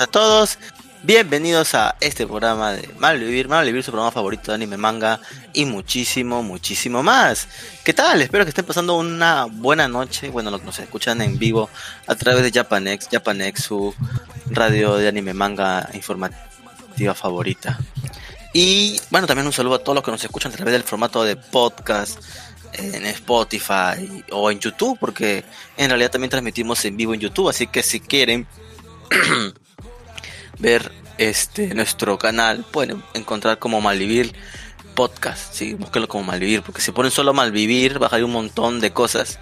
a 0.00 0.06
todos. 0.06 0.58
Bienvenidos 1.02 1.74
a 1.74 1.94
este 2.00 2.26
programa 2.26 2.72
de 2.72 2.88
Malvivir, 2.98 3.48
Malvivir, 3.48 3.82
su 3.82 3.90
programa 3.90 4.10
favorito 4.10 4.50
de 4.50 4.54
anime, 4.54 4.78
manga 4.78 5.20
y 5.52 5.66
muchísimo, 5.66 6.42
muchísimo 6.42 7.02
más. 7.02 7.48
¿Qué 7.84 7.92
tal? 7.92 8.22
Espero 8.22 8.44
que 8.44 8.48
estén 8.48 8.64
pasando 8.64 8.96
una 8.96 9.44
buena 9.44 9.88
noche. 9.88 10.30
Bueno, 10.30 10.50
los 10.50 10.60
que 10.60 10.66
nos 10.66 10.78
escuchan 10.78 11.20
en 11.20 11.38
vivo 11.38 11.68
a 12.06 12.14
través 12.14 12.42
de 12.42 12.50
Japanex, 12.50 13.08
Japanex, 13.10 13.62
su 13.62 13.94
radio 14.46 14.96
de 14.96 15.08
anime, 15.08 15.34
manga 15.34 15.86
informativa 15.92 17.14
favorita. 17.14 17.78
Y 18.54 18.98
bueno, 19.10 19.26
también 19.26 19.46
un 19.46 19.52
saludo 19.52 19.74
a 19.74 19.78
todos 19.80 19.96
los 19.96 20.04
que 20.04 20.12
nos 20.12 20.24
escuchan 20.24 20.52
a 20.52 20.56
través 20.56 20.72
del 20.72 20.82
formato 20.82 21.24
de 21.24 21.36
podcast 21.36 22.22
en 22.72 23.04
Spotify 23.04 24.24
o 24.32 24.50
en 24.50 24.60
YouTube, 24.60 24.98
porque 24.98 25.44
en 25.76 25.90
realidad 25.90 26.10
también 26.10 26.30
transmitimos 26.30 26.82
en 26.86 26.96
vivo 26.96 27.12
en 27.12 27.20
YouTube, 27.20 27.50
así 27.50 27.66
que 27.66 27.82
si 27.82 28.00
quieren 28.00 28.46
ver 30.60 30.92
este 31.18 31.74
nuestro 31.74 32.18
canal, 32.18 32.64
pueden 32.70 33.02
encontrar 33.14 33.58
como 33.58 33.80
Malvivir 33.80 34.32
Podcast, 34.94 35.54
sí, 35.54 35.74
búsquenlo 35.74 36.08
como 36.08 36.24
Malvivir, 36.24 36.62
porque 36.62 36.80
si 36.80 36.92
ponen 36.92 37.10
solo 37.10 37.32
Malvivir, 37.32 37.98
baja 37.98 38.16
un 38.24 38.32
montón 38.32 38.80
de 38.80 38.92
cosas. 38.92 39.38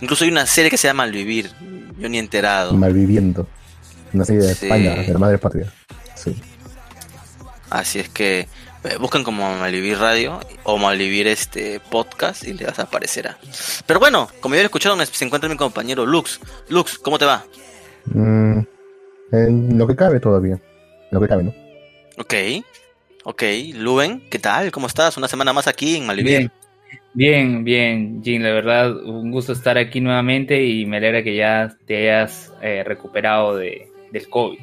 Incluso 0.00 0.24
hay 0.24 0.30
una 0.30 0.46
serie 0.46 0.70
que 0.70 0.76
se 0.76 0.88
llama 0.88 1.04
Malvivir, 1.04 1.50
yo 1.98 2.08
ni 2.08 2.18
enterado. 2.18 2.72
Malviviendo. 2.74 3.46
Una 4.12 4.24
serie 4.24 4.42
de 4.42 4.52
España, 4.52 4.94
de 4.94 5.12
la 5.12 5.18
madre 5.18 5.38
patria. 5.38 5.72
Sí. 6.14 6.40
Así 7.70 8.00
es 8.00 8.08
que 8.08 8.48
eh, 8.84 8.96
buscan 8.98 9.22
como 9.22 9.56
Malvivir 9.56 9.98
Radio 9.98 10.40
o 10.64 10.76
Malvivir 10.76 11.26
este 11.28 11.80
podcast 11.80 12.44
y 12.44 12.52
les 12.52 12.78
aparecerá. 12.78 13.38
Pero 13.86 14.00
bueno, 14.00 14.28
como 14.40 14.54
ya 14.54 14.62
lo 14.62 14.66
escucharon, 14.66 15.04
se 15.06 15.24
encuentra 15.24 15.48
mi 15.48 15.56
compañero 15.56 16.04
Lux. 16.04 16.40
Lux, 16.68 16.98
¿cómo 16.98 17.18
te 17.18 17.24
va? 17.24 17.44
Mm, 18.06 18.60
en 19.32 19.78
lo 19.78 19.86
que 19.86 19.96
cabe 19.96 20.20
todavía. 20.20 20.54
En 20.54 21.10
lo 21.10 21.20
que 21.20 21.28
cabe, 21.28 21.44
¿no? 21.44 21.54
Ok, 22.18 22.34
ok. 23.24 23.42
Luben, 23.74 24.22
¿qué 24.30 24.38
tal? 24.38 24.70
¿Cómo 24.70 24.86
estás? 24.86 25.16
Una 25.16 25.28
semana 25.28 25.52
más 25.52 25.66
aquí 25.66 25.96
en 25.96 26.06
Malvivir. 26.06 26.50
Bien, 27.14 27.62
bien, 27.62 28.22
Jin, 28.24 28.42
la 28.42 28.52
verdad, 28.52 28.96
un 28.96 29.30
gusto 29.30 29.52
estar 29.52 29.76
aquí 29.76 30.00
nuevamente 30.00 30.64
y 30.64 30.86
me 30.86 30.96
alegra 30.96 31.22
que 31.22 31.36
ya 31.36 31.74
te 31.86 31.96
hayas 31.96 32.50
eh, 32.62 32.82
recuperado 32.84 33.56
de, 33.56 33.90
del 34.10 34.28
COVID. 34.28 34.58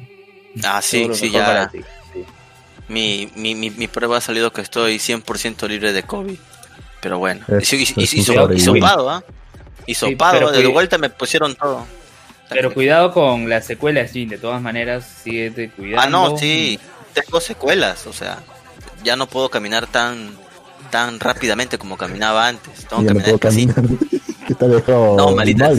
Ah, 0.64 0.82
sí, 0.82 1.08
sí, 1.12 1.30
ya. 1.30 1.70
Mi, 2.88 3.30
mi, 3.36 3.54
mi, 3.54 3.70
mi, 3.70 3.86
prueba 3.86 4.16
ha 4.16 4.20
salido 4.20 4.52
que 4.52 4.62
estoy 4.62 4.96
100% 4.96 5.68
libre 5.68 5.92
de 5.92 6.02
COVID. 6.02 6.36
Pero 7.00 7.18
bueno. 7.18 7.44
Es, 7.46 7.72
y, 7.72 7.76
y, 7.76 8.02
y, 8.02 8.60
sopado, 8.60 9.08
¿ah? 9.10 9.24
Y 9.86 9.94
sopado, 9.94 10.50
de 10.50 10.66
vuelta 10.66 10.98
me 10.98 11.08
pusieron 11.08 11.54
todo. 11.54 11.86
Pero 12.50 12.74
cuidado 12.74 13.12
con 13.12 13.48
las 13.48 13.66
secuelas, 13.66 14.12
Jin. 14.12 14.28
De 14.28 14.38
todas 14.38 14.60
maneras, 14.60 15.06
sigue 15.22 15.70
cuidando. 15.70 16.00
Ah, 16.00 16.08
no, 16.08 16.36
sí. 16.36 16.78
Tengo 17.14 17.40
secuelas, 17.40 18.06
o 18.06 18.12
sea. 18.12 18.40
Ya 19.02 19.16
no 19.16 19.26
puedo 19.26 19.48
caminar 19.48 19.86
tan 19.86 20.36
tan 20.90 21.20
rápidamente 21.20 21.78
como 21.78 21.96
caminaba 21.96 22.48
antes. 22.48 22.86
Tengo 22.86 23.02
que 23.02 23.08
caminar 23.08 23.38
casi. 23.38 23.66
no, 25.16 25.32
malitas. 25.32 25.78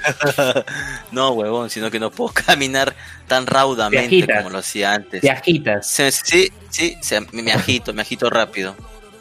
no, 1.12 1.30
huevón, 1.32 1.70
sino 1.70 1.90
que 1.90 2.00
no 2.00 2.10
puedo 2.10 2.32
caminar 2.46 2.94
tan 3.26 3.46
raudamente 3.46 4.26
como 4.26 4.50
lo 4.50 4.58
hacía 4.58 4.94
antes. 4.94 5.20
Te 5.20 5.30
agitas. 5.30 5.86
Sí, 5.86 6.50
sí, 6.70 6.92
me, 7.32 7.52
agito, 7.52 7.92
me 7.92 8.02
agito 8.02 8.30
rápido. 8.30 8.74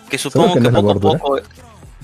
Que 0.09 0.17
supongo 0.17 0.55
que, 0.55 0.69
poco 0.69 0.91
a 0.91 0.95
poco... 0.95 1.37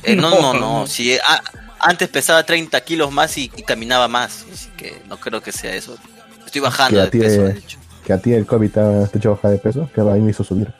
Eh, 0.03 0.15
no, 0.15 0.29
no, 0.39 0.53
no, 0.53 0.85
si, 0.85 1.17
ah, 1.17 1.41
antes 1.79 2.09
pesaba 2.09 2.43
30 2.43 2.79
kilos 2.81 3.11
más 3.11 3.37
y, 3.37 3.49
caminaba 3.49 4.07
más, 4.07 4.45
así 4.51 4.69
que 4.77 5.01
no 5.07 5.17
creo 5.17 5.41
que 5.41 5.51
sea 5.51 5.75
eso. 5.75 5.97
Estoy 6.45 6.61
bajando 6.61 7.01
de 7.01 7.07
peso, 7.07 7.43
de 7.43 7.57
hecho. 7.57 7.79
Que 8.05 8.13
a 8.13 8.19
ti 8.19 8.33
el 8.33 8.45
COVID 8.45 8.71
te 8.71 8.79
ha 8.79 9.09
hecho 9.13 9.31
bajar 9.31 9.51
de 9.51 9.57
peso, 9.57 9.89
que 9.93 10.01
a 10.01 10.03
mí 10.03 10.21
me 10.21 10.31
hizo 10.31 10.43
subir. 10.43 10.71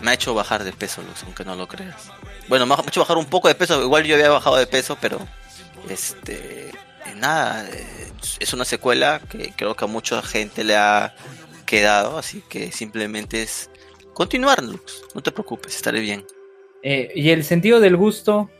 Me 0.00 0.10
ha 0.10 0.14
hecho 0.14 0.34
bajar 0.34 0.64
de 0.64 0.72
peso, 0.72 1.02
Luz, 1.02 1.22
aunque 1.24 1.44
no 1.44 1.54
lo 1.54 1.68
creas. 1.68 2.10
Bueno, 2.48 2.66
me 2.66 2.74
ha 2.74 2.80
hecho 2.86 3.00
bajar 3.00 3.16
un 3.16 3.26
poco 3.26 3.48
de 3.48 3.54
peso, 3.54 3.82
igual 3.82 4.04
yo 4.04 4.16
había 4.16 4.28
bajado 4.28 4.56
de 4.56 4.66
peso, 4.66 4.98
pero 5.00 5.18
este 5.88 6.72
nada, 7.16 7.66
eh, 7.70 8.12
es 8.40 8.52
una 8.52 8.64
secuela 8.64 9.20
que 9.28 9.52
creo 9.56 9.74
que 9.74 9.84
a 9.84 9.88
mucha 9.88 10.22
gente 10.22 10.64
le 10.64 10.76
ha 10.76 11.14
quedado, 11.66 12.18
así 12.18 12.42
que 12.48 12.72
simplemente 12.72 13.42
es 13.42 13.70
continuar, 14.12 14.62
no 14.62 15.22
te 15.22 15.32
preocupes, 15.32 15.74
estaré 15.74 16.00
bien. 16.00 16.24
Eh, 16.82 17.12
¿Y 17.14 17.30
el 17.30 17.44
sentido 17.44 17.80
del 17.80 17.96
gusto? 17.96 18.50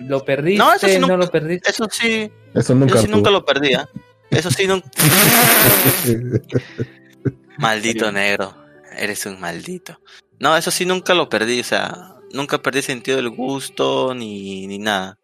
¿Lo 0.00 0.24
perdiste? 0.24 0.58
No, 0.58 0.72
eso 0.72 0.88
sí, 0.88 0.94
no 0.94 1.06
nunca, 1.06 1.16
lo 1.16 1.30
perdiste. 1.30 1.70
Eso 1.70 1.86
sí, 1.90 2.30
eso 2.54 2.74
nunca, 2.74 2.94
eso 2.94 3.02
sí 3.02 3.08
nunca 3.08 3.30
lo 3.30 3.44
perdía. 3.44 3.88
Eso 4.30 4.50
sí, 4.50 4.66
nunca. 4.66 4.88
maldito 7.58 8.10
negro, 8.10 8.54
eres 8.96 9.26
un 9.26 9.40
maldito. 9.40 10.00
No, 10.38 10.56
eso 10.56 10.70
sí 10.70 10.86
nunca 10.86 11.14
lo 11.14 11.28
perdí, 11.28 11.60
o 11.60 11.64
sea, 11.64 12.16
nunca 12.32 12.58
perdí 12.58 12.82
sentido 12.82 13.16
del 13.16 13.30
gusto 13.30 14.14
ni, 14.14 14.66
ni 14.66 14.78
nada 14.78 15.20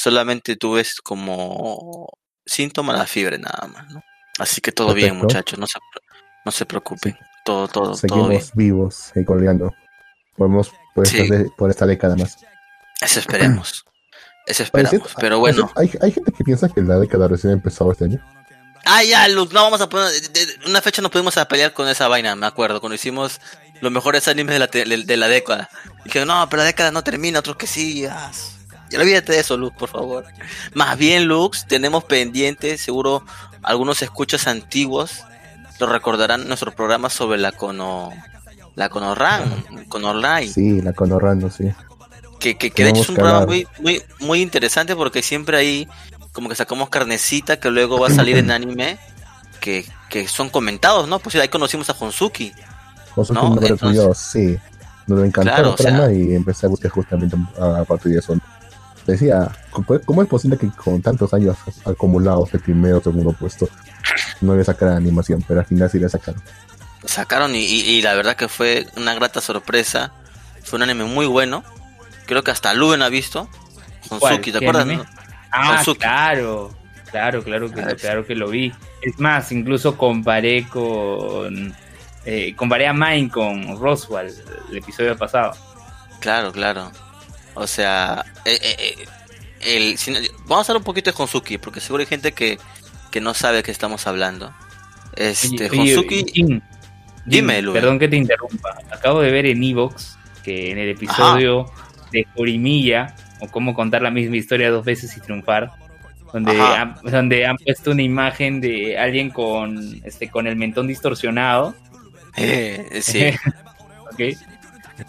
solamente 0.00 0.56
tú 0.56 0.72
ves 0.72 1.00
como 1.00 2.08
síntoma 2.46 2.94
la 2.94 3.06
fiebre 3.06 3.38
nada 3.38 3.68
más, 3.68 3.92
¿no? 3.92 4.02
Así 4.38 4.60
que 4.60 4.72
todo 4.72 4.94
bien, 4.94 5.16
muchachos, 5.16 5.58
no 5.58 5.66
se, 5.66 5.78
no 6.44 6.52
se 6.52 6.64
preocupen, 6.64 7.16
todo, 7.44 7.68
todo, 7.68 7.94
Seguimos 7.94 8.22
todo 8.22 8.30
bien. 8.30 8.42
vivos 8.54 9.12
y 9.14 9.24
colgando. 9.24 9.74
Podemos 10.36 10.72
por, 10.94 11.06
sí. 11.06 11.20
esta, 11.20 11.44
por 11.56 11.68
esta 11.68 11.84
década 11.84 12.16
más. 12.16 12.38
Eso 13.00 13.20
esperemos. 13.20 13.84
Eso 14.46 14.62
esperamos, 14.62 15.14
pero 15.18 15.38
bueno. 15.38 15.70
Hay, 15.76 15.90
hay 16.00 16.12
gente 16.12 16.32
que 16.32 16.44
piensa 16.44 16.68
que 16.68 16.82
la 16.82 16.98
década 16.98 17.28
recién 17.28 17.52
empezó 17.52 17.90
este 17.92 18.04
año. 18.04 18.20
Ah, 18.84 19.04
ya, 19.04 19.28
Luz, 19.28 19.52
no 19.52 19.62
vamos 19.62 19.80
a 19.80 19.88
poner. 19.88 20.10
una 20.66 20.80
fecha 20.80 21.02
nos 21.02 21.10
pudimos 21.10 21.36
a 21.36 21.46
pelear 21.46 21.72
con 21.72 21.86
esa 21.88 22.08
vaina, 22.08 22.34
me 22.34 22.46
acuerdo, 22.46 22.80
cuando 22.80 22.94
hicimos 22.94 23.40
los 23.80 23.92
mejores 23.92 24.26
animes 24.28 24.58
de 24.58 24.86
la, 24.86 24.96
de 25.04 25.16
la 25.16 25.28
década. 25.28 25.68
Que 26.10 26.24
no, 26.24 26.48
pero 26.48 26.62
la 26.62 26.66
década 26.66 26.90
no 26.90 27.04
termina, 27.04 27.40
otros 27.40 27.56
que 27.56 27.66
sí. 27.66 28.06
Ah, 28.06 28.30
ya 28.90 28.98
olvídate 28.98 29.32
de 29.32 29.40
eso, 29.40 29.56
Lux, 29.56 29.76
por 29.76 29.90
favor. 29.90 30.24
Más 30.74 30.96
bien, 30.98 31.26
Lux, 31.26 31.66
tenemos 31.66 32.04
pendientes, 32.04 32.80
seguro 32.80 33.24
algunos 33.62 34.02
escuchas 34.02 34.46
antiguos 34.46 35.24
lo 35.80 35.86
recordarán 35.86 36.46
nuestro 36.46 36.72
programa 36.72 37.08
sobre 37.08 37.38
la 37.38 37.52
Cono 37.52 38.12
la 38.76 38.88
Conorran, 38.88 39.64
Conorline. 39.88 40.52
Sí, 40.52 40.80
la 40.80 40.92
Conorran, 40.92 41.50
sí. 41.50 41.72
Que, 42.40 42.56
que, 42.56 42.70
que 42.70 42.84
de 42.84 42.90
hecho 42.90 43.02
es 43.02 43.08
un 43.10 43.16
programa 43.16 43.46
muy, 43.46 43.68
muy, 43.80 44.02
muy 44.18 44.40
interesante 44.40 44.96
porque 44.96 45.22
siempre 45.22 45.56
ahí 45.56 45.88
como 46.32 46.48
que 46.48 46.54
sacamos 46.54 46.88
carnecita 46.88 47.60
que 47.60 47.70
luego 47.70 48.00
va 48.00 48.08
a 48.08 48.10
salir 48.10 48.36
en 48.38 48.50
anime 48.50 48.98
que, 49.60 49.84
que 50.08 50.26
son 50.26 50.48
comentados, 50.48 51.06
¿no? 51.06 51.18
Pues 51.18 51.36
ahí 51.36 51.48
conocimos 51.48 51.90
a 51.90 51.92
Honsuki. 51.92 52.52
Honsuki 53.14 53.38
¿no? 53.38 53.58
Entonces, 53.62 54.18
sí. 54.18 54.58
Me 55.06 55.26
encantó 55.26 55.50
claro, 55.50 55.70
la 55.70 55.76
trama 55.76 56.04
o 56.04 56.06
sea, 56.06 56.12
y 56.12 56.34
empecé 56.34 56.66
a 56.66 56.68
buscar 56.68 56.90
justamente 56.90 57.36
a 57.58 57.84
partir 57.84 58.12
de 58.12 58.18
eso 58.18 58.34
decía, 59.06 59.50
¿cómo 60.04 60.22
es 60.22 60.28
posible 60.28 60.56
que 60.56 60.68
con 60.70 61.00
tantos 61.02 61.32
años 61.34 61.56
acumulados 61.84 62.52
de 62.52 62.58
primero 62.58 62.98
o 62.98 63.02
segundo 63.02 63.32
puesto 63.32 63.68
no 64.40 64.56
le 64.56 64.64
sacaran 64.64 64.96
animación? 64.96 65.44
Pero 65.46 65.60
al 65.60 65.66
final 65.66 65.90
sí 65.90 65.98
le 65.98 66.08
sacaron. 66.08 66.42
Sacaron 67.04 67.54
y, 67.54 67.60
y, 67.64 67.80
y, 67.80 68.02
la 68.02 68.14
verdad 68.14 68.36
que 68.36 68.48
fue 68.48 68.86
una 68.96 69.14
grata 69.14 69.40
sorpresa. 69.40 70.12
Fue 70.62 70.76
un 70.76 70.82
anime 70.82 71.04
muy 71.04 71.26
bueno. 71.26 71.64
Creo 72.30 72.44
que 72.44 72.52
hasta 72.52 72.72
Luben 72.74 73.02
ha 73.02 73.08
visto. 73.08 73.48
Honsuki, 74.08 74.52
¿te 74.52 74.58
acuerdas? 74.58 74.86
No? 74.86 75.04
Ah, 75.50 75.82
claro. 75.98 76.72
Claro, 77.10 77.42
claro 77.42 77.72
que, 77.72 77.82
claro 77.96 78.24
que 78.24 78.36
lo 78.36 78.48
vi. 78.48 78.72
Es 79.02 79.18
más, 79.18 79.50
incluso 79.50 79.98
comparé 79.98 80.64
con... 80.68 81.74
Eh, 82.24 82.54
comparé 82.54 82.86
a 82.86 82.92
Mine 82.92 83.28
con 83.30 83.76
Roswell 83.80 84.32
el 84.70 84.76
episodio 84.76 85.18
pasado. 85.18 85.56
Claro, 86.20 86.52
claro. 86.52 86.92
O 87.54 87.66
sea, 87.66 88.24
eh, 88.44 88.60
eh, 88.62 89.06
el, 89.62 89.98
si, 89.98 90.12
vamos 90.44 90.68
a 90.68 90.70
hablar 90.70 90.82
un 90.82 90.84
poquito 90.84 91.10
de 91.10 91.16
Honsuki, 91.20 91.58
porque 91.58 91.80
seguro 91.80 92.02
hay 92.02 92.06
gente 92.06 92.30
que, 92.30 92.60
que 93.10 93.20
no 93.20 93.34
sabe 93.34 93.56
de 93.56 93.62
qué 93.64 93.72
estamos 93.72 94.06
hablando. 94.06 94.54
Este, 95.16 95.68
oye, 95.68 95.96
Honsuki. 95.96 96.14
Oye, 96.14 96.32
Jim, 96.32 96.60
dime, 97.24 97.56
Jim, 97.56 97.72
Perdón 97.72 97.98
que 97.98 98.06
te 98.06 98.16
interrumpa. 98.16 98.78
Acabo 98.92 99.20
de 99.20 99.32
ver 99.32 99.46
en 99.46 99.64
Evox 99.64 100.16
que 100.44 100.70
en 100.70 100.78
el 100.78 100.90
episodio 100.90 101.62
Ajá. 101.62 101.89
De 102.10 102.26
Jorimilla, 102.34 103.14
o 103.40 103.48
cómo 103.48 103.74
contar 103.74 104.02
la 104.02 104.10
misma 104.10 104.36
historia 104.36 104.70
dos 104.70 104.84
veces 104.84 105.16
y 105.16 105.20
triunfar, 105.20 105.70
donde 106.32 106.60
han, 106.60 106.96
donde 107.02 107.46
han 107.46 107.56
puesto 107.56 107.90
una 107.90 108.02
imagen 108.02 108.60
de 108.60 108.98
alguien 108.98 109.30
con 109.30 110.00
este 110.04 110.28
con 110.28 110.46
el 110.46 110.56
mentón 110.56 110.86
distorsionado. 110.86 111.74
Eh, 112.36 113.00
sí. 113.02 113.26
ok. 114.12 114.36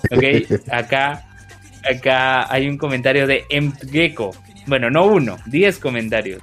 Ok, 0.10 0.24
acá 0.72 1.26
acá 1.90 2.52
hay 2.52 2.68
un 2.68 2.78
comentario 2.78 3.28
de 3.28 3.46
Gecko. 3.92 4.32
Bueno, 4.68 4.90
no 4.90 5.06
uno, 5.06 5.38
diez 5.46 5.80
comentarios. 5.80 6.42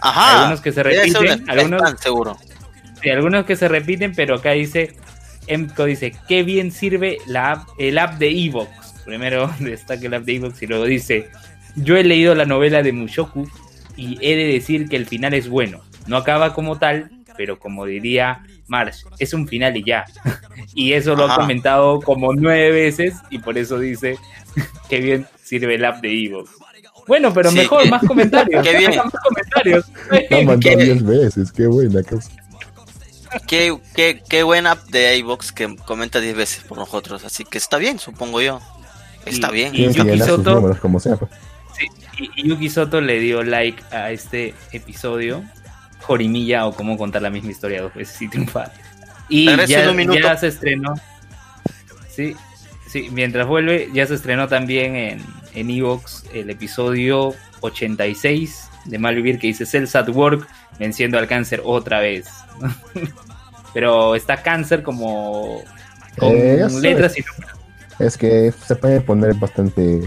Ajá. 0.00 0.40
Algunos 0.40 0.60
que 0.60 0.72
se 0.72 0.82
repiten, 0.82 1.50
algunos 1.50 2.00
seguro. 2.00 2.38
Sí, 3.02 3.10
algunos 3.10 3.44
que 3.44 3.56
se 3.56 3.68
repiten, 3.68 4.14
pero 4.14 4.36
acá 4.36 4.52
dice 4.52 4.96
Emco 5.46 5.84
dice, 5.84 6.14
qué 6.28 6.42
bien 6.42 6.70
sirve 6.70 7.18
la 7.26 7.52
app, 7.52 7.68
el 7.78 7.98
app 7.98 8.18
de 8.18 8.30
Evox. 8.30 8.89
Primero 9.04 9.50
destaca 9.60 10.06
el 10.06 10.14
app 10.14 10.24
de 10.24 10.36
Evox 10.36 10.62
y 10.62 10.66
luego 10.66 10.84
dice, 10.84 11.28
yo 11.76 11.96
he 11.96 12.04
leído 12.04 12.34
la 12.34 12.44
novela 12.44 12.82
de 12.82 12.92
Mushoku 12.92 13.48
y 13.96 14.18
he 14.20 14.36
de 14.36 14.52
decir 14.52 14.88
que 14.88 14.96
el 14.96 15.06
final 15.06 15.34
es 15.34 15.48
bueno. 15.48 15.80
No 16.06 16.16
acaba 16.16 16.54
como 16.54 16.78
tal, 16.78 17.10
pero 17.36 17.58
como 17.58 17.84
diría 17.84 18.42
Marsh, 18.66 19.02
es 19.18 19.34
un 19.34 19.46
final 19.46 19.76
y 19.76 19.84
ya. 19.84 20.04
y 20.74 20.92
eso 20.92 21.14
lo 21.14 21.24
ha 21.30 21.36
comentado 21.36 22.00
como 22.00 22.34
nueve 22.34 22.70
veces 22.70 23.14
y 23.30 23.38
por 23.38 23.58
eso 23.58 23.78
dice 23.78 24.16
que 24.88 25.00
bien 25.00 25.26
sirve 25.42 25.74
el 25.74 25.84
app 25.84 26.00
de 26.00 26.24
Evox. 26.24 26.50
Bueno, 27.06 27.32
pero 27.34 27.50
mejor, 27.50 27.88
más 27.88 28.04
comentarios. 28.06 28.64
Qué 28.64 28.78
bien. 28.78 28.96
Más 28.96 29.12
comentarios. 29.24 29.90
diez 30.60 31.02
veces, 31.02 31.50
qué 31.50 31.66
buena 31.66 32.02
Qué, 33.46 33.76
qué, 33.94 34.22
qué 34.28 34.42
buena 34.42 34.72
app 34.72 34.88
de 34.90 35.16
iVox 35.18 35.52
que 35.52 35.76
comenta 35.76 36.20
10 36.20 36.36
veces 36.36 36.64
por 36.64 36.78
nosotros, 36.78 37.24
así 37.24 37.44
que 37.44 37.58
está 37.58 37.78
bien, 37.78 37.98
supongo 37.98 38.40
yo. 38.40 38.60
Está 39.26 39.50
bien. 39.50 39.74
Y 39.74 39.92
Yuki 39.92 40.18
Soto, 40.20 40.76
como 40.80 41.00
sea, 41.00 41.16
pues. 41.16 41.30
sí, 41.76 42.30
y 42.36 42.48
Yuki 42.48 42.68
Soto 42.70 43.00
le 43.00 43.20
dio 43.20 43.42
like 43.42 43.82
a 43.92 44.10
este 44.10 44.54
episodio 44.72 45.42
Jorimilla 46.00 46.66
o 46.66 46.74
cómo 46.74 46.96
contar 46.96 47.22
la 47.22 47.30
misma 47.30 47.50
historia 47.50 47.82
dos 47.82 47.94
veces 47.94 48.20
y 48.22 48.28
triunfar. 48.28 48.72
Y 49.28 49.46
ya, 49.66 50.36
se 50.36 50.48
estrenó. 50.48 50.94
Sí, 52.08 52.34
sí, 52.88 53.08
mientras 53.12 53.46
vuelve, 53.46 53.88
ya 53.92 54.06
se 54.06 54.14
estrenó 54.14 54.48
también 54.48 54.96
en, 54.96 55.24
en 55.54 55.70
Evox 55.70 56.24
el 56.34 56.50
episodio 56.50 57.34
86 57.60 58.68
de 58.86 58.98
Malvivir 58.98 59.38
que 59.38 59.46
dice 59.46 59.66
Cells 59.66 59.94
at 59.94 60.08
Work 60.08 60.48
venciendo 60.78 61.18
al 61.18 61.28
cáncer 61.28 61.62
otra 61.64 62.00
vez. 62.00 62.28
Pero 63.72 64.16
está 64.16 64.42
cáncer 64.42 64.82
como 64.82 65.62
con 66.18 66.32
eh, 66.32 66.66
letras 66.80 67.16
y 67.16 67.22
números. 67.22 67.49
Es 68.00 68.16
que 68.16 68.52
se 68.52 68.76
puede 68.76 69.00
poner 69.00 69.34
bastante 69.34 70.00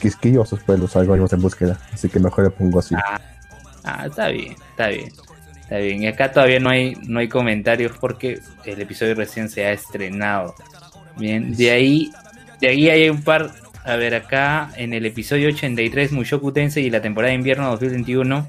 quisquillosos 0.00 0.60
pues 0.64 0.78
los 0.78 0.94
algoritmos 0.96 1.32
en 1.32 1.42
búsqueda, 1.42 1.78
así 1.92 2.08
que 2.08 2.20
mejor 2.20 2.44
le 2.44 2.50
pongo 2.50 2.78
así. 2.78 2.94
Ah, 2.94 3.20
ah, 3.84 4.06
está 4.06 4.28
bien, 4.28 4.54
está 4.70 4.88
bien. 4.88 5.12
Está 5.60 5.78
bien, 5.78 6.00
y 6.00 6.06
acá 6.06 6.30
todavía 6.30 6.60
no 6.60 6.70
hay, 6.70 6.94
no 7.08 7.18
hay 7.18 7.28
comentarios 7.28 7.98
porque 7.98 8.40
el 8.64 8.80
episodio 8.80 9.16
recién 9.16 9.48
se 9.48 9.66
ha 9.66 9.72
estrenado. 9.72 10.54
Bien, 11.16 11.56
de 11.56 11.72
ahí, 11.72 12.12
de 12.60 12.68
ahí 12.68 12.88
hay 12.88 13.10
un 13.10 13.22
par. 13.22 13.50
A 13.84 13.96
ver, 13.96 14.14
acá 14.14 14.70
en 14.76 14.92
el 14.92 15.06
episodio 15.06 15.48
83, 15.48 16.12
Mushoku 16.12 16.52
Tensei 16.52 16.86
y 16.86 16.90
la 16.90 17.02
temporada 17.02 17.30
de 17.30 17.36
invierno 17.36 17.68
2021, 17.70 18.48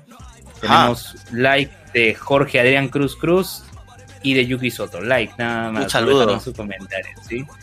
tenemos 0.61 1.15
like 1.31 1.73
de 1.93 2.13
Jorge 2.13 2.59
Adrián 2.59 2.89
Cruz 2.89 3.15
Cruz 3.15 3.63
y 4.23 4.33
de 4.33 4.45
Yuki 4.45 4.71
Soto. 4.71 5.01
Like, 5.01 5.33
nada 5.37 5.71
más. 5.71 5.83
Un 5.85 5.89
saludo. 5.89 6.39
Su 6.39 6.53
comentario, 6.53 7.11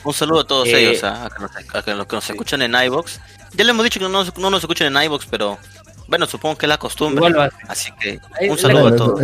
Un 0.05 0.15
saludo 0.15 0.41
a 0.41 0.47
todos 0.47 0.69
eh, 0.69 0.81
ellos, 0.81 1.05
¿ah? 1.05 1.27
a, 1.27 1.41
los 1.95 2.07
que 2.07 2.17
nos 2.17 2.31
escuchan 2.31 2.63
en 2.63 2.75
iBox. 2.75 3.21
Ya 3.55 3.65
le 3.65 3.71
hemos 3.71 3.85
dicho 3.85 4.01
que 4.01 4.09
no, 4.09 4.25
no 4.25 4.51
nos 4.51 4.61
escuchan 4.61 4.95
en 4.95 5.03
iBox, 5.05 5.27
pero 5.27 5.59
bueno, 6.09 6.27
supongo 6.27 6.57
que 6.57 6.67
es 6.67 6.69
la 6.69 6.79
costumbre. 6.79 7.51
Así 7.69 7.91
que 8.01 8.21
un 8.49 8.59
saludo 8.59 8.89
a 8.89 8.97
todos. 8.97 9.21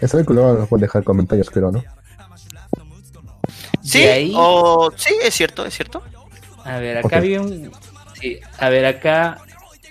Es 0.00 0.12
que 0.12 0.24
luego 0.28 0.66
pueden 0.66 0.82
dejar 0.82 1.04
comentarios, 1.04 1.50
creo, 1.50 1.70
¿no? 1.70 1.82
Sí, 3.82 4.32
o 4.34 4.90
sí, 4.96 5.14
es 5.22 5.34
cierto, 5.34 5.66
es 5.66 5.74
cierto. 5.74 6.02
A 6.64 6.78
ver, 6.78 6.98
acá 6.98 7.18
había 7.18 7.40
un. 7.40 7.70
Sí, 8.20 8.38
a 8.58 8.68
ver, 8.68 8.86
acá. 8.86 9.38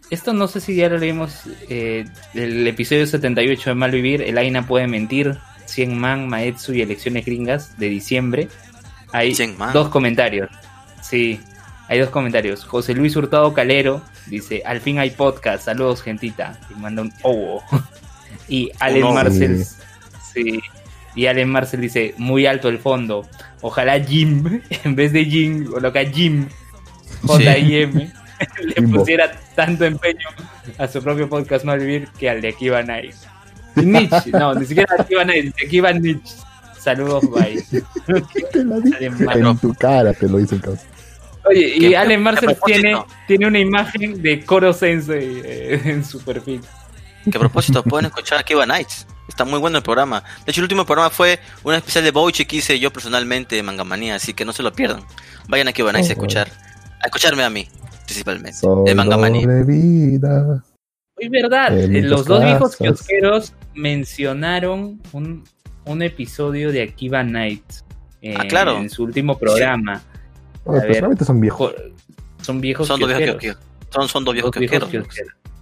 Esto 0.10 0.34
no 0.34 0.48
sé 0.48 0.60
si 0.60 0.76
ya 0.76 0.90
lo 0.90 0.98
leímos. 0.98 1.42
Eh, 1.70 2.06
el 2.34 2.68
episodio 2.68 3.08
78 3.08 3.70
de 3.70 3.76
Malvivir. 3.76 4.22
El 4.22 4.38
Aina 4.38 4.68
puede 4.68 4.88
mentir. 4.88 5.40
100 5.66 5.98
man, 5.98 6.28
Maetsu 6.28 6.74
y 6.74 6.82
elecciones 6.82 7.26
gringas 7.26 7.78
de 7.78 7.90
diciembre. 7.90 8.48
Hay 9.12 9.36
dos 9.74 9.90
comentarios. 9.90 10.50
Sí, 11.02 11.40
hay 11.88 12.00
dos 12.00 12.10
comentarios. 12.10 12.64
José 12.64 12.94
Luis 12.94 13.16
Hurtado 13.16 13.54
Calero 13.54 14.02
dice: 14.28 14.64
Al 14.66 14.82
fin 14.82 15.00
hay 15.00 15.12
podcast. 15.12 15.66
Saludos, 15.66 16.02
gentita. 16.02 16.60
Y 16.70 16.80
manda 16.80 17.02
un 17.04 17.14
oh. 17.24 17.64
y 18.48 18.72
Allen 18.80 19.14
Marcel. 19.14 19.66
Sí. 20.34 20.60
Y 21.16 21.28
Allen 21.28 21.50
Marcel 21.50 21.82
dice: 21.82 22.16
Muy 22.18 22.46
alto 22.46 22.70
el 22.70 22.80
fondo. 22.80 23.28
Ojalá 23.62 24.00
Jim, 24.00 24.62
en 24.84 24.96
vez 24.96 25.14
de 25.14 25.26
Jim, 25.26 25.66
coloca 25.66 26.04
Jim. 26.06 26.48
J-I-M. 27.26 28.12
le 28.76 28.88
pusiera 28.88 29.32
tanto 29.56 29.86
empeño 29.86 30.28
a 30.78 30.88
su 30.88 31.02
propio 31.02 31.30
podcast 31.30 31.66
Malvivir 31.66 32.08
que 32.20 32.30
al 32.30 32.42
de 32.42 32.50
Akiva 32.50 32.82
Night. 32.82 33.16
Nietzsche, 33.76 34.32
no, 34.32 34.54
ni 34.56 34.66
siquiera 34.66 34.96
Akiva 34.98 35.26
Night, 35.26 35.56
Akiva 35.66 35.92
Nietzsche. 35.92 36.36
Saludos, 36.80 37.24
bye. 37.30 37.64
en 38.98 39.58
tu 39.58 39.74
cara 39.76 40.14
te 40.14 40.28
lo 40.28 40.40
hice 40.40 40.56
entonces. 40.56 40.86
Oye, 41.46 41.76
y 41.78 41.94
Allen 41.94 42.22
Marcel 42.22 42.58
tiene, 42.66 43.02
tiene 43.28 43.48
una 43.48 43.60
imagen 43.60 44.22
de 44.22 44.46
Koro 44.46 44.74
Sensei 44.74 45.42
eh, 45.44 45.82
en 45.86 46.06
su 46.06 46.22
perfil. 46.22 46.62
Que 47.30 47.38
a 47.38 47.40
propósito, 47.40 47.84
pueden 47.84 48.08
escuchar 48.08 48.40
aquí 48.40 48.54
va 48.54 48.66
Nights. 48.66 49.08
Está 49.28 49.46
muy 49.46 49.60
bueno 49.60 49.78
el 49.78 49.84
programa. 49.84 50.24
De 50.46 50.52
hecho, 50.52 50.60
el 50.60 50.66
último 50.66 50.86
programa 50.86 51.10
fue 51.10 51.40
una 51.64 51.78
especial 51.78 52.04
de 52.04 52.12
Boichi 52.12 52.46
que 52.46 52.58
hice 52.58 52.80
yo 52.80 52.92
personalmente 52.92 53.56
de 53.56 53.64
Mangamanía, 53.64 54.16
así 54.16 54.34
que 54.34 54.44
no 54.44 54.52
se 54.52 54.64
lo 54.64 54.74
pierdan. 54.74 55.04
Vayan 55.48 55.68
aquí 55.68 55.82
a 55.82 55.92
Nights 55.92 56.10
a 56.10 56.14
escuchar. 56.14 56.50
A 57.02 57.06
escucharme 57.06 57.44
a 57.44 57.50
mí, 57.50 57.68
principalmente. 58.06 58.60
de 58.86 58.96
Mangamanía. 58.96 59.48
Es 61.18 61.30
verdad, 61.30 61.72
los 61.72 62.26
dos 62.26 62.44
viejos 62.44 62.76
kiosqueros 62.76 63.54
mencionaron 63.74 65.02
un, 65.12 65.44
un 65.86 66.02
episodio 66.02 66.72
de 66.72 66.82
Akiva 66.82 67.24
Nights 67.24 67.86
ah, 68.36 68.46
claro. 68.48 68.78
en 68.78 68.90
su 68.90 69.04
último 69.04 69.38
programa 69.38 70.02
personalmente 70.66 71.26
son 71.26 71.42
viejos. 71.42 71.74
Son 72.42 72.62
viejos 72.62 72.88
Son 72.88 73.00
dos 73.00 73.18
viejos 73.18 73.58
Son, 73.90 74.08
son 74.08 74.26
dos 74.26 74.34
viejos, 74.34 74.52
kiosqueros. 74.52 74.90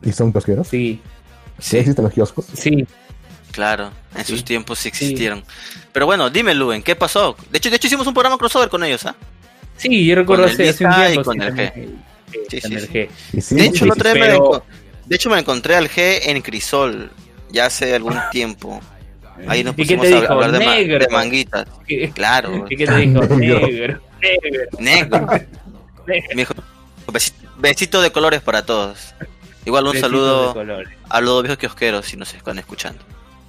¿Y 0.04 0.12
son 0.12 0.32
kiosqueros? 0.32 0.68
Sí. 0.68 1.00
¿Sí, 1.60 1.78
existen 1.78 2.04
los 2.04 2.14
kioscos? 2.14 2.46
Sí. 2.54 2.88
Claro, 3.52 3.92
en 4.16 4.26
sus 4.26 4.46
tiempos 4.46 4.80
sí 4.80 4.88
existieron. 4.88 5.44
Pero 5.92 6.06
bueno, 6.06 6.30
dime, 6.30 6.56
Luen, 6.56 6.82
¿qué 6.82 6.96
pasó? 6.96 7.36
De 7.52 7.58
hecho, 7.58 7.70
de 7.70 7.76
hecho 7.76 7.88
hicimos 7.88 8.08
un 8.08 8.14
programa 8.14 8.38
crossover 8.38 8.70
con 8.70 8.84
ellos, 8.84 9.06
¿ah? 9.06 9.16
Sí, 9.76 10.06
yo 10.06 10.16
recuerdo 10.16 10.46
hace, 10.46 10.70
hace 10.70 10.86
un 10.86 10.96
tiempo. 10.96 11.22
Y 11.22 11.24
con 11.24 11.42
el 11.42 11.54
G. 11.54 11.90
Sí, 12.50 12.62
sí, 12.62 13.42
sí. 13.42 13.56
De 13.56 13.66
hecho, 13.66 13.86
de 15.12 15.18
hecho, 15.18 15.30
me 15.30 15.38
encontré 15.38 15.76
al 15.76 15.90
G 15.90 16.22
en 16.24 16.42
Crisol 16.42 17.12
ya 17.50 17.66
hace 17.66 17.94
algún 17.94 18.16
tiempo. 18.32 18.80
Ahí 19.46 19.62
nos 19.62 19.76
pusimos 19.76 20.10
a 20.10 20.20
hablar 20.20 20.54
de, 20.54 21.00
de, 21.00 21.08
manguitas. 21.12 21.68
Claro. 22.14 22.66
¿Y 22.70 22.78
qué 22.78 22.86
te 22.86 22.96
dijo? 22.96 23.22
Negro. 23.36 24.00
Negro. 24.80 25.28
Negro. 26.34 26.56
besito 27.58 28.02
de 28.02 28.12
colores 28.14 28.40
para 28.40 28.66
todos. 28.66 29.14
Igual 29.66 29.88
un 29.88 29.98
saludo 29.98 30.56
a 31.10 31.20
los 31.20 31.44
viejos 31.44 31.58
kiosqueros 31.58 32.06
si 32.06 32.16
nos 32.16 32.34
están 32.34 32.58
escuchando. 32.58 33.04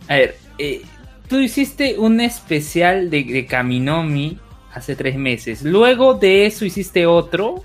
A 0.08 0.16
ver, 0.16 0.36
eh, 0.58 0.82
tú 1.28 1.38
hiciste 1.38 1.96
un 1.96 2.20
especial 2.20 3.08
de, 3.08 3.22
de, 3.22 3.46
Kaminomi 3.46 4.36
hace 4.74 4.96
tres 4.96 5.14
meses. 5.14 5.62
Luego 5.62 6.14
de 6.14 6.46
eso 6.46 6.64
hiciste 6.64 7.06
otro. 7.06 7.62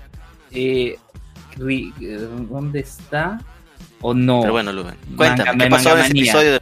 Eh, 0.52 0.96
¿Dónde 1.56 2.78
está? 2.78 3.40
¿O 4.00 4.14
no? 4.14 4.40
Pero 4.40 4.52
bueno, 4.52 4.72
cuéntame, 5.16 5.64
¿qué 5.64 5.70
pasó 5.70 5.92
en 5.92 6.04
ese 6.04 6.10
episodio? 6.12 6.60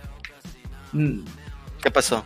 Mm, 0.93 1.19
¿Qué 1.83 1.91
pasó? 1.91 2.23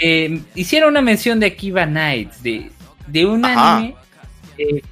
Eh, 0.00 0.40
hicieron 0.54 0.90
una 0.90 1.02
mención 1.02 1.40
de 1.40 1.46
Akiva 1.46 1.84
Nights, 1.84 2.42
de, 2.42 2.70
de 3.06 3.26
un 3.26 3.44
anime, 3.44 3.94
eh, 4.56 4.82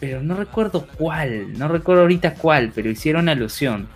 pero 0.00 0.22
no 0.22 0.34
recuerdo 0.36 0.86
cuál, 0.98 1.56
no 1.58 1.68
recuerdo 1.68 2.02
ahorita 2.02 2.34
cuál, 2.34 2.72
pero 2.74 2.90
hicieron 2.90 3.28
alusión. 3.28 3.88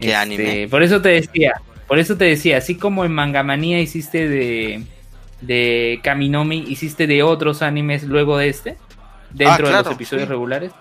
¿Qué 0.00 0.08
este, 0.08 0.16
anime? 0.16 0.68
Por 0.68 0.82
eso 0.82 1.00
te 1.00 1.10
decía, 1.10 1.60
por 1.86 1.98
eso 1.98 2.16
te 2.16 2.24
decía, 2.24 2.58
así 2.58 2.74
como 2.74 3.04
en 3.04 3.12
Mangamanía 3.12 3.80
hiciste 3.80 4.28
de, 4.28 4.82
de 5.40 6.00
Kaminomi, 6.02 6.64
hiciste 6.68 7.06
de 7.06 7.22
otros 7.22 7.62
animes 7.62 8.02
luego 8.04 8.38
de 8.38 8.48
este, 8.48 8.76
dentro 9.30 9.68
ah, 9.68 9.70
de 9.70 9.84
los 9.84 9.92
episodios 9.92 10.28
regulares. 10.28 10.72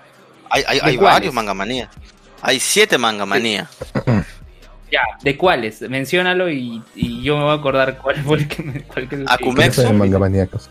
Hay, 0.49 0.63
hay, 0.67 0.79
hay 0.81 0.97
varios 0.97 1.33
Mangamanía. 1.33 1.89
Hay 2.41 2.59
siete 2.59 2.97
Mangamanía. 2.97 3.69
Ya, 4.89 5.01
¿de 5.21 5.35
cuáles? 5.35 5.81
Menciónalo 5.81 6.49
y, 6.49 6.81
y, 6.95 7.21
yo 7.21 7.35
me 7.35 7.43
voy 7.43 7.51
a 7.51 7.55
acordar 7.55 7.97
cuál 7.97 8.23
fue 8.23 8.37
el 8.37 8.47
que 8.47 8.63
me. 8.63 8.83
Cuál 8.83 9.09
que 9.09 9.21
Akumexo. 9.27 9.81
Es 9.81 10.69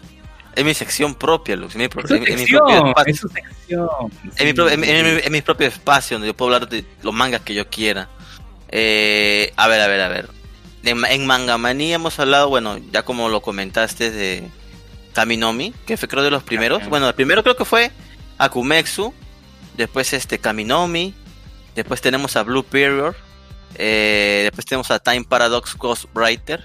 es 0.56 0.64
mi 0.64 0.73
sección 0.73 1.14
propia, 1.14 1.54
Lux. 1.54 1.75
Es 1.75 1.76
mi, 1.76 1.88
propio 1.88 2.16
espacio. 2.16 3.04
Es 3.06 3.18
su 3.18 3.28
sección. 3.28 3.88
Es 4.38 5.30
mi, 5.30 5.42
propio 5.42 5.66
espacio 5.66 6.14
donde 6.14 6.28
yo 6.28 6.35
puedo 6.35 6.54
hablar 6.54 6.68
de 6.70 6.82
los 7.02 7.12
mangas 7.12 7.42
que 7.42 7.52
yo 7.52 7.68
quiera. 7.68 8.08
Eh, 8.70 9.52
a 9.56 9.68
ver, 9.68 9.82
a 9.82 9.87
ver, 9.87 10.00
a 10.00 10.08
ver. 10.08 10.30
En, 10.82 11.04
en 11.04 11.26
Mangamanía 11.26 11.96
hemos 11.96 12.18
hablado, 12.18 12.49
bueno, 12.49 12.78
ya 12.90 13.02
como 13.02 13.28
lo 13.28 13.42
comentaste, 13.42 14.11
de 14.11 14.49
Kaminomi, 15.12 15.75
que 15.87 15.99
fue 15.99 16.08
creo 16.08 16.23
de 16.23 16.30
los 16.30 16.42
primeros. 16.42 16.88
Bueno, 16.88 17.06
el 17.06 17.14
primero 17.14 17.42
creo 17.42 17.56
que 17.56 17.66
fue 17.66 17.90
Akumexu. 18.38 19.12
Después 19.76 20.14
este 20.14 20.38
Kaminomi. 20.38 21.14
Después 21.76 22.00
tenemos 22.00 22.35
a 22.37 22.42
Blue 22.42 22.64
Period. 22.64 23.14
Eh, 23.76 24.40
después 24.45 24.64
tenemos 24.64 24.90
a 24.90 24.99
Time 24.99 25.25
Paradox 25.25 25.76
Ghostwriter. 25.76 26.64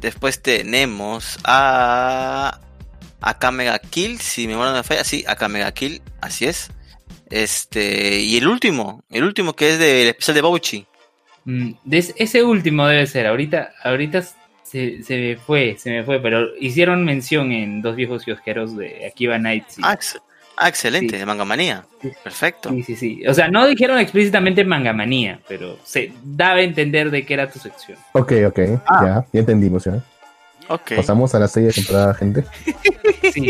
Después 0.00 0.40
tenemos 0.40 1.38
a 1.44 2.60
Akamega 3.20 3.78
Kill, 3.78 4.20
si 4.20 4.42
mi 4.42 4.48
memoria 4.52 4.72
no 4.72 4.78
me 4.78 4.84
falla, 4.84 5.02
sí, 5.02 5.24
Akamega 5.26 5.72
Kill, 5.72 6.02
así 6.20 6.44
es. 6.44 6.70
Este, 7.30 8.20
y 8.20 8.36
el 8.36 8.46
último, 8.46 9.02
el 9.10 9.24
último 9.24 9.54
que 9.54 9.70
es 9.70 9.78
del 9.78 10.08
especial 10.08 10.34
de 10.34 10.42
Bouchi. 10.42 10.86
Mm, 11.46 11.72
ese 11.90 12.42
último 12.42 12.86
debe 12.86 13.06
ser, 13.06 13.26
ahorita, 13.26 13.72
ahorita 13.82 14.22
se, 14.62 15.02
se, 15.02 15.16
me 15.16 15.36
fue, 15.36 15.76
se 15.78 15.90
me 15.90 16.04
fue, 16.04 16.20
pero 16.20 16.54
hicieron 16.60 17.04
mención 17.04 17.50
en 17.50 17.82
dos 17.82 17.96
viejos 17.96 18.24
kiosqueros 18.24 18.76
de 18.76 19.06
Akiba 19.06 19.38
Nights. 19.38 19.78
Ah, 19.82 19.98
ah, 20.56 20.68
excelente, 20.68 21.18
de 21.18 21.26
Mangamanía. 21.26 21.84
Perfecto. 22.22 22.70
Sí, 22.70 22.82
sí, 22.82 22.96
sí. 22.96 23.26
O 23.26 23.34
sea, 23.34 23.48
no 23.48 23.66
dijeron 23.66 23.98
explícitamente 23.98 24.64
Mangamanía, 24.64 25.40
pero 25.48 25.78
se 25.84 26.12
daba 26.22 26.56
a 26.56 26.62
entender 26.62 27.10
de 27.10 27.24
qué 27.24 27.34
era 27.34 27.50
tu 27.50 27.58
sección. 27.58 27.98
Ok, 28.12 28.32
ok, 28.46 28.58
ah. 28.86 29.00
ya, 29.04 29.26
ya 29.32 29.40
entendimos 29.40 29.84
ya. 29.84 30.02
Okay. 30.68 30.96
Pasamos 30.96 31.34
a 31.34 31.38
la 31.38 31.48
serie 31.48 31.68
de 31.68 31.74
temporada, 31.74 32.14
gente. 32.14 32.44
Sí. 33.32 33.48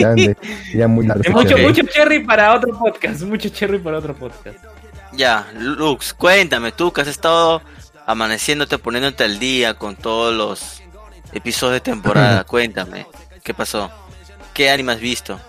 Ya, 0.73 0.89
muy 0.89 1.07
largo. 1.07 1.31
Mucho, 1.33 1.59
mucho 1.59 1.83
cherry 1.83 2.25
para 2.25 2.55
otro 2.55 2.79
podcast. 2.79 3.23
Mucho 3.23 3.49
cherry 3.49 3.79
para 3.79 3.99
otro 3.99 4.15
podcast. 4.15 4.57
Ya, 5.13 5.47
Lux, 5.59 6.15
cuéntame, 6.15 6.73
tú 6.73 6.93
que 6.93 7.03
has 7.03 7.09
estado 7.09 7.61
amaneciéndote, 8.07 8.79
poniéndote 8.79 9.25
al 9.25 9.39
día 9.39 9.75
con 9.75 9.97
todos 9.97 10.33
los 10.33 10.83
episodios 11.33 11.75
de 11.75 11.81
temporada. 11.81 12.45
cuéntame, 12.47 13.07
¿qué 13.43 13.53
pasó? 13.53 13.91
¿Qué 14.55 14.71
anime 14.71 14.93
has 14.93 15.01
visto? 15.01 15.41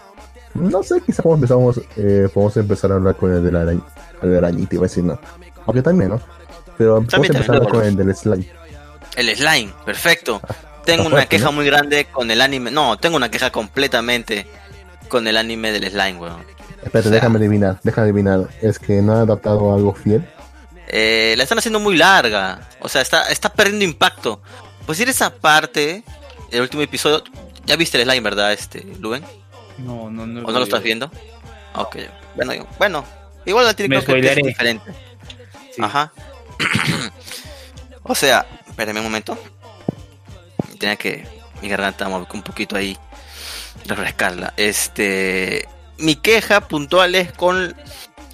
No 0.55 0.81
sé, 0.83 1.01
quizás 1.05 1.25
empezamos, 1.25 1.81
eh, 1.97 2.29
podemos 2.33 2.57
empezar 2.57 2.91
a 2.91 2.95
hablar 2.95 3.15
con 3.15 3.33
el 3.33 3.43
de 3.43 3.51
la, 3.51 3.61
arañ 3.61 3.81
el 4.21 4.37
arañita, 4.37 4.75
iba 4.75 4.85
a 4.85 4.87
decir 4.87 5.03
no. 5.03 5.19
Aunque 5.65 5.81
también, 5.81 6.09
¿no? 6.09 6.21
Pero 6.77 7.01
podemos 7.03 7.29
empezar 7.29 7.67
con 7.67 7.83
el 7.83 7.95
del 7.95 8.15
slime. 8.15 8.47
El 9.15 9.35
slime, 9.35 9.73
perfecto. 9.85 10.41
Ah. 10.47 10.55
Tengo 10.85 11.07
una 11.07 11.25
queja 11.25 11.51
muy 11.51 11.65
grande 11.65 12.05
con 12.05 12.29
el 12.29 12.41
anime. 12.41 12.71
No, 12.71 12.97
tengo 12.97 13.17
una 13.17 13.29
queja 13.29 13.51
completamente 13.51 14.45
con 15.07 15.27
el 15.27 15.35
anime 15.35 15.71
del 15.71 15.89
slime, 15.89 16.19
weón. 16.19 16.43
Espérate, 16.83 17.09
déjame 17.09 17.39
adivinar, 17.39 17.79
déjame 17.83 18.05
adivinar. 18.05 18.47
¿Es 18.61 18.77
que 18.77 19.01
no 19.01 19.13
ha 19.13 19.21
adaptado 19.21 19.73
algo 19.73 19.93
fiel? 19.93 20.27
Eh, 20.87 21.33
la 21.37 21.43
están 21.43 21.57
haciendo 21.57 21.79
muy 21.79 21.97
larga. 21.97 22.69
O 22.79 22.87
sea, 22.87 23.01
está, 23.01 23.29
está 23.29 23.49
perdiendo 23.49 23.83
impacto. 23.83 24.41
Pues 24.85 24.99
ir 24.99 25.09
esa 25.09 25.33
parte, 25.35 26.03
el 26.51 26.61
último 26.61 26.83
episodio. 26.83 27.23
Ya 27.65 27.75
viste 27.75 27.99
el 27.99 28.07
slime, 28.07 28.21
¿verdad, 28.21 28.53
este, 28.53 28.85
Luben? 28.99 29.23
No, 29.77 30.09
no, 30.09 30.25
no. 30.25 30.41
¿O 30.41 30.51
no 30.51 30.59
lo 30.59 30.63
estás 30.63 30.83
viendo? 30.83 31.11
Ok. 31.75 31.97
Bueno, 32.35 32.67
bueno. 32.77 33.05
Igual 33.45 33.65
la 33.65 33.73
tiene 33.73 34.03
que 34.03 34.17
es 34.17 34.35
diferente. 34.35 34.91
Ajá. 35.79 36.11
o 38.03 38.15
sea, 38.15 38.45
espérame 38.67 38.97
un 38.97 39.03
momento 39.03 39.37
tenía 40.77 40.95
que 40.95 41.25
mi 41.61 41.69
garganta 41.69 42.07
un 42.07 42.43
poquito 42.43 42.75
ahí 42.75 42.97
refrescarla. 43.85 44.53
Este, 44.57 45.67
mi 45.97 46.15
queja 46.15 46.67
puntual 46.67 47.15
es 47.15 47.31
con 47.31 47.75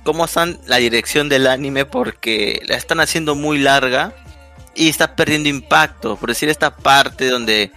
cómo 0.04 0.26
están 0.26 0.60
la 0.66 0.78
dirección 0.78 1.30
del 1.30 1.48
anime 1.48 1.86
porque 1.86 2.62
la 2.66 2.76
están 2.76 3.00
haciendo 3.00 3.36
muy 3.36 3.60
larga 3.60 4.14
y 4.76 4.90
está 4.90 5.16
perdiendo 5.16 5.50
impacto. 5.50 6.18
Por 6.18 6.30
decir 6.30 6.50
esta 6.50 6.76
parte 6.76 7.30
donde, 7.30 7.72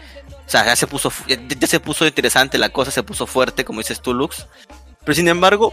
o 0.46 0.50
sea, 0.50 0.64
ya 0.66 0.76
se 0.76 0.86
puso, 0.86 1.12
ya, 1.26 1.66
se 1.66 1.80
puso 1.80 2.06
interesante 2.06 2.58
la 2.58 2.68
cosa, 2.68 2.90
se 2.90 3.02
puso 3.02 3.26
fuerte, 3.26 3.64
como 3.64 3.80
dices 3.80 4.00
tú, 4.00 4.12
Lux. 4.12 4.46
Pero 5.04 5.14
sin 5.14 5.28
embargo, 5.28 5.72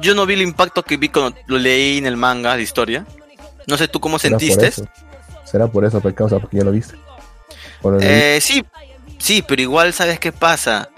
yo 0.00 0.14
no 0.14 0.26
vi 0.26 0.34
el 0.34 0.42
impacto 0.42 0.82
que 0.82 0.96
vi 0.96 1.08
cuando 1.08 1.38
lo 1.46 1.58
leí 1.58 1.98
en 1.98 2.06
el 2.06 2.16
manga 2.16 2.56
de 2.56 2.62
historia. 2.62 3.06
No 3.66 3.76
sé 3.76 3.88
tú 3.88 4.00
cómo 4.00 4.18
sentiste. 4.18 4.72
Será 5.44 5.66
por 5.68 5.84
eso, 5.84 6.00
por 6.00 6.14
causa, 6.14 6.38
porque 6.38 6.58
ya 6.58 6.64
lo 6.64 6.72
viste. 6.72 6.96
Eh, 8.00 8.38
sí, 8.40 8.64
sí, 9.18 9.42
pero 9.46 9.62
igual 9.62 9.92
sabes 9.92 10.18
qué 10.18 10.32
pasa. 10.32 10.88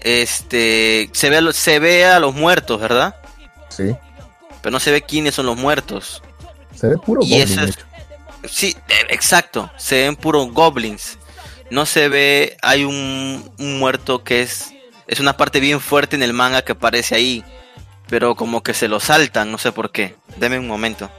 Este, 0.00 1.10
se 1.12 1.30
ve, 1.30 1.52
se 1.52 1.78
ve 1.78 2.04
a 2.04 2.20
los 2.20 2.34
muertos, 2.34 2.80
¿verdad? 2.80 3.16
Sí. 3.68 3.94
Pero 4.62 4.70
no 4.70 4.80
se 4.80 4.92
ve 4.92 5.02
quiénes 5.02 5.34
son 5.34 5.46
los 5.46 5.56
muertos. 5.56 6.22
Se 6.74 6.88
ve 6.88 6.98
puro 6.98 7.20
goblins. 7.20 7.78
sí, 8.44 8.76
eh, 8.88 9.06
exacto. 9.10 9.70
Se 9.76 10.02
ven 10.02 10.16
puro 10.16 10.46
goblins. 10.46 11.18
No 11.70 11.86
se 11.86 12.08
ve, 12.08 12.56
hay 12.62 12.84
un, 12.84 13.50
muerto 13.58 14.22
que 14.22 14.42
es, 14.42 14.72
es 15.06 15.20
una 15.20 15.36
parte 15.36 15.60
bien 15.60 15.80
fuerte 15.80 16.16
en 16.16 16.22
el 16.22 16.32
manga 16.32 16.62
que 16.62 16.72
aparece 16.72 17.14
ahí. 17.14 17.44
Pero 18.08 18.36
como 18.36 18.62
que 18.62 18.72
se 18.72 18.86
lo 18.86 19.00
saltan, 19.00 19.50
no 19.50 19.58
sé 19.58 19.72
por 19.72 19.90
qué. 19.90 20.14
Deme 20.36 20.58
un 20.58 20.68
momento. 20.68 21.10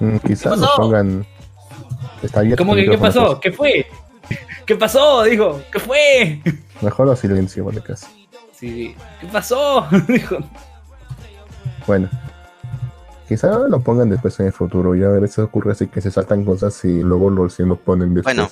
Mm, 0.00 0.16
quizás 0.18 0.58
lo 0.58 0.68
pongan. 0.76 1.26
¿Cómo 2.56 2.74
que 2.74 2.88
qué 2.88 2.98
pasó? 2.98 3.38
¿Qué 3.40 3.52
fue? 3.52 3.86
¿Qué 4.66 4.76
pasó? 4.76 5.24
Dijo, 5.24 5.60
¿qué 5.70 5.78
fue? 5.78 6.40
Mejor 6.80 7.06
lo 7.06 7.16
silencio, 7.16 7.64
por 7.64 7.82
casi. 7.82 8.06
Sí, 8.52 8.94
¿qué 9.20 9.26
pasó? 9.26 9.86
Dijo. 10.08 10.38
Bueno, 11.86 12.08
quizá 13.28 13.58
lo 13.68 13.80
pongan 13.80 14.08
después 14.08 14.38
en 14.40 14.46
el 14.46 14.52
futuro. 14.52 14.94
Ya 14.94 15.06
a 15.06 15.18
veces 15.18 15.40
ocurre 15.40 15.72
así 15.72 15.88
que 15.88 16.00
se 16.00 16.10
saltan 16.10 16.44
cosas 16.44 16.84
y 16.84 17.02
luego 17.02 17.28
lo, 17.28 17.50
si 17.50 17.64
lo 17.64 17.76
ponen 17.76 18.14
después. 18.14 18.36
Bueno, 18.36 18.50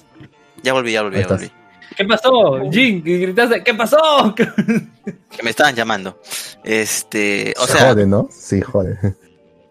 ya 0.62 0.72
volví, 0.72 0.92
ya 0.92 1.02
volví, 1.02 1.20
ya 1.20 1.26
volví. 1.26 1.50
¿Qué 1.96 2.04
pasó? 2.04 2.70
Jin, 2.70 3.02
gritaste, 3.02 3.62
¿qué 3.64 3.74
pasó? 3.74 4.34
que 4.34 5.42
me 5.42 5.50
estaban 5.50 5.74
llamando. 5.74 6.20
Este, 6.64 7.54
o 7.58 7.66
se 7.66 7.72
sea. 7.72 7.88
Jode, 7.88 8.06
¿no? 8.06 8.28
Sí, 8.30 8.60
jode. 8.60 8.98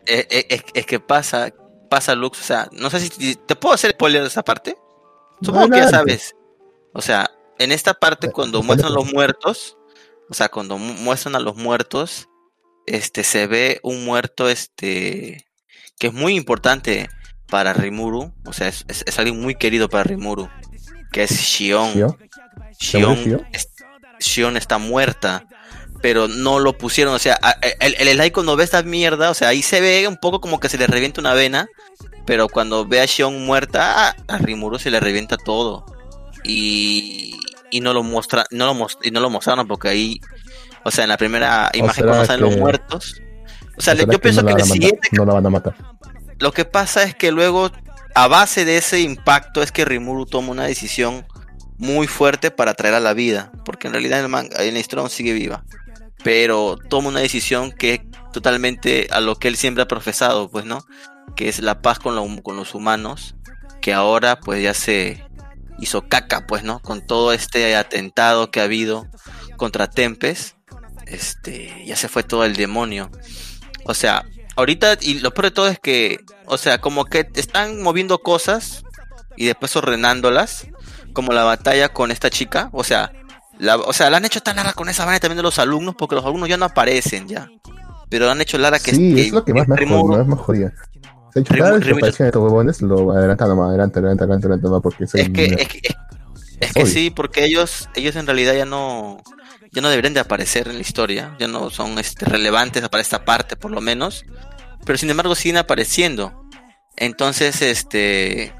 Es, 0.05 0.19
eh, 0.29 0.47
eh, 0.49 0.61
es, 0.73 0.85
que 0.85 0.99
pasa, 0.99 1.53
pasa 1.89 2.15
Lux, 2.15 2.39
o 2.39 2.43
sea, 2.43 2.69
no 2.71 2.89
sé 2.89 2.99
si 2.99 3.35
te 3.35 3.55
puedo 3.55 3.75
hacer 3.75 3.91
spoiler 3.91 4.21
de 4.21 4.27
esa 4.27 4.43
parte. 4.43 4.77
Supongo 5.41 5.69
que 5.69 5.77
ya 5.77 5.89
sabes. 5.89 6.35
O 6.93 7.01
sea, 7.01 7.29
en 7.59 7.71
esta 7.71 7.93
parte 7.93 8.31
cuando 8.31 8.63
muestran 8.63 8.93
los 8.93 9.11
muertos, 9.11 9.77
o 10.29 10.33
sea, 10.33 10.49
cuando 10.49 10.77
muestran 10.77 11.35
a 11.35 11.39
los 11.39 11.55
muertos, 11.55 12.27
este 12.85 13.23
se 13.23 13.47
ve 13.47 13.79
un 13.83 14.05
muerto 14.05 14.49
este 14.49 15.45
que 15.99 16.07
es 16.07 16.13
muy 16.13 16.35
importante 16.35 17.09
para 17.47 17.73
Rimuru, 17.73 18.33
o 18.45 18.53
sea, 18.53 18.67
es, 18.67 18.85
es, 18.87 19.19
alguien 19.19 19.39
muy 19.39 19.55
querido 19.55 19.89
para 19.89 20.03
Rimuru, 20.03 20.49
que 21.11 21.23
es 21.23 21.31
Shion. 21.31 22.17
Shion, 22.79 23.45
Shion 24.19 24.57
está 24.57 24.77
muerta, 24.77 25.45
pero 26.01 26.27
no 26.27 26.59
lo 26.59 26.77
pusieron, 26.77 27.13
o 27.13 27.19
sea, 27.19 27.39
el, 27.79 27.95
el 27.99 28.17
like 28.17 28.33
cuando 28.33 28.55
ve 28.55 28.63
esta 28.63 28.83
mierda, 28.83 29.29
o 29.29 29.33
sea, 29.33 29.49
ahí 29.49 29.61
se 29.61 29.81
ve 29.81 30.07
un 30.07 30.17
poco 30.17 30.39
como 30.39 30.59
que 30.59 30.69
se 30.69 30.77
le 30.77 30.87
revienta 30.87 31.21
una 31.21 31.33
vena, 31.33 31.67
pero 32.25 32.47
cuando 32.47 32.85
ve 32.85 33.01
a 33.01 33.05
Shion 33.05 33.45
muerta, 33.45 34.15
a 34.27 34.37
Rimuru 34.37 34.79
se 34.79 34.91
le 34.91 34.99
revienta 34.99 35.37
todo. 35.37 35.85
Y, 36.43 37.37
y 37.69 37.81
no 37.81 37.93
lo 37.93 38.03
muestra, 38.03 38.45
no 38.51 38.73
lo 38.73 38.87
y 39.03 39.11
no 39.11 39.19
lo 39.19 39.29
mostraron 39.29 39.67
porque 39.67 39.89
ahí, 39.89 40.21
o 40.83 40.91
sea, 40.91 41.03
en 41.03 41.09
la 41.09 41.17
primera 41.17 41.69
imagen 41.73 42.05
cuando 42.05 42.25
salen 42.25 42.45
los 42.45 42.57
muertos. 42.57 43.21
O 43.77 43.81
sea, 43.81 43.93
yo 43.93 44.19
pienso 44.19 44.45
que 44.45 44.53
el 44.53 44.63
siguiente 44.63 45.09
no 45.11 45.25
la 45.25 45.33
van 45.33 45.45
a 45.45 45.49
matar. 45.49 45.75
Lo 46.39 46.51
que 46.51 46.65
pasa 46.65 47.03
es 47.03 47.15
que 47.15 47.31
luego, 47.31 47.71
a 48.15 48.27
base 48.27 48.65
de 48.65 48.77
ese 48.77 49.01
impacto, 49.01 49.61
es 49.61 49.71
que 49.71 49.85
Rimuru 49.85 50.25
toma 50.25 50.51
una 50.51 50.65
decisión 50.65 51.25
muy 51.77 52.07
fuerte 52.07 52.51
para 52.51 52.73
traer 52.73 52.95
a 52.95 52.99
la 52.99 53.13
vida. 53.13 53.51
Porque 53.65 53.87
en 53.87 53.93
realidad 53.93 54.19
el 54.19 54.29
manga, 54.29 54.63
en 54.63 54.73
la 54.73 55.09
sigue 55.09 55.33
viva. 55.33 55.63
Pero 56.23 56.77
toma 56.89 57.09
una 57.09 57.21
decisión 57.21 57.71
que 57.71 58.05
totalmente 58.33 59.07
a 59.11 59.21
lo 59.21 59.35
que 59.35 59.47
él 59.47 59.55
siempre 59.55 59.83
ha 59.83 59.87
profesado, 59.87 60.49
pues, 60.49 60.65
¿no? 60.65 60.85
que 61.35 61.49
es 61.49 61.59
la 61.59 61.81
paz 61.81 61.99
con, 61.99 62.41
con 62.41 62.55
los 62.55 62.75
humanos, 62.75 63.35
que 63.81 63.93
ahora 63.93 64.39
pues 64.39 64.61
ya 64.61 64.73
se 64.73 65.25
hizo 65.79 66.07
caca, 66.07 66.45
pues, 66.47 66.63
¿no? 66.63 66.81
Con 66.81 67.05
todo 67.05 67.31
este 67.31 67.75
atentado 67.75 68.51
que 68.51 68.59
ha 68.59 68.65
habido 68.65 69.07
contra 69.57 69.89
Tempest, 69.89 70.55
este, 71.05 71.83
ya 71.85 71.95
se 71.95 72.09
fue 72.09 72.23
todo 72.23 72.43
el 72.43 72.55
demonio. 72.55 73.09
O 73.85 73.93
sea, 73.93 74.25
ahorita, 74.59 74.97
y 75.01 75.19
lo 75.19 75.33
peor 75.33 75.45
de 75.45 75.51
todo 75.51 75.67
es 75.67 75.79
que, 75.79 76.19
o 76.45 76.57
sea, 76.57 76.79
como 76.79 77.05
que 77.05 77.29
están 77.35 77.81
moviendo 77.81 78.19
cosas 78.19 78.83
y 79.35 79.45
después 79.45 79.75
ordenándolas, 79.75 80.67
como 81.13 81.31
la 81.31 81.43
batalla 81.43 81.89
con 81.89 82.11
esta 82.11 82.29
chica, 82.29 82.69
o 82.73 82.83
sea, 82.83 83.11
la, 83.57 83.77
o 83.77 83.93
sea, 83.93 84.09
la 84.09 84.17
han 84.17 84.25
hecho 84.25 84.41
tan 84.41 84.57
larga 84.57 84.73
con 84.73 84.89
esa 84.89 85.05
vaina 85.05 85.19
también 85.19 85.37
de 85.37 85.43
los 85.43 85.59
alumnos, 85.59 85.95
porque 85.95 86.15
los 86.15 86.25
alumnos 86.25 86.49
ya 86.49 86.57
no 86.57 86.65
aparecen 86.65 87.27
ya. 87.27 87.49
Pero 88.09 88.29
han 88.29 88.41
hecho 88.41 88.57
larga 88.57 88.79
que... 88.79 88.93
Sí, 88.93 89.19
es 89.19 89.31
lo 89.31 89.43
que 89.43 89.53
más 89.53 89.67
me, 89.67 90.35
jodía. 90.35 90.73
Hecho, 91.35 91.53
cada 91.55 91.73
vez 91.73 91.85
que 91.85 91.91
aparecen 91.91 92.27
estos 92.27 92.41
huevones, 92.41 92.81
lo 92.81 93.11
adelantan 93.11 93.49
nomás, 93.49 93.69
adelante, 93.69 93.99
adelante, 93.99 94.23
adelante 94.23 94.63
nomás, 94.63 94.81
porque 94.81 95.03
es 95.03 95.11
que, 95.11 95.21
es 95.21 95.67
que, 95.67 95.95
es 96.59 96.73
que 96.73 96.85
sí, 96.85 97.11
porque 97.11 97.45
ellos, 97.45 97.89
ellos 97.95 98.15
en 98.15 98.25
realidad 98.25 98.55
ya 98.55 98.65
no, 98.65 99.21
ya 99.71 99.81
no 99.81 99.89
deberían 99.89 100.13
de 100.13 100.19
aparecer 100.19 100.67
en 100.67 100.75
la 100.75 100.81
historia, 100.81 101.35
ya 101.39 101.47
no 101.47 101.69
son 101.69 101.99
este, 101.99 102.25
relevantes 102.25 102.87
para 102.89 103.01
esta 103.01 103.25
parte, 103.25 103.55
por 103.55 103.71
lo 103.71 103.81
menos, 103.81 104.25
pero 104.85 104.97
sin 104.97 105.09
embargo 105.09 105.35
siguen 105.35 105.57
apareciendo. 105.57 106.47
Entonces, 106.95 107.61
este, 107.61 108.53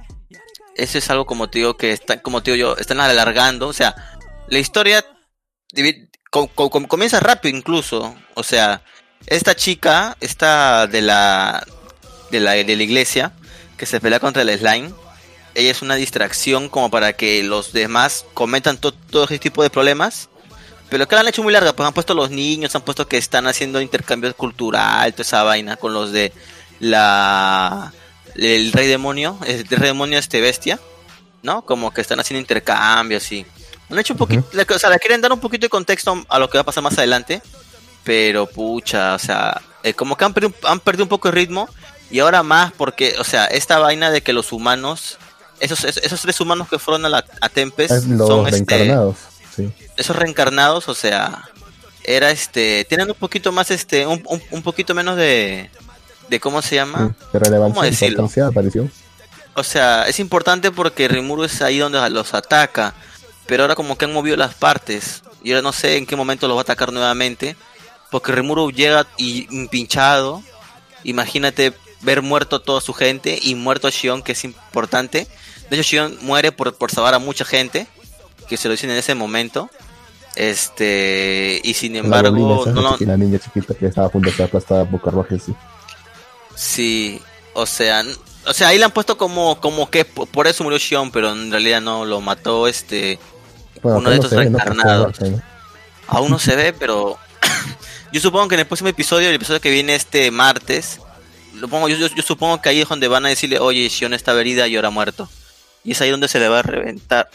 eso 0.76 0.98
es 0.98 1.10
algo 1.10 1.26
como 1.26 1.50
te 1.50 1.60
digo 1.60 1.78
que 1.78 1.92
está, 1.92 2.22
como 2.22 2.42
te 2.42 2.58
yo, 2.58 2.78
están 2.78 3.00
alargando, 3.00 3.68
o 3.68 3.74
sea, 3.74 3.96
la 4.48 4.60
historia 4.60 5.06
comienza 6.32 7.20
rápido 7.20 7.58
incluso, 7.58 8.16
o 8.34 8.44
sea, 8.44 8.82
esta 9.28 9.56
chica, 9.56 10.18
esta 10.22 10.88
de 10.88 11.02
la 11.02 11.66
de 12.32 12.40
la, 12.40 12.52
de 12.52 12.76
la 12.76 12.84
iglesia 12.84 13.34
que 13.78 13.86
se 13.86 14.00
pelea 14.00 14.20
contra 14.20 14.42
el 14.42 14.58
slime. 14.58 14.92
Ella 15.56 15.72
es 15.72 15.82
una 15.82 15.96
distracción 15.96 16.70
como 16.70 16.92
para 16.92 17.14
que 17.14 17.44
los 17.44 17.74
demás 17.74 18.26
cometan 18.34 18.78
todo 18.78 19.24
ese 19.24 19.40
tipo 19.40 19.64
de 19.64 19.70
problemas. 19.70 20.30
Pero 20.90 21.08
que 21.08 21.16
la 21.16 21.22
han 21.22 21.28
hecho 21.28 21.44
muy 21.44 21.54
larga, 21.54 21.74
pues 21.74 21.86
han 21.86 21.94
puesto 21.94 22.14
los 22.14 22.32
niños, 22.32 22.76
han 22.76 22.82
puesto 22.82 23.08
que 23.08 23.18
están 23.18 23.48
haciendo 23.48 23.80
intercambio 23.80 24.34
cultural, 24.36 25.14
toda 25.14 25.22
esa 25.22 25.44
vaina 25.44 25.78
con 25.78 25.94
los 25.94 26.12
de 26.12 26.34
la 26.80 27.94
el 28.36 28.72
rey 28.72 28.88
demonio, 28.88 29.38
el 29.46 29.68
rey 29.68 29.88
demonio 29.90 30.18
este 30.18 30.42
bestia, 30.42 30.80
¿no? 31.44 31.64
Como 31.64 31.92
que 31.92 32.02
están 32.02 32.20
haciendo 32.20 32.40
intercambios 32.40 33.32
y 33.32 33.46
han 33.90 34.00
hecho 34.00 34.14
un 34.14 34.20
poquito, 34.20 34.44
o 34.76 34.80
sea, 34.80 34.90
le 34.90 35.00
quieren 35.00 35.22
dar 35.22 35.32
un 35.32 35.40
poquito 35.40 35.66
de 35.66 35.70
contexto 35.70 36.26
a 36.28 36.40
lo 36.40 36.50
que 36.50 36.58
va 36.58 36.62
a 36.62 36.66
pasar 36.66 36.84
más 36.84 36.98
adelante, 36.98 37.42
pero 38.04 38.46
pucha, 38.46 39.16
o 39.16 39.20
sea, 39.20 39.62
eh, 39.84 39.94
como 39.94 40.16
que 40.16 40.26
han 40.26 40.34
perdido, 40.34 40.54
han 40.64 40.80
perdido 40.80 41.06
un 41.06 41.10
poco 41.10 41.28
el 41.28 41.36
ritmo 41.36 41.70
y 42.12 42.20
ahora 42.20 42.44
más 42.44 42.72
porque, 42.72 43.16
o 43.20 43.24
sea, 43.24 43.46
esta 43.46 43.80
vaina 43.80 44.12
de 44.12 44.22
que 44.22 44.34
los 44.34 44.52
humanos, 44.52 45.18
esos, 45.60 45.84
esos 45.84 46.22
tres 46.22 46.40
humanos 46.40 46.70
que 46.70 46.80
fueron 46.80 47.06
a, 47.06 47.10
la, 47.10 47.26
a 47.42 47.50
Tempest 47.50 48.08
son 48.18 48.48
este, 48.48 48.96
esos 49.98 50.16
reencarnados, 50.16 50.88
o 50.88 50.96
sea, 50.96 51.50
era 52.04 52.32
este, 52.32 52.86
tienen 52.86 53.10
un 53.10 53.16
poquito 53.16 53.52
más 53.52 53.72
este, 53.72 54.08
un, 54.08 54.24
un, 54.50 54.62
poquito 54.64 54.96
menos 54.96 55.16
de, 55.16 55.70
de 56.30 56.40
cómo 56.40 56.62
se 56.62 56.76
llama, 56.76 57.16
de 57.34 57.40
relevancia, 57.40 58.48
aparición. 58.48 58.92
O 59.56 59.64
sea, 59.64 60.08
es 60.08 60.20
importante 60.20 60.72
porque 60.72 61.08
Rimuru 61.08 61.44
es 61.44 61.62
ahí 61.62 61.80
donde 61.80 62.10
los 62.10 62.34
ataca, 62.34 62.94
pero 63.46 63.64
ahora 63.64 63.76
como 63.76 63.98
que 63.98 64.06
han 64.06 64.14
movido 64.14 64.38
las 64.38 64.54
partes 64.54 65.22
y 65.44 65.52
ahora 65.52 65.62
no 65.62 65.74
sé 65.74 65.98
en 65.98 66.06
qué 66.06 66.16
momento 66.16 66.48
los 66.48 66.56
va 66.56 66.62
a 66.62 66.64
atacar 66.64 66.94
nuevamente, 66.94 67.56
porque 68.10 68.32
Rimuru 68.32 68.72
llega 68.72 69.06
y 69.18 69.68
pinchado, 69.68 70.44
imagínate 71.04 71.74
ver 72.02 72.22
muerto 72.22 72.62
toda 72.62 72.82
su 72.82 72.94
gente 72.94 73.38
y 73.42 73.56
muerto 73.56 73.90
Shion, 73.90 74.22
que 74.22 74.32
es 74.32 74.44
importante. 74.44 75.28
De 75.70 75.76
hecho, 75.78 75.84
Shion 75.84 76.18
muere 76.22 76.52
por, 76.52 76.74
por 76.76 76.92
salvar 76.92 77.14
a 77.14 77.20
mucha 77.20 77.46
gente 77.46 77.88
que 78.48 78.58
se 78.58 78.68
lo 78.68 78.74
dicen 78.74 78.90
en 78.92 78.98
ese 78.98 79.16
momento. 79.16 79.70
Este, 80.36 81.60
y 81.64 81.74
sin 81.74 81.96
embargo, 81.96 82.64
la, 82.66 82.72
no, 82.72 82.98
la 83.00 83.18
niña 83.18 83.40
chiquita 83.40 83.74
que 83.74 83.88
estaba 83.88 84.08
a 84.08 84.10
punto 84.10 84.30
de 84.30 84.36
ser 84.36 84.46
aplastada 84.46 84.90
por 84.90 85.02
carruajes, 85.02 85.44
sí. 85.44 85.56
Sí, 86.56 87.22
o 87.54 87.66
sea, 87.66 88.04
o 88.46 88.54
sea, 88.54 88.70
ahí 88.70 88.78
le 88.78 88.86
han 88.86 88.92
puesto 88.92 89.18
como, 89.18 89.60
como 89.60 89.90
que 89.90 90.06
por 90.06 90.48
eso 90.48 90.64
murió 90.64 90.78
Shion, 90.78 91.12
pero 91.12 91.32
en 91.32 91.52
realidad 91.52 91.82
no 91.82 92.06
lo 92.06 92.22
mató 92.22 92.68
este 92.68 93.20
uno 93.82 94.10
de 94.10 94.16
estos 94.16 94.32
reencarnados. 94.32 95.18
Aún 96.08 96.32
no 96.32 96.40
se 96.40 96.56
ve, 96.56 96.74
pero 96.74 97.18
yo 98.12 98.22
supongo 98.22 98.48
que 98.48 98.56
en 98.56 98.62
el 98.62 98.68
próximo 98.68 98.90
episodio, 98.90 99.30
el 99.30 99.36
episodio 99.36 99.62
que 99.62 99.72
viene 99.72 99.96
este 99.96 100.32
martes, 100.32 101.00
lo 101.56 101.68
pongo, 101.68 101.90
yo, 101.90 102.08
yo, 102.08 102.24
supongo 102.24 102.62
que 102.62 102.70
ahí 102.70 102.82
es 102.82 102.90
donde 102.90 103.08
van 103.08 103.26
a 103.26 103.30
decirle, 103.30 103.60
oye, 103.60 103.88
Shion 103.90 104.14
está 104.14 104.32
herida 104.40 104.68
y 104.68 104.76
ahora 104.76 104.90
muerto. 104.90 105.30
Y 105.84 105.92
es 105.92 106.02
ahí 106.02 106.10
donde 106.10 106.28
se 106.28 106.40
le 106.40 106.48
va 106.48 106.60
a 106.60 106.64
reventar. 106.64 107.30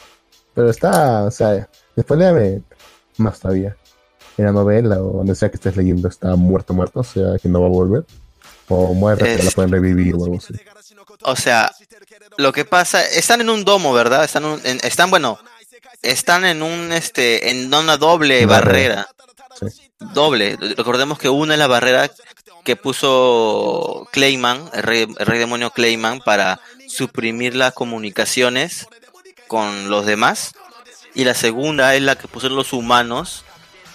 Pero 0.55 0.71
está, 0.71 1.25
o 1.25 1.31
sea, 1.31 1.69
después 1.97 2.19
de 2.21 2.63
más 3.19 3.41
todavía. 3.41 3.77
En 4.37 4.47
la 4.47 4.53
novela 4.53 5.01
o 5.01 5.19
donde 5.19 5.35
sea 5.35 5.49
que 5.49 5.57
estés 5.57 5.77
leyendo, 5.77 6.09
está 6.09 6.35
muerto, 6.35 6.75
muerto, 6.75 7.01
o 7.01 7.05
sea, 7.05 7.39
que 7.41 7.49
no 7.49 7.61
va 7.61 7.67
a 7.67 7.71
volver. 7.71 8.05
O 8.69 8.95
muerta, 8.95 9.25
pero 9.25 9.45
la 9.45 9.51
pueden 9.51 9.73
revivir 9.73 10.15
o 10.15 10.25
algo 10.25 10.39
así. 10.39 10.55
O 11.23 11.37
sea, 11.37 11.71
lo 12.39 12.53
que 12.53 12.65
pasa, 12.65 13.03
están 13.03 13.41
en 13.41 13.51
un 13.51 13.65
domo, 13.65 13.93
¿verdad? 13.93 14.25
Están, 14.25 14.61
están 14.65 15.11
bueno, 15.11 15.39
están 16.03 16.45
en 16.45 16.63
un, 16.63 16.93
este, 16.93 17.51
en 17.51 17.73
una 17.73 17.97
doble 17.97 18.47
barrera. 18.47 19.07
Doble. 20.13 20.57
Recordemos 20.77 21.19
que 21.19 21.29
una 21.29 21.55
es 21.55 21.59
la 21.59 21.67
barrera 21.67 22.11
que 22.65 22.77
puso 22.77 24.09
Clayman, 24.13 24.71
el 24.73 24.83
rey, 24.83 25.03
el 25.03 25.27
rey 25.27 25.39
demonio 25.39 25.71
Clayman, 25.71 26.21
para 26.21 26.61
suprimir 26.89 27.55
las 27.55 27.75
comunicaciones 27.75 28.89
con 29.49 29.91
los 29.91 30.07
demás. 30.07 30.53
Y 31.15 31.25
la 31.25 31.35
segunda 31.35 31.95
es 31.95 32.03
la 32.03 32.17
que 32.17 32.29
pusieron 32.29 32.57
los 32.57 32.73
humanos 32.73 33.45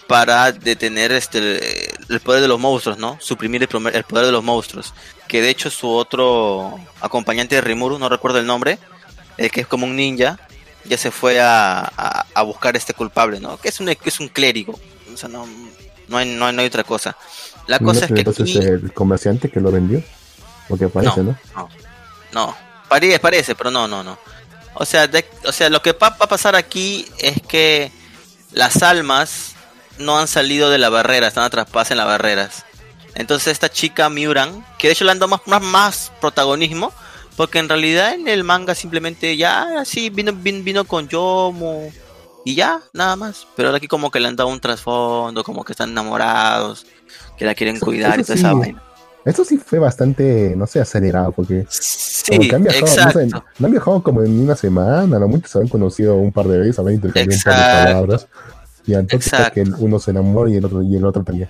para 0.08 0.52
detener 0.52 1.12
este 1.12 1.92
el 2.10 2.20
poder 2.20 2.42
de 2.42 2.48
los 2.48 2.60
monstruos, 2.60 2.98
¿no? 2.98 3.18
Suprimir 3.22 3.62
el, 3.62 3.68
poder 3.68 4.26
de 4.26 4.32
los 4.32 4.44
monstruos. 4.44 4.94
Que 5.28 5.42
de 5.42 5.50
hecho 5.50 5.70
su 5.70 5.90
otro 5.90 6.80
acompañante 7.02 7.56
de 7.56 7.62
Rimuru, 7.62 8.00
no 8.00 8.10
recuerdo 8.10 8.40
el 8.40 8.48
nombre, 8.48 8.80
el 9.38 9.52
que 9.52 9.62
es 9.62 9.68
como 9.68 9.86
un 9.86 9.96
ninja, 9.96 10.40
ya 10.86 10.98
se 10.98 11.12
fue 11.12 11.40
a, 11.40 11.82
a, 12.34 12.42
buscar 12.42 12.76
este 12.76 12.94
culpable, 12.94 13.40
¿no? 13.40 13.58
Que 13.58 13.70
es 13.70 13.80
un, 13.80 13.88
que 13.88 14.10
es 14.10 14.20
un 14.20 14.30
clérigo. 14.30 14.80
O 15.14 15.18
sea, 15.18 15.30
no, 15.30 15.46
no, 16.08 16.18
hay, 16.18 16.28
no, 16.28 16.46
hay, 16.46 16.66
otra 16.66 16.84
cosa. 16.84 17.16
La 17.68 17.78
cosa 17.78 18.06
es 18.06 18.12
que. 18.12 18.22
Entonces 18.22 18.56
el 18.56 18.92
comerciante 18.94 19.50
que 19.50 19.60
lo 19.60 19.72
vendió. 19.72 20.02
Porque 20.68 20.88
parece, 20.88 21.22
¿no? 21.22 21.38
No, 21.56 21.70
no. 22.34 22.56
Parece, 22.88 23.20
parece, 23.20 23.56
pero 23.56 23.70
no, 23.70 23.88
no, 23.88 24.04
no. 24.04 24.18
O 24.80 24.86
sea, 24.86 25.10
o 25.46 25.52
sea, 25.52 25.70
lo 25.70 25.82
que 25.82 25.92
va 25.92 26.08
a 26.08 26.28
pasar 26.28 26.56
aquí 26.56 27.06
es 27.20 27.42
que 27.48 27.92
las 28.54 28.82
almas 28.82 29.56
no 29.98 30.18
han 30.18 30.30
salido 30.30 30.70
de 30.70 30.78
la 30.78 30.90
barrera, 30.90 31.28
están 31.28 31.44
atrapadas 31.44 31.92
en 31.92 31.98
las 31.98 32.06
barreras. 32.06 32.66
Entonces 33.14 33.50
esta 33.52 33.70
chica 33.70 34.10
Miuran, 34.10 34.66
que 34.78 34.88
de 34.88 34.94
hecho 34.94 35.04
le 35.04 35.12
han 35.12 35.20
dado 35.20 35.38
más, 35.46 35.62
más, 35.62 36.12
protagonismo, 36.22 36.94
porque 37.36 37.60
en 37.60 37.68
realidad 37.68 38.14
en 38.14 38.30
el 38.30 38.46
manga 38.46 38.74
simplemente 38.74 39.36
ya 39.36 39.82
así 39.82 40.10
vino, 40.10 40.32
vino, 40.32 40.86
con 40.86 41.10
Yomo 41.10 41.92
y 42.46 42.56
ya, 42.56 42.80
nada 42.94 43.18
más. 43.18 43.48
Pero 43.58 43.68
ahora 43.68 43.78
aquí 43.80 43.90
como 43.90 44.10
que 44.10 44.22
le 44.22 44.30
han 44.30 44.38
dado 44.38 44.50
un 44.50 44.62
trasfondo, 44.62 45.44
como 45.44 45.66
que 45.66 45.74
están 45.74 45.90
enamorados, 45.90 46.86
que 47.38 47.44
la 47.44 47.54
quieren 47.54 47.82
cuidar 47.82 48.18
y 48.18 48.24
toda 48.24 48.36
esa 48.36 48.54
vaina. 48.54 48.82
Eso 49.26 49.44
sí 49.44 49.58
fue 49.58 49.80
bastante, 49.80 50.56
no 50.56 50.66
sé, 50.66 50.80
acelerado, 50.80 51.32
porque 51.32 51.66
sí, 51.70 52.38
como 52.38 52.50
que 52.50 52.56
han 52.56 52.64
viajado, 52.64 53.26
no, 53.26 53.66
han 53.66 53.72
viajado 53.72 54.02
como 54.02 54.24
en 54.24 54.40
una 54.40 54.56
semana, 54.56 55.20
no 55.20 55.28
muchos 55.28 55.52
se 55.52 55.60
han 55.60 55.68
conocido 55.68 56.16
un 56.16 56.32
par 56.32 56.48
de 56.48 56.58
veces, 56.58 56.80
habían 56.80 56.96
intercambiado 56.96 57.38
un 57.38 57.44
par 57.44 57.56
de 57.56 57.84
palabras. 57.86 58.28
Y 58.86 58.94
entonces 58.94 59.52
que 59.54 59.62
uno 59.62 60.00
se 60.00 60.12
enamora 60.12 60.50
y 60.50 60.56
el 60.56 60.66
otro, 60.66 60.82
y 60.82 60.96
el 60.96 61.06
otro 61.06 61.24
también. 61.24 61.50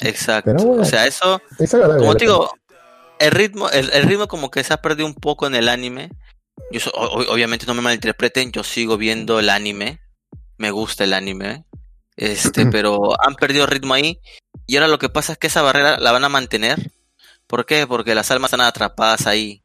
Exacto. 0.00 0.54
o 0.56 0.84
sea, 0.84 1.06
eso, 1.06 1.40
como 1.98 2.16
te 2.16 2.24
digo, 2.24 2.50
el 3.18 3.30
ritmo, 3.30 3.70
el, 3.70 4.02
ritmo 4.04 4.26
como 4.26 4.50
que 4.50 4.64
se 4.64 4.74
ha 4.74 4.78
perdido 4.82 5.06
un 5.06 5.14
poco 5.14 5.46
en 5.46 5.54
el 5.54 5.68
anime. 5.68 6.10
Yo 6.70 6.90
obviamente 6.94 7.66
no 7.66 7.74
me 7.74 7.82
malinterpreten, 7.82 8.52
yo 8.52 8.64
sigo 8.64 8.96
viendo 8.96 9.38
el 9.38 9.50
anime. 9.50 10.00
Me 10.56 10.70
gusta 10.70 11.04
el 11.04 11.12
anime. 11.12 11.64
Este, 12.16 12.66
pero 12.66 13.12
han 13.24 13.34
perdido 13.34 13.66
ritmo 13.66 13.94
ahí. 13.94 14.20
Y 14.66 14.76
ahora 14.76 14.88
lo 14.88 14.98
que 14.98 15.08
pasa 15.08 15.32
es 15.32 15.38
que 15.38 15.48
esa 15.48 15.62
barrera 15.62 15.98
la 15.98 16.12
van 16.12 16.24
a 16.24 16.28
mantener. 16.28 16.92
¿Por 17.46 17.66
qué? 17.66 17.86
Porque 17.86 18.14
las 18.14 18.30
almas 18.30 18.52
están 18.52 18.66
atrapadas 18.66 19.26
ahí. 19.26 19.62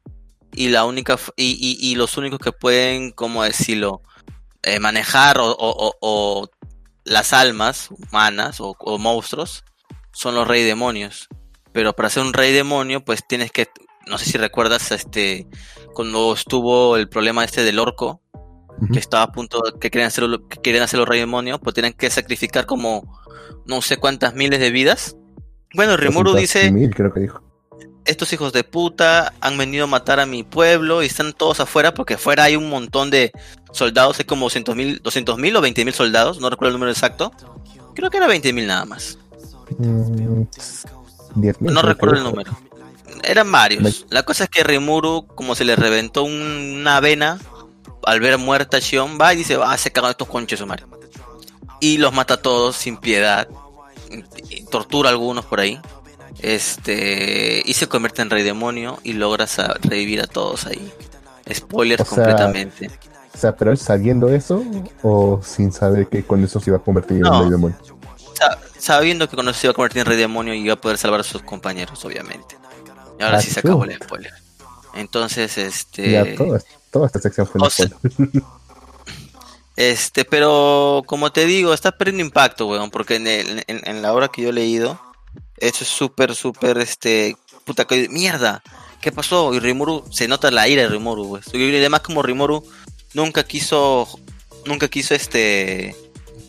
Y 0.52 0.68
la 0.68 0.84
única 0.84 1.16
y, 1.36 1.78
y, 1.80 1.94
los 1.94 2.16
únicos 2.16 2.40
que 2.40 2.52
pueden, 2.52 3.12
como 3.12 3.44
decirlo, 3.44 4.02
eh, 4.62 4.80
manejar 4.80 5.38
o, 5.38 5.56
o, 5.58 6.50
las 7.04 7.32
almas 7.32 7.88
humanas 7.90 8.58
o, 8.60 8.98
monstruos 8.98 9.64
son 10.12 10.34
los 10.34 10.46
rey 10.46 10.64
demonios. 10.64 11.28
Pero 11.72 11.94
para 11.94 12.10
ser 12.10 12.24
un 12.24 12.32
rey 12.32 12.52
demonio, 12.52 13.04
pues 13.04 13.26
tienes 13.26 13.52
que, 13.52 13.68
no 14.06 14.18
sé 14.18 14.24
si 14.24 14.38
recuerdas, 14.38 14.90
este, 14.90 15.46
cuando 15.94 16.32
estuvo 16.34 16.96
el 16.96 17.08
problema 17.08 17.44
este 17.44 17.62
del 17.62 17.78
orco, 17.78 18.20
que 18.92 18.98
estaba 18.98 19.24
a 19.24 19.32
punto, 19.32 19.62
que 19.80 19.90
querían 19.90 20.08
hacer, 20.08 20.24
que 20.48 20.58
querían 20.60 20.84
hacer 20.84 20.98
los 20.98 21.08
rey 21.08 21.20
demonios, 21.20 21.60
pues 21.62 21.74
tienen 21.74 21.92
que 21.92 22.10
sacrificar 22.10 22.66
como 22.66 23.20
no 23.66 23.82
sé 23.82 23.96
cuántas 23.96 24.34
miles 24.34 24.60
de 24.60 24.70
vidas. 24.70 25.16
Bueno, 25.74 25.96
Rimuru 25.96 26.34
dice... 26.34 26.72
creo 26.94 27.12
que 27.12 27.20
dijo. 27.20 27.42
Estos 28.06 28.32
hijos 28.32 28.52
de 28.52 28.64
puta 28.64 29.32
han 29.40 29.58
venido 29.58 29.84
a 29.84 29.86
matar 29.86 30.20
a 30.20 30.26
mi 30.26 30.42
pueblo 30.42 31.02
y 31.02 31.06
están 31.06 31.32
todos 31.32 31.60
afuera 31.60 31.92
porque 31.92 32.14
afuera 32.14 32.44
hay 32.44 32.56
un 32.56 32.68
montón 32.68 33.10
de 33.10 33.30
soldados, 33.72 34.18
hay 34.18 34.24
como 34.24 34.46
200 34.46 34.74
mil 34.74 35.00
200 35.02 35.38
mil 35.38 35.54
o 35.54 35.60
20 35.60 35.84
mil 35.84 35.94
soldados, 35.94 36.40
no 36.40 36.48
recuerdo 36.48 36.70
el 36.70 36.74
número 36.74 36.90
exacto. 36.90 37.30
Creo 37.94 38.10
que 38.10 38.16
era 38.16 38.26
20 38.26 38.52
mil 38.52 38.66
nada 38.66 38.86
más. 38.86 39.18
Mm, 39.78 40.44
no 41.60 41.82
recuerdo 41.82 42.16
el 42.16 42.24
número. 42.24 42.56
Eran 43.22 43.52
varios. 43.52 44.06
La 44.08 44.22
cosa 44.22 44.44
es 44.44 44.50
que 44.50 44.64
Rimuru, 44.64 45.26
como 45.34 45.54
se 45.54 45.64
le 45.64 45.76
reventó 45.76 46.24
una 46.24 47.00
vena 47.00 47.38
al 48.04 48.20
ver 48.20 48.38
muerta 48.38 48.78
a 48.78 48.80
Shion, 48.80 49.18
va 49.20 49.32
y 49.34 49.38
dice, 49.38 49.56
va, 49.56 49.76
se 49.76 49.90
cagan 49.90 50.10
estos 50.10 50.28
conches, 50.28 50.64
Mario 50.66 51.00
y 51.80 51.96
los 51.96 52.12
mata 52.12 52.34
a 52.34 52.36
todos 52.36 52.76
sin 52.76 52.98
piedad. 52.98 53.48
Tortura 54.70 55.08
a 55.08 55.12
algunos 55.12 55.46
por 55.46 55.60
ahí. 55.60 55.80
Este 56.38 57.62
y 57.64 57.74
se 57.74 57.88
convierte 57.88 58.22
en 58.22 58.30
rey 58.30 58.42
demonio 58.42 58.98
y 59.02 59.14
logras 59.14 59.58
revivir 59.82 60.20
a 60.20 60.26
todos 60.26 60.66
ahí. 60.66 60.92
Spoilers 61.52 62.08
completamente. 62.08 62.90
O 63.34 63.38
sea, 63.38 63.56
pero 63.56 63.72
él 63.72 63.78
sabiendo 63.78 64.28
eso 64.28 64.62
o 65.02 65.40
sin 65.42 65.72
saber 65.72 66.08
que 66.08 66.22
con 66.22 66.44
eso 66.44 66.60
se 66.60 66.70
iba 66.70 66.76
a 66.76 66.82
convertir 66.82 67.18
en 67.18 67.24
rey 67.24 67.50
demonio. 67.50 67.76
Sabiendo 68.78 69.28
que 69.28 69.36
con 69.36 69.48
eso 69.48 69.58
se 69.58 69.66
iba 69.66 69.72
a 69.72 69.74
convertir 69.74 70.00
en 70.00 70.06
rey 70.06 70.18
demonio 70.18 70.54
y 70.54 70.60
iba 70.60 70.74
a 70.74 70.80
poder 70.80 70.98
salvar 70.98 71.20
a 71.20 71.24
sus 71.24 71.42
compañeros, 71.42 72.04
obviamente. 72.04 72.56
Y 73.18 73.22
ahora 73.22 73.40
sí 73.40 73.50
se 73.50 73.60
acabó 73.60 73.84
el 73.84 73.94
spoiler. 73.94 74.32
Entonces, 74.94 75.56
este. 75.58 76.36
Toda, 76.90 77.06
esta 77.06 77.20
sección 77.20 77.46
fue 77.46 77.60
un 77.60 77.70
spoiler. 77.70 77.96
Este, 79.76 80.26
pero 80.26 81.02
como 81.06 81.32
te 81.32 81.46
digo, 81.46 81.72
está 81.72 81.90
perdiendo 81.92 82.22
impacto, 82.22 82.66
weón, 82.66 82.90
porque 82.90 83.14
en, 83.14 83.26
en, 83.66 84.02
la 84.02 84.12
obra 84.12 84.28
que 84.28 84.42
yo 84.42 84.50
he 84.50 84.52
leído, 84.52 85.00
eso 85.56 85.84
es 85.84 85.88
súper, 85.88 86.34
súper, 86.34 86.76
este, 86.76 87.34
puta, 87.64 87.86
que 87.86 88.06
mierda, 88.10 88.62
¿qué 89.00 89.10
pasó? 89.10 89.54
Y 89.54 89.58
Rimuru, 89.58 90.04
se 90.10 90.28
nota 90.28 90.50
la 90.50 90.68
ira 90.68 90.82
de 90.82 90.88
Rimuru, 90.90 91.24
güey. 91.24 91.42
Y 91.54 91.76
además 91.78 92.00
como 92.00 92.22
Rimuru 92.22 92.62
nunca 93.14 93.42
quiso, 93.44 94.06
nunca 94.66 94.88
quiso, 94.88 95.14
este, 95.14 95.96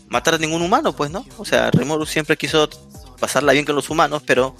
matar 0.10 0.34
a 0.34 0.38
ningún 0.38 0.62
humano, 0.62 0.94
pues, 0.94 1.10
¿no? 1.10 1.26
O 1.38 1.46
sea, 1.46 1.72
Rimuru 1.72 2.06
siempre 2.06 2.36
quiso 2.36 2.70
pasarla 3.18 3.54
bien 3.54 3.64
con 3.64 3.76
los 3.76 3.90
humanos, 3.90 4.24
pero 4.26 4.58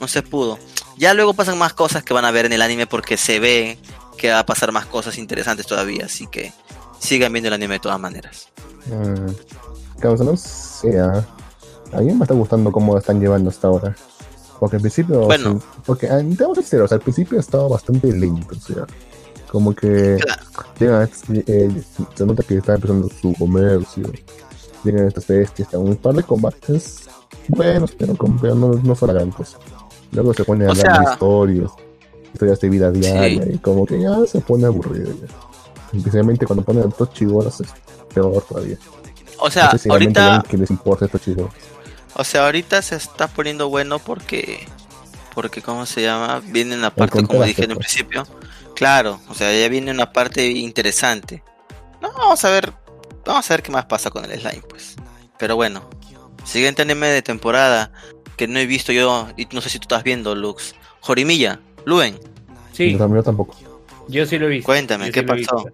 no 0.00 0.08
se 0.08 0.22
pudo. 0.22 0.58
Ya 0.96 1.12
luego 1.12 1.34
pasan 1.34 1.58
más 1.58 1.74
cosas 1.74 2.02
que 2.02 2.14
van 2.14 2.24
a 2.24 2.30
ver 2.30 2.46
en 2.46 2.54
el 2.54 2.62
anime 2.62 2.86
porque 2.86 3.18
se 3.18 3.40
ve 3.40 3.78
que 4.16 4.30
va 4.30 4.40
a 4.40 4.46
pasar 4.46 4.72
más 4.72 4.86
cosas 4.86 5.18
interesantes 5.18 5.66
todavía, 5.66 6.06
así 6.06 6.26
que 6.26 6.52
sigan 6.98 7.32
viendo 7.32 7.48
el 7.48 7.54
anime 7.54 7.74
de 7.74 7.80
todas 7.80 8.00
maneras. 8.00 8.48
Mm, 8.86 10.04
no 10.24 10.36
sea, 10.36 11.26
a 11.92 12.00
mí 12.00 12.12
me 12.12 12.24
está 12.24 12.34
gustando 12.34 12.72
cómo 12.72 12.92
lo 12.92 12.98
están 12.98 13.20
llevando 13.20 13.50
hasta 13.50 13.68
ahora. 13.68 13.96
Porque 14.58 14.76
al 14.76 14.82
principio, 14.82 15.20
bueno, 15.20 15.60
porque 15.84 16.08
ah, 16.08 16.22
ser 16.64 16.80
al 16.90 17.00
principio 17.00 17.38
estaba 17.38 17.68
bastante 17.68 18.10
lento, 18.10 18.56
o 18.56 18.60
sea, 18.60 18.86
como 19.50 19.74
que 19.74 20.16
eh, 20.16 21.82
se 22.14 22.26
nota 22.26 22.42
que 22.42 22.56
está 22.56 22.74
empezando 22.74 23.10
su 23.20 23.34
comercio, 23.34 24.10
llegan 24.82 25.08
estas 25.08 25.26
bestias, 25.26 25.68
un 25.74 25.96
par 25.96 26.14
de 26.14 26.22
combates 26.22 27.02
buenos, 27.48 27.92
pero, 27.92 28.14
no, 28.54 28.72
no 28.72 28.94
son 28.94 29.08
la 29.08 29.14
gran 29.14 29.30
cosa. 29.30 29.58
Luego 30.12 30.32
se 30.32 30.44
pone 30.44 30.66
a 30.66 30.70
hablar 30.70 31.04
de 31.04 31.12
historias, 31.12 31.70
historias 32.36 32.60
de 32.60 32.68
vida 32.68 32.90
diaria, 32.90 33.44
y 33.50 33.58
como 33.58 33.86
que 33.86 34.00
ya 34.00 34.14
se 34.26 34.40
pone 34.40 34.66
aburrido. 34.66 35.12
Ya. 35.20 35.26
Especialmente 35.96 36.46
cuando 36.46 36.64
ponen 36.64 36.88
estos 36.88 37.12
chivoros 37.12 37.60
es 37.60 37.68
peor 38.14 38.44
todavía. 38.46 38.76
O 39.38 39.50
sea, 39.50 39.72
ahorita. 39.88 40.44
Que 40.48 40.56
les 40.58 40.70
importa 40.70 41.06
estos 41.06 41.22
chivoros. 41.22 41.52
O 42.14 42.24
sea, 42.24 42.44
ahorita 42.46 42.80
se 42.82 42.96
está 42.96 43.28
poniendo 43.28 43.68
bueno 43.68 43.98
porque. 43.98 44.66
Porque, 45.34 45.60
¿cómo 45.60 45.84
se 45.84 46.02
llama? 46.02 46.40
Viene 46.46 46.76
una 46.76 46.94
parte, 46.94 47.22
como 47.26 47.44
dije 47.44 47.64
en 47.64 47.72
un 47.72 47.76
pues. 47.76 47.88
principio. 47.88 48.26
Claro, 48.74 49.20
o 49.28 49.34
sea, 49.34 49.58
ya 49.58 49.68
viene 49.68 49.90
una 49.90 50.12
parte 50.12 50.46
interesante. 50.46 51.42
No, 52.00 52.12
vamos 52.12 52.44
a 52.44 52.50
ver. 52.50 52.72
Vamos 53.24 53.50
a 53.50 53.54
ver 53.54 53.62
qué 53.62 53.72
más 53.72 53.86
pasa 53.86 54.10
con 54.10 54.24
el 54.24 54.38
slime, 54.38 54.62
pues. 54.68 54.96
Pero 55.38 55.56
bueno, 55.56 55.88
siguiente 56.44 56.82
anime 56.82 57.08
de 57.08 57.22
temporada 57.22 57.90
que 58.36 58.46
no 58.46 58.58
he 58.58 58.66
visto 58.66 58.92
yo, 58.92 59.28
y 59.36 59.46
no 59.52 59.60
sé 59.60 59.70
si 59.70 59.78
tú 59.78 59.84
estás 59.84 60.04
viendo, 60.04 60.34
Lux. 60.34 60.74
Jorimilla, 61.00 61.60
Luen. 61.86 62.18
Sí. 62.72 62.98
Yo 62.98 63.22
tampoco. 63.22 63.56
Yo 64.08 64.26
sí 64.26 64.38
lo 64.38 64.46
he 64.46 64.50
visto. 64.50 64.66
Cuéntame, 64.66 65.10
¿qué 65.10 65.22
pasó? 65.22 65.64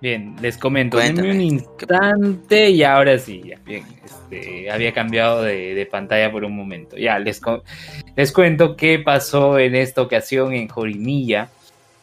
Bien, 0.00 0.36
les 0.42 0.58
comento. 0.58 1.00
en 1.00 1.18
un 1.18 1.40
instante 1.40 2.68
y 2.70 2.82
ahora 2.82 3.18
sí, 3.18 3.40
ya, 3.46 3.58
bien. 3.64 3.84
Este, 4.04 4.70
había 4.70 4.92
cambiado 4.92 5.42
de, 5.42 5.88
pantalla 5.90 6.30
por 6.30 6.44
un 6.44 6.54
momento. 6.54 6.96
Ya, 6.96 7.18
les, 7.18 7.40
les 8.16 8.32
cuento 8.32 8.76
qué 8.76 8.98
pasó 8.98 9.58
en 9.58 9.76
esta 9.76 10.02
ocasión 10.02 10.52
en 10.52 10.68
Jorimilla. 10.68 11.48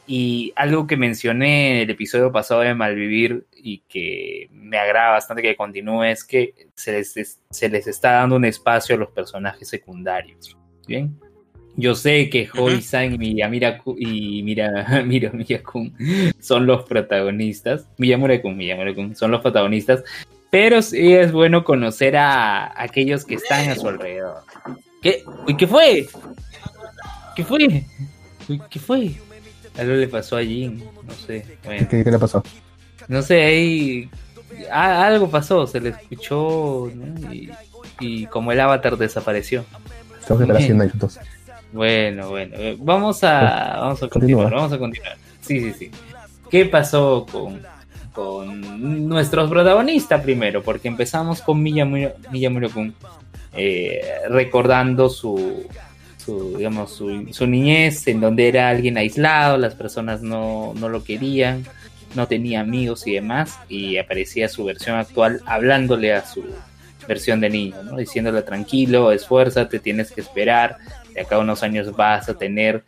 Y 0.08 0.52
algo 0.56 0.88
que 0.88 0.98
mencioné 0.98 1.72
en 1.72 1.78
el 1.84 1.90
episodio 1.90 2.32
pasado 2.32 2.62
de 2.62 2.74
Malvivir 2.74 3.46
y 3.56 3.84
que 3.88 4.50
me 4.52 4.78
agrada 4.78 5.12
bastante 5.12 5.44
que 5.44 5.56
continúe 5.56 6.04
es 6.06 6.24
que 6.24 6.54
se 6.74 6.94
les, 6.94 7.40
se 7.50 7.70
les 7.70 7.88
está 7.88 8.14
dando 8.14 8.38
un 8.38 8.46
espacio 8.46 8.96
a 8.96 8.98
los 8.98 9.12
personajes 9.12 9.70
secundarios. 9.70 10.58
Bien. 10.88 11.18
Yo 11.78 11.96
sé 11.96 12.30
que 12.30 12.50
Hoi-san 12.54 13.14
y 13.14 13.18
Miyamura 13.18 13.82
y 13.98 14.44
Mira, 14.44 15.04
Mira, 15.06 15.32
kun 15.64 15.94
son 16.40 16.66
los 16.66 16.84
protagonistas. 16.84 17.88
Miyamura-kun, 17.98 18.56
Miyamura-kun 18.56 19.16
son 19.16 19.32
los 19.32 19.42
protagonistas. 19.42 20.04
Pero 20.50 20.82
sí 20.82 21.14
es 21.14 21.32
bueno 21.32 21.64
conocer 21.64 22.18
a 22.18 22.82
aquellos 22.82 23.24
que 23.24 23.36
están 23.36 23.70
a 23.70 23.76
su 23.76 23.88
alrededor. 23.88 24.42
¿Qué? 25.02 25.24
Uy, 25.48 25.56
¿qué 25.56 25.66
fue? 25.66 26.08
¿Qué 27.36 27.44
fue? 27.44 27.86
Uy, 28.50 28.62
¿qué 28.70 28.80
fue? 28.80 29.12
Algo 29.78 29.94
le 29.94 30.08
pasó 30.08 30.36
a 30.36 30.44
Jin, 30.44 30.84
no 31.04 31.14
sé. 31.14 31.46
¿Qué, 31.90 32.04
le 32.04 32.20
pasó? 32.20 32.44
No 33.08 33.22
sé, 33.22 33.42
ahí 33.42 34.10
algo 34.70 35.30
pasó, 35.30 35.66
se 35.66 35.80
le 35.80 35.90
escuchó 35.90 36.92
y, 38.00 38.26
como 38.28 38.52
el 38.52 38.60
avatar 38.60 38.98
desapareció. 38.98 39.66
Bueno, 41.72 42.30
bueno, 42.30 42.56
eh, 42.58 42.76
vamos 42.80 43.24
a, 43.24 43.78
vamos 43.80 44.04
a 44.04 44.08
continuar, 44.08 44.54
vamos 44.54 44.74
a 44.74 44.78
continuar. 44.78 45.16
Sí, 45.42 45.60
sí, 45.60 45.74
sí. 45.74 45.92
¿Qué 46.50 46.66
pasó 46.66 47.26
con, 47.32 47.62
con 48.12 49.08
nuestros 49.08 49.50
protagonistas 49.50 50.22
primero? 50.22 50.62
Porque 50.62 50.90
empezamos 50.90 51.42
con 51.42 51.62
Miyamuro-kun 51.64 52.94
eh, 53.54 54.02
recordando 54.30 55.10
su, 55.10 55.66
su, 56.18 56.58
digamos, 56.58 56.92
su, 56.94 57.48
niñez, 57.48 58.08
en 58.08 58.22
donde 58.22 58.48
era 58.48 58.70
alguien 58.70 58.98
aislado, 58.98 59.58
las 59.58 59.76
personas 59.76 60.22
no, 60.22 60.74
no 60.76 60.90
lo 60.90 61.04
querían, 61.04 61.66
no 62.16 62.28
tenía 62.28 62.62
amigos 62.62 63.08
y 63.08 63.14
demás, 63.14 63.60
y 63.70 63.98
aparecía 63.98 64.50
su 64.50 64.66
versión 64.66 64.98
actual 64.98 65.42
hablándole 65.46 66.14
a 66.14 66.26
su 66.26 66.44
versión 67.08 67.42
de 67.42 67.50
niño, 67.50 67.82
¿no? 67.84 67.98
diciéndole 67.98 68.42
tranquilo, 68.42 69.12
esfuérzate, 69.12 69.80
tienes 69.80 70.12
que 70.12 70.22
esperar, 70.22 70.78
de 71.14 71.22
acá 71.22 71.36
a 71.36 71.40
unos 71.40 71.64
años 71.64 71.96
vas 71.96 72.30
a 72.30 72.38
tener 72.38 72.84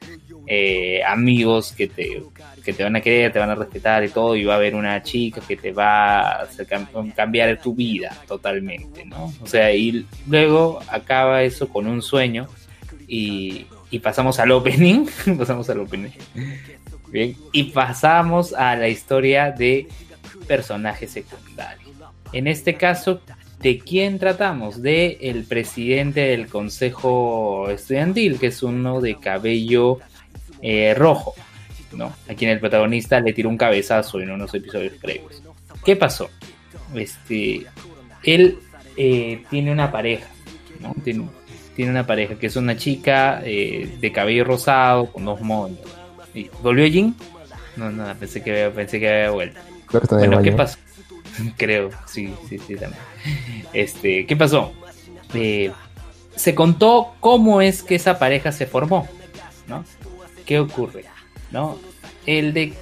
eh, 0.45 1.01
amigos 1.05 1.71
que 1.71 1.87
te, 1.87 2.23
que 2.63 2.73
te 2.73 2.83
van 2.83 2.95
a 2.95 3.01
querer, 3.01 3.31
te 3.31 3.39
van 3.39 3.49
a 3.49 3.55
respetar 3.55 4.03
y 4.03 4.09
todo, 4.09 4.35
y 4.35 4.43
va 4.43 4.53
a 4.53 4.57
haber 4.57 4.75
una 4.75 5.01
chica 5.01 5.41
que 5.47 5.55
te 5.55 5.71
va 5.71 6.41
a 6.41 6.47
cambiar 7.15 7.61
tu 7.61 7.73
vida 7.73 8.15
totalmente, 8.27 9.05
¿no? 9.05 9.33
O 9.41 9.47
sea, 9.47 9.73
y 9.73 10.05
luego 10.27 10.79
acaba 10.89 11.43
eso 11.43 11.69
con 11.69 11.87
un 11.87 12.01
sueño 12.01 12.47
y, 13.07 13.65
pasamos 14.01 14.39
al 14.39 14.51
opening. 14.51 15.05
pasamos 15.37 15.69
al 15.69 15.79
opening. 15.81 16.09
Bien. 17.09 17.35
Y 17.51 17.65
pasamos 17.65 18.53
a 18.53 18.75
la 18.75 18.87
historia 18.87 19.51
de 19.51 19.87
personajes 20.47 21.11
secundarios. 21.11 21.89
En 22.31 22.47
este 22.47 22.73
caso, 22.73 23.21
¿de 23.63 23.79
quién 23.79 24.19
tratamos? 24.19 24.81
De 24.81 25.17
el 25.21 25.45
presidente 25.45 26.19
del 26.19 26.47
consejo 26.47 27.69
estudiantil, 27.69 28.37
que 28.37 28.47
es 28.47 28.61
uno 28.61 28.99
de 29.01 29.15
cabello 29.15 29.99
eh, 30.61 30.93
rojo. 30.93 31.33
¿no? 31.93 32.13
A 32.29 32.33
quien 32.33 32.51
el 32.51 32.59
protagonista 32.59 33.19
le 33.19 33.33
tiró 33.33 33.49
un 33.49 33.57
cabezazo 33.57 34.19
en 34.19 34.31
unos 34.31 34.53
episodios 34.53 34.93
previos. 34.93 35.41
¿Qué 35.85 35.95
pasó? 35.95 36.29
Este, 36.93 37.65
él 38.23 38.59
eh, 38.97 39.43
tiene 39.49 39.71
una 39.71 39.91
pareja, 39.91 40.27
¿no? 40.79 40.95
Tiene, 41.03 41.27
tiene 41.75 41.91
una 41.91 42.05
pareja 42.05 42.35
que 42.35 42.47
es 42.47 42.55
una 42.55 42.75
chica 42.75 43.41
eh, 43.45 43.97
de 43.99 44.11
cabello 44.11 44.43
rosado 44.43 45.11
con 45.11 45.25
dos 45.25 45.41
moños. 45.41 45.79
¿Y 46.33 46.49
¿Volvió 46.61 46.85
Jin? 46.87 47.15
No, 47.75 47.91
no, 47.91 48.13
pensé 48.15 48.43
que, 48.43 48.71
pensé 48.75 48.99
que 48.99 49.07
había 49.07 49.31
vuelto. 49.31 49.59
bueno, 50.09 50.41
¿qué 50.41 50.51
pasó? 50.51 50.77
Creo, 51.57 51.91
sí, 52.07 52.33
sí, 52.49 52.57
sí, 52.57 52.75
también. 52.75 53.12
Este, 53.73 54.25
¿qué 54.25 54.35
pasó? 54.35 54.71
Eh, 55.33 55.71
se 56.35 56.53
contó 56.55 57.13
cómo 57.19 57.61
es 57.61 57.81
que 57.81 57.95
esa 57.95 58.19
pareja 58.19 58.51
se 58.51 58.65
formó, 58.65 59.07
¿no? 59.67 59.83
¿Qué 60.45 60.59
ocurre? 60.59 61.05
¿No? 61.51 61.79
El 62.25 62.53
de, 62.53 62.73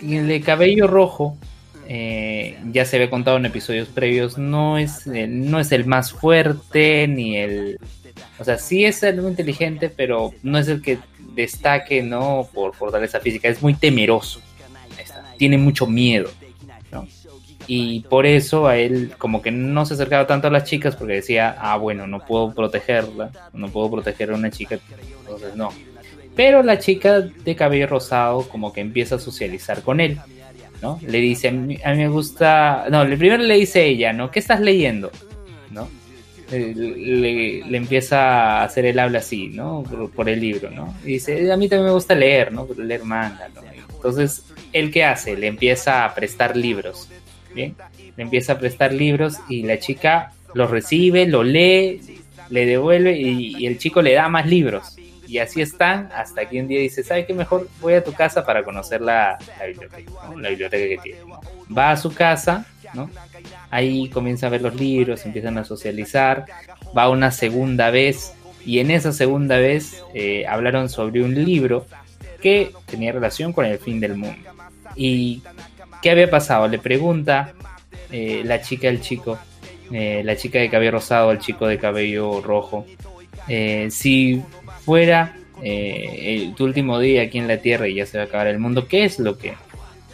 el 0.00 0.26
de 0.26 0.40
cabello 0.40 0.86
rojo, 0.86 1.36
eh, 1.88 2.58
ya 2.72 2.84
se 2.84 2.96
había 2.96 3.10
contado 3.10 3.36
en 3.36 3.46
episodios 3.46 3.88
previos, 3.88 4.38
no 4.38 4.78
es, 4.78 5.06
no 5.06 5.60
es 5.60 5.72
el 5.72 5.86
más 5.86 6.12
fuerte 6.12 7.06
ni 7.08 7.36
el 7.36 7.78
o 8.38 8.44
sea, 8.44 8.58
sí 8.58 8.84
es 8.84 9.02
inteligente, 9.02 9.88
pero 9.88 10.32
no 10.42 10.58
es 10.58 10.68
el 10.68 10.82
que 10.82 10.98
destaque, 11.34 12.02
¿no? 12.02 12.48
Por 12.52 12.74
fortaleza 12.74 13.20
física. 13.20 13.48
Es 13.48 13.62
muy 13.62 13.74
temeroso. 13.74 14.40
Tiene 15.38 15.58
mucho 15.58 15.86
miedo. 15.86 16.30
Y 17.66 18.00
por 18.00 18.26
eso 18.26 18.66
a 18.66 18.76
él 18.76 19.12
como 19.18 19.42
que 19.42 19.50
no 19.50 19.86
se 19.86 19.94
acercaba 19.94 20.26
tanto 20.26 20.48
a 20.48 20.50
las 20.50 20.64
chicas 20.64 20.96
porque 20.96 21.14
decía, 21.14 21.56
ah, 21.58 21.76
bueno, 21.76 22.06
no 22.06 22.20
puedo 22.24 22.52
protegerla, 22.52 23.30
no 23.52 23.68
puedo 23.68 23.90
proteger 23.90 24.30
a 24.30 24.34
una 24.34 24.50
chica, 24.50 24.78
entonces 25.20 25.54
no. 25.54 25.70
Pero 26.34 26.62
la 26.62 26.78
chica 26.78 27.20
de 27.20 27.56
cabello 27.56 27.86
rosado 27.86 28.48
como 28.48 28.72
que 28.72 28.80
empieza 28.80 29.16
a 29.16 29.18
socializar 29.18 29.82
con 29.82 30.00
él, 30.00 30.18
¿no? 30.80 30.98
Le 31.06 31.18
dice, 31.18 31.48
a 31.48 31.52
mí, 31.52 31.78
me 31.84 32.08
gusta, 32.08 32.86
no, 32.90 33.04
primero 33.04 33.38
le 33.38 33.54
dice 33.56 33.84
ella, 33.84 34.12
¿no? 34.12 34.30
¿Qué 34.30 34.38
estás 34.38 34.60
leyendo? 34.60 35.10
¿No? 35.70 35.88
le, 36.58 37.76
empieza 37.76 38.60
a 38.60 38.64
hacer 38.64 38.84
el 38.84 38.98
habla 38.98 39.20
así, 39.20 39.48
¿no? 39.48 39.82
Por, 40.14 40.28
el 40.28 40.40
libro, 40.40 40.70
¿no? 40.70 40.94
Y 41.02 41.14
dice, 41.14 41.50
a 41.50 41.56
mí 41.56 41.68
también 41.68 41.86
me 41.86 41.92
gusta 41.92 42.14
leer, 42.14 42.52
¿no? 42.52 42.68
Leer 42.76 43.04
manga, 43.04 43.48
¿no? 43.54 43.62
Entonces, 43.94 44.44
¿él 44.72 44.90
qué 44.90 45.04
hace? 45.04 45.36
Le 45.36 45.46
empieza 45.46 46.04
a 46.04 46.14
prestar 46.14 46.56
libros, 46.56 47.08
¿bien? 47.54 47.74
Le 48.16 48.22
empieza 48.22 48.54
a 48.54 48.58
prestar 48.58 48.92
libros 48.92 49.38
y 49.48 49.62
la 49.62 49.78
chica 49.78 50.32
los 50.54 50.70
recibe, 50.70 51.26
lo 51.26 51.42
lee, 51.42 52.00
le 52.50 52.66
devuelve 52.66 53.16
y, 53.18 53.66
el 53.66 53.78
chico 53.78 54.02
le 54.02 54.14
da 54.14 54.28
más 54.28 54.46
libros. 54.46 54.96
Y 55.26 55.38
así 55.38 55.62
están 55.62 56.10
hasta 56.14 56.46
que 56.46 56.60
un 56.60 56.68
día 56.68 56.80
dice, 56.80 57.02
¿sabes 57.02 57.26
qué? 57.26 57.32
Mejor 57.32 57.68
voy 57.80 57.94
a 57.94 58.04
tu 58.04 58.12
casa 58.12 58.44
para 58.44 58.62
conocer 58.62 59.00
la, 59.00 59.38
biblioteca, 59.66 60.12
La 60.36 60.48
biblioteca 60.50 60.88
que 60.88 60.98
tiene. 61.02 61.20
Va 61.76 61.92
a 61.92 61.96
su 61.96 62.12
casa, 62.12 62.66
¿no? 62.92 63.08
Ahí 63.70 64.10
comienza 64.10 64.48
a 64.48 64.50
ver 64.50 64.60
los 64.60 64.74
libros, 64.74 65.24
empiezan 65.24 65.56
a 65.56 65.64
socializar, 65.64 66.44
va 66.96 67.08
una 67.08 67.30
segunda 67.30 67.90
vez 67.90 68.34
y 68.66 68.78
en 68.80 68.90
esa 68.90 69.12
segunda 69.12 69.56
vez 69.56 70.02
eh, 70.14 70.46
hablaron 70.46 70.88
sobre 70.88 71.22
un 71.22 71.34
libro 71.34 71.86
que 72.42 72.72
tenía 72.86 73.12
relación 73.12 73.52
con 73.52 73.64
el 73.64 73.78
fin 73.78 74.00
del 74.00 74.16
mundo. 74.16 74.50
¿Y 74.94 75.42
qué 76.02 76.10
había 76.10 76.28
pasado? 76.28 76.68
Le 76.68 76.78
pregunta 76.78 77.54
eh, 78.10 78.42
la 78.44 78.60
chica 78.60 78.88
al 78.88 79.00
chico, 79.00 79.38
eh, 79.90 80.22
la 80.24 80.36
chica 80.36 80.58
de 80.58 80.68
cabello 80.68 80.92
rosado, 80.92 81.30
el 81.30 81.38
chico 81.38 81.66
de 81.66 81.78
cabello 81.78 82.42
rojo, 82.42 82.84
eh, 83.48 83.88
si 83.90 84.42
fuera 84.84 85.36
eh, 85.62 86.52
tu 86.56 86.64
último 86.64 86.98
día 86.98 87.22
aquí 87.22 87.38
en 87.38 87.48
la 87.48 87.58
Tierra 87.58 87.88
y 87.88 87.94
ya 87.94 88.06
se 88.06 88.18
va 88.18 88.24
a 88.24 88.26
acabar 88.26 88.48
el 88.48 88.58
mundo, 88.58 88.88
¿qué 88.88 89.04
es 89.04 89.18
lo 89.18 89.38
que, 89.38 89.54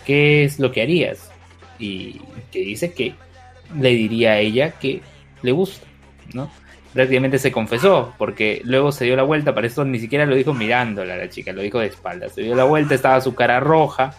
qué 0.04 0.44
es 0.44 0.58
lo 0.58 0.72
que 0.72 0.82
harías? 0.82 1.30
Y 1.78 2.20
que 2.52 2.60
dice 2.60 2.92
que 2.92 3.14
le 3.78 3.90
diría 3.90 4.32
a 4.32 4.38
ella 4.38 4.72
que 4.72 5.00
le 5.42 5.52
gusta, 5.52 5.86
¿no? 6.32 6.50
Prácticamente 6.92 7.38
se 7.38 7.52
confesó, 7.52 8.14
porque 8.18 8.60
luego 8.64 8.92
se 8.92 9.04
dio 9.04 9.14
la 9.14 9.22
vuelta, 9.22 9.54
para 9.54 9.66
eso 9.66 9.84
ni 9.84 9.98
siquiera 9.98 10.26
lo 10.26 10.34
dijo 10.34 10.54
mirándola 10.54 11.16
la 11.16 11.28
chica, 11.28 11.52
lo 11.52 11.62
dijo 11.62 11.78
de 11.78 11.86
espaldas. 11.86 12.32
Se 12.34 12.42
dio 12.42 12.54
la 12.54 12.64
vuelta, 12.64 12.94
estaba 12.94 13.20
su 13.20 13.34
cara 13.34 13.60
roja, 13.60 14.14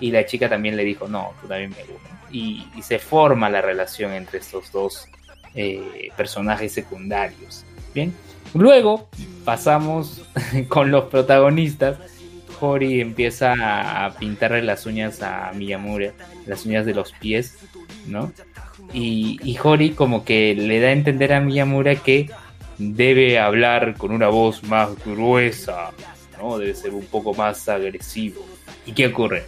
y 0.00 0.10
la 0.10 0.26
chica 0.26 0.48
también 0.48 0.76
le 0.76 0.84
dijo, 0.84 1.08
no, 1.08 1.32
tú 1.40 1.48
también 1.48 1.70
me 1.70 1.84
gusta. 1.84 2.10
Y, 2.30 2.66
se 2.82 2.98
forma 2.98 3.48
la 3.48 3.62
relación 3.62 4.12
entre 4.12 4.40
estos 4.40 4.72
dos 4.72 5.08
eh, 5.54 6.10
personajes 6.16 6.72
secundarios. 6.72 7.64
Bien, 7.94 8.12
luego 8.54 9.08
pasamos 9.44 10.22
con 10.68 10.90
los 10.90 11.04
protagonistas. 11.04 11.98
Hori 12.60 13.00
empieza 13.00 14.06
a 14.06 14.14
pintarle 14.14 14.62
las 14.62 14.86
uñas 14.86 15.22
a 15.22 15.52
Miyamura, 15.54 16.12
las 16.46 16.64
uñas 16.64 16.86
de 16.86 16.94
los 16.94 17.12
pies, 17.12 17.58
¿no? 18.06 18.32
Y, 18.92 19.38
y 19.42 19.58
Hori 19.62 19.90
como 19.90 20.24
que 20.24 20.54
le 20.54 20.80
da 20.80 20.88
a 20.88 20.92
entender 20.92 21.32
a 21.32 21.40
Miyamura 21.40 21.96
que 21.96 22.30
debe 22.78 23.38
hablar 23.38 23.96
con 23.96 24.12
una 24.12 24.28
voz 24.28 24.62
más 24.64 24.90
gruesa, 25.04 25.90
¿no? 26.38 26.58
Debe 26.58 26.74
ser 26.74 26.94
un 26.94 27.06
poco 27.06 27.34
más 27.34 27.68
agresivo. 27.68 28.44
¿Y 28.86 28.92
qué 28.92 29.06
ocurre? 29.06 29.44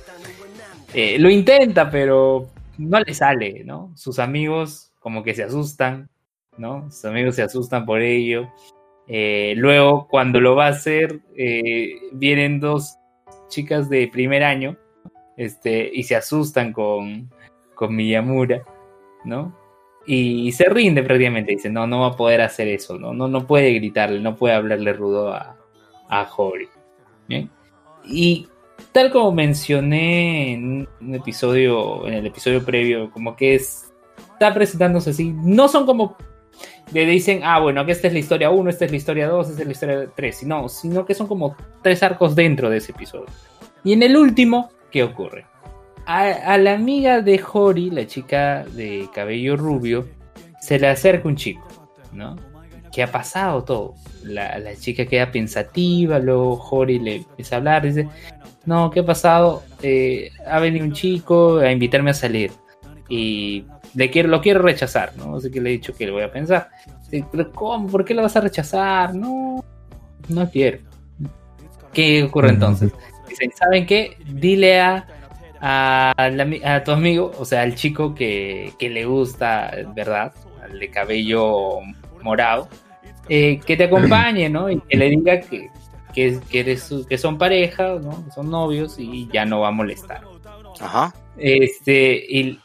Eh, 0.95 1.19
lo 1.19 1.31
intenta, 1.31 1.91
pero 1.91 2.49
no 2.79 3.01
le 3.01 3.15
sale, 3.15 3.65
¿no? 3.65 3.93
Sus 3.97 4.19
amigos 4.19 4.93
como 5.01 5.23
que 5.23 5.35
se 5.35 5.43
asustan, 5.43 6.09
¿no? 6.57 6.91
Sus 6.91 7.05
amigos 7.07 7.37
se 7.37 7.43
asustan 7.43 7.87
por 7.87 8.01
ello. 8.01 8.49
Eh, 9.09 9.55
luego, 9.57 10.09
cuando 10.09 10.41
lo 10.41 10.57
va 10.57 10.67
a 10.67 10.71
hacer, 10.71 11.21
eh, 11.37 11.95
vienen 12.13 12.61
dos 12.61 12.97
chicas 13.49 13.89
de 13.89 14.09
primer 14.09 14.43
año 14.43 14.77
este, 15.37 15.91
y 15.93 16.03
se 16.03 16.17
asustan 16.17 16.73
con, 16.73 17.31
con 17.75 17.95
Miyamura, 17.95 18.63
¿no? 19.25 19.55
Y, 20.09 20.53
se 20.53 20.69
rinde 20.69 21.03
prácticamente, 21.03 21.53
dice, 21.53 21.69
no, 21.69 21.87
no 21.87 22.01
va 22.01 22.09
a 22.09 22.17
poder 22.17 22.41
hacer 22.41 22.69
eso, 22.69 22.97
no, 22.97 23.13
no, 23.13 23.27
no 23.27 23.47
puede 23.47 23.73
gritarle, 23.73 24.21
no 24.21 24.37
puede 24.37 24.55
hablarle 24.55 24.93
rudo 24.93 25.33
a, 25.33 25.57
a 26.09 26.29
Hori. 26.37 26.69
¿bien? 27.29 27.51
Y 28.05 28.49
tal 28.93 29.11
como 29.11 29.33
mencioné 29.33 30.53
en 30.53 30.89
un 31.01 31.15
episodio, 31.15 32.07
en 32.07 32.15
el 32.15 32.27
episodio 32.27 32.65
previo, 32.65 33.11
como 33.11 33.37
que 33.37 33.55
es, 33.55 33.93
está 34.33 34.53
presentándose 34.55 35.11
así, 35.11 35.33
no 35.35 35.69
son 35.69 35.87
como 35.87 36.17
le 36.93 37.05
dicen, 37.05 37.41
ah, 37.43 37.59
bueno, 37.59 37.85
que 37.85 37.93
esta 37.93 38.07
es 38.07 38.13
la 38.13 38.21
historia 38.21 38.51
1, 38.51 38.71
esta 38.71 38.85
es 38.85 38.91
la 38.91 38.97
historia 38.97 39.29
2, 39.29 39.51
esta 39.51 39.63
es 39.63 39.67
la 39.67 39.73
historia 39.73 40.11
3, 40.15 40.45
no, 40.45 40.69
sino 40.69 41.05
que 41.05 41.15
son 41.15 41.27
como 41.27 41.57
tres 41.83 42.03
arcos 42.03 42.37
dentro 42.37 42.71
de 42.71 42.79
ese 42.79 42.93
episodio. 42.93 43.27
Y 43.83 43.93
en 43.93 44.03
el 44.03 44.17
último, 44.17 44.71
¿qué 44.91 45.03
ocurre? 45.03 45.47
A, 46.07 46.57
la 46.59 46.75
amiga 46.75 47.21
de 47.21 47.43
Hori, 47.53 47.91
la 47.91 48.07
chica 48.07 48.65
de 48.65 49.09
cabello 49.13 49.57
rubio, 49.57 50.07
se 50.61 50.79
le 50.79 50.87
acerca 50.87 51.27
un 51.27 51.35
chico, 51.35 51.67
¿no? 52.13 52.37
¿Qué 52.97 53.03
ha 53.03 53.13
pasado 53.13 53.63
todo? 53.63 53.95
La, 54.25 54.75
chica 54.75 55.05
queda 55.05 55.31
pensativa, 55.31 56.19
luego 56.19 56.59
Hori 56.71 56.99
le 56.99 57.17
empieza 57.17 57.57
a 57.57 57.59
hablar, 57.59 57.83
dice, 57.83 58.09
no, 58.65 58.91
¿qué 58.91 59.01
ha 59.01 59.05
pasado? 59.05 59.65
Eh, 59.83 60.31
ha 60.47 60.59
venido 60.61 60.87
un 60.87 60.95
chico 60.95 61.59
a 61.59 61.71
invitarme 61.71 62.13
a 62.13 62.15
salir 62.15 62.53
y 63.11 63.67
le 63.95 64.09
quiero, 64.09 64.31
lo 64.31 64.41
quiero 64.41 64.63
rechazar, 64.63 65.15
¿no? 65.19 65.37
Así 65.37 65.51
que 65.51 65.61
le 65.61 65.69
he 65.69 65.73
dicho 65.75 65.93
que 65.93 66.07
le 66.07 66.13
voy 66.13 66.23
a 66.23 66.33
pensar. 66.33 66.71
¿cómo? 67.53 67.87
¿Por 67.87 68.03
qué 68.03 68.15
lo 68.15 68.23
vas 68.23 68.35
a 68.35 68.41
rechazar? 68.41 69.15
No, 69.15 69.63
no 70.31 70.51
quiero. 70.51 70.79
¿Qué 71.93 72.23
ocurre 72.23 72.49
entonces? 72.49 72.95
Dicen, 73.29 73.53
¿saben 73.55 73.85
qué? 73.85 74.17
Dile 74.27 74.81
a, 74.81 75.07
a, 75.61 76.83
tu 76.83 76.93
amigo, 76.93 77.31
o 77.39 77.45
sea, 77.45 77.61
al 77.61 77.75
chico 77.75 78.15
que, 78.15 78.73
que, 78.79 78.89
le 78.89 79.05
gusta, 79.05 79.71
¿verdad? 79.95 80.33
Al 80.63 80.79
de 80.79 80.89
cabello 80.89 81.81
morado, 82.23 82.71
eh, 83.29 83.61
que 83.65 83.77
te 83.77 83.85
acompañe, 83.85 84.49
¿no? 84.51 84.71
Y 84.71 84.81
que 84.81 84.97
le 84.97 85.11
diga 85.11 85.41
que, 85.41 85.71
que, 86.15 86.41
que 87.09 87.19
son 87.19 87.39
pareja, 87.39 87.99
¿no? 88.01 88.25
son 88.35 88.51
novios 88.51 88.97
y 88.99 89.29
ya 89.33 89.45
no 89.45 89.61
va 89.61 89.69
a 89.69 89.73
molestar. 89.73 90.23
Ajá. 90.81 91.15
Este, 91.37 92.25
y 92.29 92.59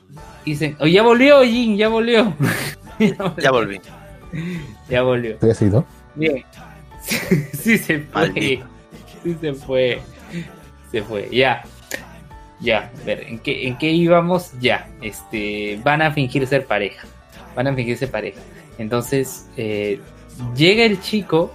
dicen, 0.46 0.78
oh, 0.80 0.88
ya 0.88 1.04
volvió, 1.04 1.44
Jin, 1.44 1.78
ya 1.78 1.90
volvió. 1.90 2.34
ya 3.38 3.52
volví. 3.52 3.82
Ya 4.90 5.02
volvió. 5.02 5.38
¿Te 5.38 5.52
has 5.52 5.62
ido? 5.62 5.86
Bien. 6.16 6.44
sí 7.54 7.78
se 7.78 8.00
fue. 8.00 8.64
Sí 9.24 9.38
se 9.40 9.54
fue. 9.54 10.02
Se 10.92 11.02
fue. 11.02 11.30
Ya. 11.32 11.64
Ya. 12.60 12.92
A 13.02 13.06
ver, 13.06 13.24
¿en 13.28 13.40
qué, 13.40 13.68
¿en 13.68 13.78
qué 13.78 13.92
íbamos? 13.92 14.52
Ya. 14.60 14.90
Este, 15.02 15.80
van 15.84 16.02
a 16.02 16.12
fingir 16.12 16.46
ser 16.48 16.66
pareja. 16.66 17.08
Van 17.56 17.68
a 17.68 17.74
fingir 17.74 17.98
ser 17.98 18.12
pareja. 18.12 18.40
Entonces, 18.78 19.48
eh, 19.58 20.00
llega 20.56 20.84
el 20.84 21.02
chico 21.02 21.52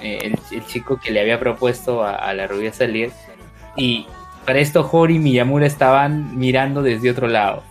eh, 0.00 0.34
el, 0.50 0.66
chico 0.66 1.00
que 1.02 1.10
le 1.10 1.20
había 1.20 1.40
propuesto 1.40 2.04
a, 2.04 2.32
la 2.34 2.46
rubia 2.46 2.72
salir. 2.72 3.10
Y 3.76 4.06
para 4.44 4.58
esto 4.58 4.88
Hori 4.90 5.16
y 5.16 5.18
Miyamura 5.18 5.66
estaban 5.66 6.38
mirando 6.38 6.82
desde 6.82 7.10
otro 7.10 7.28
lado. 7.28 7.62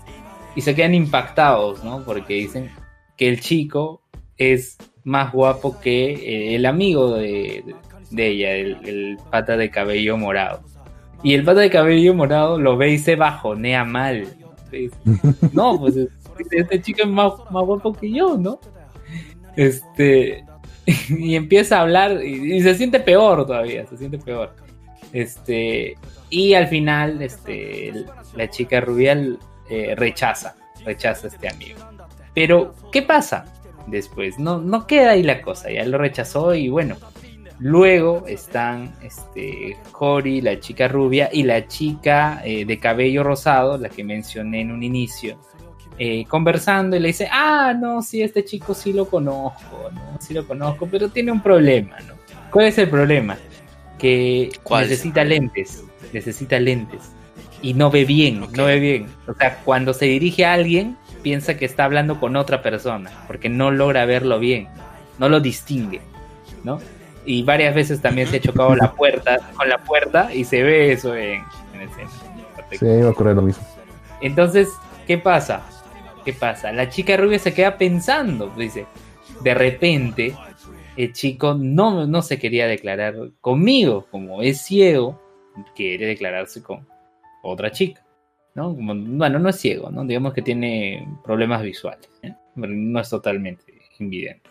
Y 0.56 0.62
se 0.62 0.74
quedan 0.76 0.96
impactados, 0.96 1.84
¿no? 1.84 2.04
Porque 2.04 2.36
dicen 2.36 2.72
que 3.18 3.30
el 3.30 3.42
chico 3.42 4.02
es 4.38 4.78
más 5.04 5.32
guapo 5.32 5.80
que 5.80 6.14
eh, 6.14 6.56
el 6.56 6.66
amigo 6.66 7.16
de, 7.16 7.64
ella, 8.18 8.54
el, 8.54 9.18
pata 9.30 9.56
de 9.58 9.70
cabello 9.70 10.18
morado. 10.18 10.62
Y 11.22 11.34
el 11.34 11.44
pata 11.44 11.62
de 11.62 11.70
cabello 11.70 12.14
morado 12.14 12.60
lo 12.60 12.78
ve 12.78 12.92
y 12.92 12.98
se 12.98 13.16
bajonea 13.16 13.84
mal. 13.84 14.28
no, 15.54 15.80
pues 15.80 15.96
este 16.52 16.82
chico 16.82 17.04
es 17.04 17.08
más, 17.08 17.34
más 17.50 17.64
guapo 17.66 17.94
que 17.94 18.12
yo, 18.12 18.36
¿no? 18.38 18.60
Este, 19.56 20.44
y 21.10 21.36
empieza 21.36 21.78
a 21.78 21.82
hablar 21.82 22.24
y, 22.24 22.62
se 22.62 22.76
siente 22.76 23.00
peor 23.00 23.46
todavía, 23.46 23.86
se 23.88 23.98
siente 23.98 24.18
peor. 24.18 24.56
Este, 25.14 25.96
y 26.30 26.54
al 26.54 26.68
final, 26.68 27.22
este, 27.22 28.06
la 28.36 28.50
chica 28.50 28.82
rubial 28.82 29.40
eh, 29.70 29.94
rechaza, 29.96 30.56
rechaza 30.84 31.28
a 31.28 31.30
este 31.30 31.48
amigo. 31.48 31.80
Pero, 32.34 32.76
¿qué 32.92 33.02
pasa? 33.02 33.46
Después, 33.88 34.40
no, 34.40 34.60
no 34.60 34.88
queda 34.88 35.12
ahí 35.12 35.24
la 35.24 35.42
cosa, 35.42 35.72
ya 35.72 35.86
lo 35.86 35.98
rechazó 35.98 36.56
y 36.56 36.70
bueno, 36.70 36.98
luego 37.60 38.26
están 38.28 38.94
este, 39.04 39.78
Jory, 39.92 40.42
la 40.42 40.60
chica 40.60 40.88
rubia, 40.88 41.30
y 41.32 41.44
la 41.44 41.68
chica 41.68 42.42
eh, 42.44 42.66
de 42.66 42.80
cabello 42.80 43.24
rosado, 43.24 43.78
la 43.78 43.90
que 43.90 44.04
mencioné 44.04 44.62
en 44.62 44.72
un 44.72 44.84
inicio, 44.84 45.40
eh, 45.98 46.26
conversando 46.28 46.96
y 46.96 47.00
le 47.00 47.08
dice, 47.10 47.28
ah, 47.32 47.74
no, 47.80 48.02
sí, 48.02 48.22
este 48.22 48.44
chico 48.44 48.74
sí 48.74 48.94
lo 48.94 49.06
conozco, 49.06 49.90
¿no? 49.94 50.18
Sí 50.20 50.34
lo 50.34 50.46
conozco, 50.46 50.88
pero 50.90 51.10
tiene 51.10 51.32
un 51.32 51.42
problema, 51.42 51.98
¿no? 52.08 52.16
¿Cuál 52.52 52.68
es 52.68 52.78
el 52.78 52.90
problema? 52.90 53.38
Que 53.98 54.50
necesita 54.70 55.24
lentes, 55.24 55.84
necesita 56.14 56.60
lentes 56.60 57.12
y 57.62 57.74
no 57.74 57.90
ve 57.90 58.06
bien, 58.06 58.46
no 58.56 58.66
ve 58.66 58.80
bien. 58.80 59.08
O 59.28 59.34
sea, 59.34 59.58
cuando 59.64 59.94
se 59.94 60.06
dirige 60.06 60.46
a 60.46 60.54
alguien, 60.54 60.98
piensa 61.24 61.58
que 61.58 61.66
está 61.66 61.86
hablando 61.86 62.20
con 62.20 62.36
otra 62.36 62.62
persona, 62.62 63.10
porque 63.28 63.50
no 63.50 63.72
logra 63.72 64.06
verlo 64.06 64.38
bien, 64.38 64.68
no 65.18 65.30
lo 65.30 65.40
distingue, 65.40 66.02
¿no? 66.64 66.80
Y 67.26 67.42
varias 67.42 67.74
veces 67.74 68.02
también 68.02 68.28
se 68.28 68.38
ha 68.38 68.40
chocado 68.40 68.76
la 68.76 68.92
puerta 68.92 69.40
con 69.56 69.68
la 69.68 69.80
puerta 69.80 70.32
y 70.32 70.44
se 70.44 70.62
ve 70.62 70.92
eso 70.92 71.16
en, 71.16 71.42
el 71.80 71.90
centro. 71.90 72.20
Sí, 72.70 72.86
va 72.86 73.08
a 73.08 73.12
ocurrir 73.12 73.36
lo 73.36 73.42
mismo. 73.42 73.66
Entonces, 74.22 74.70
¿qué 75.08 75.18
pasa? 75.18 75.64
¿Qué 76.26 76.34
pasa? 76.34 76.72
La 76.72 76.90
chica 76.90 77.16
rubia 77.16 77.40
se 77.40 77.54
queda 77.54 77.78
pensando, 77.78 78.50
dice, 78.58 78.88
de 79.42 79.54
repente 79.54 80.36
el 80.98 81.14
chico 81.14 81.54
no, 81.54 82.08
no 82.08 82.22
se 82.22 82.40
quería 82.40 82.68
declarar 82.68 83.16
conmigo, 83.40 84.08
como 84.10 84.42
es 84.42 84.62
ciego, 84.62 85.22
quiere 85.76 86.08
declararse 86.08 86.64
con 86.64 86.88
otra 87.44 87.72
chica, 87.72 88.04
¿no? 88.56 88.74
bueno, 88.74 89.40
no 89.40 89.50
es 89.50 89.58
ciego, 89.58 89.92
¿no? 89.92 90.04
Digamos 90.04 90.34
que 90.34 90.42
tiene 90.42 91.08
problemas 91.24 91.62
visuales, 91.62 92.10
¿eh? 92.24 92.34
no 92.56 93.00
es 93.00 93.10
totalmente 93.10 93.64
invidente. 94.00 94.50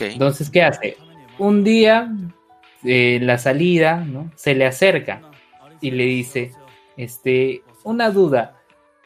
Entonces, 0.00 0.50
¿qué 0.50 0.62
hace? 0.62 0.96
Un 1.38 1.62
día, 1.62 2.10
en 2.82 3.26
la 3.26 3.38
salida, 3.38 3.98
¿no? 4.04 4.32
Se 4.36 4.54
le 4.54 4.64
acerca 4.64 5.20
y 5.80 5.90
le 5.90 6.04
dice, 6.04 6.52
este, 6.96 7.62
una 7.84 8.10
duda, 8.10 8.55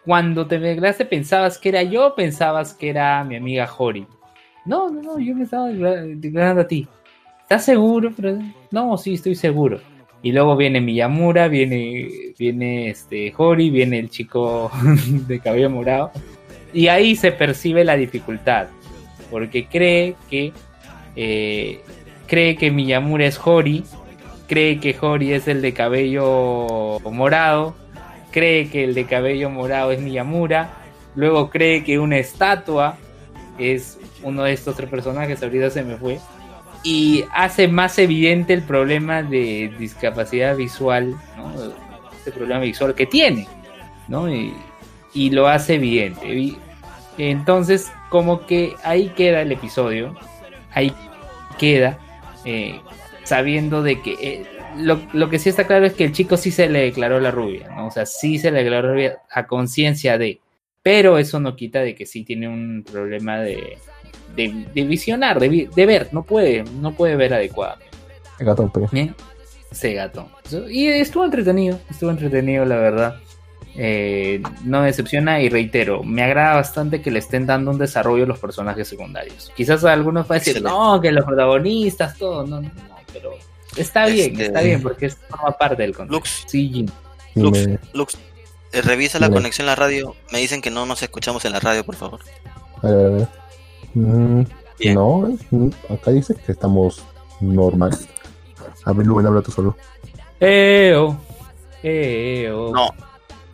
cuando 0.05 0.47
te 0.47 0.59
declaraste 0.59 1.05
pensabas 1.05 1.59
que 1.59 1.69
era 1.69 1.83
yo, 1.83 2.15
pensabas 2.15 2.75
que 2.75 2.91
era 2.91 3.23
mi 3.25 3.37
amiga 3.37 3.69
Hori. 3.77 4.07
No, 4.65 4.91
no, 4.91 5.03
no, 5.03 5.19
yo 5.19 5.35
me 5.35 5.45
estaba 5.45 5.69
declarando 5.69 6.63
a 6.63 6.69
ti. 6.69 6.87
¿Estás 7.43 7.65
seguro? 7.65 8.13
No, 8.71 8.97
sí, 8.97 9.15
estoy 9.15 9.35
seguro. 9.35 9.81
Y 10.23 10.33
luego 10.33 10.57
viene 10.57 10.81
Miyamura, 10.81 11.49
viene, 11.49 12.09
viene 12.39 12.91
este 12.91 13.33
Hori, 13.37 13.71
viene 13.71 13.99
el 13.99 14.11
chico 14.11 14.71
de 15.27 15.41
cabello 15.41 15.71
morado. 15.71 16.13
Y 16.73 16.89
ahí 16.89 17.17
se 17.17 17.33
percibe 17.33 17.85
la 17.85 17.97
dificultad, 17.97 18.69
porque 19.31 19.67
cree 19.67 20.15
que 20.29 20.53
eh, 21.17 21.81
cree 22.27 22.57
que 22.57 22.71
Miyamura 22.71 23.27
es 23.27 23.41
Hori, 23.45 23.83
cree 24.47 24.79
que 24.79 24.97
Hori 25.01 25.33
es 25.33 25.49
el 25.49 25.63
de 25.63 25.73
cabello 25.73 27.01
morado, 27.11 27.75
cree 28.31 28.71
que 28.71 28.85
el 28.85 28.95
de 28.95 29.07
cabello 29.07 29.51
morado 29.51 29.93
es 29.93 30.01
Miyamura, 30.01 30.71
luego 31.15 31.51
cree 31.51 31.85
que 31.85 31.99
una 31.99 32.19
estatua 32.19 32.97
es 33.59 33.99
uno 34.23 34.45
de 34.45 34.53
estos 34.53 34.77
tres 34.77 34.89
personajes, 34.89 35.43
ahorita 35.43 35.71
se 35.71 35.83
me 35.83 35.97
fue, 35.97 36.19
y 36.83 37.25
hace 37.33 37.69
más 37.69 37.99
evidente 37.99 38.55
el 38.55 38.63
problema 38.63 39.23
de 39.23 39.73
discapacidad 39.79 40.57
visual, 40.57 41.15
¿no? 41.37 41.53
este 42.17 42.33
problema 42.33 42.61
visual 42.61 42.95
que 42.95 43.07
tiene, 43.07 43.47
¿no? 44.09 44.33
Y, 44.33 44.55
y 45.13 45.31
lo 45.31 45.49
hace 45.49 45.75
evidente. 45.75 46.57
entonces, 47.19 47.93
como 48.09 48.47
que 48.47 48.75
ahí 48.83 49.09
queda 49.11 49.43
el 49.43 49.53
episodio, 49.53 50.15
ahí 50.73 50.93
queda, 51.59 51.99
eh, 52.45 52.81
sabiendo 53.25 53.83
de 53.83 54.01
que 54.01 54.47
eh, 54.81 55.09
lo, 55.13 55.29
que 55.29 55.39
sí 55.39 55.49
está 55.49 55.67
claro 55.67 55.87
es 55.87 55.93
que 55.93 56.05
el 56.05 56.13
chico 56.13 56.37
sí 56.37 56.51
se 56.51 56.69
le 56.69 56.81
declaró 56.81 57.21
la 57.21 57.31
rubia, 57.31 57.69
¿no? 57.69 57.87
O 57.87 57.91
sea, 57.91 58.07
sí 58.07 58.39
se 58.39 58.51
le 58.51 58.63
declaró 58.63 58.89
la 58.89 58.95
rubia 58.95 59.19
a 59.31 59.47
conciencia 59.47 60.19
de, 60.19 60.41
pero 60.83 61.19
eso 61.19 61.41
no 61.41 61.57
quita 61.57 61.81
de 61.81 61.95
que 61.95 62.07
sí 62.07 62.25
tiene 62.25 62.49
un 62.49 62.85
problema 62.91 63.39
de, 63.39 63.79
de, 64.35 64.85
visionar, 64.85 65.39
de, 65.41 65.87
ver, 65.87 66.09
no 66.13 66.23
puede, 66.23 66.65
no 66.81 66.93
puede 66.93 67.17
ver 67.17 67.35
adecuadamente. 67.35 67.97
Gato, 68.39 68.71
pues. 68.73 68.91
Bien, 68.91 69.15
se 69.71 69.93
gato. 69.95 70.29
Y 70.69 70.87
estuvo 70.87 71.25
entretenido, 71.25 71.79
estuvo 71.91 72.11
entretenido, 72.11 72.65
la 72.65 72.77
verdad. 72.77 73.21
Eh, 73.77 74.43
no 74.65 74.81
me 74.81 74.87
decepciona 74.87 75.41
y 75.41 75.49
reitero, 75.49 76.03
me 76.03 76.23
agrada 76.25 76.57
bastante 76.57 77.01
que 77.01 77.11
le 77.11 77.21
estén 77.21 77.47
dando 77.47 77.71
un 77.71 77.79
desarrollo 77.79 78.25
a 78.25 78.27
los 78.27 78.39
personajes 78.39 78.89
secundarios. 78.89 79.53
Quizás 79.55 79.85
algunos 79.85 80.27
pueden 80.27 80.43
decir, 80.43 80.63
no, 80.63 81.01
que 81.01 81.13
los 81.13 81.25
protagonistas, 81.25 82.19
todo, 82.19 82.45
no, 82.47 82.61
no, 82.61 82.71
pero 83.13 83.33
está 83.77 84.07
bien, 84.07 84.33
este, 84.33 84.47
está 84.47 84.61
bien, 84.61 84.83
porque 84.83 85.07
es 85.07 85.17
forma 85.29 85.53
parte 85.53 85.83
del 85.83 85.95
contexto. 85.95 86.17
Lux, 86.17 86.45
sí, 86.47 86.87
Lux, 87.35 87.69
Lux, 87.93 88.19
eh, 88.73 88.83
revisa 88.83 89.19
la 89.19 89.31
conexión 89.31 89.65
en 89.65 89.67
la 89.67 89.77
radio. 89.77 90.15
Me 90.33 90.39
dicen 90.39 90.63
que 90.63 90.71
no 90.71 90.87
nos 90.87 91.03
escuchamos 91.03 91.45
en 91.45 91.53
la 91.53 91.61
radio, 91.61 91.85
por 91.85 91.97
favor. 91.97 92.21
A 92.83 92.87
ver, 92.89 93.07
a 93.07 93.09
ver. 93.11 93.29
Mm, 93.95 94.45
no, 94.95 95.39
acá 95.89 96.11
dice 96.11 96.35
que 96.35 96.53
estamos 96.53 97.03
normal. 97.41 97.97
A 98.85 98.93
ver, 98.93 99.07
Luven, 99.07 99.27
habla 99.27 99.43
tú 99.43 99.51
solo. 99.51 99.77
Eo. 100.39 101.21
Eo. 101.83 102.73
No. 102.73 102.91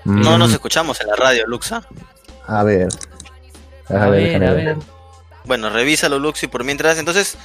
No 0.05 0.38
nos 0.38 0.50
mm. 0.50 0.55
escuchamos 0.55 1.00
en 1.00 1.09
la 1.09 1.16
radio, 1.16 1.46
Luxa. 1.46 1.83
A 2.46 2.62
ver. 2.62 2.88
A, 3.88 4.07
ver, 4.09 4.44
a 4.44 4.52
ver. 4.52 4.76
Bueno, 5.44 5.70
revísalo, 5.70 6.18
Luxi, 6.18 6.46
por 6.46 6.64
mientras. 6.64 6.98
Entonces, 6.98 7.37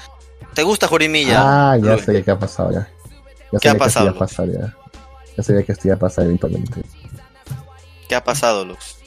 ¿te 0.53 0.63
gusta 0.63 0.87
Jorimilla? 0.87 1.71
Ah, 1.71 1.77
ya 1.77 1.97
sé 1.97 2.23
qué 2.23 2.31
ha 2.31 2.39
pasado 2.39 2.71
ya. 2.71 2.87
ya 3.51 3.59
¿Qué 3.59 3.69
ha 3.69 3.77
pasado? 3.77 4.13
Que 4.13 4.53
ya. 4.53 4.75
ya 5.37 5.43
sabía 5.43 5.63
que 5.63 5.71
esto 5.71 5.87
iba 5.87 5.95
a 5.95 5.99
pasar 5.99 6.25
eventualmente. 6.25 6.83
¿Qué 8.07 8.15
ha 8.15 8.23
pasado, 8.23 8.65
Lux? 8.65 8.97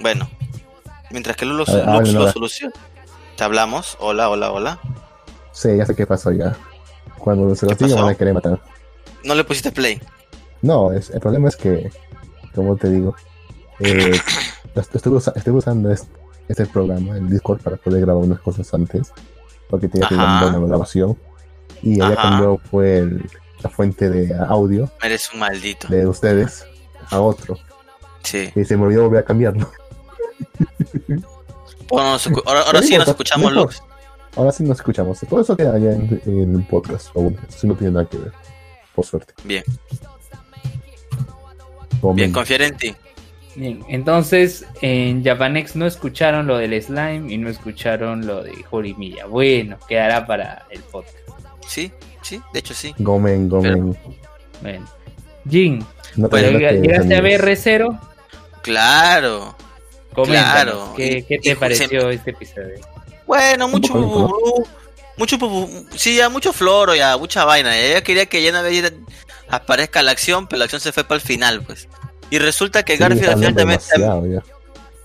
Bueno, 0.00 0.28
mientras 1.10 1.36
que 1.36 1.46
Lux, 1.46 1.72
Lux 1.72 2.12
lo 2.12 2.30
soluciona. 2.32 2.74
Te 3.36 3.44
hablamos. 3.44 3.96
Hola, 4.00 4.28
hola, 4.30 4.52
hola. 4.52 4.80
Sí, 5.52 5.76
ya 5.76 5.86
sé 5.86 5.94
qué 5.94 6.06
pasó 6.06 6.32
ya. 6.32 6.56
Cuando 7.18 7.54
se 7.54 7.66
lo 7.66 7.74
diga 7.74 8.00
van 8.00 8.10
a 8.10 8.14
querer 8.14 8.34
matar. 8.34 8.60
¿No 9.24 9.34
le 9.34 9.44
pusiste 9.44 9.72
play? 9.72 10.00
No, 10.62 10.92
es, 10.92 11.10
el 11.10 11.20
problema 11.20 11.48
es 11.48 11.56
que 11.56 11.90
como 12.54 12.76
te 12.76 12.88
digo, 12.88 13.14
eh, 13.80 14.18
estoy, 14.94 15.52
usando 15.52 15.90
este, 15.90 16.66
programa, 16.66 17.16
el 17.16 17.28
Discord, 17.28 17.60
para 17.60 17.76
poder 17.76 18.00
grabar 18.02 18.24
unas 18.24 18.40
cosas 18.40 18.72
antes, 18.72 19.12
porque 19.68 19.88
tenía 19.88 20.08
que 20.08 20.14
una 20.14 20.58
grabación. 20.58 21.16
Y 21.82 22.00
allá 22.00 22.16
cambió 22.16 22.60
fue 22.70 23.08
la 23.62 23.70
fuente 23.70 24.08
de 24.08 24.34
audio. 24.34 24.90
Eres 25.02 25.32
un 25.32 25.40
maldito. 25.40 25.88
De 25.88 26.06
ustedes 26.06 26.66
a 27.10 27.20
otro. 27.20 27.58
Sí. 28.22 28.50
Y 28.54 28.64
se 28.64 28.76
me 28.76 28.84
olvidó 28.84 29.04
volver 29.04 29.20
a 29.20 29.24
cambiarlo. 29.24 29.70
Bueno, 31.88 32.16
ahora, 32.46 32.82
sí 32.82 32.96
nos 32.96 33.08
escuchamos, 33.08 33.52
Lux. 33.52 33.82
Ahora 34.36 34.50
sí 34.52 34.64
nos 34.64 34.78
escuchamos. 34.78 35.20
Todo 35.20 35.40
eso 35.42 35.56
queda 35.56 35.74
allá 35.74 35.92
en, 35.92 36.56
el 36.56 36.66
podcast. 36.66 37.14
Aún. 37.14 37.38
Eso 37.48 37.66
no 37.66 37.74
tiene 37.74 37.92
nada 37.92 38.08
que 38.08 38.18
ver. 38.18 38.32
Por 38.94 39.04
suerte. 39.04 39.34
Bien. 39.44 39.62
Bien, 42.14 42.32
confiar 42.32 42.62
en 42.62 42.76
ti. 42.76 42.94
Bien, 43.56 43.84
entonces 43.88 44.66
en 44.80 45.22
Japanex 45.22 45.76
no 45.76 45.86
escucharon 45.86 46.46
lo 46.46 46.58
del 46.58 46.80
slime 46.82 47.32
y 47.32 47.38
no 47.38 47.48
escucharon 47.48 48.26
lo 48.26 48.42
de 48.42 48.52
Jorimilla. 48.64 49.26
Bueno, 49.26 49.78
quedará 49.88 50.26
para 50.26 50.66
el 50.70 50.80
podcast. 50.80 51.16
Sí, 51.66 51.92
sí, 52.22 52.40
de 52.52 52.58
hecho 52.58 52.74
sí. 52.74 52.94
Gomen, 52.98 53.48
gomen. 53.48 53.96
bueno. 54.60 54.86
Jin, 55.48 55.84
¿llegaste 56.16 57.14
a 57.16 57.20
ver 57.20 57.42
R0? 57.42 58.00
Claro. 58.62 59.54
claro. 60.14 60.94
¿qué, 60.96 61.24
¿qué, 61.28 61.38
te 61.38 61.54
pareció 61.54 62.08
este 62.08 62.30
episodio? 62.30 62.80
Bueno, 63.26 63.68
mucho 63.68 63.94
mucho 65.16 65.38
sí, 65.94 66.16
ya 66.16 66.28
mucho 66.28 66.52
floro, 66.52 66.94
ya 66.94 67.16
mucha 67.16 67.44
vaina. 67.44 67.76
Ella 67.78 68.02
quería 68.02 68.26
que 68.26 68.42
ya 68.42 68.62
vez 68.62 68.92
aparezca 69.48 70.02
la 70.02 70.12
acción, 70.12 70.46
pero 70.46 70.58
la 70.58 70.64
acción 70.64 70.80
se 70.80 70.92
fue 70.92 71.04
para 71.04 71.16
el 71.16 71.22
final, 71.22 71.62
pues. 71.62 71.88
Y 72.34 72.38
resulta 72.40 72.84
que 72.84 72.96
Garfield 72.96 73.28
al 73.28 73.38
final 73.38 73.54
también. 73.54 74.42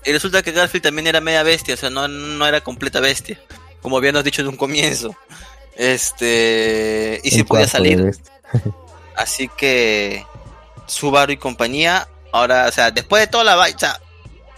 Y 0.04 0.10
resulta 0.10 0.42
que 0.42 0.50
Garfield 0.50 0.82
también 0.82 1.06
era 1.06 1.20
media 1.20 1.44
bestia, 1.44 1.74
o 1.74 1.76
sea, 1.76 1.88
no, 1.88 2.08
no 2.08 2.44
era 2.44 2.60
completa 2.60 2.98
bestia. 2.98 3.40
Como 3.80 3.98
habíamos 3.98 4.24
dicho 4.24 4.42
en 4.42 4.48
un 4.48 4.56
comienzo. 4.56 5.16
Este. 5.76 7.20
Y 7.22 7.30
si 7.30 7.44
podía 7.44 7.68
salir. 7.68 8.16
Así 9.16 9.48
que. 9.56 10.26
Subaru 10.86 11.30
y 11.30 11.36
compañía. 11.36 12.08
Ahora, 12.32 12.66
o 12.68 12.72
sea, 12.72 12.90
después 12.90 13.22
de 13.22 13.28
toda 13.28 13.44
la 13.44 13.54
vaina. 13.54 13.76
O 13.76 13.78
sea, 13.78 14.00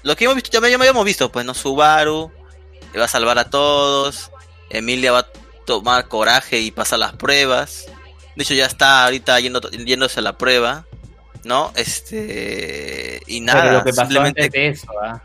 lo 0.02 0.16
que 0.16 0.24
hemos 0.24 0.36
visto, 0.36 0.50
ya, 0.50 0.66
ya 0.66 0.76
habíamos 0.76 1.04
visto, 1.04 1.30
pues, 1.30 1.44
¿no? 1.44 1.52
Subaru. 1.52 2.32
va 2.98 3.04
a 3.04 3.08
salvar 3.08 3.38
a 3.38 3.50
todos. 3.50 4.30
Emilia 4.70 5.12
va 5.12 5.18
a 5.18 5.28
tomar 5.66 6.08
coraje 6.08 6.60
y 6.60 6.70
pasar 6.70 7.00
las 7.00 7.12
pruebas. 7.12 7.84
De 8.34 8.44
hecho, 8.44 8.54
ya 8.54 8.64
está 8.64 9.04
ahorita 9.04 9.38
yendo, 9.40 9.60
yéndose 9.72 10.20
a 10.20 10.22
la 10.22 10.38
prueba, 10.38 10.86
¿no? 11.44 11.72
Este. 11.76 13.20
Y 13.26 13.40
nada. 13.40 13.62
Pero 13.62 13.72
lo 13.78 13.84
que 13.84 13.92
pasó 13.92 14.20
antes 14.20 14.50
de 14.50 14.68
eso, 14.68 14.86
¿ah? 15.02 15.22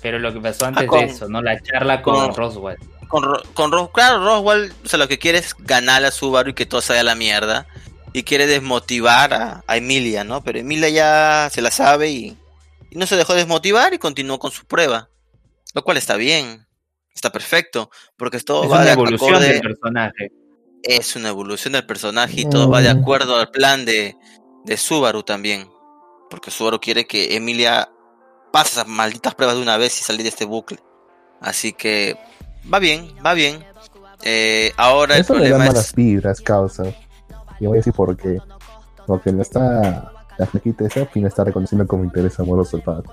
Pero 0.00 0.18
lo 0.18 0.32
que 0.32 0.40
pasó 0.40 0.66
antes 0.66 0.90
de 0.90 1.04
eso, 1.04 1.28
¿no? 1.28 1.42
La 1.42 1.60
charla 1.60 2.02
con, 2.02 2.34
Roswell. 2.34 2.78
Con, 3.08 3.24
con 3.54 3.88
claro, 3.88 4.24
Roswell, 4.24 4.72
o 4.84 4.88
sea, 4.88 4.98
lo 4.98 5.08
que 5.08 5.18
quiere 5.18 5.38
es 5.38 5.54
ganar 5.58 6.04
a 6.04 6.10
Subaru 6.10 6.50
y 6.50 6.54
que 6.54 6.66
todo 6.66 6.80
salga 6.80 7.00
a 7.00 7.04
la 7.04 7.14
mierda. 7.14 7.66
Y 8.14 8.24
quiere 8.24 8.46
desmotivar 8.46 9.32
a, 9.32 9.76
Emilia, 9.76 10.22
¿no? 10.22 10.42
Pero 10.42 10.58
Emilia 10.58 10.90
ya 10.90 11.48
se 11.50 11.62
la 11.62 11.70
sabe 11.70 12.10
y, 12.10 12.36
y 12.90 12.98
no 12.98 13.06
se 13.06 13.16
dejó 13.16 13.34
desmotivar 13.34 13.94
y 13.94 13.98
continuó 13.98 14.38
con 14.38 14.50
su 14.50 14.66
prueba. 14.66 15.08
Lo 15.72 15.82
cual 15.82 15.96
está 15.96 16.16
bien. 16.16 16.66
Está 17.14 17.32
perfecto. 17.32 17.90
Porque 18.18 18.38
todo 18.40 18.68
va 18.68 18.82
una 18.82 18.92
evolución 18.92 19.40
del 19.40 19.60
personaje 19.60 20.30
es 20.82 21.16
una 21.16 21.28
evolución 21.28 21.72
del 21.72 21.86
personaje 21.86 22.42
y 22.42 22.48
todo 22.48 22.68
va 22.68 22.80
de 22.80 22.92
mm. 22.92 22.98
acuerdo 22.98 23.36
al 23.36 23.50
plan 23.50 23.84
de, 23.84 24.16
de 24.64 24.76
Subaru 24.76 25.22
también. 25.22 25.68
Porque 26.30 26.50
Subaru 26.50 26.80
quiere 26.80 27.06
que 27.06 27.36
Emilia 27.36 27.90
pase 28.52 28.72
esas 28.72 28.86
malditas 28.86 29.34
pruebas 29.34 29.56
de 29.56 29.62
una 29.62 29.76
vez 29.76 30.00
y 30.00 30.04
salir 30.04 30.22
de 30.22 30.28
este 30.28 30.44
bucle. 30.44 30.78
Así 31.40 31.72
que 31.72 32.16
va 32.72 32.78
bien, 32.78 33.12
va 33.24 33.34
bien. 33.34 33.64
Eh, 34.22 34.72
ahora 34.76 35.16
Eso 35.16 35.34
el 35.34 35.40
problema 35.40 35.64
le 35.64 35.80
es... 35.80 36.24
las 36.24 36.40
causa. 36.40 36.84
Y 37.58 37.66
voy 37.66 37.76
a 37.76 37.78
decir 37.78 37.92
por 37.92 38.16
qué. 38.16 38.38
Porque 39.06 39.32
no 39.32 39.42
está 39.42 40.12
la 40.38 40.46
flequita 40.46 40.86
esa, 40.86 41.06
fin 41.06 41.26
está 41.26 41.44
reconociendo 41.44 41.86
como 41.86 42.04
interés 42.04 42.38
amoroso 42.38 42.76
el 42.76 42.82
padre. 42.82 43.08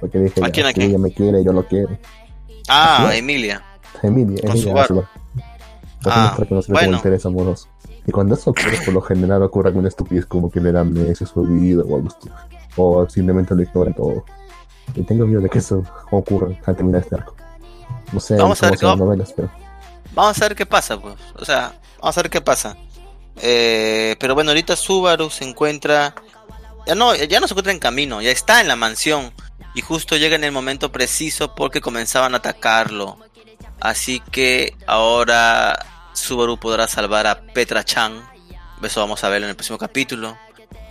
Porque 0.00 0.18
dije, 0.18 0.40
¿A 0.44 0.50
quién, 0.50 0.66
ella 0.76 0.98
me 0.98 1.12
quiere, 1.12 1.44
yo 1.44 1.52
lo 1.52 1.66
quiero. 1.66 1.98
Ah, 2.68 3.10
Emilia. 3.14 3.62
Emilia, 4.02 4.40
Emilia. 4.42 4.86
Ah, 6.06 6.36
bueno. 6.68 6.96
interés 6.96 7.24
amoroso. 7.26 7.68
Y 8.06 8.12
cuando 8.12 8.34
eso 8.34 8.50
ocurre, 8.50 8.78
por 8.84 8.94
lo 8.94 9.00
general 9.00 9.42
ocurre 9.42 9.68
alguna 9.68 9.88
estupidez 9.88 10.26
como 10.26 10.50
que 10.50 10.60
le 10.60 10.72
dan 10.72 10.92
meses 10.92 11.28
su 11.28 11.42
vida 11.42 11.82
o 11.82 11.96
algo 11.96 12.08
así. 12.08 12.30
O 12.76 13.08
simplemente 13.08 13.54
lo 13.54 13.62
ignoran 13.62 13.94
todo. 13.94 14.24
Y 14.94 15.02
tengo 15.02 15.26
miedo 15.26 15.40
de 15.40 15.48
que 15.48 15.58
eso 15.58 15.82
ocurra 16.10 16.48
al 16.66 16.76
terminar 16.76 17.00
este 17.00 17.14
arco. 17.14 17.34
No 18.12 18.20
sé 18.20 18.36
vamos 18.36 18.62
a 18.62 18.70
ver 18.70 18.78
qué 18.78 18.86
novelas, 18.86 19.32
pero... 19.34 19.50
Vamos 20.14 20.40
a 20.40 20.48
ver 20.48 20.54
qué 20.54 20.66
pasa, 20.66 21.00
pues. 21.00 21.16
O 21.36 21.44
sea, 21.44 21.74
vamos 22.00 22.16
a 22.16 22.22
ver 22.22 22.30
qué 22.30 22.40
pasa. 22.40 22.76
Eh, 23.40 24.16
pero 24.20 24.34
bueno, 24.34 24.50
ahorita 24.50 24.76
Subaru 24.76 25.30
se 25.30 25.44
encuentra. 25.44 26.14
Ya 26.86 26.94
no, 26.94 27.14
ya 27.14 27.40
no 27.40 27.48
se 27.48 27.54
encuentra 27.54 27.72
en 27.72 27.78
camino, 27.78 28.20
ya 28.20 28.30
está 28.30 28.60
en 28.60 28.68
la 28.68 28.76
mansión. 28.76 29.32
Y 29.74 29.80
justo 29.80 30.16
llega 30.16 30.36
en 30.36 30.44
el 30.44 30.52
momento 30.52 30.92
preciso 30.92 31.54
porque 31.54 31.80
comenzaban 31.80 32.34
a 32.34 32.38
atacarlo. 32.38 33.18
Así 33.80 34.20
que 34.30 34.76
ahora 34.86 35.78
Subaru 36.14 36.58
podrá 36.58 36.88
salvar 36.88 37.26
a 37.26 37.40
Petra 37.40 37.84
Chan. 37.84 38.20
Eso 38.82 39.00
vamos 39.00 39.22
a 39.24 39.28
ver 39.28 39.42
en 39.42 39.50
el 39.50 39.56
próximo 39.56 39.78
capítulo. 39.78 40.36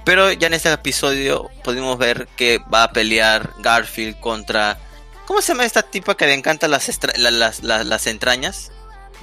Pero 0.05 0.31
ya 0.31 0.47
en 0.47 0.53
este 0.53 0.71
episodio 0.71 1.49
pudimos 1.63 1.97
ver 1.97 2.27
que 2.35 2.59
va 2.73 2.83
a 2.83 2.91
pelear 2.91 3.51
Garfield 3.59 4.19
contra 4.19 4.77
¿Cómo 5.25 5.41
se 5.41 5.53
llama 5.53 5.65
esta 5.65 5.83
tipa 5.83 6.15
que 6.15 6.25
le 6.25 6.33
encanta 6.33 6.67
las, 6.67 6.89
las, 7.17 7.63
las, 7.63 8.07
entrañas? 8.07 8.71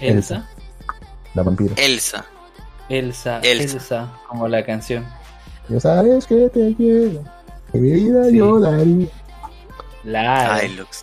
Elsa. 0.00 0.48
La 1.34 1.42
vampira. 1.42 1.74
Elsa. 1.76 2.24
Elsa. 2.88 3.40
Elsa. 3.42 4.10
como 4.26 4.48
la 4.48 4.64
canción. 4.64 5.06
Ya 5.68 5.78
sabes 5.78 6.26
que 6.26 6.48
te 6.48 6.74
quiero. 6.74 7.22
Que 7.70 7.78
mi 7.78 7.92
vida 7.92 8.30
yo 8.30 8.58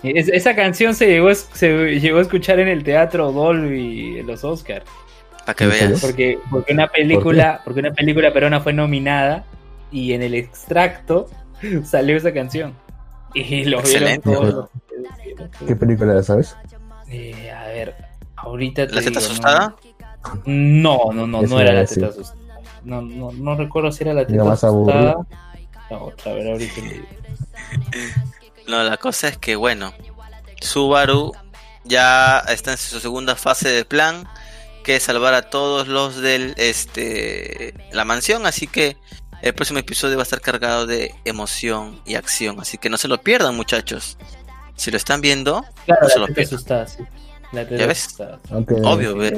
esa 0.04 0.56
canción 0.56 0.96
se 0.96 1.08
llegó, 1.08 1.34
se 1.34 2.00
llegó 2.00 2.20
a 2.20 2.22
escuchar 2.22 2.60
en 2.60 2.68
el 2.68 2.84
teatro 2.84 3.32
Dolby 3.32 4.20
en 4.20 4.28
los 4.28 4.44
Oscars. 4.44 4.86
Para 5.46 5.56
que 5.56 5.68
veas. 5.68 6.02
Porque, 6.02 6.40
porque 6.50 6.74
una 6.74 6.88
película, 6.88 7.62
porque 7.64 7.80
una 7.80 7.94
película 7.94 8.34
peruana 8.34 8.60
fue 8.60 8.74
nominada 8.74 9.46
y 9.92 10.14
en 10.14 10.22
el 10.22 10.34
extracto 10.34 11.28
salió 11.86 12.18
esa 12.18 12.34
canción. 12.34 12.74
Y 13.34 13.66
lo 13.66 13.80
Excelente. 13.80 14.30
vieron 14.30 14.68
¿Qué 15.68 15.76
película 15.76 16.14
era, 16.14 16.24
sabes? 16.24 16.56
Eh, 17.10 17.52
a 17.52 17.68
ver, 17.68 17.96
ahorita 18.36 18.88
te 18.88 18.96
¿La 18.96 19.02
teta 19.02 19.20
asustada? 19.20 19.76
No, 20.46 21.12
no, 21.14 21.28
no, 21.28 21.42
no 21.44 21.60
era 21.60 21.74
la 21.74 21.86
teta 21.86 22.08
asustada. 22.08 22.38
No, 22.84 23.02
no, 23.02 23.32
no 23.32 23.56
recuerdo 23.56 23.92
si 23.92 24.04
era 24.04 24.14
la 24.14 24.26
teta 24.26 24.52
asustada. 24.52 25.18
No, 25.90 26.04
otra, 26.04 26.34
vez 26.34 26.48
ahorita 26.48 26.82
No, 28.68 28.84
la 28.84 28.98
cosa 28.98 29.30
es 29.30 29.38
que, 29.38 29.56
bueno, 29.56 29.94
Subaru 30.62 31.34
ya 31.86 32.40
está 32.40 32.72
en 32.72 32.78
su 32.78 33.00
segunda 33.00 33.36
fase 33.36 33.70
de 33.70 33.86
plan, 33.86 34.28
que 34.84 34.98
es 34.98 35.04
salvar 35.04 35.34
a 35.34 35.50
todos 35.50 35.88
los 35.88 36.18
del 36.18 36.54
este 36.58 37.74
la 37.92 38.06
mansión, 38.06 38.46
así 38.46 38.68
que 38.68 38.98
el 39.42 39.54
próximo 39.54 39.80
episodio 39.80 40.18
va 40.18 40.24
a 40.24 40.24
estar 40.24 40.42
cargado 40.42 40.86
de 40.86 41.14
emoción 41.26 42.02
y 42.06 42.16
acción, 42.16 42.60
así 42.60 42.78
que 42.78 42.90
no 42.90 42.98
se 42.98 43.08
lo 43.08 43.20
pierdan, 43.20 43.56
muchachos. 43.56 44.18
Si 44.76 44.92
lo 44.92 44.98
están 44.98 45.22
viendo, 45.22 45.66
no 45.88 46.10
se 46.10 46.20
lo 46.20 46.28
pierdan. 46.28 46.60
¿Ya 47.52 47.88
ves? 47.88 48.16
Obvio, 48.84 49.24
es, 49.24 49.34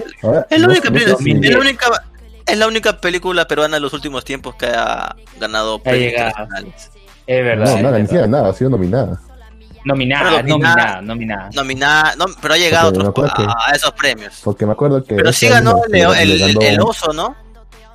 la 0.59 0.67
única, 0.67 0.89
es, 2.45 2.57
la 2.57 2.67
única, 2.67 2.99
película 2.99 3.47
peruana 3.47 3.77
de 3.77 3.81
los 3.81 3.93
últimos 3.93 4.25
tiempos 4.25 4.55
que 4.55 4.65
ha 4.65 5.15
ganado 5.39 5.81
premios 5.81 6.33
es 7.29 7.45
verdad. 7.45 7.75
No, 7.75 7.81
nada, 7.83 7.99
ni 7.99 8.05
siquiera 8.05 8.25
nada, 8.25 8.49
ha 8.49 8.53
sido 8.53 8.71
nominada. 8.71 9.21
Nominada, 9.85 10.41
nominada, 10.41 11.01
nominada. 11.01 11.49
Nominada, 11.53 12.15
no, 12.15 12.25
pero 12.41 12.55
ha 12.55 12.57
llegado 12.57 13.13
a, 13.13 13.71
esos 13.75 13.91
premios. 13.91 14.41
Porque 14.43 14.65
me 14.65 14.71
acuerdo 14.71 15.03
que. 15.03 15.15
Pero 15.15 15.31
sí 15.31 15.47
ganó 15.47 15.83
el, 15.85 16.57
el, 16.59 16.81
oso, 16.81 17.13
¿no? 17.13 17.35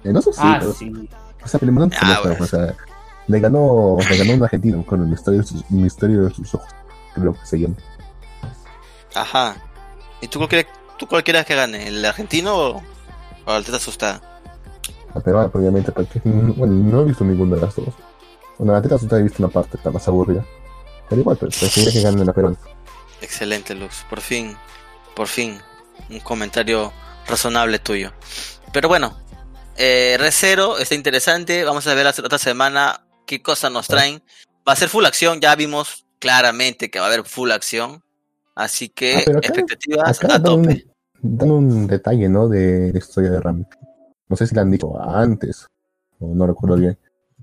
El 0.04 0.16
oso 0.16 0.32
sí. 0.32 0.40
Ah, 0.40 0.60
sí. 0.78 1.08
O 1.44 1.48
sea, 1.48 1.58
primero 1.58 1.88
ah, 2.00 2.22
o 2.38 2.46
sea, 2.46 2.74
le 3.26 3.40
ganó, 3.40 3.98
le 4.08 4.16
ganó 4.16 4.34
un 4.34 4.42
argentino 4.44 4.86
con 4.86 5.00
el 5.02 5.08
misterio 5.08 5.40
de 5.40 5.46
sus, 5.46 5.68
misterio 5.68 6.22
de 6.26 6.30
sus 6.32 6.54
ojos, 6.54 6.68
creo 7.14 7.32
que 7.32 7.44
se 7.44 7.58
llama. 7.58 7.74
Ajá. 9.16 9.56
¿Y 10.20 10.28
tú 10.28 10.38
cuál 10.38 10.48
quieres, 10.48 10.66
tú 10.96 11.08
cuál 11.08 11.24
quieres 11.24 11.44
que 11.44 11.56
gane? 11.56 11.88
¿El 11.88 12.04
argentino 12.04 12.56
o, 12.56 12.82
o 13.46 13.56
el 13.56 13.64
teta 13.64 13.78
asustada? 13.78 14.20
La 15.12 15.20
peruana, 15.20 15.50
obviamente, 15.52 15.90
porque 15.90 16.20
bueno, 16.24 16.72
no 16.72 17.00
he 17.00 17.04
visto 17.06 17.24
ninguna 17.24 17.56
de 17.56 17.62
las 17.62 17.74
dos. 17.74 17.88
Bueno, 18.58 18.72
la 18.72 18.82
teta 18.82 18.96
he 19.18 19.22
visto 19.22 19.42
una 19.42 19.52
parte, 19.52 19.76
está 19.76 19.90
más 19.90 20.06
aburrida. 20.08 20.44
Pero 21.08 21.20
igual, 21.20 21.36
pero 21.38 21.50
prefiero 21.50 21.90
que 21.92 22.00
gane 22.00 22.24
la 22.24 22.32
peruana. 22.32 22.56
Excelente, 23.20 23.74
Luz. 23.74 24.04
Por 24.08 24.20
fin, 24.20 24.56
por 25.14 25.28
fin, 25.28 25.58
un 26.10 26.20
comentario 26.20 26.92
razonable 27.26 27.78
tuyo. 27.78 28.12
Pero 28.72 28.88
bueno, 28.88 29.16
eh, 29.76 30.16
Recero 30.18 30.78
está 30.78 30.94
interesante. 30.94 31.64
Vamos 31.64 31.86
a 31.86 31.94
ver 31.94 32.04
la 32.04 32.10
otra 32.10 32.38
semana 32.38 33.06
qué 33.26 33.42
cosas 33.42 33.72
nos 33.72 33.86
traen. 33.86 34.22
Va 34.66 34.72
a 34.72 34.76
ser 34.76 34.88
full 34.88 35.04
acción, 35.04 35.40
ya 35.40 35.54
vimos 35.56 36.06
claramente 36.18 36.90
que 36.90 36.98
va 36.98 37.06
a 37.06 37.08
haber 37.08 37.24
full 37.24 37.50
acción. 37.50 38.02
Así 38.54 38.88
que 38.88 39.24
ah, 39.26 39.38
expectativas 39.42 40.24
a 40.24 40.42
tope. 40.42 40.86
Dan 41.20 41.50
un, 41.50 41.86
detalle, 41.86 42.28
¿no? 42.28 42.48
De 42.48 42.92
la 42.92 42.98
historia 42.98 43.30
de 43.30 43.40
Ram. 43.40 43.64
No 44.28 44.36
sé 44.36 44.46
si 44.46 44.54
lo 44.54 44.60
han 44.60 44.70
dicho 44.70 45.00
antes, 45.00 45.66
o 46.18 46.34
no 46.34 46.46
recuerdo 46.46 46.76
bien. 46.76 46.98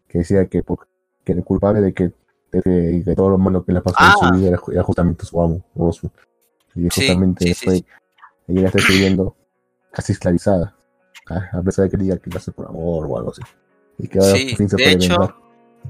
Que 0.08 0.20
decía 0.20 0.46
que 0.48 0.64
por 0.64 0.88
que 1.24 1.34
el 1.34 1.44
culpable 1.44 1.82
de 1.82 1.94
que 1.94 2.12
de, 2.52 3.14
todo 3.16 3.30
lo 3.30 3.38
malo 3.38 3.64
que 3.64 3.72
le 3.72 3.82
pasó 3.82 3.98
en 4.00 4.12
su 4.12 4.26
ah. 4.26 4.32
vida 4.38 4.60
era, 4.72 4.84
justamente 4.84 5.26
su 5.26 5.42
amo, 5.42 5.64
Y 6.76 6.90
justamente 6.90 7.56
fue, 7.56 7.84
ella 8.48 8.68
está 8.68 8.80
escribiendo 8.80 9.36
casi 9.92 10.12
esclavizada, 10.12 10.76
a 11.28 11.62
pesar 11.62 11.86
de 11.86 11.92
que 11.92 11.98
diga 11.98 12.18
que 12.18 12.30
lo 12.30 12.38
hace 12.38 12.52
por 12.52 12.68
amor 12.68 13.06
o 13.08 13.18
algo 13.18 13.32
así. 13.32 13.42
Y 13.98 14.08
que 14.08 14.20
ahora 14.20 14.34
sí, 14.34 14.56
de 14.58 14.92
hecho, 14.92 15.36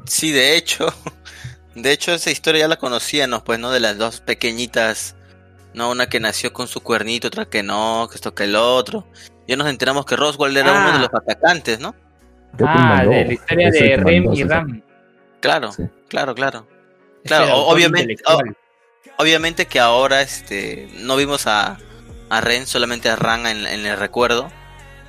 Sí, 0.06 0.32
de 0.32 0.56
hecho, 0.56 0.88
de 1.76 1.92
hecho 1.92 2.14
esa 2.14 2.32
historia 2.32 2.62
ya 2.62 2.68
la 2.68 2.78
conocíamos, 2.78 3.44
pues, 3.44 3.60
¿no? 3.60 3.72
De 3.72 3.80
las 3.80 3.98
dos 3.98 4.22
pequeñitas, 4.22 5.16
¿no? 5.74 5.92
Una 5.92 6.08
que 6.08 6.20
nació 6.20 6.54
con 6.54 6.68
su 6.68 6.82
cuernito, 6.82 7.28
otra 7.28 7.46
que 7.46 7.64
no, 7.64 8.08
que 8.10 8.16
esto 8.16 8.34
que 8.34 8.46
el 8.46 8.56
otro. 8.56 9.06
Ya 9.48 9.56
nos 9.56 9.68
enteramos 9.68 10.06
que 10.06 10.16
Roswell 10.16 10.56
era 10.56 10.72
uno 10.72 10.92
de 10.92 10.98
ah. 10.98 11.00
los 11.00 11.10
atacantes, 11.14 11.80
¿no? 11.80 11.96
Ah, 12.60 13.04
de 13.06 13.26
la 13.26 13.34
historia 13.34 13.72
de 13.72 13.98
Rem 13.98 14.34
y 14.34 14.44
Ram. 14.44 14.82
Claro, 15.42 15.72
claro, 16.08 16.36
claro. 16.36 16.68
Claro, 17.26 17.66
obviamente, 17.66 18.16
obviamente 19.18 19.66
que 19.66 19.80
ahora 19.80 20.22
este 20.22 20.90
no 21.00 21.16
vimos 21.18 21.46
a, 21.48 21.78
a 22.30 22.42
Ren, 22.42 22.66
solamente 22.66 23.10
a 23.10 23.16
Ran 23.16 23.46
en, 23.46 23.66
el 23.66 23.98
recuerdo, 23.98 24.52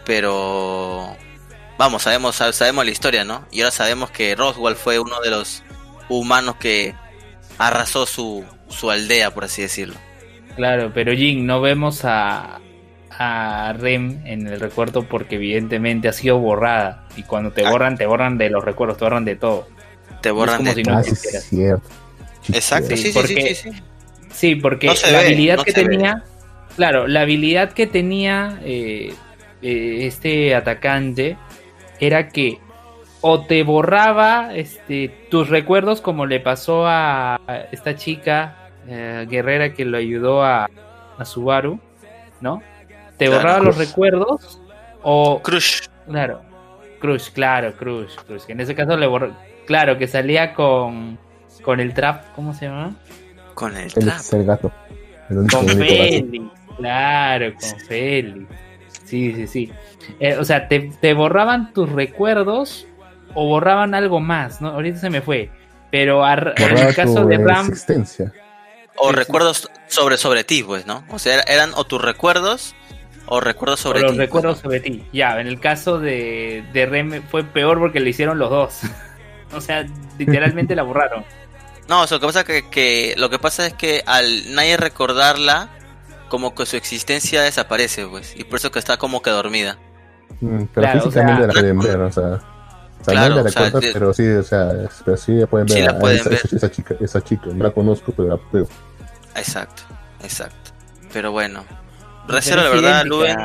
pero 0.04 1.16
vamos, 1.78 2.02
sabemos, 2.02 2.36
sabemos 2.36 2.84
la 2.84 2.90
historia, 2.90 3.24
¿no? 3.24 3.46
Y 3.50 3.60
ahora 3.60 3.70
sabemos 3.70 4.10
que 4.10 4.34
Roswell 4.34 4.74
fue 4.74 4.98
uno 4.98 5.20
de 5.20 5.30
los 5.30 5.62
humanos 6.08 6.56
que 6.56 6.94
arrasó 7.58 8.06
su, 8.06 8.44
su 8.68 8.90
aldea, 8.90 9.32
por 9.32 9.44
así 9.44 9.62
decirlo. 9.62 9.96
Claro, 10.56 10.92
pero 10.94 11.14
Jin, 11.14 11.46
no 11.46 11.62
vemos 11.62 12.04
a, 12.04 12.60
a 13.10 13.72
Rem 13.78 14.20
en 14.26 14.46
el 14.46 14.60
recuerdo 14.60 15.02
porque 15.04 15.36
evidentemente 15.36 16.08
ha 16.08 16.12
sido 16.12 16.38
borrada. 16.38 17.06
Y 17.16 17.22
cuando 17.22 17.52
te 17.52 17.64
ah. 17.64 17.70
borran, 17.70 17.96
te 17.96 18.04
borran 18.04 18.36
de 18.36 18.50
los 18.50 18.62
recuerdos, 18.62 18.98
te 18.98 19.04
borran 19.04 19.24
de 19.24 19.36
todo 19.36 19.66
te 20.22 20.30
borran 20.30 20.64
de 20.64 20.82
ah, 20.88 21.02
sí, 21.02 21.14
cierto. 21.16 21.88
Exacto, 22.52 22.96
sí, 22.96 23.12
sí, 23.12 23.54
sí, 23.54 23.70
sí, 24.32 24.54
porque 24.56 24.92
la 25.10 25.20
habilidad 25.20 25.62
que 25.62 25.72
tenía, 25.72 26.24
claro, 26.76 27.06
la 27.06 27.20
habilidad 27.20 27.72
que 27.72 27.86
tenía 27.86 28.58
eh, 28.64 29.14
eh, 29.60 30.06
este 30.06 30.54
atacante 30.54 31.36
era 32.00 32.28
que 32.30 32.58
o 33.20 33.42
te 33.42 33.62
borraba 33.62 34.54
este, 34.54 35.08
tus 35.30 35.48
recuerdos 35.48 36.00
como 36.00 36.26
le 36.26 36.40
pasó 36.40 36.86
a 36.86 37.40
esta 37.70 37.94
chica 37.94 38.70
eh, 38.88 39.26
guerrera 39.28 39.74
que 39.74 39.84
lo 39.84 39.96
ayudó 39.96 40.42
a, 40.42 40.68
a 41.18 41.24
Subaru, 41.24 41.78
¿no? 42.40 42.62
Te 43.16 43.28
borraba 43.28 43.60
los 43.60 43.76
recuerdos 43.76 44.60
o... 45.02 45.40
Crush. 45.42 45.82
Claro, 46.08 46.42
Crush, 47.00 47.30
claro, 47.30 47.76
Crush, 47.76 48.16
Crush. 48.26 48.42
Que 48.42 48.52
en 48.52 48.60
ese 48.60 48.74
caso 48.74 48.96
le 48.96 49.06
borró 49.06 49.32
Claro, 49.66 49.98
que 49.98 50.08
salía 50.08 50.54
con, 50.54 51.18
con 51.62 51.80
el 51.80 51.94
trap, 51.94 52.34
¿cómo 52.34 52.54
se 52.54 52.66
llama? 52.66 52.96
Con 53.54 53.76
el 53.76 53.92
trap. 53.92 54.20
El 54.32 54.44
gato. 54.44 54.72
con 55.50 55.68
Félix, 55.68 56.44
claro, 56.76 57.52
con 57.54 57.80
Félix. 57.80 58.46
Sí, 59.04 59.34
sí, 59.34 59.46
sí. 59.46 59.72
Eh, 60.20 60.36
o 60.36 60.44
sea, 60.44 60.68
te, 60.68 60.90
te, 61.00 61.14
borraban 61.14 61.72
tus 61.72 61.90
recuerdos 61.90 62.86
o 63.34 63.46
borraban 63.46 63.94
algo 63.94 64.20
más, 64.20 64.60
¿no? 64.60 64.68
Ahorita 64.68 64.98
se 64.98 65.10
me 65.10 65.20
fue. 65.20 65.50
Pero 65.90 66.26
en 66.26 66.78
el 66.78 66.94
caso 66.94 67.24
de 67.26 67.36
Ram. 67.36 67.66
Existencia. 67.66 68.32
O 68.96 69.12
recuerdos 69.12 69.70
sobre, 69.86 70.16
sobre 70.16 70.44
ti, 70.44 70.62
pues, 70.62 70.86
¿no? 70.86 71.04
O 71.10 71.18
sea, 71.18 71.40
eran 71.42 71.72
o 71.74 71.84
tus 71.84 72.00
recuerdos 72.00 72.74
o 73.26 73.40
recuerdos 73.40 73.80
sobre 73.80 74.00
o 74.00 74.02
los 74.02 74.12
ti. 74.12 74.18
Los 74.18 74.26
recuerdos 74.26 74.58
sobre 74.58 74.80
ti. 74.80 75.04
Ya, 75.12 75.38
en 75.40 75.46
el 75.46 75.60
caso 75.60 75.98
de, 75.98 76.64
de 76.72 76.86
Rem 76.86 77.22
fue 77.30 77.44
peor 77.44 77.78
porque 77.78 78.00
le 78.00 78.10
hicieron 78.10 78.38
los 78.38 78.50
dos. 78.50 78.80
O 79.54 79.60
sea, 79.60 79.86
literalmente 80.18 80.74
la 80.74 80.82
borraron. 80.82 81.24
No, 81.88 82.06
lo 82.08 82.20
que 82.20 82.26
pasa 82.26 82.44
que, 82.44 82.70
que 82.70 83.14
lo 83.18 83.28
que 83.28 83.38
pasa 83.38 83.66
es 83.66 83.74
que 83.74 84.02
al 84.06 84.54
nadie 84.54 84.76
recordarla, 84.76 85.68
como 86.28 86.54
que 86.54 86.64
su 86.64 86.76
existencia 86.76 87.42
desaparece, 87.42 88.06
pues, 88.06 88.34
y 88.36 88.44
por 88.44 88.60
eso 88.60 88.70
que 88.70 88.78
está 88.78 88.96
como 88.96 89.20
que 89.20 89.30
dormida. 89.30 89.78
Mm, 90.40 90.64
pero 90.72 90.86
claro, 90.86 91.02
físicamente 91.02 91.46
la 91.48 91.52
pueden 91.52 91.78
ver, 91.80 92.00
o 92.00 92.12
sea. 92.12 92.40
claro, 93.04 93.34
la 93.34 93.42
recuerda, 93.42 93.80
pero 93.92 94.14
sí, 94.14 94.26
o 94.26 94.42
sea, 94.42 94.70
pero 95.04 95.16
sí 95.16 95.44
pueden 95.50 95.66
ver, 95.66 95.84
la 95.84 95.98
pueden 95.98 96.20
esa, 96.20 96.30
ver. 96.30 96.40
Esa, 96.52 96.70
chica, 96.70 96.94
esa 97.00 97.20
chica, 97.20 97.46
no 97.52 97.64
la 97.64 97.70
conozco, 97.72 98.12
pero 98.16 98.28
la 98.28 98.40
veo. 98.52 98.68
Exacto, 99.34 99.82
exacto. 100.22 100.70
Pero 101.12 101.32
bueno, 101.32 101.64
Recero, 102.28 102.62
la 102.62 102.70
verdad, 102.70 103.04
Luen, 103.04 103.36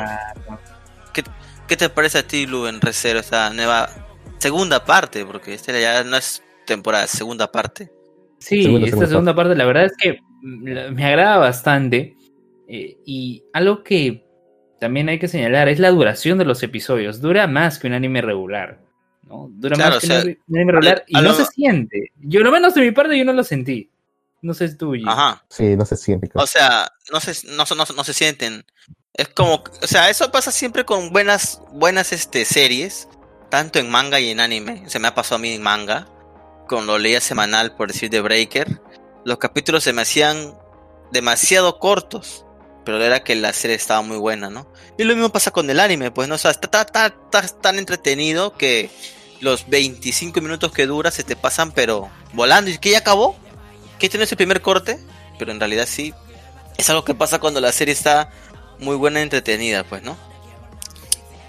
¿qué, 1.12 1.24
¿qué 1.66 1.76
te 1.76 1.88
parece 1.90 2.18
a 2.18 2.26
ti, 2.26 2.46
Luen, 2.46 2.80
Recero, 2.80 3.18
esta 3.18 3.50
nueva 3.50 3.90
segunda 4.38 4.84
parte, 4.84 5.24
porque 5.24 5.54
este 5.54 5.80
ya 5.80 6.04
no 6.04 6.16
es 6.16 6.42
temporada, 6.66 7.06
segunda 7.06 7.50
parte. 7.50 7.90
Sí, 8.38 8.82
esta 8.84 9.06
segunda 9.06 9.34
parte. 9.34 9.54
la 9.54 9.64
verdad 9.64 9.86
es 9.86 9.96
que 9.96 10.20
me 10.42 11.04
agrada 11.04 11.38
bastante. 11.38 12.16
Eh, 12.68 12.98
y 13.06 13.42
algo 13.52 13.82
que 13.82 14.24
también 14.78 15.08
hay 15.08 15.18
que 15.18 15.28
señalar 15.28 15.68
es 15.68 15.78
la 15.78 15.90
duración 15.90 16.38
de 16.38 16.44
los 16.44 16.62
episodios. 16.62 17.20
Dura 17.20 17.46
más 17.46 17.78
que 17.78 17.86
un 17.86 17.94
anime 17.94 18.22
regular. 18.22 18.80
¿no? 19.22 19.48
Dura 19.50 19.76
más 19.76 19.98
que 19.98 20.38
un 20.46 20.56
anime 20.56 20.72
regular 20.72 21.04
y 21.06 21.20
no 21.20 21.34
se 21.34 21.44
siente. 21.46 22.12
Yo, 22.20 22.40
lo 22.40 22.52
menos 22.52 22.74
de 22.74 22.82
mi 22.82 22.90
parte, 22.92 23.18
yo 23.18 23.24
no 23.24 23.32
lo 23.32 23.42
sentí. 23.42 23.90
No 24.40 24.54
sé 24.54 24.74
tú. 24.74 24.94
Ajá. 25.06 25.44
Sí, 25.48 25.76
no 25.76 25.84
se 25.84 25.96
siente. 25.96 26.30
O 26.34 26.46
sea, 26.46 26.92
no 27.12 27.20
se, 27.20 27.48
no, 27.48 27.64
no, 27.76 27.84
no, 27.96 28.04
se 28.04 28.12
sienten. 28.12 28.64
Es 29.14 29.28
como, 29.30 29.64
o 29.82 29.86
sea, 29.86 30.10
eso 30.10 30.30
pasa 30.30 30.52
siempre 30.52 30.84
con 30.84 31.10
buenas, 31.10 31.60
buenas 31.72 32.12
este, 32.12 32.44
series, 32.44 33.08
tanto 33.48 33.78
en 33.78 33.90
manga 33.90 34.20
y 34.20 34.30
en 34.30 34.40
anime. 34.40 34.84
Se 34.88 34.98
me 34.98 35.08
ha 35.08 35.14
pasado 35.14 35.36
a 35.36 35.38
mí 35.38 35.52
en 35.52 35.62
manga, 35.62 36.08
con 36.66 36.86
lo 36.86 36.98
leía 36.98 37.20
semanal, 37.20 37.74
por 37.74 37.92
decir, 37.92 38.10
de 38.10 38.20
Breaker. 38.20 38.80
Los 39.24 39.38
capítulos 39.38 39.84
se 39.84 39.92
me 39.92 40.02
hacían 40.02 40.54
demasiado 41.10 41.78
cortos, 41.78 42.44
pero 42.84 43.02
era 43.02 43.22
que 43.22 43.34
la 43.34 43.52
serie 43.52 43.76
estaba 43.76 44.02
muy 44.02 44.18
buena, 44.18 44.50
¿no? 44.50 44.70
Y 44.96 45.04
lo 45.04 45.14
mismo 45.14 45.30
pasa 45.30 45.50
con 45.50 45.68
el 45.68 45.80
anime, 45.80 46.10
pues, 46.10 46.28
¿no? 46.28 46.36
O 46.36 46.38
sea, 46.38 46.50
está, 46.50 46.84
tan 46.86 47.78
entretenido 47.78 48.56
que 48.56 48.90
los 49.40 49.68
25 49.68 50.40
minutos 50.40 50.72
que 50.72 50.86
dura 50.86 51.10
se 51.10 51.24
te 51.24 51.36
pasan, 51.36 51.72
pero 51.72 52.10
volando. 52.32 52.70
¿Y 52.70 52.78
que 52.78 52.90
ya 52.90 52.98
acabó? 52.98 53.36
¿Que 53.98 54.08
tiene 54.08 54.24
ese 54.24 54.36
primer 54.36 54.62
corte? 54.62 54.98
Pero 55.38 55.52
en 55.52 55.60
realidad 55.60 55.86
sí. 55.86 56.14
Es 56.76 56.88
algo 56.90 57.04
que 57.04 57.14
pasa 57.14 57.38
cuando 57.40 57.60
la 57.60 57.72
serie 57.72 57.92
está 57.92 58.30
muy 58.78 58.96
buena 58.96 59.20
y 59.20 59.24
entretenida, 59.24 59.84
pues, 59.84 60.02
¿no? 60.02 60.16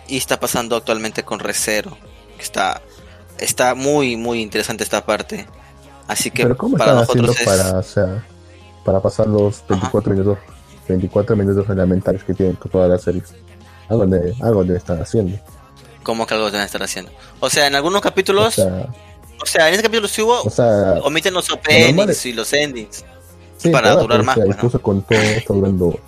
Y 0.10 0.18
está 0.18 0.39
pasando 0.39 0.76
actualmente 0.76 1.24
con 1.24 1.39
Recero. 1.39 1.97
Está, 2.39 2.82
está 3.38 3.76
muy, 3.76 4.18
muy 4.18 4.41
interesante 4.41 4.84
esta 4.84 5.05
parte. 5.05 5.47
Así 6.07 6.32
que 6.32 6.43
¿Pero 6.43 6.57
cómo 6.57 6.78
para 6.78 6.93
nosotros 6.93 7.38
para, 7.45 7.84
para 8.84 8.99
pasar 8.99 9.28
los 9.28 9.64
24 9.68 10.14
minutos 10.14 10.38
24 10.89 11.36
minutos 11.36 11.70
elementales 11.70 12.24
que 12.24 12.34
tienen 12.34 12.57
todas 12.72 12.89
las 12.89 13.01
series. 13.01 13.34
Algo, 13.88 14.05
de, 14.05 14.36
algo 14.41 14.64
debe 14.64 14.78
estar 14.78 15.01
haciendo. 15.01 15.38
¿Cómo 16.03 16.26
que 16.26 16.34
algo 16.34 16.51
deben 16.51 16.66
estar 16.66 16.82
haciendo? 16.84 17.12
O 17.39 17.49
sea, 17.49 17.68
en 17.68 17.76
algunos 17.76 18.01
capítulos. 18.01 18.60
O 19.41 19.45
sea, 19.45 19.68
en 19.68 19.74
este 19.76 19.84
capítulo 19.84 20.07
sí 20.07 20.22
hubo. 20.22 20.41
O 20.41 20.49
sea, 20.49 20.99
omiten 21.03 21.34
los 21.34 21.49
openings 21.51 22.26
y 22.26 22.34
los 22.34 22.51
endings. 22.53 23.05
para 23.72 23.95
durar 23.95 24.24
más. 24.24 24.38
incluso 24.38 24.82
con 24.82 25.01
todo 25.03 25.20
está 25.20 25.53
durando. 25.53 25.99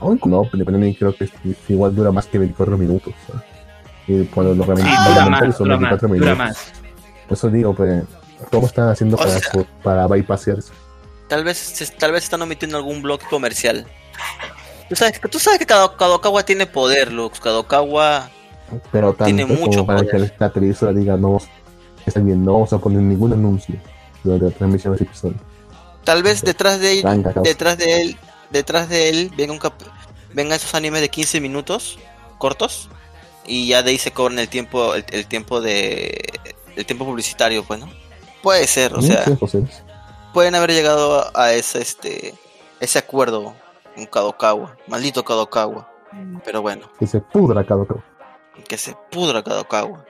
Aún 0.00 0.18
con 0.18 0.34
opening, 0.34 0.92
creo 0.94 1.14
que 1.14 1.28
igual 1.68 1.94
dura 1.94 2.12
más 2.12 2.26
que 2.26 2.38
24 2.38 2.76
minutos. 2.76 3.14
Y 4.06 4.24
cuando 4.26 4.54
los 4.54 4.68
elementales 4.68 5.56
son 5.56 5.68
24 5.68 6.08
minutos. 6.08 6.56
Por 7.28 7.36
eso 7.36 7.50
digo, 7.50 7.74
pues, 7.74 8.04
¿cómo 8.50 8.66
están 8.66 8.88
haciendo 8.88 9.16
para, 9.16 9.40
para 9.82 10.06
bypassear 10.06 10.58
eso? 10.58 10.72
Tal 11.28 11.42
vez, 11.42 11.94
tal 11.98 12.12
vez 12.12 12.24
están 12.24 12.42
omitiendo 12.42 12.76
algún 12.76 13.02
blog 13.02 13.20
comercial. 13.28 13.86
Tú 14.88 14.94
sabes, 14.94 15.20
tú 15.20 15.38
sabes 15.40 15.58
que 15.58 15.66
Kadokawa 15.66 16.44
tiene 16.44 16.66
poder, 16.66 17.12
Lux. 17.12 17.40
Kadokawa 17.40 18.30
pero 18.90 19.14
tiene 19.14 19.46
mucho 19.46 19.86
para 19.86 20.04
que 20.04 20.30
la 20.38 20.50
televisora 20.50 20.92
diga 20.92 21.16
no, 21.16 21.38
está 22.04 22.20
bien, 22.20 22.44
no 22.44 22.54
vamos 22.54 22.72
a 22.72 22.78
poner 22.78 23.00
ningún 23.00 23.32
anuncio 23.32 23.76
durante 24.24 24.46
la 24.46 24.50
transmisión 24.52 24.92
de 24.92 24.96
ese 24.96 25.04
episodio. 25.04 25.36
Tal 26.04 26.22
vez 26.22 26.42
detrás 26.42 26.80
de 26.80 27.00
él, 27.00 27.24
detrás 27.42 27.78
de 27.78 28.02
él, 28.02 28.16
detrás 28.50 28.88
de 28.88 29.08
él 29.08 29.32
venga 29.36 29.52
un 29.52 29.60
venga 30.32 30.54
esos 30.54 30.74
animes 30.74 31.00
de 31.00 31.08
15 31.08 31.40
minutos 31.40 31.98
cortos 32.38 32.88
y 33.46 33.68
ya 33.68 33.82
de 33.82 33.90
ahí 33.90 33.98
se 33.98 34.12
cobran 34.12 34.38
el 34.38 34.48
tiempo 34.48 34.94
el, 34.94 35.26
tiempo 35.26 35.60
de 35.60 36.40
el 36.74 36.84
tiempo 36.84 37.04
publicitario, 37.04 37.64
pues, 37.64 37.80
¿no? 37.80 37.88
Puede 38.42 38.66
ser, 38.66 38.94
o 38.94 39.02
sea, 39.02 39.24
pueden 40.32 40.54
haber 40.54 40.72
llegado 40.72 41.30
a 41.36 41.52
ese 41.52 41.80
este 41.80 42.34
ese 42.80 42.98
acuerdo 42.98 43.54
con 43.94 44.06
Kadokawa, 44.06 44.76
maldito 44.86 45.24
Kadokawa. 45.24 45.90
Pero 46.44 46.62
bueno. 46.62 46.88
Que 46.98 47.06
se 47.06 47.20
pudra 47.20 47.64
Kadokawa. 47.64 48.04
Que 48.68 48.78
se 48.78 48.94
pudra 49.10 49.42
Kadokawa. 49.42 50.04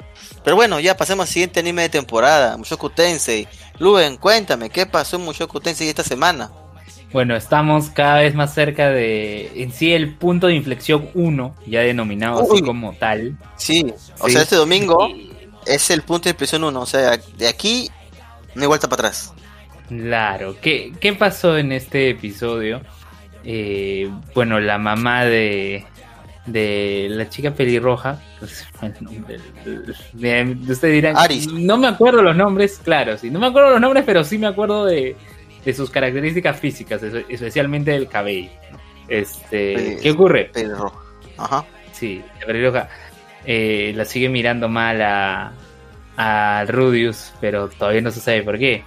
Pero 0.45 0.57
bueno, 0.57 0.79
ya 0.81 0.97
pasemos 0.97 1.27
al 1.27 1.33
siguiente 1.33 1.61
anime 1.61 1.83
de 1.83 1.89
temporada, 1.89 2.57
Mushoku 2.57 2.91
Tensei. 2.91 3.49
Luben, 3.79 4.17
cuéntame, 4.17 4.71
¿qué 4.71 4.87
pasó 4.87 5.17
en 5.17 5.25
Mushoku 5.25 5.61
Tensei 5.61 5.89
esta 5.89 6.05
semana? 6.05 6.51
Bueno, 7.17 7.35
estamos 7.35 7.89
cada 7.89 8.21
vez 8.21 8.35
más 8.35 8.53
cerca 8.53 8.91
de 8.91 9.51
en 9.63 9.73
sí 9.73 9.95
el 9.95 10.13
punto 10.17 10.49
de 10.49 10.55
inflexión 10.55 11.09
1, 11.15 11.57
ya 11.67 11.81
denominado 11.81 12.43
así 12.43 12.61
como 12.61 12.93
tal. 12.93 13.39
Sí, 13.57 13.87
o 14.19 14.29
sea, 14.29 14.43
este 14.43 14.57
domingo 14.57 15.09
es 15.65 15.89
el 15.89 16.03
punto 16.03 16.25
de 16.25 16.33
inflexión 16.33 16.65
1, 16.65 16.79
o 16.79 16.85
sea, 16.85 17.19
de 17.39 17.49
aquí 17.49 17.89
no 18.55 18.61
hay 18.61 18.69
vuelta 18.69 18.87
para 18.87 19.09
atrás. 19.09 19.33
Claro, 19.89 20.57
¿qué, 20.61 20.93
qué 21.01 21.15
pasó 21.15 21.57
en 21.57 21.73
este 21.73 22.11
episodio? 22.11 22.83
Eh, 23.45 24.11
bueno, 24.35 24.61
la 24.61 24.77
mamá 24.77 25.25
de, 25.25 25.87
de 26.45 27.07
la 27.09 27.31
chica 27.31 27.55
pelirroja, 27.55 28.21
pues, 28.41 28.67
usted 30.69 30.93
dirán, 30.93 31.17
no 31.65 31.79
me 31.79 31.87
acuerdo 31.87 32.21
los 32.21 32.37
nombres, 32.37 32.79
claro, 32.85 33.17
sí, 33.17 33.31
no 33.31 33.39
me 33.39 33.47
acuerdo 33.47 33.71
los 33.71 33.81
nombres, 33.81 34.05
pero 34.05 34.23
sí 34.23 34.37
me 34.37 34.49
acuerdo 34.49 34.85
de, 34.85 35.17
de 35.67 35.75
sus 35.75 35.91
características 35.91 36.61
físicas, 36.61 37.03
especialmente 37.03 37.91
del 37.91 38.09
cabello. 38.09 38.51
Este, 39.09 39.99
¿qué 40.01 40.13
ocurre? 40.13 40.45
Pelirroja. 40.53 40.97
Ajá. 41.37 41.65
Sí, 41.93 42.23
la 42.41 42.47
pelirroja 42.47 42.89
eh, 43.45 43.93
la 43.97 44.05
sigue 44.05 44.29
mirando 44.29 44.69
mal 44.69 45.03
a, 45.03 45.53
a 46.17 46.65
Rudius, 46.69 47.33
pero 47.41 47.69
todavía 47.69 48.01
no 48.01 48.13
se 48.13 48.21
sabe 48.21 48.45
por 48.45 48.61
qué. 48.61 48.85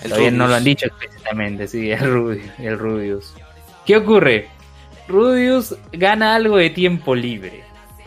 Todavía 0.00 0.30
no 0.30 0.46
lo 0.46 0.54
han 0.54 0.62
dicho 0.62 0.86
explícitamente, 0.86 1.66
sí, 1.66 1.90
el 1.90 1.98
Rudius, 1.98 2.50
el 2.60 2.78
Rudius. 2.78 3.34
¿Qué 3.84 3.96
ocurre? 3.96 4.48
Rudius 5.08 5.76
gana 5.92 6.36
algo 6.36 6.56
de 6.56 6.70
tiempo 6.70 7.16
libre. 7.16 7.64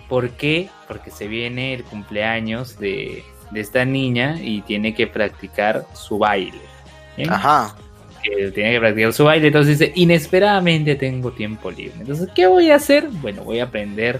¿Por 0.07 0.29
qué? 0.31 0.69
Porque 0.87 1.11
se 1.11 1.27
viene 1.27 1.73
el 1.73 1.83
cumpleaños 1.83 2.79
de, 2.79 3.25
esta 3.53 3.83
niña 3.83 4.37
y 4.41 4.61
tiene 4.61 4.95
que 4.95 5.05
practicar 5.05 5.85
su 5.93 6.17
baile. 6.17 6.61
Ajá. 7.29 7.75
Tiene 8.53 8.73
que 8.73 8.79
practicar 8.79 9.13
su 9.13 9.23
baile, 9.25 9.47
entonces 9.47 9.79
dice, 9.79 9.93
inesperadamente 9.95 10.95
tengo 10.95 11.31
tiempo 11.31 11.71
libre. 11.71 11.97
Entonces, 11.99 12.29
¿qué 12.35 12.47
voy 12.47 12.71
a 12.71 12.75
hacer? 12.75 13.07
Bueno, 13.09 13.43
voy 13.43 13.59
a 13.59 13.65
aprender 13.65 14.19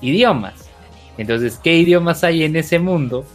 idiomas. 0.00 0.68
Entonces, 1.18 1.58
¿qué 1.62 1.76
idiomas 1.76 2.24
hay 2.24 2.44
en 2.44 2.56
ese 2.56 2.78
mundo? 2.78 3.26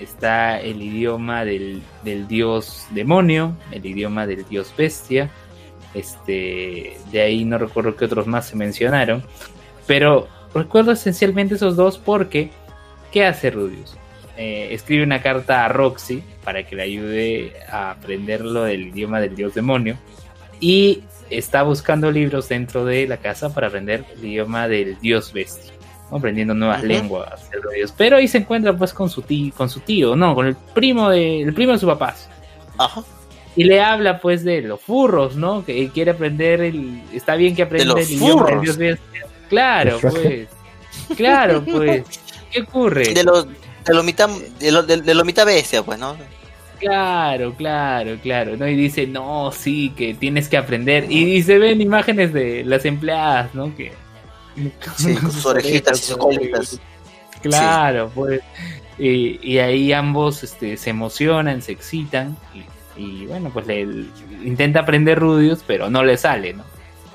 está 0.00 0.60
el 0.60 0.82
idioma 0.82 1.44
del, 1.44 1.82
dios 2.28 2.86
demonio, 2.90 3.56
el 3.70 3.84
idioma 3.84 4.26
del 4.26 4.46
dios 4.48 4.72
bestia. 4.76 5.30
Este, 5.94 6.96
de 7.10 7.20
ahí 7.20 7.44
no 7.44 7.58
recuerdo 7.58 7.96
qué 7.96 8.04
otros 8.06 8.26
más 8.26 8.48
se 8.48 8.56
mencionaron. 8.56 9.22
Pero 9.86 10.28
recuerdo 10.54 10.92
esencialmente 10.92 11.54
esos 11.54 11.76
dos 11.76 11.98
porque, 11.98 12.50
¿qué 13.12 13.24
hace 13.24 13.50
Rudius? 13.50 13.96
Eh, 14.36 14.68
escribe 14.72 15.02
una 15.02 15.20
carta 15.20 15.64
a 15.64 15.68
Roxy 15.68 16.22
para 16.44 16.66
que 16.66 16.76
le 16.76 16.82
ayude 16.82 17.52
a 17.68 17.90
aprender 17.90 18.40
lo 18.42 18.64
del 18.64 18.88
idioma 18.88 19.20
del 19.20 19.36
dios 19.36 19.54
demonio. 19.54 19.96
Y 20.60 21.02
está 21.30 21.62
buscando 21.62 22.10
libros 22.10 22.48
dentro 22.48 22.84
de 22.84 23.06
la 23.06 23.18
casa 23.18 23.52
para 23.52 23.68
aprender 23.68 24.04
el 24.14 24.24
idioma 24.24 24.68
del 24.68 24.98
dios 25.00 25.32
bestia 25.32 25.72
aprendiendo 26.10 26.54
nuevas 26.54 26.82
lenguas 26.82 27.48
Pero 27.96 28.16
ahí 28.16 28.28
se 28.28 28.38
encuentra 28.38 28.76
pues 28.76 28.92
con 28.92 29.08
su 29.08 29.22
tío, 29.22 29.52
con 29.56 29.68
su 29.68 29.80
tío, 29.80 30.16
no, 30.16 30.34
con 30.34 30.46
el 30.46 30.56
primo 30.56 31.08
de, 31.08 31.42
el 31.42 31.54
primo 31.54 31.72
de 31.72 31.78
su 31.78 31.86
papá. 31.86 32.14
Ajá. 32.78 33.02
Y 33.56 33.64
le 33.64 33.80
habla 33.80 34.20
pues 34.20 34.44
de 34.44 34.62
los 34.62 34.80
furros, 34.80 35.36
¿no? 35.36 35.64
Que 35.64 35.88
quiere 35.90 36.12
aprender 36.12 36.60
el, 36.60 37.02
está 37.12 37.34
bien 37.34 37.54
que 37.54 37.62
aprenda 37.62 38.00
el 38.00 38.10
idioma 38.10 38.46
de 38.50 38.60
Dios 38.60 38.76
bestia. 38.76 39.26
Claro, 39.48 39.98
pues. 40.00 40.48
claro, 41.16 41.62
pues. 41.64 42.04
¿Qué 42.50 42.62
ocurre? 42.62 43.12
De 43.14 43.24
los 43.24 43.46
de 43.90 43.96
lo 43.96 44.02
mitad 44.02 44.28
de 44.28 44.72
lo, 44.72 44.82
de, 44.82 45.14
lo 45.14 45.24
mitad 45.24 45.46
bestia, 45.46 45.82
pues, 45.82 45.98
¿no? 45.98 46.16
Claro, 46.78 47.54
claro, 47.54 48.16
claro, 48.22 48.56
¿no? 48.56 48.66
Y 48.66 48.74
dice, 48.74 49.06
no, 49.06 49.52
sí, 49.52 49.92
que 49.96 50.14
tienes 50.14 50.48
que 50.48 50.56
aprender. 50.56 51.10
Y, 51.10 51.34
y 51.34 51.42
se 51.42 51.58
ven 51.58 51.80
imágenes 51.80 52.32
de 52.32 52.64
las 52.64 52.84
empleadas, 52.86 53.54
¿no? 53.54 53.76
Que 53.76 53.92
Sí, 54.96 55.14
con 55.14 55.32
sus 55.32 55.46
orejitas 55.46 55.98
y 55.98 56.02
sus 56.02 56.16
colitas. 56.16 56.80
Claro, 57.42 58.10
pues. 58.14 58.40
Y, 58.98 59.58
ahí 59.58 59.92
ambos 59.92 60.42
este, 60.42 60.76
se 60.76 60.90
emocionan, 60.90 61.62
se 61.62 61.72
excitan. 61.72 62.36
Y, 62.96 63.26
bueno, 63.26 63.50
pues 63.50 63.66
le, 63.66 63.80
intenta 64.44 64.80
aprender 64.80 65.18
Rudius, 65.18 65.64
pero 65.66 65.88
no 65.88 66.04
le 66.04 66.18
sale, 66.18 66.52
¿no? 66.52 66.64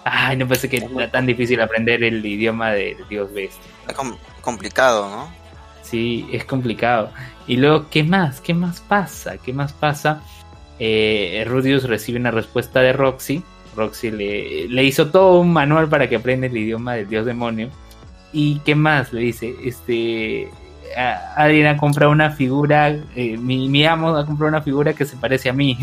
Ay, 0.03 0.37
no 0.37 0.47
pensé 0.47 0.67
que 0.69 0.77
era 0.77 1.11
tan 1.11 1.25
difícil 1.25 1.61
aprender 1.61 2.03
el 2.03 2.25
idioma 2.25 2.71
de 2.71 2.97
Dios 3.09 3.31
Bestia. 3.33 3.71
Es 3.87 3.95
complicado, 4.41 5.09
¿no? 5.09 5.44
Sí, 5.85 6.27
es 6.31 6.45
complicado. 6.45 7.11
Y 7.47 7.57
luego, 7.57 7.87
¿qué 7.89 8.03
más? 8.03 8.41
¿Qué 8.41 8.53
más 8.53 8.81
pasa? 8.81 9.37
¿Qué 9.37 9.53
más 9.53 9.71
pasa? 9.73 10.21
Eh, 10.79 11.45
Rudius 11.47 11.83
recibe 11.83 12.19
una 12.19 12.31
respuesta 12.31 12.81
de 12.81 12.91
Roxy 12.91 13.43
Roxy 13.75 14.11
le, 14.11 14.67
le 14.67 14.83
hizo 14.83 15.09
todo 15.09 15.39
un 15.39 15.53
manual 15.53 15.87
para 15.89 16.09
que 16.09 16.15
aprenda 16.15 16.47
el 16.47 16.57
idioma 16.57 16.95
del 16.95 17.07
dios 17.07 17.25
demonio. 17.25 17.69
¿Y 18.31 18.59
qué 18.59 18.75
más? 18.75 19.13
Le 19.13 19.21
dice, 19.21 19.55
este, 19.63 20.51
alguien 21.35 21.67
ha 21.67 21.77
comprado 21.77 22.11
una 22.11 22.31
figura, 22.31 22.89
eh, 23.15 23.37
mi, 23.37 23.85
amo 23.85 24.09
ha 24.09 24.25
comprado 24.25 24.49
una 24.49 24.61
figura 24.61 24.93
que 24.93 25.05
se 25.05 25.15
parece 25.17 25.49
a 25.49 25.53
mí. 25.53 25.77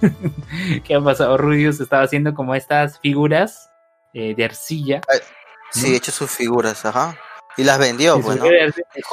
¿Qué 0.84 0.94
ha 0.94 1.00
pasado? 1.00 1.36
Rudius 1.36 1.80
estaba 1.80 2.04
haciendo 2.04 2.34
como 2.34 2.54
estas 2.54 2.98
figuras 3.00 3.70
eh, 4.14 4.34
de 4.34 4.44
arcilla. 4.44 5.00
Sí, 5.72 5.94
hecho 5.94 6.10
sus 6.10 6.30
figuras, 6.30 6.84
ajá. 6.84 7.16
Y 7.56 7.64
las 7.64 7.78
vendió, 7.78 8.20
pues, 8.20 8.38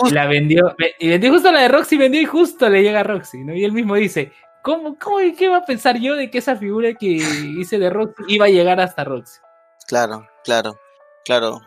Y 0.05 0.11
la 0.11 0.27
vendió, 0.27 0.75
y 0.99 1.09
vendió 1.09 1.33
justo 1.33 1.51
la 1.51 1.61
de 1.61 1.67
Roxy, 1.67 1.97
vendió 1.97 2.21
y 2.21 2.25
justo 2.25 2.69
le 2.69 2.83
llega 2.83 3.01
a 3.01 3.03
Roxy, 3.03 3.43
¿no? 3.43 3.53
Y 3.53 3.63
él 3.63 3.71
mismo 3.71 3.95
dice, 3.95 4.31
¿Cómo, 4.67 4.97
cómo, 4.99 5.19
¿Qué 5.19 5.45
iba 5.45 5.55
a 5.55 5.65
pensar 5.65 5.97
yo 5.97 6.15
de 6.15 6.29
que 6.29 6.39
esa 6.39 6.57
figura 6.57 6.93
que 6.93 7.07
hice 7.07 7.79
de 7.79 7.89
Roxy 7.89 8.23
iba 8.27 8.47
a 8.47 8.49
llegar 8.49 8.81
hasta 8.81 9.05
Roxy? 9.05 9.39
Claro, 9.87 10.27
claro, 10.43 10.77
claro. 11.23 11.61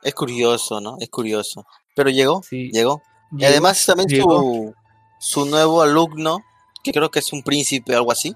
Es 0.00 0.14
curioso, 0.14 0.80
¿no? 0.80 0.96
Es 1.00 1.08
curioso. 1.08 1.66
Pero 1.96 2.08
llegó, 2.08 2.42
sí. 2.44 2.70
llegó. 2.72 3.02
Y 3.36 3.44
además 3.44 3.84
también 3.84 4.08
su, 4.22 4.72
su 5.18 5.44
nuevo 5.46 5.82
alumno, 5.82 6.38
que 6.84 6.92
creo 6.92 7.10
que 7.10 7.18
es 7.18 7.32
un 7.32 7.42
príncipe 7.42 7.94
o 7.94 7.98
algo 7.98 8.12
así, 8.12 8.32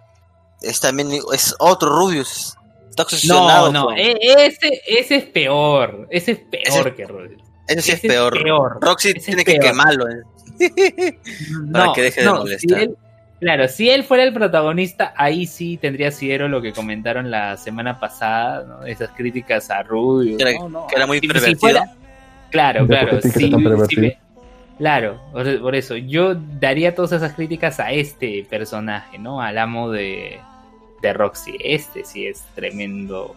es 0.61 0.81
también 0.81 1.12
es 1.33 1.55
otro 1.61 1.91
Rubius. 1.91 2.57
Está 2.89 3.05
obsesionado. 3.05 3.70
No, 3.70 3.91
no, 3.91 3.97
e, 3.97 4.18
ese, 4.20 4.83
ese 4.89 5.16
es 5.16 5.24
peor. 5.26 6.09
Ese 6.11 6.33
es 6.33 6.39
peor 6.41 6.97
que 6.97 7.07
Rubius. 7.07 7.43
Ese 7.71 7.83
sí 7.83 7.93
es 7.93 8.01
peor. 8.01 8.79
Roxy 8.81 9.14
tiene 9.14 9.45
que 9.45 9.59
quemarlo. 9.59 10.07
¿eh? 10.09 10.23
Para 11.73 11.93
que 11.93 12.03
deje 12.03 12.23
de 12.23 12.31
molestar. 12.31 12.89
claro, 13.39 13.68
si 13.68 13.89
él 13.89 14.05
fuera 14.05 14.25
el 14.25 14.33
protagonista, 14.33 15.14
ahí 15.16 15.47
sí 15.47 15.77
tendría 15.77 16.11
siero 16.11 16.49
lo 16.49 16.61
que 16.61 16.73
comentaron 16.73 17.31
la 17.31 17.57
semana 17.57 18.01
pasada, 18.01 18.64
¿no? 18.64 18.85
esas 18.85 19.11
críticas 19.11 19.71
a 19.71 19.83
Rubius. 19.83 20.37
Que 20.37 20.97
era, 20.97 21.07
muy 21.07 21.21
pervertido. 21.21 21.81
claro, 22.51 22.87
claro. 22.87 23.21
claro, 24.79 25.21
por 25.33 25.75
eso. 25.75 25.97
Yo 25.97 26.35
daría 26.35 26.95
todas 26.95 27.12
esas 27.12 27.35
críticas 27.35 27.79
a 27.79 27.93
este 27.93 28.45
personaje, 28.51 29.18
¿no? 29.18 29.41
Al 29.41 29.59
amo 29.59 29.91
de, 29.91 30.41
de 31.03 31.12
Roxy. 31.12 31.57
Este 31.61 32.05
sí 32.05 32.27
es 32.27 32.43
tremendo 32.55 33.37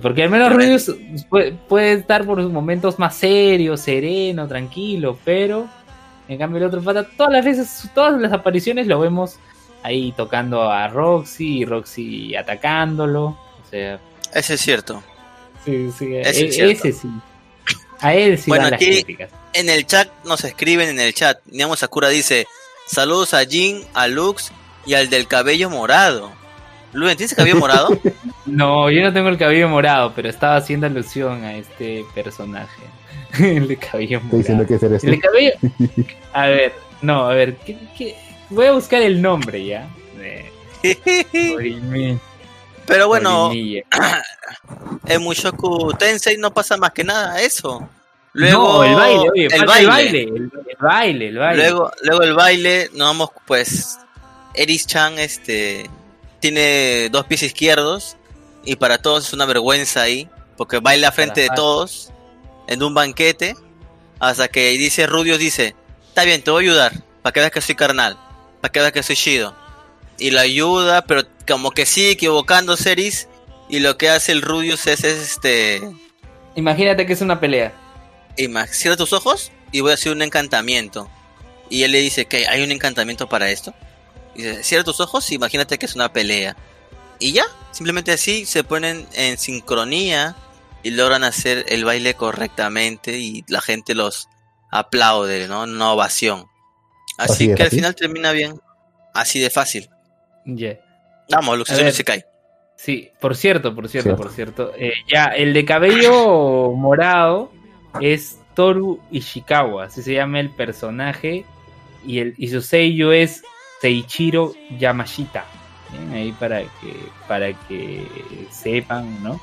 porque 0.00 0.22
al 0.22 0.30
menos 0.30 0.52
Rubius 0.52 0.94
puede, 1.28 1.92
estar 1.92 2.24
por 2.24 2.40
momentos 2.48 2.98
más 2.98 3.16
serios, 3.16 3.80
sereno, 3.80 4.48
tranquilo, 4.48 5.18
pero 5.24 5.68
en 6.28 6.38
cambio 6.38 6.58
el 6.58 6.64
otro 6.64 6.82
pata, 6.82 7.06
todas 7.16 7.32
las 7.32 7.44
veces, 7.44 7.90
todas 7.94 8.18
las 8.20 8.32
apariciones 8.32 8.86
lo 8.86 8.98
vemos 8.98 9.38
ahí 9.82 10.12
tocando 10.16 10.70
a 10.70 10.88
Roxy 10.88 11.58
y 11.58 11.64
Roxy 11.64 12.34
atacándolo. 12.34 13.26
O 13.26 13.70
sea. 13.70 14.00
Ese 14.32 14.54
es 14.54 14.60
cierto. 14.60 15.02
Sí, 15.64 15.90
sí, 15.96 16.16
ese, 16.16 16.72
e, 16.72 16.92
sí. 16.92 17.08
A 18.00 18.14
él 18.14 18.36
sí 18.38 18.50
bueno, 18.50 18.66
aquí 18.66 19.04
En 19.54 19.70
el 19.70 19.86
chat 19.86 20.10
nos 20.24 20.44
escriben 20.44 20.88
en 20.88 21.00
el 21.00 21.14
chat. 21.14 21.38
Niamo 21.46 21.76
Sakura 21.76 22.08
dice: 22.08 22.46
Saludos 22.86 23.34
a 23.34 23.44
Jin, 23.44 23.82
a 23.94 24.08
Lux 24.08 24.50
y 24.86 24.94
al 24.94 25.10
del 25.10 25.26
cabello 25.26 25.70
morado. 25.70 26.32
Luen, 26.94 27.16
¿tienes 27.16 27.34
cabello 27.34 27.56
morado? 27.56 27.88
no, 28.46 28.90
yo 28.90 29.02
no 29.02 29.12
tengo 29.12 29.28
el 29.28 29.36
cabello 29.36 29.68
morado, 29.68 30.12
pero 30.14 30.28
estaba 30.28 30.56
haciendo 30.56 30.86
alusión 30.86 31.44
a 31.44 31.56
este 31.56 32.04
personaje. 32.14 32.82
el 33.38 33.66
de 33.66 33.76
cabello 33.76 34.20
morado. 34.20 34.38
diciendo 34.38 34.66
que 34.66 34.74
El 34.74 35.10
de 35.10 35.20
cabello. 35.20 35.52
A 36.32 36.46
ver, 36.46 36.72
no, 37.02 37.26
a 37.26 37.34
ver, 37.34 37.56
voy 38.50 38.66
a 38.66 38.72
buscar 38.72 39.02
el 39.02 39.22
nombre 39.22 39.64
ya. 39.64 39.88
Pero 42.86 43.06
bueno, 43.06 43.52
en 45.06 45.22
Mushoku 45.22 45.92
Tensei 45.94 46.36
no 46.38 46.52
pasa 46.52 46.76
más 46.76 46.92
que 46.92 47.04
nada 47.04 47.40
eso. 47.40 47.88
Luego 48.32 48.82
el 48.82 48.94
baile, 48.96 49.30
oye, 49.32 49.46
el, 49.46 49.64
baile. 49.64 50.22
El, 50.22 50.50
baile, 50.80 51.28
el 51.28 51.38
baile, 51.38 51.62
Luego, 51.62 51.92
luego 52.02 52.22
el 52.24 52.34
baile, 52.34 52.90
nos 52.94 53.06
vamos 53.08 53.30
pues 53.46 53.96
Eris 54.54 54.86
Chan 54.88 55.18
este 55.20 55.88
tiene 56.44 57.08
dos 57.08 57.24
pies 57.24 57.42
izquierdos 57.42 58.18
y 58.66 58.76
para 58.76 58.98
todos 58.98 59.28
es 59.28 59.32
una 59.32 59.46
vergüenza 59.46 60.02
ahí, 60.02 60.28
porque 60.58 60.78
baila 60.78 61.10
frente 61.10 61.40
de 61.40 61.48
todos 61.56 62.12
en 62.68 62.82
un 62.82 62.92
banquete, 62.92 63.56
hasta 64.20 64.48
que 64.48 64.68
dice 64.72 65.06
Rudios 65.06 65.38
dice, 65.38 65.74
está 66.06 66.24
bien, 66.24 66.42
te 66.42 66.50
voy 66.50 66.66
a 66.66 66.68
ayudar, 66.68 66.92
para 67.22 67.32
que 67.32 67.40
veas 67.40 67.50
que 67.50 67.62
soy 67.62 67.74
carnal, 67.76 68.18
para 68.60 68.70
que 68.70 68.78
veas 68.78 68.92
que 68.92 69.02
soy 69.02 69.16
chido. 69.16 69.56
Y 70.18 70.32
lo 70.32 70.40
ayuda, 70.40 71.06
pero 71.06 71.22
como 71.48 71.70
que 71.70 71.86
sigue 71.86 72.10
equivocando 72.10 72.76
Ceris, 72.76 73.26
y 73.70 73.78
lo 73.78 73.96
que 73.96 74.10
hace 74.10 74.32
el 74.32 74.42
Rudius 74.42 74.86
es, 74.86 75.02
este... 75.02 75.80
Imagínate 76.56 77.06
que 77.06 77.14
es 77.14 77.22
una 77.22 77.40
pelea. 77.40 77.72
Cierra 78.70 78.98
tus 78.98 79.14
ojos 79.14 79.50
y 79.72 79.80
voy 79.80 79.92
a 79.92 79.94
hacer 79.94 80.12
un 80.12 80.20
encantamiento. 80.20 81.08
Y 81.70 81.84
él 81.84 81.92
le 81.92 82.00
dice 82.00 82.26
que 82.26 82.46
hay 82.48 82.62
un 82.62 82.70
encantamiento 82.70 83.30
para 83.30 83.50
esto. 83.50 83.72
Dice, 84.34 84.62
cierra 84.62 84.84
tus 84.84 85.00
ojos 85.00 85.30
y 85.30 85.36
imagínate 85.36 85.78
que 85.78 85.86
es 85.86 85.94
una 85.94 86.12
pelea. 86.12 86.56
Y 87.18 87.32
ya, 87.32 87.44
simplemente 87.70 88.12
así 88.12 88.44
se 88.46 88.64
ponen 88.64 89.06
en 89.14 89.38
sincronía 89.38 90.36
y 90.82 90.90
logran 90.90 91.24
hacer 91.24 91.64
el 91.68 91.84
baile 91.84 92.14
correctamente 92.14 93.18
y 93.18 93.44
la 93.48 93.60
gente 93.60 93.94
los 93.94 94.28
aplaude, 94.70 95.48
¿no? 95.48 95.62
Una 95.62 95.92
ovación. 95.92 96.46
Así, 97.16 97.54
que 97.54 97.62
al 97.62 97.70
final 97.70 97.94
termina 97.94 98.32
bien. 98.32 98.60
Así 99.14 99.38
de 99.38 99.50
fácil. 99.50 99.88
Yeah. 100.44 100.78
Vamos, 101.30 101.56
Luxación 101.56 101.92
se 101.92 102.04
cae. 102.04 102.26
Sí, 102.76 103.10
por 103.20 103.36
cierto, 103.36 103.74
por 103.74 103.88
cierto, 103.88 104.16
por 104.16 104.30
cierto. 104.32 104.72
Eh, 104.76 104.92
ya, 105.10 105.26
el 105.26 105.54
de 105.54 105.64
cabello 105.64 106.72
morado 106.76 107.52
es 108.00 108.38
Toru 108.54 109.00
Ishikawa, 109.10 109.84
así 109.84 110.02
se 110.02 110.14
llama 110.14 110.40
el 110.40 110.50
personaje. 110.50 111.44
Y, 112.04 112.18
el, 112.18 112.34
y 112.36 112.48
su 112.48 112.60
sello 112.60 113.12
es 113.12 113.42
Seichiro 113.84 114.54
Yamashita. 114.78 115.44
Ahí 116.10 116.32
para 116.40 116.60
que, 116.62 116.96
para 117.28 117.52
que 117.52 118.06
sepan, 118.50 119.22
¿no? 119.22 119.38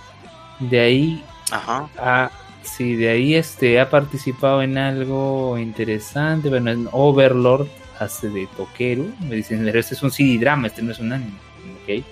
De 0.60 0.80
ahí. 0.80 1.24
Ajá. 1.52 2.32
sí, 2.64 2.96
de 2.96 3.10
ahí 3.10 3.36
este 3.36 3.80
ha 3.80 3.92
participado 3.92 4.64
en 4.64 4.80
algo 4.80 5.60
interesante. 5.60 6.50
Bueno, 6.50 6.72
en 6.72 6.90
Overlord 6.92 7.68
hace 8.00 8.30
de 8.30 8.48
Tokeru. 8.58 9.14
Me 9.20 9.36
dicen, 9.36 9.64
pero 9.64 9.80
este 9.80 9.94
es 9.94 10.02
un 10.02 10.10
CD 10.10 10.40
drama, 10.40 10.68
este 10.70 10.82
no 10.82 10.92
es 10.92 10.98
un 10.98 11.14
anime. 11.14 11.38
Ok, 11.84 12.04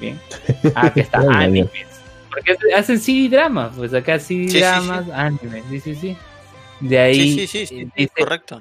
bien. 0.00 0.20
Ah, 0.76 0.92
que 0.92 1.00
está 1.00 1.22
animes. 1.28 1.88
Porque 2.30 2.56
hacen 2.76 3.00
CD 3.00 3.28
dramas, 3.28 3.72
pues 3.76 3.92
acá 3.92 4.20
CD 4.20 4.60
dramas, 4.60 5.10
anime. 5.10 5.64
Sí, 5.70 5.80
sí, 5.80 5.94
sí. 5.96 6.16
De 6.78 7.00
ahí. 7.00 7.34
Sí, 7.34 7.46
sí, 7.48 7.66
sí, 7.66 7.88
sí 7.96 8.08
correcto. 8.16 8.60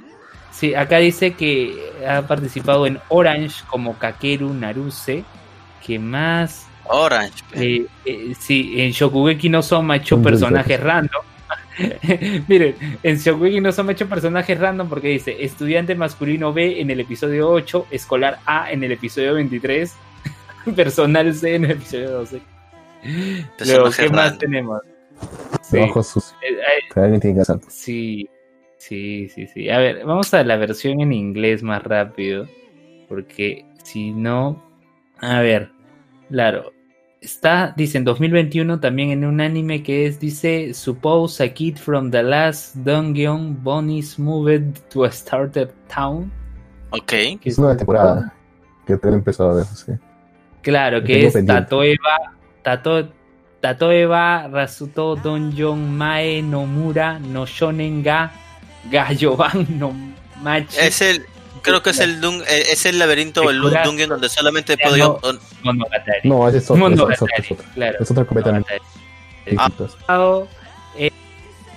Sí, 0.54 0.76
acá 0.76 0.99
dice 0.99 1.34
que 1.34 1.76
ha 2.08 2.22
participado 2.22 2.86
en 2.86 2.99
Orange 3.10 3.64
como 3.68 3.97
Kakeru 3.97 4.54
Naruse. 4.54 5.24
que 5.86 5.97
más? 5.97 6.68
Orange. 6.86 7.43
Eh, 7.54 7.88
eh, 8.06 8.34
sí, 8.39 8.76
en 8.78 8.91
Shokugeki 8.91 9.49
no 9.49 9.64
Soma 9.64 9.97
hecho 9.97 10.22
personajes 10.22 10.80
random. 10.80 11.24
Miren, 12.47 12.76
en 13.01 13.18
Shokugeki 13.18 13.62
no 13.62 13.72
Soma 13.72 13.93
hecho 13.93 14.08
personajes 14.08 14.60
random 14.60 14.88
porque 14.88 15.08
dice 15.08 15.43
estudiante 15.43 15.95
masculino 15.95 16.54
B 16.54 16.80
en 16.80 16.91
el 16.91 16.99
episodio 16.99 17.49
8, 17.49 17.88
escolar 17.89 18.39
A 18.45 18.72
en 18.72 18.84
el 18.84 18.91
episodio 18.91 19.34
23, 19.34 19.91
personal 20.76 21.34
C 21.34 21.56
en 21.56 21.66
el 21.66 21.72
episodio 21.72 22.12
12. 22.12 22.41
Luego, 23.66 23.89
¿qué 23.89 24.10
más 24.10 24.38
tenemos? 24.38 24.82
Sí. 25.64 25.80
Ojos 25.80 26.36
eh, 26.41 27.60
sí, 27.70 28.30
Sí, 28.84 29.29
sí, 29.29 29.47
sí. 29.47 29.69
A 29.69 29.77
ver, 29.77 30.03
vamos 30.05 30.34
a 30.34 30.43
la 30.43 30.57
versión 30.57 30.99
en 30.99 31.13
inglés 31.13 31.63
más 31.63 31.81
rápido. 31.84 32.47
Porque 33.07 33.65
si 33.81 34.11
no. 34.11 34.61
A 35.19 35.39
ver, 35.39 35.71
claro. 36.29 36.73
Está, 37.21 37.73
dice, 37.77 37.97
en 37.97 38.03
2021 38.03 38.81
también 38.81 39.11
en 39.11 39.23
un 39.23 39.39
anime 39.39 39.81
que 39.84 40.05
es, 40.05 40.19
dice, 40.19 40.73
Suppose 40.73 41.41
a 41.41 41.53
kid 41.53 41.77
from 41.77 42.11
the 42.11 42.21
last 42.21 42.75
dungeon 42.75 43.57
Bonnie's 43.63 44.19
moved 44.19 44.81
to 44.89 45.05
a 45.05 45.07
startup 45.07 45.71
town. 45.88 46.29
Ok. 46.89 47.39
Que 47.39 47.39
es 47.45 47.57
una 47.57 47.77
temporada 47.77 48.34
que 48.86 48.97
te 48.97 49.07
he 49.07 49.13
empezado 49.13 49.51
a 49.51 49.55
ver, 49.55 49.65
sí. 49.65 49.93
Claro, 50.61 51.01
que 51.01 51.25
es 51.27 51.45
Tatoeba, 51.45 52.36
Tato, 52.61 53.07
Tatoeba 53.61 54.49
Rasuto 54.49 55.15
Donjon 55.15 55.97
Mae 55.97 56.41
Nomura 56.41 57.19
no 57.19 57.45
Shonen 57.45 58.03
Ga 58.03 58.43
Gallo 58.91 59.38
no 59.69 59.93
Machi. 60.41 60.77
Es 60.79 61.01
el, 61.01 61.25
creo 61.61 61.81
que 61.81 61.91
es 61.91 61.99
el 61.99 62.23
eh, 62.23 62.63
es 62.71 62.86
el 62.86 62.99
laberinto 62.99 63.41
o 63.41 63.49
el 63.49 63.61
dungeon 63.61 64.09
donde 64.09 64.29
solamente 64.29 64.77
puedo 64.77 64.97
yo. 64.97 65.19
No, 66.23 66.47
ese 66.47 66.57
es 66.57 66.69
otro, 66.69 66.88
es, 66.88 66.99
otro, 66.99 67.27
es, 67.38 67.51
otro, 67.51 67.65
claro. 67.73 67.97
es 67.99 68.11
otra 68.11 68.25
completamente. 68.25 68.81
Ah. 69.57 69.69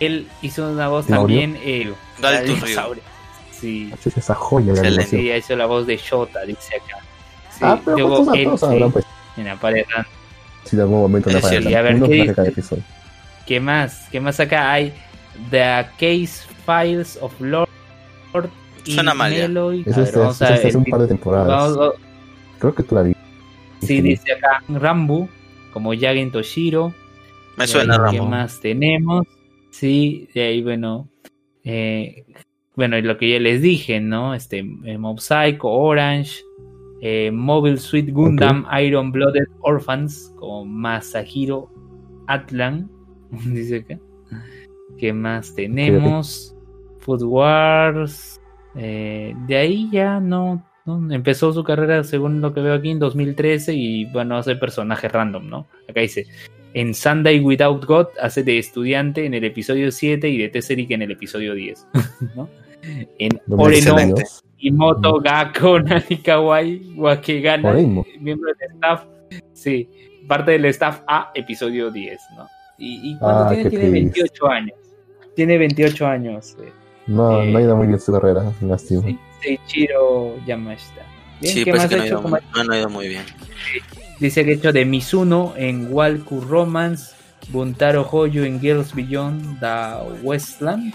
Él 0.00 0.28
hizo 0.42 0.68
una 0.68 0.88
voz 0.88 1.06
también. 1.06 1.58
Eh, 1.62 1.92
Sí. 3.58 3.90
Es 4.04 4.16
esa 4.18 4.34
joya 4.34 4.74
de 4.74 4.90
la 4.90 5.02
Sí, 5.02 5.30
hizo 5.30 5.56
la 5.56 5.64
voz 5.64 5.86
de 5.86 5.96
Shota, 5.96 6.44
dice 6.44 6.76
acá. 6.76 6.98
Sí, 7.50 7.60
ah, 7.62 7.80
pero 7.82 7.96
luego 7.96 8.16
todos, 8.18 8.36
él, 8.36 8.50
sí, 8.58 8.64
hablan, 8.66 8.92
pues. 8.92 9.06
En 9.38 9.48
Aparejan. 9.48 10.06
Sí, 10.64 10.76
de 10.76 10.82
algún 10.82 11.00
momento 11.00 11.30
en 11.30 11.36
Aparejan. 11.36 11.74
A 11.74 11.80
ver, 11.80 12.02
¿qué, 12.02 12.62
¿qué 13.46 13.60
más? 13.60 14.08
¿Qué 14.12 14.20
más 14.20 14.38
acá 14.40 14.72
hay? 14.72 14.92
The 15.50 15.86
Case 15.98 16.46
Files 16.64 17.18
of 17.20 17.38
Lord 17.40 17.68
Suena 18.84 19.14
mal. 19.14 19.32
Eso 19.32 20.02
es, 20.02 20.14
vamos 20.14 20.40
a 20.42 20.54
hace 20.54 20.76
un 20.76 20.84
par 20.84 21.00
de 21.00 21.08
temporadas. 21.08 21.76
Creo 22.58 22.74
que 22.74 22.82
tú 22.82 22.94
la 22.94 23.02
vi. 23.02 23.16
Sí, 23.82 24.00
dice 24.00 24.32
acá 24.32 24.62
Rambu, 24.68 25.28
como 25.72 25.92
Yagen 25.94 26.30
Toshiro. 26.30 26.92
Me 27.56 27.66
suena 27.66 27.98
Rambu. 27.98 28.12
¿Qué 28.12 28.20
más 28.22 28.60
tenemos? 28.60 29.26
Sí, 29.70 30.28
de 30.34 30.42
ahí, 30.42 30.62
bueno. 30.62 31.08
Eh, 31.64 32.24
bueno, 32.76 32.96
y 32.96 33.02
lo 33.02 33.18
que 33.18 33.30
ya 33.30 33.40
les 33.40 33.60
dije, 33.60 34.00
¿no? 34.00 34.34
Este, 34.34 34.58
eh, 34.84 34.98
Mob 34.98 35.20
Psycho, 35.20 35.68
Orange. 35.68 36.42
eh, 37.02 37.30
Mobile 37.30 37.76
Suit 37.76 38.10
Gundam 38.10 38.66
Iron 38.80 39.12
Blooded 39.12 39.46
Orphans 39.60 40.32
con 40.38 40.72
Masahiro 40.72 41.70
Atlan. 42.26 42.88
Dice 43.30 43.84
que. 43.84 43.98
¿Qué 44.98 45.12
más 45.12 45.54
tenemos? 45.54 46.54
Food 47.00 47.22
Wars. 47.22 48.40
Eh, 48.74 49.34
de 49.46 49.56
ahí 49.56 49.88
ya 49.90 50.20
no, 50.20 50.62
Empezó 50.86 51.52
su 51.52 51.64
carrera, 51.64 52.04
según 52.04 52.40
lo 52.40 52.54
que 52.54 52.60
veo 52.60 52.74
aquí, 52.74 52.90
en 52.90 53.00
2013 53.00 53.74
y 53.74 54.04
bueno, 54.06 54.36
hace 54.36 54.54
personaje 54.54 55.08
random, 55.08 55.48
¿no? 55.48 55.66
Acá 55.88 56.00
dice, 56.00 56.26
en 56.74 56.94
Sunday 56.94 57.40
Without 57.40 57.84
God 57.84 58.06
hace 58.20 58.44
de 58.44 58.58
estudiante 58.58 59.26
en 59.26 59.34
el 59.34 59.42
episodio 59.42 59.90
7 59.90 60.28
y 60.28 60.38
de 60.38 60.48
Tesseric 60.48 60.92
en 60.92 61.02
el 61.02 61.10
episodio 61.10 61.54
10, 61.54 61.88
¿no? 62.36 62.48
En 63.18 63.40
Oreno 63.50 63.96
y 64.58 64.70
Moto 64.70 65.18
Gakko 65.18 65.80
Nanikawai 65.82 66.94
Wakegana, 66.96 67.72
miembro 68.20 68.52
del 68.60 68.70
staff, 68.74 69.06
sí, 69.54 69.88
parte 70.28 70.52
del 70.52 70.66
staff 70.66 71.02
A, 71.08 71.32
episodio 71.34 71.90
10, 71.90 72.20
¿no? 72.36 72.46
Y, 72.78 73.18
cuando 73.18 73.44
ah, 73.44 73.48
tiene, 73.48 73.70
tiene 73.70 73.90
28 73.90 74.46
años. 74.48 74.85
Tiene 75.36 75.58
28 75.58 76.06
años. 76.06 76.56
Eh. 76.60 76.72
No, 77.06 77.44
no 77.44 77.58
ha 77.58 77.62
ido 77.62 77.76
muy 77.76 77.86
bien 77.86 78.00
su 78.00 78.10
carrera, 78.10 78.52
lástima. 78.62 79.02
Sí, 79.02 79.18
Seichiro 79.42 80.34
Yamashita. 80.46 81.02
Bien, 81.40 81.54
sí, 81.54 81.64
¿qué 81.64 81.72
más 81.72 81.86
que 81.86 81.96
no, 81.96 82.02
ha 82.02 82.06
ido 82.06 82.22
muy, 82.22 82.40
no 82.66 82.72
ha 82.72 82.78
ido 82.78 82.88
muy 82.88 83.08
bien. 83.08 83.22
Dice 84.18 84.44
que 84.44 84.52
ha 84.52 84.54
hecho 84.54 84.72
de 84.72 84.84
Mizuno 84.86 85.52
en 85.56 85.92
Walku 85.92 86.40
Romance, 86.40 87.14
Buntaro 87.50 88.08
Hoyo 88.10 88.44
en 88.44 88.58
Girls 88.60 88.94
Beyond 88.94 89.60
the 89.60 90.22
Westland 90.22 90.94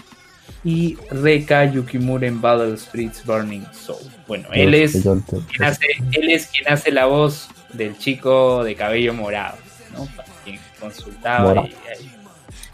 y 0.64 0.96
Reka 1.10 1.64
Yukimura 1.66 2.26
en 2.26 2.40
Battle 2.40 2.76
Streets 2.76 3.24
Burning 3.24 3.64
Soul. 3.72 4.02
Bueno, 4.26 4.48
él 4.52 4.74
es, 4.74 4.92
quien 4.92 5.64
hace, 5.64 5.86
él 6.12 6.30
es 6.30 6.48
quien 6.48 6.68
hace 6.68 6.90
la 6.90 7.06
voz 7.06 7.48
del 7.72 7.96
chico 7.96 8.64
de 8.64 8.74
cabello 8.74 9.14
morado, 9.14 9.56
¿no? 9.96 10.06
Para 10.16 10.28
quien 10.44 10.58
consultaba. 10.80 11.64
Y, 11.64 12.21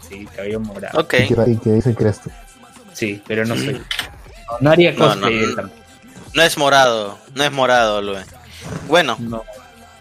sí, 0.09 0.27
cabello 0.35 0.59
morado. 0.59 0.99
Okay. 1.01 1.27
¿Y 1.29 1.57
qué 1.57 1.71
dice 1.71 1.95
que 1.95 2.03
eres 2.03 2.21
tú? 2.21 2.29
Sí, 2.93 3.21
pero 3.27 3.45
no 3.45 3.55
soy. 3.55 3.81
No, 4.59 4.71
haría 4.71 4.95
cosplay 4.95 5.45
no, 5.55 5.61
no, 5.61 5.69
no, 6.33 6.41
es 6.41 6.57
morado, 6.57 7.17
no 7.35 7.43
es 7.43 7.51
morado, 7.51 8.01
lo 8.01 8.15
Bueno, 8.87 9.17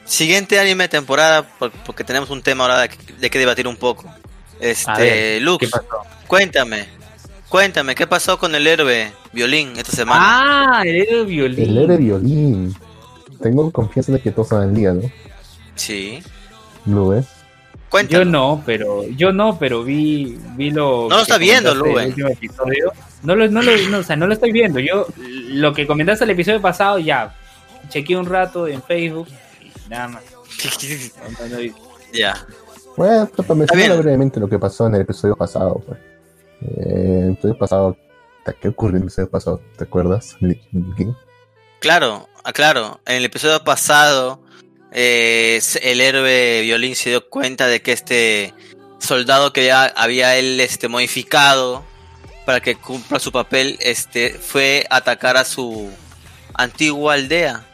siguiente 0.04 0.58
anime 0.58 0.88
temporada, 0.88 1.46
porque 1.84 2.02
tenemos 2.02 2.30
un 2.30 2.42
tema 2.42 2.64
ahora 2.64 2.80
de 2.80 3.30
que, 3.30 3.38
debatir 3.38 3.68
un 3.68 3.76
poco. 3.76 4.12
Este, 4.58 5.38
Lux, 5.40 5.70
cuéntame, 6.26 6.86
cuéntame, 7.48 7.94
¿qué 7.94 8.06
pasó 8.06 8.38
con 8.38 8.54
el 8.54 8.66
héroe 8.66 9.12
violín 9.32 9.74
esta 9.76 9.92
semana? 9.92 10.78
Ah, 10.78 10.82
el 10.84 11.02
héroe 11.02 11.24
violín. 11.24 11.70
El 11.70 11.78
héroe 11.78 11.96
violín. 11.98 12.76
Tengo 13.40 13.70
confianza 13.70 14.12
de 14.12 14.20
que 14.20 14.32
todos 14.32 14.48
saben 14.48 14.74
día, 14.74 14.92
¿no? 14.92 15.02
Sí. 15.76 16.20
¿Lo 16.86 17.08
ves? 17.08 17.26
Yo 18.08 18.24
no, 18.24 18.62
pero 18.66 19.04
yo 19.08 19.32
no, 19.32 19.58
pero 19.58 19.82
vi, 19.82 20.38
vi 20.56 20.70
lo. 20.70 21.08
No 21.08 21.16
lo 21.16 21.22
está 21.22 21.38
viendo, 21.38 21.74
Luen. 21.74 22.14
No 23.22 23.34
lo, 23.34 23.48
no, 23.48 23.62
lo, 23.62 23.76
no, 23.88 23.98
o 23.98 24.02
sea, 24.02 24.16
no 24.16 24.26
lo 24.26 24.34
estoy 24.34 24.52
viendo. 24.52 24.78
Yo 24.78 25.06
lo 25.16 25.72
que 25.72 25.86
comentaste 25.86 26.24
el 26.24 26.30
episodio 26.30 26.60
pasado 26.60 26.98
ya 26.98 27.34
chequeé 27.88 28.16
un 28.16 28.26
rato 28.26 28.66
en 28.66 28.82
Facebook 28.82 29.28
y 29.60 29.88
nada 29.88 30.08
más. 30.08 30.22
ya. 32.12 32.46
Bueno, 32.96 33.28
para 33.28 33.54
mencionar 33.54 33.98
brevemente 33.98 34.40
lo 34.40 34.48
que 34.48 34.58
pasó 34.58 34.86
en 34.86 34.96
el 34.96 35.02
episodio 35.02 35.36
pasado. 35.36 35.82
Pues. 35.86 35.98
Eh, 36.62 37.20
el 37.24 37.32
episodio 37.32 37.58
pasado, 37.58 37.96
¿qué 38.60 38.68
ocurrió 38.68 38.96
en 38.96 39.02
el 39.02 39.08
episodio 39.08 39.30
pasado? 39.30 39.60
¿Te 39.76 39.84
acuerdas? 39.84 40.36
Claro, 41.80 42.28
ah, 42.44 42.52
claro. 42.52 43.00
En 43.06 43.16
el 43.16 43.24
episodio 43.24 43.62
pasado 43.62 44.42
eh, 44.92 45.60
el 45.82 46.00
héroe 46.00 46.62
violín 46.62 46.96
se 46.96 47.10
dio 47.10 47.28
cuenta 47.28 47.66
de 47.66 47.82
que 47.82 47.92
este 47.92 48.54
soldado 48.98 49.52
que 49.52 49.66
ya 49.66 49.84
había 49.84 50.36
él 50.36 50.60
este 50.60 50.88
modificado 50.88 51.84
para 52.46 52.60
que 52.60 52.76
cumpla 52.76 53.18
su 53.18 53.30
papel 53.30 53.76
este 53.80 54.30
fue 54.30 54.86
a 54.90 54.96
atacar 54.96 55.36
a 55.36 55.44
su 55.44 55.90
antigua 56.54 57.14
aldea. 57.14 57.64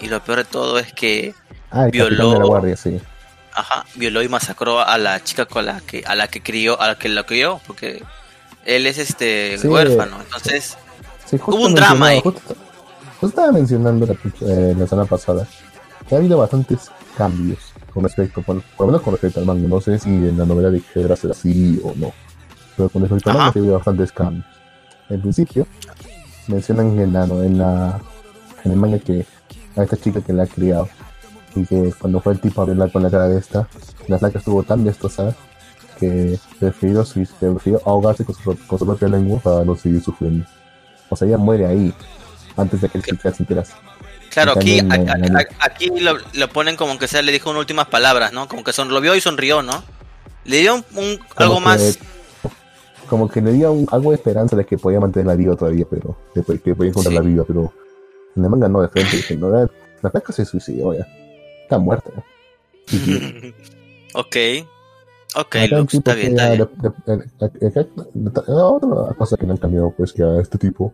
Y 0.00 0.08
lo 0.08 0.24
peor 0.24 0.38
de 0.38 0.44
todo 0.44 0.78
es 0.78 0.92
que 0.92 1.34
ah, 1.70 1.86
violó 1.92 2.40
guardia, 2.46 2.76
sí. 2.76 3.00
ajá, 3.52 3.84
violó 3.94 4.22
y 4.22 4.28
masacró 4.28 4.80
a 4.80 4.98
la 4.98 5.22
chica 5.22 5.46
con 5.46 5.66
la 5.66 5.80
que 5.80 6.02
a 6.06 6.14
la 6.14 6.28
que 6.28 6.42
crió 6.42 6.80
a 6.80 6.88
la 6.88 6.98
que 6.98 7.08
lo 7.08 7.24
crió 7.26 7.60
porque 7.66 8.02
él 8.64 8.86
es 8.86 8.98
este 8.98 9.58
huérfano. 9.62 10.20
Entonces 10.20 10.78
hubo 11.46 11.66
un 11.66 11.74
drama 11.74 12.08
ahí. 12.08 12.20
justo, 12.22 12.56
estaba 13.22 13.52
mencionando 13.52 14.06
la, 14.06 14.14
eh, 14.14 14.74
la 14.76 14.86
semana 14.86 15.08
pasada 15.08 15.46
ha 16.10 16.16
habido 16.16 16.38
bastantes 16.38 16.90
cambios 17.16 17.58
con 17.92 18.02
respecto, 18.02 18.42
por, 18.42 18.56
lo 18.56 18.86
menos 18.86 19.02
con 19.02 19.12
respecto 19.12 19.40
al 19.40 19.46
manga. 19.46 19.68
No 19.68 19.80
sé 19.80 19.98
si 19.98 20.08
en 20.08 20.36
la 20.36 20.44
novela 20.44 20.70
de 20.70 20.82
Hedra 20.94 21.16
será 21.16 21.32
así 21.32 21.80
o 21.84 21.94
no. 21.96 22.12
Pero 22.76 22.88
con 22.88 23.02
respecto 23.02 23.30
al 23.30 23.36
manga 23.36 23.52
ha 23.54 23.58
habido 23.58 23.74
bastantes 23.74 24.12
cambios. 24.12 24.46
En 25.08 25.20
principio, 25.20 25.66
mencionan 26.48 26.98
en 26.98 27.12
la, 27.12 27.24
en 27.24 27.58
la 27.58 28.00
en 28.64 28.72
el 28.72 28.78
manga 28.78 28.98
que 28.98 29.26
a 29.76 29.82
esta 29.82 29.96
chica 29.96 30.20
que 30.20 30.32
la 30.32 30.44
ha 30.44 30.46
criado 30.46 30.88
y 31.54 31.64
que 31.64 31.92
cuando 31.98 32.20
fue 32.20 32.32
el 32.32 32.40
tipo 32.40 32.60
a 32.60 32.64
hablar 32.64 32.90
con 32.90 33.02
la 33.02 33.10
cara 33.10 33.28
de 33.28 33.38
esta, 33.38 33.68
la 34.08 34.18
flaca 34.18 34.38
estuvo 34.38 34.62
tan 34.62 34.84
destrozada 34.84 35.34
que 35.98 36.38
prefirió, 36.58 37.04
prefirió 37.38 37.80
ahogarse 37.84 38.24
con 38.24 38.34
su, 38.34 38.56
con 38.66 38.78
su 38.78 38.86
propia 38.86 39.08
lengua 39.08 39.38
para 39.38 39.64
no 39.64 39.76
seguir 39.76 40.02
sufriendo. 40.02 40.44
O 41.08 41.16
sea, 41.16 41.28
ella 41.28 41.38
muere 41.38 41.66
ahí 41.66 41.94
antes 42.56 42.80
de 42.80 42.88
que 42.88 42.98
el 42.98 43.04
chica 43.04 43.32
se 43.32 43.42
enterase. 43.42 43.74
Claro, 44.34 44.52
aquí, 44.56 44.80
aquí 45.60 45.90
lo, 46.00 46.48
ponen 46.48 46.74
como 46.74 46.98
que 46.98 47.06
se 47.06 47.22
le 47.22 47.30
dijo 47.30 47.50
unas 47.50 47.60
últimas 47.60 47.86
palabras, 47.86 48.32
¿no? 48.32 48.48
Como 48.48 48.64
que 48.64 48.72
lo 48.84 49.00
vio 49.00 49.14
y 49.14 49.20
sonrió, 49.20 49.62
¿no? 49.62 49.84
Le 50.44 50.58
dio 50.58 50.74
un, 50.74 51.20
algo 51.36 51.60
más. 51.60 52.00
Como 53.08 53.28
que 53.28 53.40
le 53.40 53.52
dio 53.52 53.76
algo 53.92 54.10
de 54.10 54.16
esperanza 54.16 54.56
de 54.56 54.66
que 54.66 54.76
podía 54.76 54.98
mantener 54.98 55.28
la 55.28 55.36
vida 55.36 55.54
todavía, 55.54 55.86
pero 55.88 56.16
que, 56.34 56.74
podía 56.74 56.90
encontrar 56.90 57.14
la 57.14 57.20
vida, 57.20 57.44
pero 57.46 57.72
en 58.34 58.42
el 58.42 58.50
manga 58.50 58.68
no, 58.68 58.82
de 58.82 58.88
frente, 58.88 59.18
dice, 59.18 59.36
no, 59.36 59.50
la, 59.50 59.70
la 60.02 60.22
se 60.30 60.44
suicidó 60.44 60.92
ya. 60.94 61.06
Está 61.62 61.78
muerta. 61.78 62.10
ok. 64.14 64.36
Ok, 65.36 65.54
está 65.92 66.14
bien, 66.14 66.38
está 66.38 66.54
bien. 67.48 67.88
otra 68.46 69.14
cosa 69.16 69.36
que 69.36 69.46
no 69.46 69.52
han 69.52 69.58
cambiado, 69.58 69.94
pues 69.96 70.12
que 70.12 70.24
a 70.24 70.40
este 70.40 70.58
tipo 70.58 70.92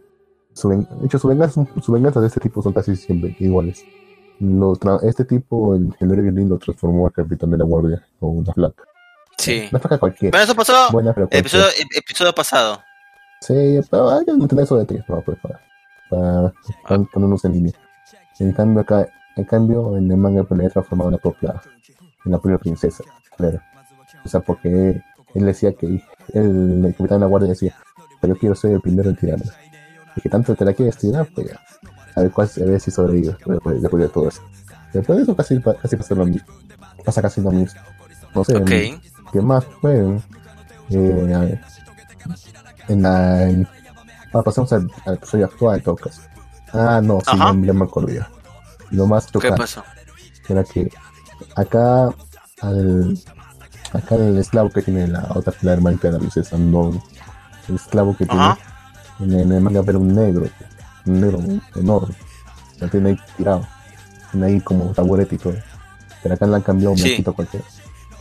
su, 0.52 0.68
de 0.68 1.06
hecho, 1.06 1.18
su 1.18 1.28
venganza, 1.28 1.66
su 1.82 1.92
venganza 1.92 2.20
de 2.20 2.26
este 2.26 2.40
tipo 2.40 2.62
son 2.62 2.72
casi 2.72 2.96
siempre 2.96 3.36
iguales. 3.38 3.84
este 5.02 5.24
tipo, 5.24 5.74
el 5.74 5.94
género 5.98 6.22
violín, 6.22 6.48
lo 6.48 6.58
transformó 6.58 7.06
a 7.06 7.10
capitán 7.10 7.50
de 7.50 7.58
la 7.58 7.64
guardia 7.64 8.04
con 8.18 8.38
una 8.38 8.52
flaca. 8.52 8.84
Sí. 9.38 9.68
Una 9.70 9.80
flaca 9.80 9.98
cualquiera. 9.98 10.32
Pero 10.32 10.44
eso 10.44 10.54
pasó 10.54 10.90
Buena, 10.92 11.14
pero 11.14 11.28
episodio, 11.30 11.66
episodio 11.96 12.34
pasado. 12.34 12.82
Sí, 13.40 13.80
pero 13.90 14.10
hay 14.10 14.24
que 14.24 14.32
mantener 14.32 14.64
eso 14.64 14.76
de 14.76 14.84
ti, 14.84 14.98
no, 15.08 15.22
pues, 15.22 15.38
para, 15.40 15.60
para, 16.10 16.52
para 16.86 17.02
ponernos 17.04 17.44
en 17.44 17.52
línea. 17.52 17.72
En 18.38 18.52
cambio, 18.52 18.80
acá, 18.80 19.08
en 19.36 19.44
cambio, 19.44 19.96
en 19.96 20.10
el 20.10 20.16
manga 20.16 20.44
pues, 20.44 20.60
le 20.60 20.66
ha 20.66 20.70
transformado 20.70 21.10
en 21.10 21.16
la 21.16 21.22
propia, 21.22 21.62
en 22.24 22.32
la 22.32 22.38
propia 22.38 22.58
princesa, 22.58 23.04
claro. 23.36 23.60
O 24.24 24.28
sea, 24.28 24.40
porque 24.40 25.02
él 25.34 25.44
decía 25.46 25.72
que 25.72 25.86
el, 26.34 26.84
el 26.84 26.94
capitán 26.96 27.20
de 27.20 27.20
la 27.20 27.26
guardia 27.26 27.50
decía, 27.50 27.74
pero 28.20 28.34
yo 28.34 28.40
quiero 28.40 28.54
ser 28.54 28.72
el 28.72 28.80
primero 28.82 29.08
en 29.08 29.16
tirarme 29.16 29.44
y 30.16 30.20
que 30.20 30.28
tanto 30.28 30.54
te 30.54 30.64
la 30.64 30.72
quieres 30.72 30.96
tirar, 30.96 31.28
pues 31.34 31.48
ya. 31.48 31.60
A 32.16 32.22
ver, 32.22 32.30
cuál, 32.30 32.50
a 32.56 32.64
ver 32.64 32.80
si 32.80 32.90
sobrevive 32.90 33.36
después, 33.46 33.82
después, 33.82 34.02
de 34.02 34.08
todo 34.08 34.28
eso. 34.28 34.42
Después 34.92 35.16
de 35.18 35.22
eso 35.22 35.36
casi, 35.36 35.60
casi 35.60 35.96
pasa 35.96 36.14
lo 36.14 36.26
mismo. 36.26 36.48
Pasa 37.04 37.22
casi 37.22 37.40
lo 37.40 37.50
mismo. 37.52 37.80
No 38.34 38.44
sé, 38.44 39.00
¿qué 39.32 39.40
más 39.40 39.64
fue? 39.80 40.18
Eh, 40.90 41.60
en 42.88 43.02
la... 43.02 43.48
En, 43.48 43.68
ah, 44.32 44.42
pasamos 44.42 44.72
al, 44.72 44.90
al 45.06 45.14
episodio 45.14 45.46
actual 45.46 45.78
en 45.78 45.84
todo 45.84 45.96
caso. 45.96 46.22
Ah, 46.72 47.00
no, 47.02 47.20
sí, 47.20 47.36
ya, 47.36 47.52
me 47.52 47.84
acordé. 47.84 48.24
Lo 48.90 49.06
más 49.06 49.26
chocante 49.26 49.54
¿Qué 49.54 49.60
pasó? 49.60 49.84
era 50.48 50.64
que 50.64 50.90
acá 51.54 52.12
al 52.60 53.18
acá 53.92 54.14
el 54.16 54.38
esclavo 54.38 54.70
que 54.70 54.82
tiene 54.82 55.06
la 55.06 55.28
otra 55.34 55.52
la 55.62 55.72
hermanita 55.72 56.08
de 56.08 56.14
la 56.14 56.18
princesa 56.18 56.58
no 56.58 56.90
el 57.68 57.74
esclavo 57.74 58.16
que 58.16 58.26
tiene 58.26 58.56
en, 59.20 59.52
el 59.52 59.60
manga, 59.60 59.82
pero 59.82 59.98
un 59.98 60.14
negro, 60.14 60.48
un 61.06 61.20
negro 61.20 61.40
enorme. 61.76 62.14
Tiene 62.90 63.10
ahí 63.10 63.18
tirado. 63.36 63.66
Tiene 64.30 64.46
ahí 64.46 64.60
como 64.60 64.92
taburete 64.92 65.34
y 65.34 65.38
todo. 65.38 65.54
Pero 66.22 66.34
acá 66.34 66.46
le 66.46 66.56
han 66.56 66.62
cambiado 66.62 66.92
un 66.92 66.98
sí. 66.98 67.22
cualquiera. 67.22 67.64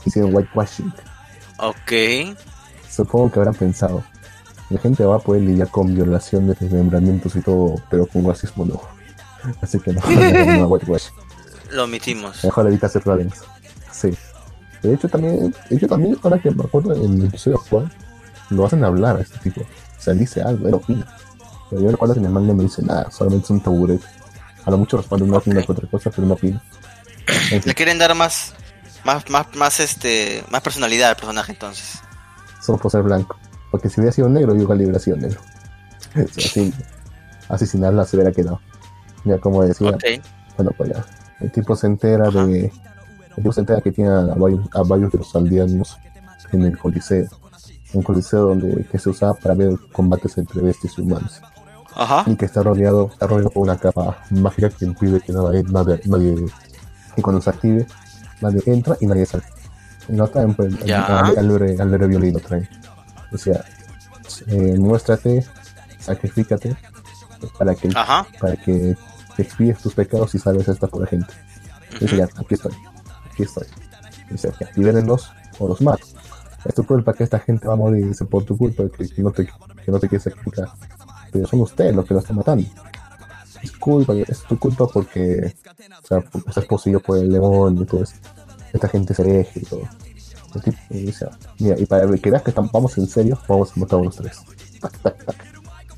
Hicieron 0.05 0.33
whitewashing. 0.35 0.93
Ok. 1.57 2.37
Supongo 2.89 3.31
que 3.31 3.39
habrán 3.39 3.55
pensado. 3.55 4.03
La 4.69 4.79
gente 4.79 5.03
va 5.03 5.15
a 5.15 5.19
poder 5.19 5.41
lidiar 5.43 5.69
con 5.69 5.93
violaciones, 5.93 6.59
desmembramientos 6.59 7.35
y 7.35 7.41
todo, 7.41 7.75
pero 7.89 8.05
con 8.05 8.25
racismo 8.25 8.65
no. 8.65 8.81
Así 9.61 9.79
que 9.79 9.93
no, 9.93 10.01
no, 10.57 10.67
whitewashing. 10.67 11.13
Lo 11.71 11.85
omitimos. 11.85 12.43
Mejor 12.43 12.67
evita 12.67 12.87
hacer 12.87 13.01
problemas. 13.01 13.43
Sí. 13.91 14.11
De 14.81 14.93
hecho, 14.93 15.09
también, 15.09 15.53
de 15.69 15.75
hecho, 15.75 15.87
también, 15.87 16.17
ahora 16.23 16.39
que 16.39 16.51
me 16.51 16.63
acuerdo, 16.63 16.93
en 16.95 17.19
el 17.19 17.25
episodio 17.25 17.57
actual, 17.57 17.91
lo 18.49 18.65
hacen 18.65 18.83
hablar 18.83 19.17
a 19.17 19.21
este 19.21 19.37
tipo. 19.39 19.61
Sea, 19.99 20.13
dice 20.13 20.41
algo, 20.41 20.67
él 20.67 20.73
opina. 20.73 21.07
Pero 21.69 21.81
yo 21.83 21.91
recuerdo 21.91 22.15
que 22.15 22.19
en 22.19 22.25
el 22.25 22.31
manga 22.31 22.53
no 22.53 22.63
dice 22.63 22.81
nada, 22.81 23.11
solamente 23.11 23.45
es 23.45 23.49
un 23.51 23.61
taburete. 23.61 24.05
a 24.65 24.71
lo 24.71 24.77
mucho 24.77 24.97
responde 24.97 25.25
una 25.25 25.37
opinión 25.37 25.63
otra 25.67 25.87
cosa, 25.87 26.09
pero 26.09 26.27
no 26.27 26.33
opina. 26.33 26.61
Le 27.65 27.75
quieren 27.75 27.97
dar 27.97 28.15
más, 28.15 28.53
más, 29.03 29.29
más, 29.29 29.55
más, 29.55 29.79
este, 29.79 30.43
más 30.49 30.61
personalidad 30.61 31.09
al 31.09 31.15
personaje 31.15 31.51
entonces. 31.51 31.99
Solo 32.61 32.77
por 32.77 32.91
ser 32.91 33.03
blanco. 33.03 33.37
Porque 33.71 33.89
si 33.89 33.99
hubiera 33.99 34.13
sido 34.13 34.29
negro, 34.29 34.55
yo 34.55 34.61
igual 34.61 34.79
hubiera 34.79 34.99
sido 34.99 35.17
negro. 35.17 35.39
Así, 36.15 36.73
así 37.49 37.67
sin 37.67 37.85
hablar 37.85 38.07
se 38.07 38.15
hubiera 38.15 38.31
quedado. 38.31 38.59
Ya 39.25 39.37
como 39.37 39.63
decía, 39.63 39.95
bueno 40.57 40.71
pues 40.75 40.89
ya. 40.89 41.05
El 41.39 41.51
tipo 41.51 41.75
se 41.75 41.87
entera 41.87 42.29
de. 42.31 42.71
El 43.29 43.35
tipo 43.35 43.53
se 43.53 43.59
entera 43.59 43.79
que 43.81 43.91
tiene 43.91 44.09
a 44.09 44.35
varios, 44.35 44.67
a 44.73 44.81
varios 44.81 45.11
de 45.11 45.19
los 45.19 45.35
aldeanos 45.35 45.97
en 46.51 46.63
el 46.63 46.77
coliseo. 46.77 47.27
Un 47.93 48.03
coliseo 48.03 48.47
donde 48.47 48.85
que 48.85 48.99
se 48.99 49.09
usaba 49.09 49.33
para 49.33 49.55
ver 49.55 49.73
combates 49.91 50.37
entre 50.37 50.61
bestias 50.61 50.97
y 50.97 51.01
humanos. 51.01 51.41
Ajá. 51.95 52.23
Y 52.27 52.35
que 52.35 52.45
está 52.45 52.61
rodeado, 52.61 53.09
está 53.11 53.27
rodeado 53.27 53.49
por 53.49 53.63
una 53.63 53.77
capa 53.77 54.23
mágica 54.29 54.69
que 54.69 54.85
impide 54.85 55.19
que 55.21 55.33
nadie, 55.33 55.63
nadie, 55.63 55.99
nadie 56.05 56.35
que 57.15 57.21
cuando 57.21 57.41
se 57.41 57.49
active, 57.49 57.87
nadie 58.41 58.61
entra 58.67 58.95
y 58.99 59.07
nadie 59.07 59.25
sale. 59.25 59.43
Y 60.07 60.13
no 60.13 60.27
traen 60.27 60.53
pues, 60.53 60.73
al, 60.83 61.37
al, 61.37 61.93
al, 61.93 62.07
violino 62.07 62.39
traen. 62.39 62.67
O 63.31 63.37
sea, 63.37 63.63
eh, 64.47 64.75
muéstrate, 64.77 65.45
sacrifícate 65.99 66.75
para 67.57 67.75
que, 67.75 67.89
para 68.39 68.55
que 68.55 68.95
expies 69.37 69.79
tus 69.79 69.93
pecados 69.93 70.33
y 70.35 70.39
salves 70.39 70.67
a 70.69 70.73
esta 70.73 70.87
pobre 70.87 71.07
gente. 71.07 71.33
Dice, 71.99 72.17
ya, 72.17 72.25
aquí 72.25 72.53
estoy, 72.53 72.73
aquí 73.31 73.43
estoy. 73.43 73.67
Dice, 74.29 74.51
ya, 74.59 74.69
libérenlos 74.75 75.31
o 75.57 75.67
los 75.67 75.81
mato. 75.81 76.05
Es 76.66 76.76
tu 76.76 76.86
culpa 76.86 77.14
que 77.14 77.24
esta 77.24 77.39
gente 77.39 77.68
va 77.68 77.74
a 77.74 77.78
morir, 77.78 78.07
dice, 78.07 78.26
por 78.26 78.43
tu 78.43 78.57
culpa 78.57 78.84
que, 78.89 79.22
no 79.22 79.32
te, 79.32 79.45
que 79.45 79.91
no 79.91 79.99
te 79.99 80.10
quieres 80.10 80.24
sacrificar. 80.24 80.70
Pero 81.32 81.47
son 81.47 81.62
ustedes 81.62 81.95
los 81.95 82.05
que 82.05 82.14
lo 82.14 82.20
están 82.20 82.36
matando. 82.36 82.68
Es 83.62 83.72
culpa, 83.74 84.14
es 84.14 84.43
tu 84.43 84.57
culpa 84.57 84.88
porque, 84.88 85.53
o 86.03 86.07
sea, 86.07 86.22
porque 86.22 86.49
estás 86.49 86.66
poseído 86.66 86.99
por 86.99 87.18
el 87.18 87.32
todo 87.86 88.03
eso. 88.03 88.16
Esta 88.74 88.88
gente 88.88 89.14
se 89.14 89.22
hereje 89.22 89.60
y 89.62 89.64
todo. 89.64 89.82
Y, 90.89 91.05
dice, 91.05 91.28
mira, 91.60 91.76
y 91.80 91.86
para 91.86 92.07
que 92.18 92.32
veas 92.32 92.43
que 92.43 92.53
vamos 92.74 92.97
en 92.97 93.07
serio, 93.07 93.39
vamos 93.47 93.72
a 93.76 93.80
matar 93.80 93.99
a 93.99 94.03
los 94.03 94.16
tres. 94.16 94.39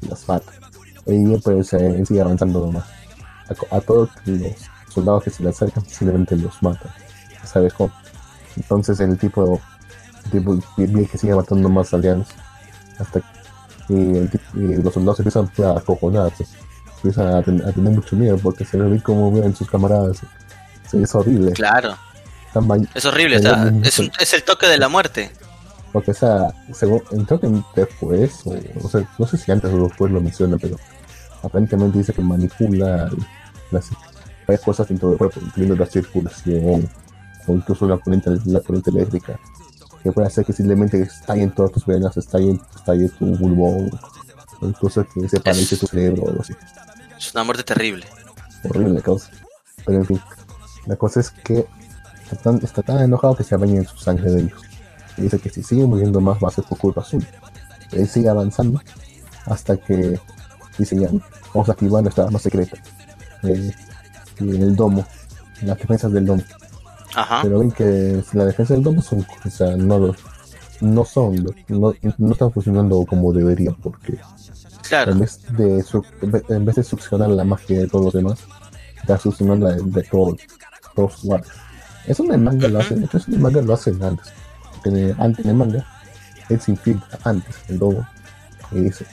Y 0.02 0.08
los 0.08 0.28
mata. 0.28 0.52
Y 1.06 1.38
pues 1.38 1.68
sigue 1.70 2.22
avanzando 2.22 2.66
nomás 2.66 2.86
a, 3.70 3.82
todos 3.82 4.10
los 4.26 4.54
soldados 4.90 5.24
que 5.24 5.30
se 5.30 5.44
le 5.44 5.50
acercan 5.50 5.86
simplemente 5.86 6.36
los 6.36 6.62
mata. 6.62 6.94
¿Sabes 7.44 7.74
cómo? 7.74 7.92
Entonces 8.56 9.00
el 9.00 9.18
tipo, 9.18 9.60
tipo 10.30 10.58
bien 10.78 11.06
que 11.06 11.18
sigue 11.18 11.36
matando 11.36 11.70
más 11.70 11.94
aliados 11.94 12.28
hasta 13.00 13.22
que 13.22 13.42
y, 13.94 14.82
los 14.82 14.94
soldados 14.94 15.20
empiezan 15.20 15.50
a 15.66 15.80
acojonarse, 15.80 16.46
empiezan 16.98 17.36
a, 17.36 17.44
tener 17.44 17.92
mucho 17.92 18.16
miedo 18.16 18.38
porque 18.38 18.64
se 18.66 18.78
ve 18.78 19.02
como 19.02 19.32
ven 19.32 19.56
sus 19.56 19.70
camaradas. 19.70 20.20
es 20.94 21.16
horrible. 21.16 21.52
Claro. 21.54 21.96
Es 22.94 23.06
horrible, 23.06 23.38
es, 23.38 24.00
es, 24.20 24.34
el 24.34 24.44
toque 24.44 24.68
de 24.68 24.78
la 24.78 24.90
muerte. 24.90 25.32
Porque, 25.94 26.12
o 26.12 26.14
sea, 26.14 26.54
según, 26.74 27.00
creo 27.26 27.40
que 27.40 27.64
después, 27.76 28.42
o, 28.46 28.56
no 29.18 29.28
sé 29.28 29.38
si 29.38 29.52
antes 29.52 29.72
o 29.72 29.88
después 29.88 30.12
lo 30.12 30.20
menciona, 30.20 30.58
pero 30.58 30.76
aparentemente 31.44 32.00
dice 32.00 32.14
que 32.14 32.22
manipula 32.22 33.10
las, 33.72 33.90
varias 34.46 34.66
cosas 34.66 34.88
dentro 34.88 35.10
del 35.10 35.18
cuerpo, 35.18 35.40
incluyendo 35.42 35.78
la 35.78 35.90
circulación 35.90 36.90
o 37.48 37.54
incluso 37.54 37.88
la 37.88 37.98
corriente, 37.98 38.32
la 38.46 38.60
corriente 38.60 38.90
eléctrica, 38.92 39.40
que 40.04 40.12
puede 40.12 40.28
hacer 40.28 40.46
que 40.46 40.54
simplemente 40.54 41.02
estallen 41.02 41.52
todas 41.52 41.72
tus 41.72 41.86
venas, 41.86 42.16
estallen, 42.18 42.60
estalle 42.76 43.10
tu 43.10 43.38
pulmón, 43.38 43.92
incluso 44.62 45.06
que 45.14 45.28
se 45.28 45.40
paralice 45.40 45.78
tu 45.78 45.88
cerebro 45.88 46.24
o 46.24 46.30
algo 46.30 46.42
así. 46.42 46.54
Es 47.18 47.34
una 47.34 47.44
muerte 47.44 47.64
terrible. 47.64 48.06
Horrible 48.64 49.02
causa. 49.02 49.30
Pero 49.86 50.00
en 50.00 50.06
fin, 50.06 50.22
la 50.86 50.96
cosa 50.96 51.20
es 51.20 51.30
que 51.30 51.66
está 52.24 52.36
tan, 52.36 52.58
está 52.64 52.82
tan 52.82 53.00
enojado 53.00 53.36
que 53.36 53.44
se 53.44 53.56
baña 53.56 53.78
en 53.78 53.86
su 53.86 53.98
sangre 53.98 54.32
de 54.32 54.42
ellos. 54.42 54.62
Y 55.18 55.24
dice 55.24 55.40
que 55.40 55.50
si 55.50 55.64
sigue 55.64 55.86
muriendo 55.86 56.22
más 56.22 56.38
va 56.44 56.48
a 56.48 56.52
ser 56.52 56.64
por 56.64 56.78
culpa 56.78 57.04
suya. 57.04 57.28
Él 57.92 58.08
sigue 58.08 58.30
avanzando 58.30 58.82
hasta 59.46 59.78
que 59.78 60.20
dice 60.78 61.00
ya, 61.00 61.10
vamos 61.54 61.70
a 61.70 61.74
activar 61.74 62.02
nuestra 62.02 62.26
arma 62.26 62.40
secreta 62.40 62.78
en 63.44 63.74
el 64.40 64.76
domo, 64.76 65.06
en 65.62 65.68
las 65.68 65.78
defensas 65.78 66.12
del 66.12 66.26
domo. 66.26 66.44
Pero 67.42 67.60
ven 67.60 67.72
que 67.72 68.24
la 68.34 68.46
defensa 68.46 68.74
del 68.74 68.84
domo 68.84 69.02
son, 69.02 69.26
o 69.46 69.50
sea, 69.50 69.76
no, 69.76 70.14
no 70.82 71.06
son, 71.06 71.36
no, 71.68 71.94
no 72.18 72.32
están 72.32 72.52
funcionando 72.52 73.06
como 73.06 73.34
deberían, 73.34 73.76
porque 73.76 74.18
claro. 74.88 75.12
en, 75.12 75.20
vez 75.20 75.42
de, 75.58 75.84
en 76.50 76.66
vez 76.66 76.76
de 76.76 76.84
succionar 76.84 77.30
la 77.30 77.44
magia 77.44 77.80
de 77.80 77.88
todos 77.88 78.06
los 78.06 78.14
demás, 78.14 78.40
está 78.96 79.18
succionando 79.18 79.68
la 79.68 79.76
de, 79.76 80.04
todos, 80.04 80.38
todos 80.96 81.12
los 81.14 81.24
guardias. 81.24 81.56
Eso 82.08 82.24
en 82.24 82.32
el 82.34 82.42
manga 82.42 82.68
lo 82.68 82.80
hacen, 82.80 83.04
eso 83.04 83.18
en 83.28 83.34
el 83.34 83.40
manga 83.40 83.62
lo 83.62 83.74
hacen 83.74 84.02
antes. 84.04 84.34
Porque 84.74 85.16
antes 85.18 85.46
en 85.46 85.52
el 85.52 85.58
manga, 85.58 85.86
él 86.50 86.60
se 86.60 86.72
infiltra 86.72 87.20
antes, 87.24 87.56
el 87.68 87.78
domo, 87.78 88.08
y 88.72 88.80
dice, 88.80 89.06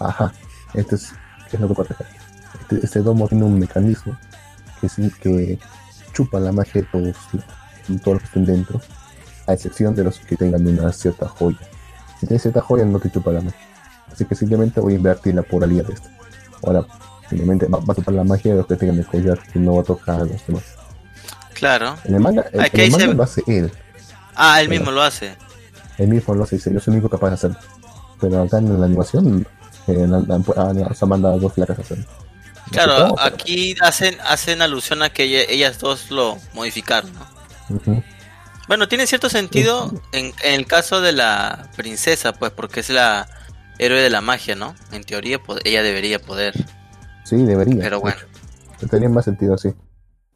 ajá, 0.00 0.32
este 0.74 0.96
es, 0.96 1.12
¿qué 1.50 1.56
es 1.56 1.60
lo 1.60 1.68
que 1.68 1.74
pasa 1.74 1.96
este, 2.62 2.84
este, 2.84 3.00
domo 3.00 3.28
tiene 3.28 3.44
un 3.44 3.58
mecanismo 3.58 4.16
que 4.80 4.88
sí 4.88 5.10
que 5.20 5.58
chupa 6.12 6.40
la 6.40 6.52
magia 6.52 6.82
de 6.82 6.86
todos, 6.88 7.16
todos 8.02 8.14
los 8.14 8.18
que 8.20 8.26
estén 8.26 8.44
dentro, 8.44 8.80
a 9.46 9.52
excepción 9.52 9.94
de 9.94 10.04
los 10.04 10.18
que 10.18 10.36
tengan 10.36 10.66
una 10.66 10.92
cierta 10.92 11.28
joya. 11.28 11.58
Si 12.20 12.26
tienes 12.26 12.42
cierta 12.42 12.60
joya 12.60 12.84
no 12.84 12.98
te 13.00 13.10
chupa 13.10 13.32
la 13.32 13.40
magia. 13.40 13.60
Así 14.12 14.24
que 14.24 14.34
simplemente 14.34 14.80
voy 14.80 14.92
a 14.92 14.96
invertir 14.96 15.34
la 15.34 15.42
puralidad 15.42 15.86
de 15.86 15.94
esto. 15.94 16.08
Ahora, 16.64 16.84
simplemente 17.28 17.66
va, 17.66 17.78
a 17.78 17.94
chupar 17.94 18.14
la 18.14 18.24
magia 18.24 18.52
de 18.52 18.58
los 18.58 18.66
que 18.66 18.76
tengan 18.76 18.98
el 18.98 19.06
collar 19.06 19.38
y 19.54 19.58
no 19.58 19.76
va 19.76 19.80
a 19.80 19.84
tocar 19.84 20.20
a 20.20 20.24
los 20.24 20.46
demás. 20.46 20.62
Claro. 21.54 21.96
En 22.04 22.14
el 22.14 22.20
manga, 22.20 22.44
el, 22.52 23.16
lo 23.16 23.22
hace 23.22 23.42
él. 23.46 23.72
Ah, 24.34 24.60
él 24.60 24.68
mismo 24.68 24.90
lo 24.90 25.02
hace. 25.02 25.34
Él 25.98 26.08
mismo 26.08 26.34
lo 26.34 26.44
hace, 26.44 26.56
yo 26.56 26.62
soy 26.80 26.80
el 26.86 26.90
único 26.90 27.08
capaz 27.08 27.28
de 27.28 27.34
hacerlo. 27.34 27.58
Pero 28.20 28.42
acá 28.42 28.58
en 28.58 28.78
la 28.78 28.86
animación, 28.86 29.46
eh, 29.86 30.02
han, 30.02 31.08
mandado 31.08 31.38
dos 31.38 31.52
flacas 31.52 31.78
a 31.78 31.82
hacerlo. 31.82 32.04
Claro, 32.72 33.14
aquí 33.20 33.76
hacen 33.82 34.16
hacen 34.26 34.62
alusión 34.62 35.02
a 35.02 35.10
que 35.10 35.46
ellas 35.48 35.78
dos 35.78 36.10
lo 36.10 36.38
modificaron, 36.54 37.12
¿no? 37.12 38.02
Bueno, 38.68 38.88
tiene 38.88 39.06
cierto 39.06 39.28
sentido 39.28 39.92
en, 40.12 40.32
el 40.42 40.66
caso 40.66 41.00
de 41.00 41.12
la 41.12 41.70
princesa, 41.76 42.32
pues, 42.32 42.52
porque 42.52 42.80
es 42.80 42.90
la 42.90 43.28
héroe 43.78 44.00
de 44.00 44.10
la 44.10 44.20
magia, 44.20 44.54
¿no? 44.54 44.74
En 44.92 45.04
teoría, 45.04 45.40
ella 45.64 45.82
debería 45.82 46.20
poder. 46.20 46.54
Sí, 47.24 47.36
debería. 47.44 47.82
Pero 47.82 48.00
bueno. 48.00 48.18
Tenía 48.90 49.08
más 49.08 49.24
sentido 49.24 49.54
así. 49.54 49.74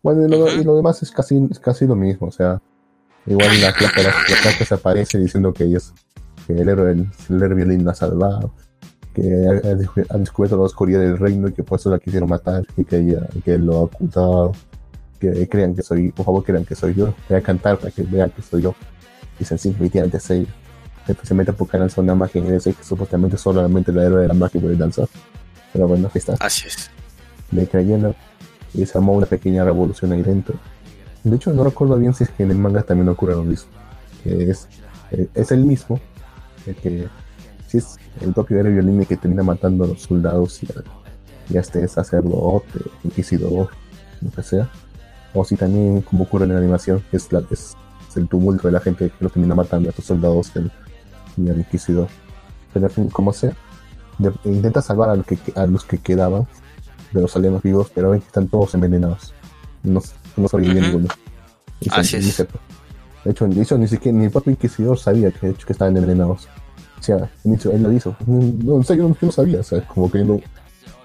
Bueno, 0.02 0.26
y 0.26 0.64
lo, 0.64 0.76
demás 0.76 1.02
es 1.02 1.10
casi, 1.10 1.48
casi 1.60 1.86
lo 1.86 1.96
mismo, 1.96 2.28
o 2.28 2.32
sea, 2.32 2.60
igual 3.26 3.60
la 3.60 3.72
placa, 3.72 4.02
la, 4.02 4.12
se 4.64 4.74
aparece 4.74 5.18
diciendo 5.18 5.52
que 5.52 5.74
es 5.74 5.92
que 6.46 6.52
el 6.52 6.68
héroe, 6.68 6.92
el, 6.92 7.10
el 7.28 7.42
héroe 7.42 7.56
violín 7.56 7.88
ha 7.88 7.94
salvado, 7.94 8.54
que 9.16 10.04
han 10.10 10.20
descubierto 10.20 10.56
la 10.56 10.64
oscuridad 10.64 11.00
del 11.00 11.18
reino 11.18 11.48
y 11.48 11.52
que 11.52 11.62
por 11.62 11.80
eso 11.80 11.90
la 11.90 11.98
quisieron 11.98 12.28
matar 12.28 12.64
y 12.76 12.84
que, 12.84 12.98
ella, 12.98 13.26
que 13.44 13.58
lo 13.58 13.76
ha 13.76 13.80
ocultado. 13.82 14.52
Que 15.18 15.48
crean 15.48 15.74
que 15.74 15.82
soy, 15.82 16.12
por 16.12 16.26
favor, 16.26 16.44
crean 16.44 16.66
que 16.66 16.74
soy 16.74 16.94
yo. 16.94 17.14
Voy 17.28 17.38
a 17.38 17.40
cantar 17.40 17.78
para 17.78 17.90
que 17.90 18.02
vean 18.02 18.30
que 18.30 18.42
soy 18.42 18.62
yo. 18.62 18.74
Dicen, 19.38 19.58
sí, 19.58 19.70
efectivamente 19.70 20.20
soy 20.20 20.46
Especialmente 21.06 21.52
porque 21.52 21.78
lanzó 21.78 22.00
una 22.00 22.16
magia 22.16 22.42
en 22.42 22.52
ese 22.52 22.72
que 22.72 22.82
supuestamente 22.82 23.36
solamente 23.36 23.92
la 23.92 24.04
héroe 24.04 24.22
de 24.22 24.28
la 24.28 24.34
magia 24.34 24.60
puede 24.60 24.76
lanzar. 24.76 25.08
Pero 25.72 25.86
bueno, 25.86 26.08
aquí 26.08 26.18
está. 26.18 26.34
Así 26.40 26.66
es. 26.66 26.90
Le 27.52 27.66
creyendo 27.68 28.14
y 28.74 28.84
se 28.84 28.98
armó 28.98 29.12
una 29.12 29.26
pequeña 29.26 29.64
revolución 29.64 30.12
ahí 30.12 30.22
dentro. 30.22 30.56
De 31.22 31.36
hecho, 31.36 31.52
no 31.52 31.62
recuerdo 31.62 31.96
bien 31.96 32.12
si 32.12 32.24
es 32.24 32.30
que 32.30 32.42
en 32.42 32.50
el 32.50 32.58
manga 32.58 32.82
también 32.82 33.08
ocurre 33.08 33.34
lo 33.34 33.44
mismo. 33.44 33.70
Que 34.24 34.50
es, 34.50 34.66
eh, 35.12 35.28
es 35.34 35.52
el 35.52 35.64
mismo, 35.64 36.00
el 36.66 36.74
que 36.74 37.08
si 37.68 37.78
es 37.78 37.96
el 38.20 38.32
propio 38.32 38.58
héroe 38.58 38.72
violín 38.72 39.04
que 39.04 39.16
termina 39.16 39.42
matando 39.42 39.84
a 39.84 39.88
los 39.88 40.02
soldados 40.02 40.62
y 40.62 41.56
a, 41.56 41.60
este 41.60 41.86
sacerdote, 41.86 42.80
inquisidor, 43.04 43.70
lo 44.20 44.30
que 44.30 44.42
sea. 44.42 44.68
O 45.34 45.44
si 45.44 45.56
también, 45.56 46.02
como 46.02 46.24
ocurre 46.24 46.44
en 46.44 46.52
la 46.52 46.58
animación, 46.58 47.02
es, 47.12 47.30
la, 47.32 47.42
es, 47.50 47.76
el 48.16 48.28
tumulto 48.28 48.68
de 48.68 48.72
la 48.72 48.80
gente 48.80 49.10
que 49.10 49.24
lo 49.24 49.28
termina 49.28 49.54
matando 49.54 49.88
a 49.88 49.90
estos 49.90 50.06
soldados 50.06 50.50
y 51.36 51.50
al, 51.50 51.58
inquisidor. 51.58 52.08
Pero 52.72 52.88
como 53.12 53.32
sea, 53.32 53.54
intenta 54.44 54.80
salvar 54.80 55.10
a 55.10 55.16
los 55.16 55.26
que, 55.26 55.38
a 55.54 55.66
los 55.66 55.84
que 55.84 55.98
quedaban 55.98 56.46
de 57.12 57.20
los 57.20 57.36
alienos 57.36 57.62
vivos, 57.62 57.90
pero 57.94 58.10
ven 58.10 58.20
que 58.20 58.26
están 58.26 58.48
todos 58.48 58.74
envenenados. 58.74 59.34
No, 59.82 60.02
no 60.36 60.48
sobrevive 60.48 60.80
ninguno. 60.80 61.08
Así 61.90 62.16
es. 62.16 62.38
De 63.24 63.32
hecho, 63.32 63.46
de 63.46 63.62
hecho, 63.62 63.76
ni 63.76 63.88
siquiera 63.88 64.16
ni 64.16 64.24
el 64.24 64.30
propio 64.30 64.52
inquisidor 64.52 64.98
sabía 64.98 65.30
que, 65.30 65.52
que 65.52 65.72
estaban 65.72 65.96
envenenados. 65.96 66.48
O 66.98 67.02
sea, 67.02 67.30
él 67.44 67.82
lo 67.82 67.92
hizo. 67.92 68.16
No, 68.26 68.82
sé, 68.82 68.96
yo 68.96 69.14
no, 69.20 69.32
sabía, 69.32 69.62
¿sabes? 69.62 69.84
Como 69.84 70.10
queriendo 70.10 70.40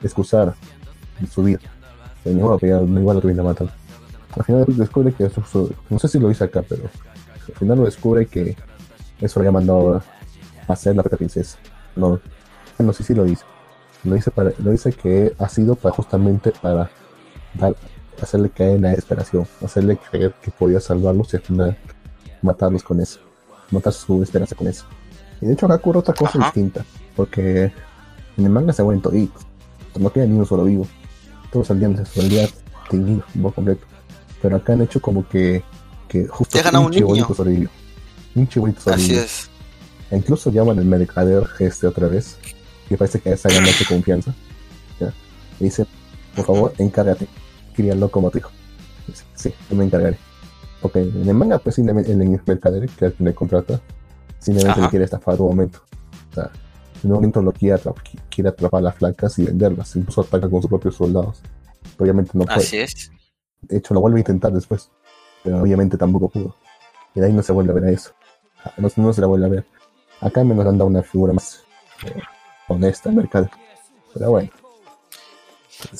excusar 0.01 0.55
su 1.29 1.43
vida. 1.43 1.59
Pero 2.23 2.57
no, 2.59 2.99
igual 2.99 3.15
lo 3.17 3.21
tuvieron 3.21 3.45
matar. 3.45 3.69
Al 4.37 4.43
final 4.43 4.65
descubre 4.67 5.11
que 5.13 5.25
eso, 5.25 5.43
no 5.89 5.99
sé 5.99 6.07
si 6.07 6.19
lo 6.19 6.31
hice 6.31 6.45
acá, 6.45 6.63
pero 6.67 6.83
al 6.83 7.55
final 7.55 7.77
lo 7.79 7.85
descubre 7.85 8.25
que 8.25 8.55
eso 9.19 9.39
lo 9.39 9.41
había 9.41 9.51
mandado 9.51 9.95
a 9.95 10.73
hacer 10.73 10.95
la 10.95 11.03
princesa. 11.03 11.57
No, 11.95 12.19
no 12.79 12.93
sé 12.93 13.03
si 13.03 13.13
lo 13.13 13.25
dice. 13.25 13.43
Lo 14.03 14.15
dice, 14.15 14.31
para, 14.31 14.51
lo 14.57 14.71
dice 14.71 14.93
que 14.93 15.35
ha 15.37 15.47
sido 15.47 15.75
para 15.75 15.93
justamente 15.93 16.51
para 16.61 16.89
hacerle 18.21 18.49
caer 18.49 18.77
en 18.77 18.81
la 18.83 18.89
desesperación, 18.89 19.45
hacerle 19.63 19.97
creer 19.97 20.33
que 20.41 20.49
podía 20.51 20.79
salvarlos 20.79 21.33
y 21.33 21.37
al 21.37 21.43
final 21.43 21.77
matarlos 22.41 22.83
con 22.83 22.99
eso, 22.99 23.19
matar 23.69 23.93
su 23.93 24.23
esperanza 24.23 24.55
con 24.55 24.67
eso. 24.67 24.85
Y 25.41 25.47
de 25.47 25.53
hecho 25.53 25.65
acá 25.65 25.75
ocurre 25.75 25.99
otra 25.99 26.13
cosa 26.13 26.37
distinta, 26.39 26.85
porque 27.15 27.71
en 28.37 28.45
el 28.45 28.49
manga 28.49 28.73
se 28.73 28.83
mueren 28.83 29.01
toditos, 29.01 29.43
no 29.99 30.11
queda 30.11 30.25
ni 30.25 30.35
uno 30.35 30.45
solo 30.45 30.63
vivo, 30.63 30.87
todos 31.51 31.67
salían 31.67 31.95
de 31.95 32.05
su 32.05 32.19
realidad 32.19 32.49
teñidos 32.89 33.25
por 33.41 33.53
completo. 33.53 33.85
Pero 34.41 34.55
acá 34.55 34.73
han 34.73 34.81
hecho 34.81 35.01
como 35.01 35.27
que, 35.27 35.63
que 36.07 36.27
justo 36.27 36.57
un, 36.79 36.91
chibolito 36.91 37.33
sobrevivió. 37.33 37.69
Un 38.35 38.47
chibolito 38.47 38.81
sobrevivió. 38.81 39.21
Así 39.21 39.25
es. 39.25 39.49
E 40.11 40.17
incluso 40.17 40.51
llaman 40.51 40.77
al 40.77 40.85
mercader 40.85 41.47
este 41.59 41.87
otra 41.87 42.07
vez, 42.07 42.37
que 42.87 42.97
parece 42.97 43.19
que 43.19 43.31
está 43.31 43.49
ganando 43.49 43.71
confianza. 43.87 44.33
Y 45.59 45.65
dice, 45.65 45.85
por 46.35 46.45
favor, 46.45 46.73
encárgate, 46.79 47.27
críalo 47.75 48.09
como 48.09 48.31
tu 48.31 48.39
hijo. 48.39 48.51
Dice, 49.07 49.23
sí, 49.35 49.53
yo 49.69 49.75
me 49.75 49.85
encargaré. 49.85 50.17
Porque 50.81 51.01
en 51.01 51.29
el 51.29 51.35
manga, 51.35 51.59
pues, 51.59 51.77
en 51.77 51.89
el 51.89 52.41
mercader, 52.45 52.89
que 52.89 53.11
quien 53.11 53.27
le 53.27 53.35
contrata, 53.35 53.79
simplemente 54.41 54.81
le 54.81 54.89
quiere 54.89 55.05
estafar 55.05 55.39
un 55.39 55.49
momento. 55.49 55.79
O 56.31 56.33
sea, 56.33 56.51
en 57.03 57.09
un 57.09 57.15
momento 57.15 57.41
lo 57.41 57.51
quiere, 57.51 57.75
atrapar, 57.75 58.03
quiere 58.29 58.49
atrapar 58.49 58.81
las 58.81 58.95
flacas 58.95 59.37
y 59.39 59.45
venderlas. 59.45 59.95
Incluso 59.95 60.21
ataca 60.21 60.49
con 60.49 60.61
sus 60.61 60.69
propios 60.69 60.95
soldados. 60.95 61.41
Obviamente 61.97 62.31
no 62.33 62.45
puede. 62.45 62.57
Así 62.57 62.77
es. 62.77 63.11
De 63.61 63.77
hecho, 63.77 63.93
lo 63.93 64.01
vuelve 64.01 64.17
a 64.17 64.21
intentar 64.21 64.51
después. 64.51 64.89
Pero 65.43 65.61
obviamente 65.61 65.97
tampoco 65.97 66.29
pudo. 66.29 66.55
Y 67.15 67.19
de 67.19 67.27
ahí 67.27 67.33
no 67.33 67.43
se 67.43 67.51
vuelve 67.51 67.71
a 67.71 67.75
ver 67.75 67.85
a 67.85 67.91
eso. 67.91 68.11
No, 68.77 68.89
no 68.95 69.13
se 69.13 69.21
la 69.21 69.27
vuelve 69.27 69.45
a 69.45 69.49
ver. 69.49 69.65
Acá 70.19 70.43
me 70.43 70.53
nos 70.53 70.65
han 70.65 70.77
dado 70.77 70.89
una 70.89 71.01
figura 71.01 71.33
más 71.33 71.63
eh, 72.05 72.21
honesta 72.67 73.09
en 73.09 73.15
mercado. 73.15 73.49
Pero 74.13 74.31
bueno. 74.31 74.49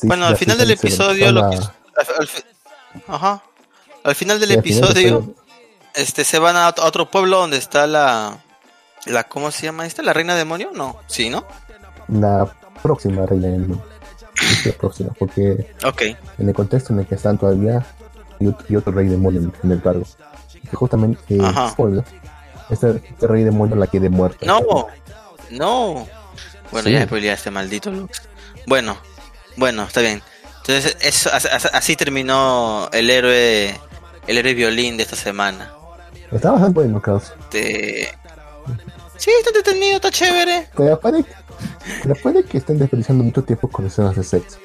bueno, 0.04 0.26
al 0.26 0.38
final 0.38 0.58
del 0.58 0.72
episodio, 0.72 1.32
lo 1.32 1.50
que, 1.50 1.56
al, 1.58 2.30
ajá, 3.08 3.44
al 4.04 4.16
final 4.16 4.40
del 4.40 4.52
episodio, 4.52 5.34
este, 5.96 6.24
se 6.24 6.40
van 6.40 6.56
a 6.56 6.70
otro 6.70 7.10
pueblo 7.10 7.38
donde 7.38 7.58
está 7.58 7.88
la, 7.88 8.38
la, 9.06 9.24
¿cómo 9.26 9.52
se 9.52 9.64
llama 9.64 9.86
esta? 9.86 10.04
¿La 10.04 10.14
reina 10.14 10.36
demonio? 10.36 10.72
No, 10.74 10.98
sí, 11.08 11.30
¿no? 11.30 11.46
La 12.08 12.52
próxima 12.82 13.26
reina 13.26 13.48
demonio. 13.48 13.84
La 14.66 14.72
próxima, 14.74 15.12
porque 15.18 15.74
okay. 15.84 16.18
en 16.38 16.50
el 16.50 16.56
contexto 16.56 16.94
en 16.94 17.00
el 17.00 17.06
que 17.06 17.16
están 17.16 17.38
todavía 17.38 17.86
y 18.68 18.76
otro 18.76 18.92
rey 18.92 19.08
demonio 19.08 19.52
en 19.64 19.72
el 19.72 19.82
cargo. 19.82 20.04
Que 20.70 20.76
justamente, 20.76 21.20
eh, 21.30 21.42
este, 22.70 23.02
este, 23.10 23.28
rey 23.28 23.44
demonio 23.44 23.76
la 23.76 23.88
quiere 23.88 24.10
muerta. 24.10 24.46
No, 24.46 24.88
no. 25.52 26.08
Bueno, 26.72 26.90
ya 26.90 27.06
ya 27.06 27.34
este 27.34 27.52
maldito 27.52 27.92
Lux. 27.92 28.22
Bueno, 28.66 28.98
bueno, 29.58 29.84
está 29.84 30.02
bien. 30.02 30.22
Entonces, 30.60 30.98
eso, 31.02 31.30
así 31.34 31.96
terminó 31.96 32.90
el 32.94 33.10
héroe, 33.10 33.76
el 34.28 34.38
héroe 34.38 34.54
violín 34.54 34.98
de 34.98 35.04
esta 35.04 35.16
semana. 35.16 35.74
Está 36.32 36.52
bastante 36.52 36.74
bueno, 36.76 37.02
caso. 37.02 37.34
Sí, 37.52 39.30
está 39.38 39.50
entretenido, 39.50 39.96
está 39.98 40.12
chévere. 40.12 40.70
Pero 40.76 41.00
puede, 41.00 41.26
pero 42.02 42.16
puede 42.16 42.44
que 42.44 42.58
estén 42.58 42.80
desperdiciando 42.80 43.24
mucho 43.24 43.44
tiempo 43.44 43.68
con 43.68 43.86
escenas 43.86 44.16
de 44.16 44.24
sexo. 44.24 44.58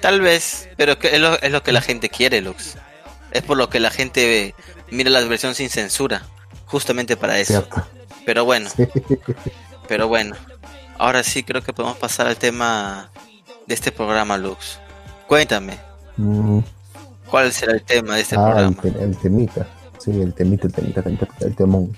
Tal 0.00 0.20
vez, 0.20 0.68
pero 0.76 0.96
es 1.00 1.20
lo, 1.20 1.40
es 1.40 1.50
lo 1.50 1.62
que 1.62 1.72
la 1.72 1.80
gente 1.80 2.08
quiere, 2.08 2.40
Lux. 2.40 2.76
Es 3.32 3.42
por 3.42 3.56
lo 3.56 3.68
que 3.68 3.80
la 3.80 3.90
gente 3.90 4.54
mira 4.90 5.10
la 5.10 5.22
versión 5.24 5.54
sin 5.54 5.70
censura. 5.70 6.22
Justamente 6.66 7.16
para 7.16 7.38
eso. 7.38 7.66
Pero 8.24 8.44
bueno. 8.44 8.70
Pero 9.88 10.08
bueno. 10.08 10.36
Ahora 10.98 11.22
sí 11.22 11.42
creo 11.42 11.62
que 11.62 11.72
podemos 11.72 11.98
pasar 11.98 12.26
al 12.26 12.36
tema 12.36 13.10
de 13.66 13.74
este 13.74 13.92
programa, 13.92 14.36
Lux. 14.36 14.78
Cuéntame. 15.26 15.78
Mm. 16.16 16.60
¿Cuál 17.28 17.52
será 17.52 17.72
el 17.72 17.82
tema 17.82 18.14
de 18.14 18.22
este 18.22 18.36
ah, 18.36 18.44
programa? 18.44 18.76
El, 19.00 19.16
temita. 19.16 19.66
Sí, 20.04 20.10
el 20.20 20.34
temita, 20.34 20.66
el 20.66 20.72
temita, 20.74 21.00
el, 21.00 21.04
temita, 21.04 21.28
el 21.40 21.56
temón. 21.56 21.90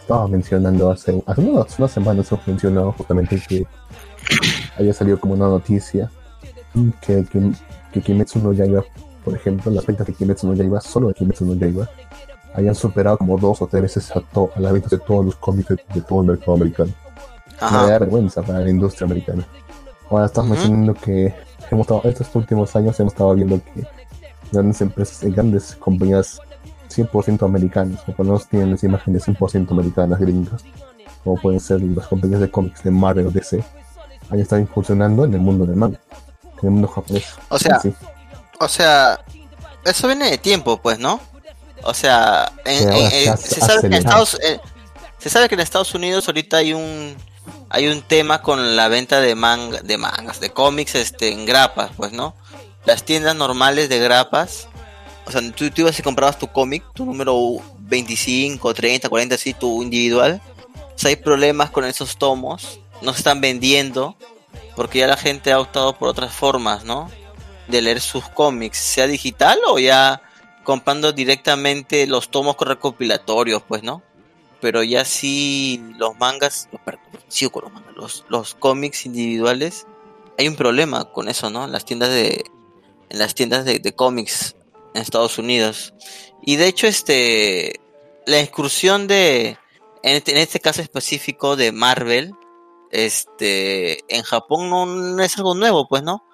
Estaba 0.00 0.26
mencionando 0.26 0.90
hace, 0.90 1.22
hace 1.26 1.40
unas, 1.42 1.92
semanas, 1.92 2.32
hemos 2.32 2.48
mencionado 2.48 2.92
justamente 2.92 3.40
que 3.46 3.66
había 4.78 4.94
salido 4.94 5.20
como 5.20 5.34
una 5.34 5.48
noticia 5.48 6.10
que, 7.02 7.26
que, 7.26 7.52
que 7.92 8.00
Kimetsu 8.00 8.38
no 8.38 8.54
Yaiba, 8.54 8.82
por 9.22 9.34
ejemplo, 9.34 9.70
las 9.70 9.84
ventas 9.84 10.06
de 10.06 10.14
Kimetsu 10.14 10.46
no 10.46 10.54
Yaiba, 10.54 10.80
solo 10.80 11.08
de 11.08 11.14
Kimetsu 11.14 11.44
no 11.44 11.54
Yaiba, 11.54 11.90
hayan 12.54 12.74
superado 12.74 13.18
como 13.18 13.36
dos 13.36 13.60
o 13.60 13.66
tres 13.66 13.82
veces 13.82 14.10
a, 14.12 14.18
a 14.18 14.60
las 14.60 14.72
ventas 14.72 14.90
de 14.90 14.98
todos 14.98 15.26
los 15.26 15.36
cómics 15.36 15.68
de, 15.68 16.00
todo 16.00 16.22
el 16.22 16.28
mercado 16.28 16.54
americano. 16.54 16.92
Me 17.60 17.76
da 17.76 17.98
vergüenza 17.98 18.42
para 18.42 18.60
la 18.60 18.70
industria 18.70 19.04
americana. 19.04 19.46
Ahora 20.08 20.24
estamos 20.24 20.52
mencionando 20.52 20.94
que 20.94 21.34
hemos 21.70 21.84
estado, 21.84 22.02
estos 22.04 22.34
últimos 22.34 22.74
años 22.74 22.98
hemos 22.98 23.12
estado 23.12 23.34
viendo 23.34 23.60
que 23.62 23.86
grandes 24.50 24.80
empresas, 24.80 25.22
y 25.22 25.30
grandes 25.30 25.76
compañías 25.76 26.40
100% 26.96 27.44
americanas, 27.44 28.00
o 28.06 28.12
por 28.12 28.26
lo 28.26 28.32
menos 28.32 28.48
tienen 28.48 28.72
las 28.72 28.84
imágenes 28.84 29.26
100% 29.26 29.70
americanas, 29.70 30.18
gringas, 30.18 30.62
como 31.24 31.40
pueden 31.40 31.60
ser 31.60 31.80
las 31.80 32.06
compañías 32.06 32.40
de 32.40 32.50
cómics 32.50 32.82
de 32.82 32.90
Marvel 32.90 33.26
o 33.26 33.30
DC, 33.30 33.62
han 34.30 34.40
estado 34.40 34.60
incursionando 34.60 35.24
en 35.24 35.34
el 35.34 35.40
mundo 35.40 35.66
del 35.66 35.76
manga, 35.76 36.00
en 36.60 36.64
el 36.64 36.70
mundo 36.70 36.88
japonés. 36.88 37.24
O 37.48 37.58
sea, 37.58 37.80
o 38.58 38.68
sea, 38.68 39.20
eso 39.84 40.06
viene 40.06 40.30
de 40.30 40.38
tiempo, 40.38 40.78
pues, 40.80 40.98
¿no? 40.98 41.20
O 41.84 41.94
sea, 41.94 42.52
se, 42.64 43.60
sabe 43.60 43.80
que 43.80 43.86
en 43.88 43.94
Estados, 43.94 44.38
eh, 44.42 44.60
se 45.18 45.28
sabe 45.28 45.48
que 45.48 45.54
en 45.54 45.60
Estados 45.60 45.94
Unidos 45.94 46.28
ahorita 46.28 46.58
hay 46.58 46.72
un 46.72 47.16
hay 47.74 47.88
un 47.88 48.02
tema 48.02 48.42
con 48.42 48.76
la 48.76 48.88
venta 48.88 49.20
de 49.20 49.34
manga, 49.34 49.80
de 49.80 49.96
mangas, 49.96 50.40
de 50.40 50.50
cómics, 50.50 50.94
este, 50.94 51.32
en 51.32 51.46
grapas, 51.46 51.90
pues, 51.96 52.12
¿no? 52.12 52.34
Las 52.84 53.04
tiendas 53.04 53.34
normales 53.34 53.88
de 53.88 53.98
grapas, 53.98 54.68
o 55.24 55.30
sea, 55.30 55.40
tú, 55.52 55.64
ibas 55.76 55.98
y 55.98 56.02
comprabas 56.02 56.38
tu 56.38 56.48
cómic, 56.48 56.84
tu 56.94 57.04
número 57.04 57.58
25, 57.78 58.74
30, 58.74 59.08
40, 59.08 59.34
así, 59.34 59.54
tu 59.54 59.82
individual. 59.82 60.40
O 60.94 60.98
sea, 60.98 61.10
hay 61.10 61.16
problemas 61.16 61.70
con 61.70 61.84
esos 61.84 62.16
tomos, 62.16 62.80
no 63.00 63.12
se 63.12 63.18
están 63.18 63.40
vendiendo, 63.40 64.16
porque 64.76 65.00
ya 65.00 65.06
la 65.06 65.16
gente 65.16 65.52
ha 65.52 65.60
optado 65.60 65.96
por 65.98 66.08
otras 66.08 66.32
formas, 66.32 66.84
¿no? 66.84 67.10
De 67.68 67.82
leer 67.82 68.00
sus 68.00 68.28
cómics, 68.28 68.78
sea 68.78 69.06
digital 69.06 69.58
o 69.66 69.78
ya 69.78 70.22
comprando 70.64 71.12
directamente 71.12 72.06
los 72.06 72.30
tomos 72.30 72.56
recopilatorios, 72.58 73.62
pues, 73.62 73.82
¿no? 73.82 74.02
Pero 74.60 74.82
ya 74.82 75.04
sí 75.04 75.82
los 75.96 76.16
mangas, 76.18 76.68
sí, 77.28 77.48
con 77.48 77.64
los, 77.64 77.72
mangas, 77.72 77.96
los, 77.96 78.24
los 78.28 78.54
cómics 78.54 79.06
individuales, 79.06 79.86
hay 80.38 80.48
un 80.48 80.56
problema 80.56 81.04
con 81.12 81.28
eso, 81.28 81.50
¿no? 81.50 81.64
En 81.64 81.72
las 81.72 81.84
tiendas 81.84 82.10
de, 82.10 82.44
en 83.12 83.18
las 83.18 83.34
tiendas 83.34 83.64
de, 83.64 83.94
cómics 83.94 84.56
en 84.94 85.02
Estados 85.02 85.38
Unidos. 85.38 85.94
Y 86.42 86.56
de 86.56 86.66
hecho, 86.66 86.86
este, 86.86 87.80
la 88.26 88.40
excursión 88.40 89.06
de, 89.06 89.58
en 90.02 90.16
este, 90.16 90.32
en 90.32 90.38
este 90.38 90.60
caso 90.60 90.82
específico 90.82 91.56
de 91.56 91.72
Marvel, 91.72 92.32
este, 92.90 94.00
en 94.14 94.22
Japón 94.22 94.68
no, 94.68 94.86
no, 94.86 95.22
es 95.22 95.36
algo 95.38 95.54
nuevo, 95.54 95.88
pues, 95.88 96.02
¿no? 96.02 96.24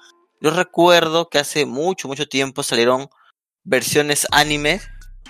Yo 0.41 0.51
recuerdo 0.51 1.29
que 1.29 1.39
hace 1.39 1.67
mucho, 1.67 2.09
mucho 2.09 2.29
tiempo 2.29 2.63
salieron 2.63 3.09
versiones 3.65 4.27
anime 4.31 4.81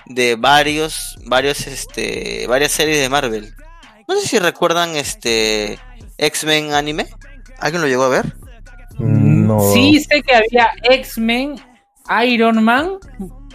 de 0.07 0.37
varios, 0.37 1.17
varios, 1.25 1.67
este, 1.67 2.47
varias 2.47 2.73
series 2.73 3.01
de 3.01 3.09
Marvel. 3.09 3.55
No 4.07 4.19
sé 4.19 4.27
si 4.27 4.39
recuerdan 4.39 4.97
este 4.97 5.79
X-Men 6.17 6.73
anime. 6.73 7.09
¿Alguien 7.59 7.83
lo 7.83 7.89
llegó 7.89 8.05
a 8.05 8.09
ver? 8.09 8.35
Mm, 8.99 9.47
no. 9.47 9.73
Sí, 9.73 10.01
sé 10.01 10.23
que 10.23 10.35
había 10.35 10.71
X-Men, 10.83 11.61
Iron 12.25 12.65
Man, 12.65 12.99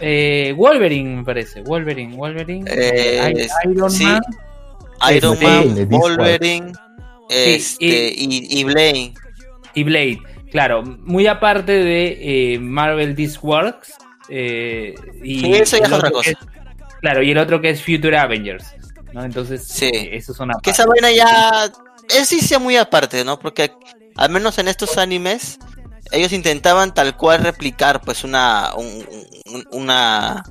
eh, 0.00 0.54
Wolverine, 0.56 1.16
me 1.16 1.24
parece. 1.24 1.62
Wolverine, 1.62 2.14
Wolverine. 2.16 2.64
Eh, 2.70 3.48
Iron 3.64 3.92
Man. 4.02 4.20
Iron 5.10 5.38
Man, 5.42 5.88
Wolverine, 5.88 6.72
este, 7.28 8.14
y, 8.16 8.60
y, 8.60 8.64
Blade. 8.64 9.14
Y 9.74 9.84
Blade, 9.84 10.18
claro. 10.50 10.82
Muy 10.82 11.26
aparte 11.26 11.72
de 11.72 12.54
eh, 12.54 12.58
Marvel 12.58 13.14
This 13.14 13.38
Works, 13.42 13.92
eh, 14.28 14.94
y 15.22 15.52
eso 15.54 15.76
ya 15.76 15.86
es 15.86 15.92
otra 15.92 16.10
cosa. 16.10 16.30
claro, 17.00 17.22
y 17.22 17.30
el 17.30 17.38
otro 17.38 17.60
que 17.60 17.70
es 17.70 17.82
Future 17.82 18.16
Avengers. 18.16 18.64
¿no? 19.12 19.24
Entonces, 19.24 19.64
sí. 19.66 19.86
Eh, 19.86 20.16
eso 20.16 20.34
son 20.34 20.50
Que 20.62 20.70
esa 20.70 20.86
vaina 20.86 21.10
ya. 21.10 21.70
Es 22.08 22.28
sí 22.28 22.40
sea 22.40 22.58
muy 22.58 22.76
aparte, 22.76 23.24
¿no? 23.24 23.38
Porque 23.38 23.70
al 24.16 24.30
menos 24.30 24.58
en 24.58 24.68
estos 24.68 24.98
animes, 24.98 25.58
ellos 26.14 26.32
intentaban 26.32 26.94
tal 26.94 27.16
cual 27.16 27.42
replicar, 27.42 28.00
pues, 28.00 28.24
una. 28.24 28.72
Un, 28.76 29.04
una 29.72 30.44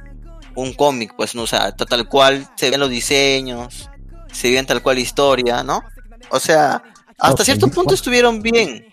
un 0.56 0.74
cómic, 0.74 1.14
pues, 1.16 1.36
¿no? 1.36 1.44
O 1.44 1.48
sea, 1.48 1.76
tal 1.76 2.08
cual 2.08 2.48
se 2.56 2.70
ven 2.70 2.80
los 2.80 2.90
diseños, 2.90 3.90
se 4.32 4.52
ven 4.52 4.66
tal 4.66 4.82
cual 4.82 5.00
historia, 5.00 5.64
¿no? 5.64 5.82
O 6.30 6.40
sea, 6.40 6.84
hasta 7.18 7.44
cierto 7.44 7.68
punto 7.70 7.94
estuvieron 7.94 8.42
bien. 8.42 8.86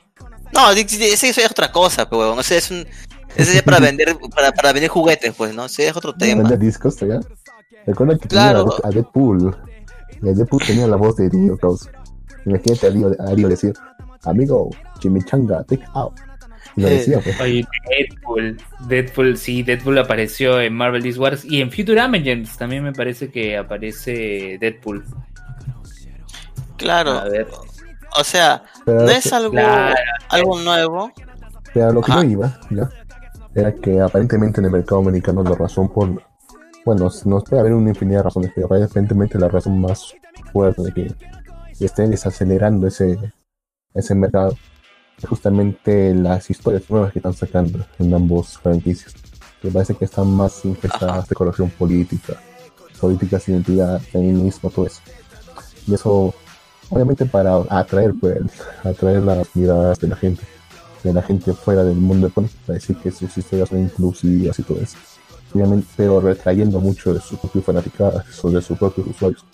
No, 0.52 0.70
eso 0.70 1.26
es 1.26 1.50
otra 1.50 1.70
cosa, 1.70 2.08
pero, 2.08 2.34
o 2.34 2.42
sea, 2.42 2.58
es 2.58 2.70
un, 2.70 2.86
ese 3.36 3.56
es 3.56 3.62
para 3.62 3.78
vender, 3.78 4.16
para, 4.34 4.52
para 4.52 4.72
vender 4.72 4.90
juguetes, 4.90 5.34
pues, 5.36 5.54
¿no? 5.54 5.66
Ese 5.66 5.88
es 5.88 5.96
otro 5.96 6.14
tema. 6.14 6.42
Vender 6.42 6.58
discos, 6.58 6.96
¿ya? 7.00 7.20
Recuerda 7.86 8.18
que 8.18 8.28
claro. 8.28 8.64
tenía 8.64 8.80
a 8.84 8.90
Deadpool. 8.90 9.56
Y 10.22 10.28
a 10.28 10.32
Deadpool 10.32 10.62
tenía 10.66 10.86
la 10.86 10.96
voz 10.96 11.16
de 11.16 11.28
Dio. 11.30 11.58
Imagínate 12.46 12.86
a 12.86 12.90
Dio, 12.90 13.16
a 13.18 13.34
Dio 13.34 13.48
decir, 13.48 13.74
amigo, 14.24 14.70
chimichanga, 14.98 15.64
take 15.64 15.84
out. 15.94 16.14
Lo 16.76 16.88
decía, 16.88 17.20
pues. 17.20 17.40
Oye, 17.40 17.66
Deadpool, 17.88 18.56
Deadpool, 18.88 19.36
sí, 19.36 19.62
Deadpool 19.62 19.98
apareció 19.98 20.60
en 20.60 20.74
Marvel 20.74 21.02
This 21.02 21.18
Wars 21.18 21.44
y 21.44 21.60
en 21.60 21.70
Future 21.70 22.00
Avengers 22.00 22.56
también 22.56 22.84
me 22.84 22.92
parece 22.92 23.30
que 23.30 23.56
aparece 23.56 24.58
Deadpool. 24.60 25.04
Claro. 26.76 27.22
O 28.16 28.24
sea, 28.24 28.64
no 28.86 29.08
es 29.10 29.32
algo, 29.32 29.56
algo 30.28 30.58
nuevo. 30.60 31.12
Pero 31.72 31.92
lo 31.92 32.00
que 32.00 32.12
yo 32.12 32.22
iba, 32.24 32.60
ya, 32.70 32.88
era 33.54 33.72
que 33.72 34.00
aparentemente 34.00 34.60
en 34.60 34.66
el 34.66 34.72
mercado 34.72 35.00
americano 35.00 35.42
la 35.42 35.54
razón 35.54 35.88
por 35.88 36.20
bueno, 36.84 37.10
nos 37.24 37.44
puede 37.44 37.60
haber 37.60 37.74
una 37.74 37.90
infinidad 37.90 38.20
de 38.20 38.22
razones, 38.24 38.52
pero 38.54 38.66
aparentemente 38.66 39.38
la 39.38 39.48
razón 39.48 39.80
más 39.80 40.14
fuerte 40.52 40.82
de 40.82 40.92
que 40.92 41.14
estén 41.84 42.10
desacelerando 42.10 42.86
ese, 42.86 43.18
ese 43.94 44.14
mercado 44.14 44.56
justamente 45.26 46.14
las 46.14 46.50
historias 46.50 46.88
nuevas 46.88 47.12
que 47.12 47.18
están 47.18 47.34
sacando 47.34 47.84
en 47.98 48.14
ambos 48.14 48.58
franquicias. 48.58 49.14
Que 49.60 49.70
parece 49.70 49.94
que 49.94 50.06
están 50.06 50.30
más 50.30 50.64
infestadas 50.64 51.28
de 51.28 51.34
corrupción 51.34 51.70
política, 51.70 52.34
políticas, 53.00 53.48
identidad, 53.48 54.00
feminismo, 54.00 54.70
todo 54.70 54.86
eso. 54.86 55.00
Y 55.86 55.94
eso, 55.94 56.34
obviamente, 56.88 57.26
para 57.26 57.56
atraer, 57.68 58.14
pues, 58.18 58.38
atraer 58.82 59.22
las 59.22 59.54
miradas 59.54 59.98
de 59.98 60.08
la 60.08 60.16
gente, 60.16 60.42
de 61.02 61.12
la 61.12 61.22
gente 61.22 61.52
fuera 61.52 61.84
del 61.84 61.96
mundo 61.96 62.28
de 62.28 62.32
para 62.32 62.74
decir 62.74 62.96
que 62.96 63.10
sus 63.10 63.36
historias 63.36 63.68
son 63.68 63.80
inclusivas 63.80 64.58
y 64.58 64.62
todo 64.62 64.80
eso 64.80 64.96
obviamente, 65.54 65.86
pero 65.96 66.20
retrayendo 66.20 66.80
mucho 66.80 67.14
de 67.14 67.20
sus 67.20 67.38
propios 67.38 67.64
fanaticadas, 67.64 68.26
de 68.26 68.62
sus 68.62 68.78
propios 68.78 69.06
usuarios, 69.06 69.44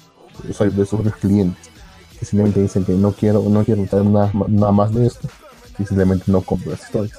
de 0.42 0.52
sus 0.52 0.88
propios 0.88 1.16
clientes, 1.16 1.70
que 2.18 2.24
simplemente 2.24 2.60
dicen 2.60 2.84
que 2.84 2.92
no 2.92 3.12
quiero, 3.12 3.42
no 3.42 3.64
quiero 3.64 3.86
nada, 4.04 4.32
nada 4.48 4.72
más 4.72 4.94
de 4.94 5.06
esto, 5.06 5.28
y 5.78 5.84
simplemente 5.84 6.24
no 6.26 6.42
compro 6.42 6.72
las 6.72 6.82
historias. 6.82 7.18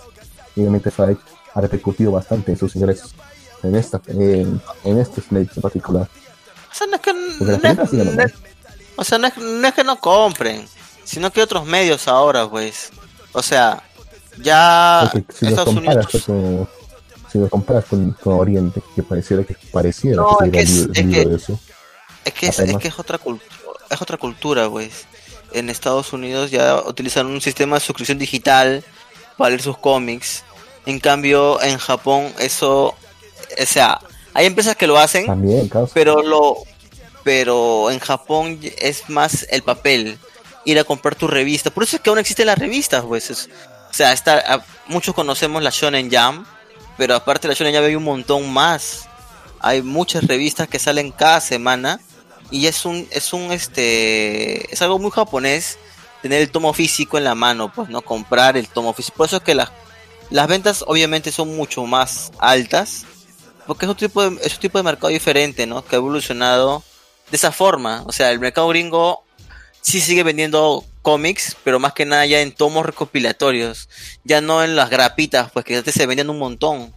obviamente 0.56 0.90
eso 0.90 1.04
ha, 1.04 1.62
repercutido 1.62 2.12
bastante 2.12 2.52
en 2.52 2.58
sus 2.58 2.76
ingresos, 2.76 3.16
en 3.64 3.76
esta, 3.76 4.00
en, 4.08 4.62
este 4.84 5.22
Snake 5.22 5.50
en 5.56 5.62
particular. 5.62 6.08
O 6.72 6.76
sea, 6.76 6.88
no 6.88 6.96
es 6.96 7.02
que 7.02 7.14
no, 7.14 8.24
o 8.96 9.04
sea, 9.04 9.18
no 9.18 9.28
es, 9.68 9.74
que 9.74 9.84
no 9.84 10.00
compren, 10.00 10.66
sino 11.04 11.32
que 11.32 11.42
otros 11.42 11.66
medios 11.66 12.08
ahora, 12.08 12.48
pues. 12.48 12.92
O 13.32 13.42
sea, 13.42 13.82
ya 14.40 15.12
Estados 15.42 15.76
Unidos 15.76 16.08
si 17.32 17.40
lo 17.40 17.50
comparas 17.50 17.86
con, 17.86 18.16
Oriente, 18.24 18.82
que 18.96 19.04
pareciera 19.04 19.44
que 19.44 19.56
pareciera 19.72 20.24
que, 20.52 20.60
es, 20.60 20.88
que, 20.94 21.22
eso. 21.22 21.60
Es 22.24 22.34
que 22.34 22.48
es, 22.48 22.78
que 22.78 22.88
es 22.88 23.00
otra 23.00 23.18
cultura, 23.18 23.50
es 23.90 24.02
otra 24.02 24.18
cultura, 24.18 24.70
pues. 24.70 25.06
En 25.54 25.70
Estados 25.70 26.14
Unidos 26.14 26.52
ya 26.52 26.82
utilizan 26.82 27.28
un 27.28 27.42
sistema 27.42 27.78
de 27.78 27.80
suscripción 27.82 28.18
digital 28.18 28.84
para 29.38 29.50
leer 29.50 29.62
sus 29.62 29.78
cómics. 29.78 30.44
En 30.86 31.00
cambio, 31.00 31.62
en 31.62 31.78
Japón 31.78 32.34
eso, 32.40 32.88
o 32.88 33.66
sea, 33.66 34.00
hay 34.34 34.46
empresas 34.46 34.76
que 34.76 34.88
lo 34.88 34.98
hacen, 34.98 35.26
pero 35.94 36.22
lo, 36.22 36.58
pero 37.24 37.92
en 37.92 38.00
Japón 38.00 38.60
es 38.78 39.10
más 39.10 39.46
el 39.50 39.64
papel, 39.64 40.18
ir 40.64 40.80
a 40.80 40.84
comprar 40.84 41.16
tu 41.16 41.28
revista. 41.28 41.72
Por 41.72 41.84
eso 41.84 41.98
es 41.98 42.02
que 42.02 42.10
aún 42.10 42.20
existen 42.20 42.48
las 42.48 42.58
revistas, 42.58 43.04
pues. 43.04 43.32
o 43.32 43.94
sea, 43.94 44.14
está, 44.14 44.64
muchos 44.88 45.16
conocemos 45.16 45.64
la 45.64 45.72
Shonen 45.72 46.10
Jam, 46.10 46.46
pero 46.98 47.16
aparte 47.16 47.48
de 47.48 47.54
la 47.54 47.58
Shonen 47.58 47.74
ya 47.74 47.80
hay 47.80 47.96
un 47.96 48.04
montón 48.04 48.52
más. 48.52 49.10
Hay 49.60 49.82
muchas 49.82 50.24
revistas 50.26 50.68
que 50.68 50.78
salen 50.78 51.12
cada 51.12 51.42
semana 51.42 52.00
y 52.52 52.68
es 52.68 52.86
un 52.86 53.08
es 53.12 53.34
un 53.34 53.52
este 53.52 54.74
es 54.74 54.82
algo 54.82 55.00
muy 55.00 55.12
japonés 55.12 55.78
tener 56.22 56.42
el 56.42 56.50
tomo 56.50 56.74
físico 56.74 57.18
en 57.18 57.24
la 57.24 57.36
mano, 57.36 57.72
pues 57.74 57.90
no 57.90 58.02
comprar 58.02 58.58
el 58.58 58.68
tomo 58.68 58.94
físico. 58.94 59.18
Por 59.18 59.28
eso 59.28 59.38
es 59.38 59.44
que 59.44 59.56
las 59.56 59.72
las 60.30 60.48
ventas 60.48 60.84
obviamente 60.88 61.32
son 61.32 61.56
mucho 61.56 61.86
más 61.86 62.32
altas 62.40 63.06
porque 63.68 63.86
es 63.86 63.90
un 63.90 63.98
tipo 63.98 64.30
de, 64.30 64.40
es 64.44 64.54
un 64.56 64.60
tipo 64.60 64.78
de 64.78 64.84
mercado 64.84 65.10
diferente, 65.10 65.68
¿no? 65.68 65.86
Que 65.86 65.96
ha 65.96 66.00
evolucionado 66.00 66.84
de 67.30 67.36
esa 67.36 67.52
forma. 67.52 68.04
O 68.06 68.12
sea, 68.14 68.32
el 68.32 68.40
mercado 68.40 68.70
gringo 68.70 69.24
sí 69.82 70.00
sigue 70.00 70.24
vendiendo 70.24 70.86
cómics, 71.02 71.56
pero 71.64 71.80
más 71.80 71.94
que 71.94 72.06
nada 72.06 72.26
ya 72.26 72.42
en 72.42 72.54
tomos 72.54 72.86
recopilatorios, 72.86 73.90
ya 74.24 74.42
no 74.42 74.64
en 74.64 74.76
las 74.76 74.90
grapitas, 74.90 75.52
pues 75.52 75.64
que 75.64 75.78
antes 75.78 75.94
se 75.94 76.06
vendían 76.06 76.30
un 76.30 76.40
montón, 76.40 76.94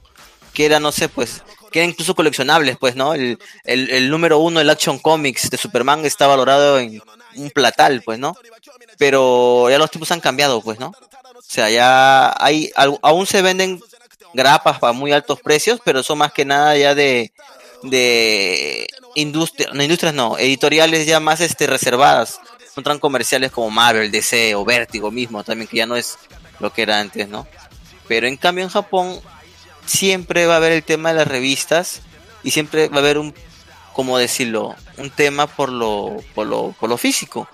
que 0.52 0.66
era, 0.66 0.80
no 0.80 0.90
sé, 0.90 1.08
pues, 1.08 1.42
que 1.70 1.80
eran 1.80 1.90
incluso 1.90 2.14
coleccionables, 2.14 2.76
pues, 2.78 2.96
¿no? 2.96 3.14
El, 3.14 3.38
el, 3.64 4.10
número 4.10 4.38
uno, 4.38 4.60
el 4.60 4.70
Action 4.70 4.98
Comics 4.98 5.50
de 5.50 5.56
Superman 5.56 6.04
está 6.04 6.26
valorado 6.26 6.78
en 6.78 7.02
un 7.36 7.50
platal, 7.50 8.02
pues, 8.04 8.18
¿no? 8.18 8.36
Pero 8.98 9.70
ya 9.70 9.78
los 9.78 9.90
tipos 9.90 10.10
han 10.10 10.20
cambiado, 10.20 10.60
pues, 10.62 10.78
¿no? 10.78 10.88
O 10.88 11.42
sea, 11.42 11.70
ya 11.70 12.34
hay, 12.38 12.70
aún 13.02 13.26
se 13.26 13.42
venden 13.42 13.80
grapas 14.34 14.82
a 14.82 14.92
muy 14.92 15.12
altos 15.12 15.40
precios, 15.40 15.80
pero 15.84 16.02
son 16.02 16.18
más 16.18 16.32
que 16.32 16.44
nada 16.44 16.76
ya 16.76 16.94
de, 16.94 17.32
de 17.82 18.86
industria, 19.14 19.70
no 19.72 19.82
industrias 19.82 20.14
no, 20.14 20.38
editoriales 20.38 21.06
ya 21.06 21.18
más 21.18 21.40
este 21.40 21.66
reservadas 21.66 22.40
son 22.74 22.84
tan 22.84 22.98
comerciales 22.98 23.50
como 23.50 23.70
Marvel, 23.70 24.10
DC 24.10 24.54
o 24.54 24.64
Vértigo 24.64 25.10
mismo 25.10 25.42
también, 25.42 25.68
que 25.68 25.78
ya 25.78 25.86
no 25.86 25.96
es 25.96 26.16
lo 26.60 26.72
que 26.72 26.82
era 26.82 27.00
antes, 27.00 27.28
¿no? 27.28 27.46
Pero 28.06 28.26
en 28.26 28.36
cambio 28.36 28.64
en 28.64 28.70
Japón 28.70 29.20
siempre 29.86 30.46
va 30.46 30.54
a 30.54 30.56
haber 30.58 30.72
el 30.72 30.82
tema 30.82 31.10
de 31.10 31.16
las 31.16 31.28
revistas 31.28 32.02
y 32.42 32.50
siempre 32.50 32.88
va 32.88 32.96
a 32.96 33.00
haber 33.00 33.18
un, 33.18 33.34
como 33.92 34.18
decirlo, 34.18 34.76
un 34.96 35.10
tema 35.10 35.46
por 35.46 35.70
lo, 35.70 36.16
por 36.34 36.46
lo, 36.46 36.74
por 36.78 36.88
lo 36.88 36.96
físico. 36.96 37.48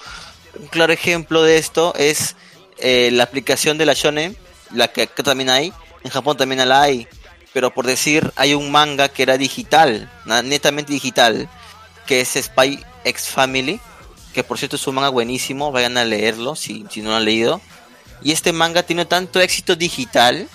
Un 0.58 0.68
claro 0.68 0.92
ejemplo 0.92 1.42
de 1.42 1.58
esto 1.58 1.94
es 1.96 2.36
eh, 2.78 3.10
la 3.12 3.24
aplicación 3.24 3.78
de 3.78 3.86
la 3.86 3.94
Shonen, 3.94 4.36
la 4.72 4.88
que 4.88 5.06
también 5.06 5.50
hay, 5.50 5.72
en 6.04 6.10
Japón 6.10 6.36
también 6.36 6.66
la 6.68 6.82
hay, 6.82 7.08
pero 7.52 7.72
por 7.72 7.86
decir, 7.86 8.32
hay 8.36 8.54
un 8.54 8.70
manga 8.70 9.08
que 9.08 9.22
era 9.22 9.38
digital, 9.38 10.10
netamente 10.44 10.92
digital, 10.92 11.48
que 12.06 12.20
es 12.20 12.34
Spy 12.34 12.84
X 13.04 13.28
Family, 13.28 13.80
que 14.34 14.44
por 14.44 14.58
cierto 14.58 14.76
es 14.76 14.86
un 14.86 14.96
manga 14.96 15.08
buenísimo, 15.08 15.72
vayan 15.72 15.96
a 15.96 16.04
leerlo 16.04 16.54
si, 16.54 16.84
si 16.90 17.00
no 17.00 17.10
lo 17.10 17.16
han 17.16 17.24
leído. 17.24 17.60
Y 18.22 18.32
este 18.32 18.52
manga 18.52 18.82
tiene 18.82 19.06
tanto 19.06 19.40
éxito 19.40 19.74
digital 19.74 20.48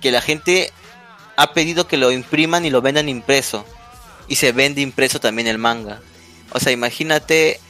que 0.00 0.12
la 0.12 0.20
gente 0.20 0.72
ha 1.36 1.52
pedido 1.52 1.86
que 1.86 1.96
lo 1.96 2.10
impriman 2.10 2.64
y 2.64 2.70
lo 2.70 2.82
vendan 2.82 3.08
impreso. 3.08 3.64
Y 4.28 4.36
se 4.36 4.52
vende 4.52 4.80
impreso 4.80 5.20
también 5.20 5.48
el 5.48 5.58
manga. 5.58 6.00
O 6.52 6.58
sea, 6.58 6.72
imagínate, 6.72 7.60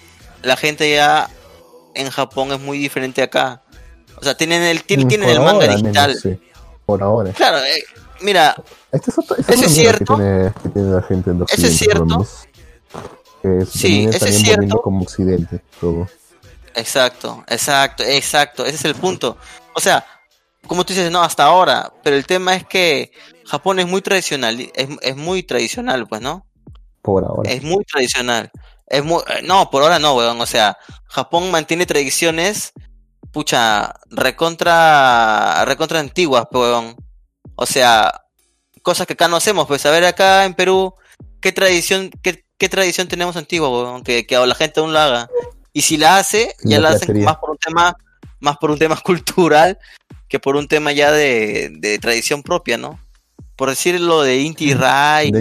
la 0.43 0.57
gente 0.57 0.91
ya 0.91 1.29
en 1.95 2.11
Japón 2.11 2.53
es 2.53 2.61
muy 2.61 2.79
diferente 2.79 3.23
acá. 3.23 3.63
O 4.19 4.25
sea, 4.25 4.37
tienen 4.37 4.63
el, 4.63 4.85
tienen, 4.85 5.21
mm, 5.21 5.25
el 5.25 5.41
manga 5.41 5.67
digital. 5.69 6.41
Por 6.87 7.03
ahora. 7.03 7.33
Claro, 7.33 7.59
eh, 7.59 7.85
mira, 8.23 8.55
este 8.93 9.11
es, 9.11 9.63
es 9.63 9.75
cierto. 9.75 10.19
Ese 11.51 11.67
es 11.67 11.77
cierto 11.77 12.27
sí, 13.69 14.07
ese 14.07 14.29
es 14.29 14.39
cierto. 14.39 14.81
como 14.83 15.03
occidente 15.03 15.63
todo. 15.81 16.09
Exacto, 16.75 17.45
exacto, 17.49 18.03
exacto, 18.03 18.65
ese 18.65 18.77
es 18.77 18.85
el 18.85 18.95
punto. 18.95 19.37
O 19.75 19.81
sea, 19.81 20.05
como 20.67 20.85
tú 20.85 20.93
dices, 20.93 21.11
no, 21.11 21.23
hasta 21.23 21.45
ahora, 21.45 21.93
pero 22.03 22.17
el 22.17 22.27
tema 22.27 22.55
es 22.55 22.67
que 22.67 23.13
Japón 23.47 23.79
es 23.79 23.87
muy 23.87 24.03
tradicional, 24.03 24.61
es, 24.61 24.89
es 25.03 25.17
muy 25.17 25.43
tradicional, 25.43 26.07
pues, 26.07 26.21
¿no? 26.21 26.47
Por 27.03 27.25
ahora. 27.25 27.51
Es 27.51 27.63
muy 27.63 27.85
tradicional. 27.85 28.51
Es 28.87 29.05
muy, 29.05 29.23
eh, 29.29 29.43
no, 29.43 29.71
por 29.71 29.83
ahora 29.83 29.99
no, 29.99 30.15
weón. 30.15 30.41
O 30.41 30.47
sea, 30.47 30.77
Japón 31.07 31.51
mantiene 31.51 31.87
tradiciones, 31.87 32.73
pucha, 33.33 33.95
recontra, 34.11 35.65
recontra 35.65 36.01
antiguas, 36.01 36.47
weón. 36.51 36.97
O 37.57 37.67
sea, 37.67 38.23
cosas 38.83 39.07
que 39.07 39.15
acá 39.15 39.29
no 39.29 39.37
hacemos, 39.37 39.67
pues 39.67 39.85
a 39.87 39.91
ver 39.91 40.05
acá 40.05 40.45
en 40.45 40.55
Perú, 40.55 40.95
qué 41.41 41.53
tradición, 41.53 42.11
qué, 42.23 42.45
qué 42.59 42.69
tradición 42.69 43.09
tenemos 43.09 43.37
antigua, 43.37 43.69
aunque 43.91 44.27
que 44.27 44.37
la 44.37 44.55
gente 44.55 44.81
aún 44.81 44.93
la 44.93 45.05
haga. 45.05 45.31
Y 45.73 45.83
si 45.83 45.97
la 45.97 46.19
hace, 46.19 46.55
ya 46.63 46.81
la, 46.81 46.91
hacen 46.91 47.23
más 47.25 47.37
por 47.37 47.51
un 47.51 47.59
tema, 47.59 47.97
más 48.41 48.57
por 48.59 48.71
un 48.71 48.79
tema 48.79 48.97
cultural 49.05 49.79
que 50.29 50.39
por 50.39 50.57
un 50.57 50.69
tema 50.69 50.93
ya 50.93 51.13
de, 51.13 51.99
tradición 52.01 52.43
propia, 52.43 52.79
¿no? 52.79 52.99
Por 53.57 53.71
decir 53.71 54.01
lo 54.01 54.23
de 54.23 54.41
Inti 54.41 54.75
Rai, 54.75 55.33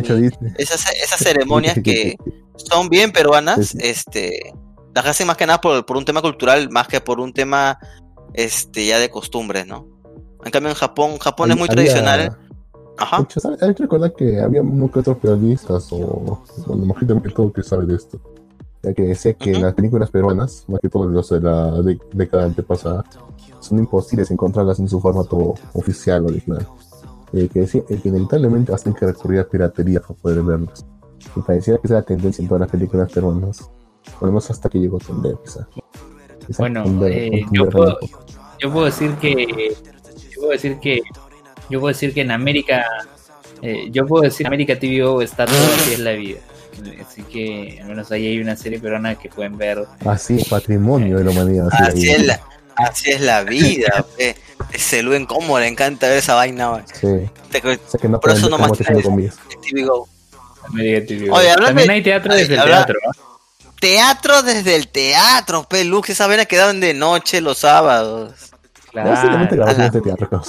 esas, 0.57 0.85
esas 0.93 1.19
ceremonias 1.23 1.77
que 1.83 2.15
son 2.55 2.89
bien 2.89 3.11
peruanas, 3.11 3.75
este, 3.75 4.53
las 4.93 5.05
hacen 5.05 5.27
más 5.27 5.37
que 5.37 5.45
nada 5.45 5.59
por, 5.59 5.85
por 5.85 5.97
un 5.97 6.05
tema 6.05 6.21
cultural, 6.21 6.69
más 6.69 6.87
que 6.87 7.01
por 7.01 7.19
un 7.19 7.33
tema 7.33 7.77
este 8.33 8.85
ya 8.85 8.99
de 8.99 9.09
costumbres, 9.09 9.67
¿no? 9.67 9.87
En 10.43 10.51
cambio 10.51 10.69
en 10.69 10.75
Japón, 10.75 11.17
Japón 11.17 11.51
es 11.51 11.57
muy 11.57 11.67
tradicional 11.67 12.37
Ajá. 12.97 13.27
hay 13.61 13.73
que 13.73 13.83
recordar 13.83 14.13
que 14.13 14.39
había 14.39 14.61
unos 14.61 14.91
que 14.91 14.99
otros 14.99 15.17
periodistas 15.17 15.91
o, 15.91 16.41
bueno, 16.67 16.83
imagínate 16.83 17.27
que 17.27 17.35
todo 17.35 17.51
que 17.51 17.63
sabe 17.63 17.85
de 17.85 17.95
esto. 17.95 18.19
Ya 18.83 18.93
que 18.93 19.01
decía 19.01 19.33
que 19.33 19.51
las 19.53 19.73
películas 19.73 20.11
peruanas, 20.11 20.63
más 20.67 20.79
que 20.79 20.89
todo 20.89 21.07
los 21.07 21.29
de 21.29 21.41
la 21.41 21.73
década 22.13 22.45
antepasada, 22.45 23.03
son 23.65 23.79
imposibles 23.79 24.31
encontrarlas 24.31 24.79
en 24.79 24.87
su 24.87 24.99
formato 24.99 25.55
oficial 25.73 26.25
original. 26.25 26.67
Eh, 27.33 27.49
que 27.51 27.61
decía 27.61 27.81
que 27.85 27.99
inevitablemente 28.07 28.73
hacen 28.73 28.93
que 28.93 29.05
recurrir 29.05 29.39
a 29.41 29.43
piratería 29.47 29.99
para 29.99 30.13
poder 30.13 30.41
verlas. 30.43 30.85
Y 31.35 31.41
parecía 31.41 31.77
que 31.77 31.87
esa 31.87 31.95
era 31.95 32.01
la 32.01 32.05
tendencia 32.05 32.41
en 32.41 32.47
todas 32.47 32.61
las 32.61 32.69
películas 32.69 33.11
peruanas. 33.11 33.69
Por 34.19 34.21
lo 34.21 34.27
menos 34.27 34.49
hasta 34.49 34.69
que 34.69 34.79
llegó 34.79 34.99
Tender, 34.99 35.35
Bueno, 36.57 36.85
eh, 37.07 37.41
yo, 37.51 37.69
puedo, 37.69 37.97
yo 38.59 38.71
puedo 38.71 38.85
decir 38.85 39.15
que 39.15 39.75
yo 40.31 40.39
puedo 40.39 40.51
decir 40.51 40.79
que 40.79 41.01
yo 41.69 41.79
puedo 41.79 41.87
decir 41.87 42.13
que 42.13 42.21
en 42.21 42.31
América 42.31 42.85
eh, 43.61 43.89
yo 43.91 44.05
puedo 44.05 44.23
decir 44.23 44.45
América 44.45 44.77
TV 44.77 45.23
está 45.23 45.45
todo 45.45 45.57
así 45.57 45.93
es 45.93 45.99
la 45.99 46.11
vida. 46.11 46.39
Así 47.01 47.23
que 47.23 47.79
al 47.81 47.87
menos 47.87 48.11
ahí 48.11 48.27
hay 48.27 48.39
una 48.39 48.55
serie 48.55 48.79
peruana 48.79 49.15
que 49.15 49.29
pueden 49.29 49.57
ver. 49.57 49.85
Así 50.05 50.35
es 50.35 50.49
patrimonio 50.49 51.17
de 51.17 51.23
la 51.23 51.31
humanidad. 51.31 51.69
Así, 51.71 52.09
es, 52.09 52.25
la, 52.25 52.39
así 52.75 53.11
es 53.11 53.21
la 53.21 53.43
vida. 53.43 54.05
Ese 54.73 55.03
Luen, 55.03 55.25
cómo 55.25 55.59
le 55.59 55.67
encanta 55.67 56.07
ver 56.07 56.17
esa 56.17 56.33
vaina. 56.33 56.83
Sí. 56.93 57.29
por 58.21 58.29
eso 58.31 58.49
no 58.49 58.57
más 58.57 58.71
TV 58.73 59.83
Go. 59.83 60.07
Oye, 60.73 61.55
También 61.55 61.89
hay 61.89 62.03
teatro 62.03 62.33
desde 62.33 62.55
el 62.55 62.63
teatro. 62.63 62.99
Teatro 63.79 64.41
desde 64.41 64.75
el 64.75 64.87
teatro, 64.87 65.63
Pelux. 65.63 66.09
Esa 66.09 66.27
vaina 66.27 66.45
quedaban 66.45 66.79
de 66.79 66.93
noche 66.93 67.41
los 67.41 67.59
sábados. 67.59 68.33
Claro. 68.91 69.15
simplemente 69.21 69.55
grabaciones 69.55 69.91
de 69.91 70.01
teatro, 70.01 70.41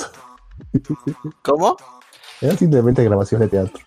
¿Cómo? 1.42 1.76
Eran 2.40 2.56
simplemente 2.58 3.02
grabaciones 3.04 3.50
de 3.50 3.58
teatro. 3.58 3.80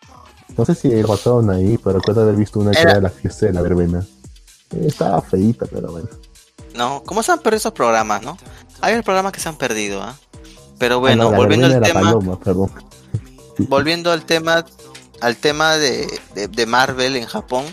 No 0.58 0.66
sé 0.66 0.76
si 0.76 0.90
lo 1.02 1.08
pasaron 1.08 1.50
ahí, 1.50 1.78
pero 1.78 2.00
recuerdo 2.00 2.24
haber 2.24 2.36
visto 2.36 2.60
una 2.60 2.72
que 2.72 2.82
era, 2.82 2.96
de 2.96 3.02
la 3.02 3.10
fiesta 3.10 3.46
de 3.46 3.54
la 3.54 3.62
verbena. 3.62 4.06
Estaba 4.86 5.22
feita, 5.22 5.66
pero 5.72 5.92
bueno. 5.92 6.10
No, 6.76 7.04
¿cómo 7.06 7.24
se 7.24 7.32
han 7.32 7.40
perdido 7.40 7.58
esos 7.58 7.74
programas, 7.74 8.22
no? 8.22 8.38
Hay 8.82 9.02
programas 9.02 9.34
que 9.34 9.40
se 9.40 9.50
han 9.50 9.58
perdido, 9.58 10.02
¿ah? 10.02 10.16
Pero 10.78 10.96
ah, 10.96 11.00
bueno, 11.00 11.32
volviendo 11.32 11.68
al 11.68 11.82
tema. 11.82 12.16
volviendo 13.58 14.12
al 14.12 14.26
tema, 14.26 14.66
al 15.22 15.38
tema 15.38 15.76
de, 15.76 16.08
de, 16.34 16.66
Marvel 16.66 17.18
en 17.18 17.26
Japón, 17.26 17.66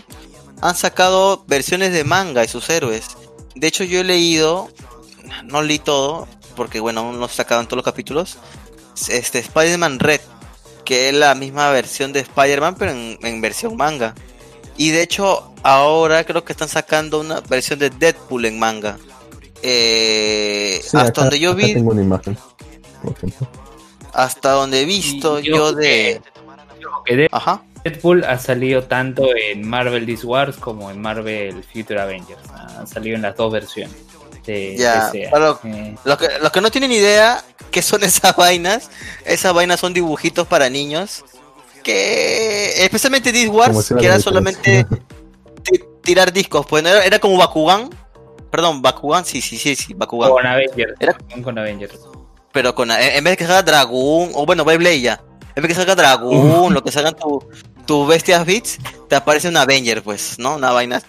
han 0.61 0.75
sacado 0.75 1.45
versiones 1.47 1.93
de 1.93 2.05
manga 2.05 2.41
de 2.41 2.49
sus 2.49 2.69
héroes. 2.69 3.17
De 3.55 3.69
hecho, 3.69 3.85
yo 3.85 4.01
he 4.01 4.05
leído, 4.05 4.69
no 5.45 5.63
leí 5.63 5.79
todo, 5.79 6.27
porque 6.57 6.81
bueno, 6.81 7.13
no 7.13 7.29
sacaron 7.29 7.67
todos 7.67 7.77
los 7.77 7.85
capítulos. 7.85 8.39
Este 9.09 9.39
Spider-Man 9.39 10.01
Red, 10.01 10.21
que 10.85 11.09
es 11.09 11.15
la 11.15 11.35
misma 11.35 11.71
versión 11.71 12.13
de 12.13 12.21
Spider-Man, 12.21 12.75
pero 12.77 12.91
en, 12.93 13.41
versión 13.41 13.77
manga. 13.77 14.15
Y 14.77 14.91
de 14.91 15.03
hecho, 15.03 15.53
ahora 15.63 16.25
creo 16.25 16.45
que 16.45 16.53
están 16.53 16.69
sacando 16.69 17.21
una 17.21 17.41
versión 17.41 17.79
de 17.79 17.91
Deadpool 17.91 18.45
en 18.45 18.59
manga. 18.59 18.99
Eh, 19.63 20.81
hasta 20.93 21.23
donde 21.23 21.41
yo 21.41 21.55
vi. 21.55 21.75
Tengo 21.75 21.93
una 21.93 22.03
imagen, 22.03 22.37
Hasta 24.13 24.51
donde 24.53 24.83
he 24.83 24.85
visto 24.85 25.41
yo, 25.41 25.73
de. 25.73 26.21
Ajá. 27.33 27.63
Deadpool 27.85 28.25
ha 28.25 28.39
salido 28.39 28.83
tanto 28.83 29.29
en 29.35 29.67
Marvel 29.67 30.07
This 30.07 30.25
Wars 30.25 30.57
como 30.57 30.91
en 30.91 31.01
Marvel 31.01 31.63
Future 31.63 32.01
Avengers. 32.01 32.43
Ha 32.53 32.87
salido 32.87 33.17
en 33.17 33.23
las 33.23 33.37
dos 33.37 33.53
versiones. 33.53 33.97
ya, 34.45 35.11
eh. 35.15 35.31
los, 36.05 36.19
que, 36.19 36.29
los 36.41 36.53
que 36.53 36.61
no 36.61 36.71
tienen 36.71 36.93
idea, 36.93 37.43
qué 37.71 37.83
son 37.83 38.03
esas 38.05 38.37
vainas. 38.37 38.91
Esas 39.25 39.55
vainas 39.55 39.81
son 39.81 39.95
dibujitos 39.95 40.47
para 40.47 40.69
niños. 40.69 41.25
Que 41.87 42.85
especialmente 42.85 43.33
This 43.33 43.49
Wars, 43.49 43.95
que 43.97 44.05
era 44.05 44.19
solamente 44.19 44.85
tirar 46.03 46.33
discos. 46.33 46.67
Pues 46.67 46.85
era, 46.85 47.19
como 47.21 47.37
Bakugan. 47.39 47.91
Perdón, 48.51 48.83
Bakugan, 48.83 49.25
sí, 49.25 49.41
sí, 49.41 49.57
sí, 49.57 49.77
sí, 49.77 49.95
Bakugan. 49.95 50.31
Con 50.31 50.47
Avengers. 50.47 50.95
Era 50.99 51.17
con 51.43 51.59
Avengers. 51.59 51.99
Pero 52.53 52.75
con, 52.75 52.91
en 52.91 53.23
vez 53.23 53.33
de 53.33 53.37
que 53.37 53.47
salga 53.47 53.63
Dragoon, 53.63 54.31
o 54.35 54.47
bueno, 54.47 54.65
Beyblade 54.65 55.01
ya. 55.01 55.23
En 55.55 55.63
vez 55.63 55.63
de 55.63 55.69
que 55.69 55.75
salga 55.75 55.95
Dragoon, 55.95 56.75
lo 56.75 56.83
que 56.83 56.91
salgan 56.91 57.15
tu, 57.15 57.47
tu 57.87 58.07
bestias 58.07 58.45
bits, 58.45 58.79
te 59.09 59.15
aparece 59.15 59.49
un 59.49 59.57
Avenger, 59.57 60.03
pues, 60.03 60.39
¿no? 60.39 60.57
Una 60.57 60.73
vaina. 60.73 61.03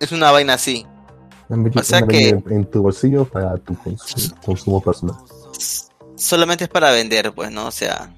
Es 0.00 0.12
una 0.12 0.30
vaina 0.32 0.54
así. 0.54 0.86
O 1.74 1.82
sea 1.82 2.02
que. 2.02 2.30
En 2.30 2.64
tu 2.64 2.82
bolsillo 2.82 3.24
para 3.26 3.56
tu 3.58 3.76
consumo 4.44 4.80
personal 4.80 5.16
solamente 6.16 6.64
es 6.64 6.70
para 6.70 6.90
vender, 6.90 7.32
pues, 7.32 7.50
¿no? 7.50 7.66
O 7.66 7.70
sea, 7.70 8.14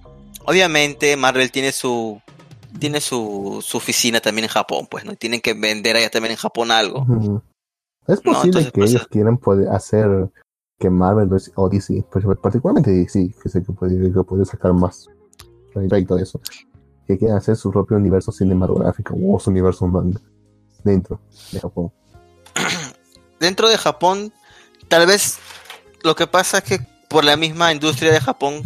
obviamente 0.49 1.15
Marvel 1.17 1.51
tiene 1.51 1.73
su 1.73 2.21
tiene 2.79 3.01
su, 3.01 3.63
su 3.63 3.77
oficina 3.77 4.21
también 4.21 4.45
en 4.45 4.51
Japón, 4.51 4.87
pues, 4.91 5.05
¿no? 5.05 5.15
Tienen 5.15 5.41
que 5.41 5.53
vender 5.55 5.97
allá 5.97 6.11
también 6.11 6.33
en 6.33 6.39
Japón 6.39 6.71
algo. 6.71 7.43
Es 8.07 8.21
posible 8.21 8.65
que 8.67 8.71
pues, 8.71 8.91
ellos 8.91 9.09
quieran 9.09 9.37
poder 9.37 9.69
hacer 9.69 10.31
que 10.79 10.89
Marvel 10.89 11.29
o 11.57 11.69
DC, 11.69 12.05
pues, 12.11 12.25
particularmente 12.41 12.91
DC, 12.91 13.35
que 13.43 13.49
sé 13.49 13.63
que 13.63 13.73
puede, 13.73 14.13
que 14.13 14.23
puede 14.23 14.45
sacar 14.45 14.73
más 14.73 15.09
respecto 15.75 16.17
de 16.17 16.23
eso, 16.23 16.41
que 17.07 17.19
quieran 17.19 17.39
hacer 17.39 17.57
su 17.57 17.71
propio 17.71 17.97
universo 17.97 18.33
cinematográfico 18.33 19.15
o 19.29 19.39
su 19.41 19.51
universo 19.51 19.87
manga 19.87 20.21
dentro 20.85 21.21
de 21.53 21.61
Japón. 21.61 21.93
Dentro 23.41 23.69
de 23.69 23.79
Japón, 23.79 24.33
tal 24.89 25.07
vez 25.07 25.39
lo 26.03 26.17
que 26.17 26.27
pasa 26.27 26.59
es 26.59 26.65
que 26.65 26.81
por 27.09 27.25
la 27.25 27.37
misma 27.37 27.73
industria 27.73 28.11
de 28.11 28.21
Japón 28.21 28.63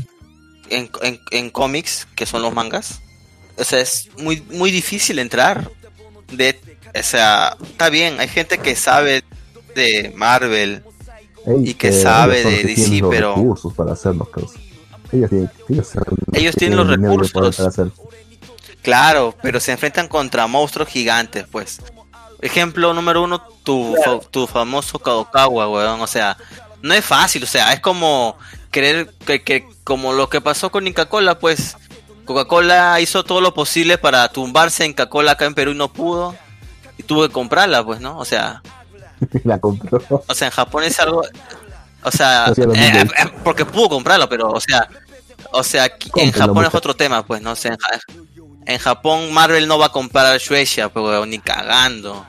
en, 0.74 1.20
en, 1.31 1.51
cómics, 1.51 2.07
que 2.15 2.27
son 2.27 2.43
los 2.43 2.55
mangas. 2.55 3.01
O 3.59 3.65
sea, 3.65 3.81
es 3.81 4.09
muy, 4.19 4.40
muy 4.51 4.70
difícil 4.70 5.19
entrar. 5.19 5.70
De, 6.32 6.59
o 6.99 7.03
sea, 7.03 7.57
está 7.62 7.90
bien, 7.90 8.20
hay 8.20 8.28
gente 8.28 8.59
que 8.59 8.74
sabe 8.74 9.24
de 9.74 10.12
Marvel 10.16 10.82
y 11.62 11.74
que, 11.74 11.93
sabe 11.93 12.44
de 12.44 12.62
DC, 12.65 13.03
pero... 13.11 13.35
Recursos 13.36 13.74
para 13.74 13.93
hacerlo, 13.93 14.28
ellos 15.12 15.28
tienen, 15.28 15.51
ellos 16.32 16.57
tienen 16.57 16.78
los 16.78 16.89
recursos. 16.89 17.93
Claro, 18.81 19.35
pero 19.43 19.61
se 19.61 19.73
enfrentan 19.73 20.09
contra 20.09 20.47
monstruos 20.47 20.89
gigantes, 20.89 21.44
pues. 21.51 21.81
Ejemplo 22.40 22.93
número 22.94 23.23
uno, 23.23 23.40
tu, 23.62 23.94
tu 24.31 24.47
famoso 24.47 24.99
Kadokawa, 24.99 25.69
weón. 25.69 26.01
O 26.01 26.07
sea, 26.07 26.36
no 26.81 26.94
es 26.94 27.05
fácil, 27.05 27.44
o 27.44 27.47
sea, 27.47 27.73
es 27.73 27.81
como 27.81 28.36
creer 28.73 29.15
que, 29.24 29.65
como 29.85 30.12
lo 30.12 30.28
que 30.28 30.40
pasó 30.40 30.73
con 30.73 30.86
Coca-Cola, 30.86 31.39
pues 31.39 31.77
Coca-Cola 32.24 33.01
hizo 33.01 33.23
todo 33.23 33.40
lo 33.40 33.55
posible 33.55 33.99
para 33.99 34.28
tumbarse 34.28 34.85
en 34.85 34.93
Coca-Cola 34.93 35.32
acá 35.32 35.44
en 35.44 35.55
Perú 35.55 35.70
y 35.70 35.77
no 35.77 35.93
pudo 35.93 36.35
y 36.99 37.05
tuvo 37.05 37.23
que 37.23 37.32
comprarla, 37.32 37.85
pues, 37.85 38.01
¿no? 38.01 38.19
O 38.19 38.24
sea, 38.24 38.62
la 39.44 39.61
compró. 39.61 40.01
O 40.27 40.35
sea, 40.35 40.49
en 40.49 40.53
Japón 40.53 40.82
es 40.82 40.99
algo 40.99 41.23
o 42.05 42.11
sea, 42.11 42.53
eh, 42.57 43.03
eh, 43.03 43.07
porque 43.44 43.65
pudo 43.65 43.90
comprarla, 43.90 44.28
pero 44.28 44.51
o 44.51 44.61
sea, 44.61 44.89
o 45.53 45.62
sea, 45.62 45.90
en 46.16 46.32
Japón 46.32 46.65
es 46.65 46.74
otro 46.74 46.94
tema, 46.94 47.24
pues, 47.24 47.40
no 47.43 47.55
sé, 47.55 47.77
en, 48.66 48.78
Japón 48.78 49.32
Marvel 49.32 49.69
no 49.69 49.78
va 49.78 49.86
a 49.86 49.93
comprar 49.93 50.39
Shueisha, 50.39 50.89
pues, 50.89 51.27
ni 51.28 51.39
cagando. 51.39 52.27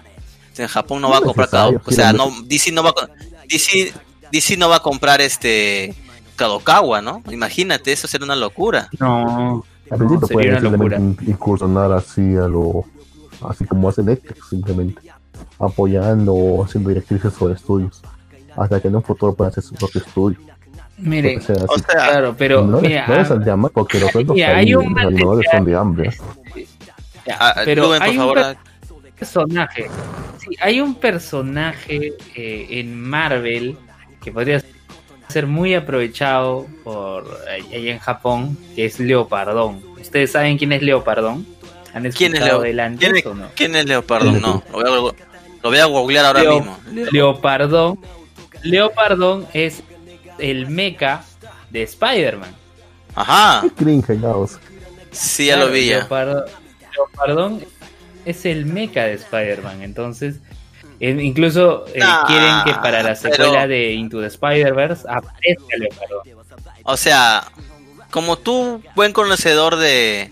en 0.58 0.68
Japón 0.68 1.02
no, 1.02 1.10
va 1.10 1.18
a 1.18 1.22
comprar, 1.22 1.50
o 1.86 1.92
sea, 1.92 2.14
no 2.14 2.32
DC 2.44 2.72
no 2.72 2.84
va 2.84 2.90
a 2.90 3.08
DC 3.50 3.94
DC 4.32 4.58
no 4.58 4.70
va 4.70 4.78
a 4.78 4.82
comprar 4.82 5.22
este 5.22 5.94
Kadokawa, 6.36 7.02
¿no? 7.02 7.24
Imagínate, 7.32 7.92
eso 7.92 8.08
sería 8.08 8.26
una 8.26 8.36
locura. 8.36 8.90
No. 9.00 9.64
Al 9.90 9.98
principio 9.98 10.28
no, 10.28 10.28
puede 10.28 10.62
locura. 10.62 10.98
incursionar 10.98 11.92
así 11.92 12.36
a 12.36 12.48
lo 12.48 12.86
así 13.48 13.66
como 13.66 13.90
hace 13.90 14.02
Netflix 14.02 14.48
simplemente 14.50 15.02
apoyando 15.60 16.34
o 16.34 16.64
haciendo 16.64 16.90
directrices 16.90 17.34
sobre 17.34 17.56
estudios 17.56 18.02
hasta 18.56 18.80
que 18.80 18.88
en 18.88 18.96
un 18.96 19.04
futuro 19.04 19.34
pueda 19.34 19.50
hacer 19.50 19.64
su 19.64 19.76
propio 19.76 20.02
estudio. 20.02 20.40
Mire, 20.98 21.38
o 21.38 21.42
sea, 21.42 21.56
claro, 21.88 22.36
pero 22.38 22.64
no, 22.66 22.80
mira, 22.80 23.08
no 23.08 23.16
es 23.16 23.30
el 23.30 23.44
de 23.44 23.70
porque 23.74 24.00
los 24.00 24.12
cuentos 24.14 24.38
hay 24.40 24.76
un 24.76 24.94
no 24.94 25.40
son 25.52 25.66
de 25.66 25.76
hambre. 25.76 26.16
Ya, 27.26 27.56
pero 27.66 27.94
hay 27.94 28.18
un 28.18 28.56
personaje, 29.18 29.90
sí, 30.38 30.56
hay 30.62 30.82
un 30.82 30.96
personaje 30.96 32.14
eh, 32.36 32.68
en 32.70 33.02
Marvel 33.02 33.78
que 34.22 34.32
podría 34.32 34.60
ser 34.60 34.73
muy 35.48 35.74
aprovechado 35.74 36.68
por 36.84 37.40
ahí 37.50 37.90
en 37.90 38.00
Japón, 38.00 38.58
que 38.76 38.86
es 38.86 39.00
Leopardón. 39.00 39.82
¿Ustedes 40.00 40.32
saben 40.32 40.58
quién 40.58 40.72
es 40.72 40.82
Leopardón? 40.82 41.46
¿Han 41.94 42.12
¿Quién 42.12 42.36
es, 42.36 42.44
¿Quién, 42.98 43.14
¿Quién 43.56 43.76
es 43.76 43.86
Leopardón? 43.86 44.42
No, 44.42 44.64
lo 44.72 45.70
voy 45.70 45.78
a, 45.80 45.86
googlear 45.86 46.26
ahora 46.26 46.44
mismo. 46.44 46.78
Leopardón. 47.12 48.00
Leopardón 48.64 49.48
es 49.54 49.84
el 50.40 50.68
mecha 50.68 51.24
de 51.70 51.84
Spider-Man. 51.84 52.54
Ajá. 53.16 53.64
Qué 53.78 54.20
Sí, 55.12 55.48
ya 55.48 55.58
lo 55.58 55.70
vi 55.70 55.88
ya. 55.88 56.08
Leopardón 56.96 57.62
es 58.26 58.46
el 58.46 58.66
mecha 58.66 59.04
de 59.04 59.14
Spider-Man, 59.14 59.84
entonces 59.84 60.40
incluso 61.10 61.86
eh, 61.88 62.02
quieren 62.28 62.64
que 62.66 62.74
para 62.76 63.04
la 63.04 63.16
secuela 63.16 63.68
de 63.68 63.94
Into 63.94 64.22
the 64.22 64.28
Spider-Verse 64.28 65.06
aparezca 65.10 65.78
Leopardo. 65.78 66.24
O 66.84 66.98
sea, 66.98 67.52
como 68.10 68.38
tú, 68.38 68.82
buen 68.96 69.12
conocedor 69.14 69.76
de 69.76 70.32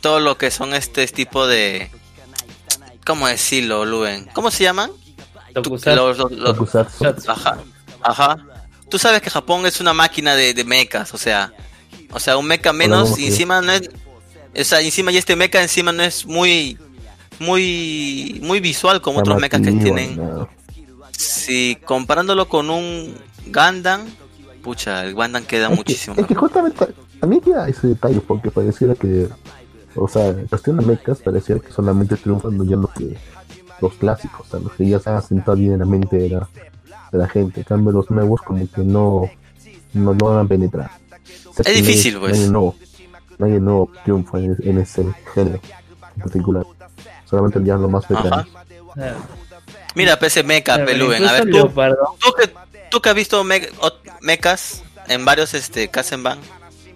todo 0.00 0.20
lo 0.20 0.38
que 0.38 0.50
son 0.50 0.74
este 0.74 1.06
tipo 1.08 1.46
de. 1.46 1.90
¿Cómo 3.04 3.26
decirlo, 3.26 3.84
Luen? 3.84 4.28
¿Cómo 4.32 4.50
se 4.50 4.64
llaman? 4.64 4.90
Ajá. 7.28 7.58
Ajá. 8.02 8.36
Tú 8.88 8.98
sabes 8.98 9.20
que 9.20 9.30
Japón 9.30 9.66
es 9.66 9.80
una 9.80 9.92
máquina 9.92 10.34
de, 10.34 10.54
de 10.54 10.64
mechas, 10.64 11.12
o 11.14 11.18
sea. 11.18 11.52
O 12.12 12.20
sea, 12.20 12.36
un 12.36 12.46
mecha 12.46 12.72
menos 12.72 13.18
y 13.18 13.26
encima 13.26 13.60
no 13.60 13.72
es. 13.72 13.90
O 14.58 14.64
sea, 14.64 14.80
encima 14.80 15.10
y 15.12 15.16
este 15.16 15.34
mecha 15.34 15.62
encima 15.62 15.92
no 15.92 16.02
es 16.02 16.26
muy 16.26 16.78
muy 17.42 18.40
muy 18.42 18.60
visual 18.60 19.00
como 19.00 19.20
otros 19.20 19.40
mechas 19.40 19.60
que 19.60 19.72
tienen. 19.72 20.18
Si 21.16 21.76
comparándolo 21.84 22.48
con 22.48 22.70
un 22.70 23.14
Gundam, 23.46 24.06
pucha, 24.62 25.04
el 25.04 25.14
Gundam 25.14 25.44
queda 25.44 25.68
muchísimo. 25.68 26.16
es 26.18 26.26
que 26.26 26.34
justamente 26.34 26.86
a 27.20 27.26
mí 27.26 27.40
queda 27.40 27.68
ese 27.68 27.88
detalle 27.88 28.20
porque 28.20 28.50
pareciera 28.50 28.94
que, 28.94 29.28
o 29.94 30.08
sea, 30.08 30.28
en 30.28 30.46
cuestión 30.46 30.78
de 30.78 30.86
mechas 30.86 31.20
pareciera 31.20 31.60
que 31.60 31.70
solamente 31.70 32.16
triunfan 32.16 32.58
ya 32.66 32.76
los 32.76 32.90
que 32.92 33.16
los 33.80 33.94
clásicos, 33.94 34.46
o 34.46 34.50
sea, 34.50 34.60
los 34.60 34.72
que 34.72 34.88
ya 34.88 34.98
se 35.00 35.10
han 35.10 35.16
asentado 35.16 35.56
bien 35.56 35.72
en 35.72 35.80
la 35.80 35.84
mente 35.84 36.16
de 36.16 36.28
la, 36.30 36.48
de 37.10 37.18
la 37.18 37.28
gente. 37.28 37.60
En 37.60 37.64
cambio, 37.64 37.92
los 37.92 38.10
nuevos 38.10 38.40
como 38.42 38.66
que 38.70 38.82
no, 38.82 39.28
no 39.92 40.14
logran 40.14 40.48
penetrar. 40.48 40.90
es 41.58 41.74
difícil, 41.74 42.18
pues. 42.18 42.38
Nadie 42.38 42.50
nuevo, 42.50 42.76
nadie 43.38 43.60
nuevo 43.60 43.90
triunfa 44.04 44.38
en, 44.38 44.56
en, 44.62 44.78
ese 44.78 45.04
género 45.34 45.60
en 46.16 46.22
particular. 46.22 46.64
Solamente 47.32 47.60
ya 47.64 47.76
lo 47.76 47.88
más 47.88 48.06
veterano. 48.06 48.46
Mira, 49.94 50.18
PC 50.18 50.42
Mecha, 50.42 50.84
Peluven. 50.84 51.26
A 51.26 51.32
ver, 51.32 51.50
tú, 51.50 51.66
tú, 52.20 52.32
que, 52.34 52.54
tú 52.90 53.00
que 53.00 53.08
has 53.08 53.14
visto 53.14 53.42
me 53.42 53.70
mechas 54.20 54.82
en 55.08 55.24
varios 55.24 55.54
este 55.54 55.88
Kazenban, 55.88 56.38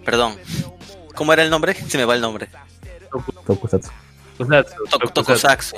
perdón, 0.04 0.36
¿cómo 1.14 1.32
era 1.32 1.42
el 1.42 1.48
nombre? 1.48 1.72
Se 1.72 1.96
me 1.96 2.04
va 2.04 2.14
el 2.14 2.20
nombre. 2.20 2.50
Tokusatsu. 3.46 3.90
Tokusatsu. 5.14 5.76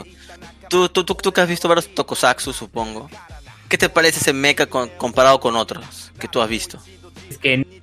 Tú, 0.69 0.89
tú, 0.89 1.05
tú, 1.05 1.15
tú 1.15 1.33
que 1.33 1.41
has 1.41 1.49
visto 1.49 1.69
varios 1.69 1.95
Tokusatsu, 1.95 2.53
supongo. 2.53 3.09
¿Qué 3.69 3.79
te 3.79 3.89
parece 3.89 4.19
ese 4.19 4.33
mecha 4.33 4.67
comparado 4.67 5.39
con 5.39 5.55
otros 5.55 6.11
que 6.19 6.27
tú 6.27 6.43
has 6.43 6.49
visto? 6.49 6.81
Es 7.31 7.39
que, 7.39 7.78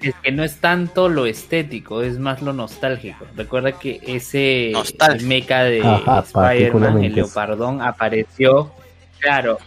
es 0.00 0.14
que 0.22 0.32
no 0.32 0.44
es 0.44 0.60
tanto 0.60 1.08
lo 1.08 1.26
estético, 1.26 2.02
es 2.02 2.18
más 2.18 2.42
lo 2.42 2.52
nostálgico. 2.52 3.26
Recuerda 3.36 3.72
que 3.72 4.00
ese 4.06 4.72
mecha 5.22 5.64
de 5.64 5.78
Spider-Man, 5.78 7.04
el 7.04 7.14
Leopardón, 7.14 7.82
apareció. 7.82 8.72
Claro, 9.18 9.58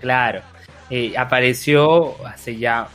claro. 0.00 0.42
Eh, 0.90 1.14
apareció 1.16 2.26
hace 2.26 2.56
ya 2.56 2.88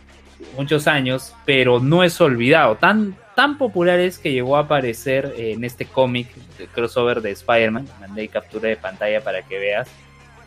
muchos 0.57 0.87
años, 0.87 1.33
pero 1.45 1.79
no 1.79 2.03
es 2.03 2.19
olvidado. 2.21 2.75
Tan, 2.75 3.15
tan 3.35 3.57
popular 3.57 3.99
es 3.99 4.17
que 4.17 4.31
llegó 4.31 4.57
a 4.57 4.61
aparecer 4.61 5.33
en 5.37 5.63
este 5.63 5.85
cómic 5.85 6.27
crossover 6.73 7.21
de 7.21 7.31
Spider-Man. 7.31 7.87
Mandé 7.99 8.27
captura 8.27 8.69
de 8.69 8.77
pantalla 8.77 9.21
para 9.21 9.41
que 9.41 9.57
veas. 9.57 9.89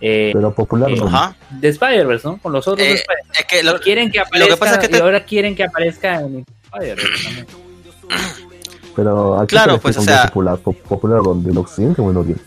Eh, 0.00 0.30
pero 0.32 0.54
popular 0.54 0.90
eh, 0.90 1.00
de 1.50 1.68
Spider-Verse, 1.68 2.28
¿no? 2.28 2.38
Con 2.38 2.52
los 2.52 2.66
otros 2.66 2.86
eh, 2.86 2.94
es 2.94 3.44
que 3.46 3.62
lo, 3.62 3.80
quieren 3.80 4.10
que 4.10 4.20
aparezca 4.20 4.88
y 4.90 4.96
ahora 4.96 5.24
quieren 5.24 5.54
que 5.54 5.64
aparezca 5.64 6.20
en 6.20 6.44
Spider-Verse 6.64 7.46
Pero 8.96 9.40
aquí 9.40 9.54
claro, 9.54 9.78
pues 9.78 9.96
o 9.96 10.02
sea, 10.02 10.26
popular, 10.26 10.58
popular 10.58 11.22
donde 11.22 11.50
el 11.50 11.58
occidente 11.58 12.02
o 12.02 12.10
en 12.10 12.16
oriente. 12.16 12.44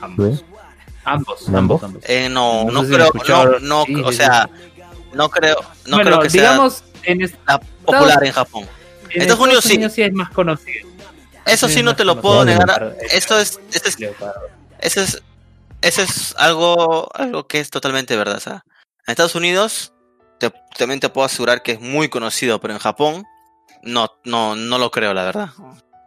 Ambos. 0.00 0.44
Ambos, 1.04 1.48
ambos, 1.48 1.82
ambos. 1.82 2.02
Eh, 2.06 2.28
no, 2.28 2.64
no, 2.64 2.84
creo, 2.84 3.10
no, 3.60 3.84
no 3.88 4.06
o 4.06 4.12
sea, 4.12 4.48
no 5.14 5.28
creo, 5.28 5.56
no 5.86 5.98
creo 5.98 6.20
que 6.20 6.28
digamos, 6.28 6.74
sea 6.74 6.92
en 7.04 7.32
popular 7.84 8.24
en 8.24 8.32
Japón. 8.32 8.64
En 9.10 9.22
Estados, 9.22 9.44
Unidos, 9.44 9.64
sí. 9.94 10.02
es 10.02 10.12
más 10.12 10.30
conocido. 10.30 10.88
Eso 11.44 11.68
sí, 11.68 11.82
no 11.82 11.94
te 11.94 12.04
lo 12.04 12.20
puedo 12.20 12.44
negar. 12.44 12.96
Eso 13.10 13.38
es, 13.38 13.60
eso 13.72 13.88
es, 13.88 13.96
eso 14.80 15.00
es, 15.00 15.22
eso 15.82 16.02
es 16.02 16.34
algo, 16.38 17.08
algo 17.14 17.46
que 17.46 17.60
es 17.60 17.70
totalmente 17.70 18.16
verdad. 18.16 18.40
en 18.46 18.62
Estados 19.06 19.34
Unidos 19.34 19.92
también 20.76 20.98
te 20.98 21.08
puedo 21.08 21.24
asegurar 21.24 21.62
que 21.62 21.72
es 21.72 21.80
muy 21.80 22.08
conocido, 22.08 22.60
pero 22.60 22.74
en 22.74 22.80
Japón 22.80 23.24
no, 23.82 24.08
no, 24.24 24.56
no 24.56 24.78
lo 24.78 24.90
creo, 24.90 25.14
la 25.14 25.24
verdad. 25.24 25.50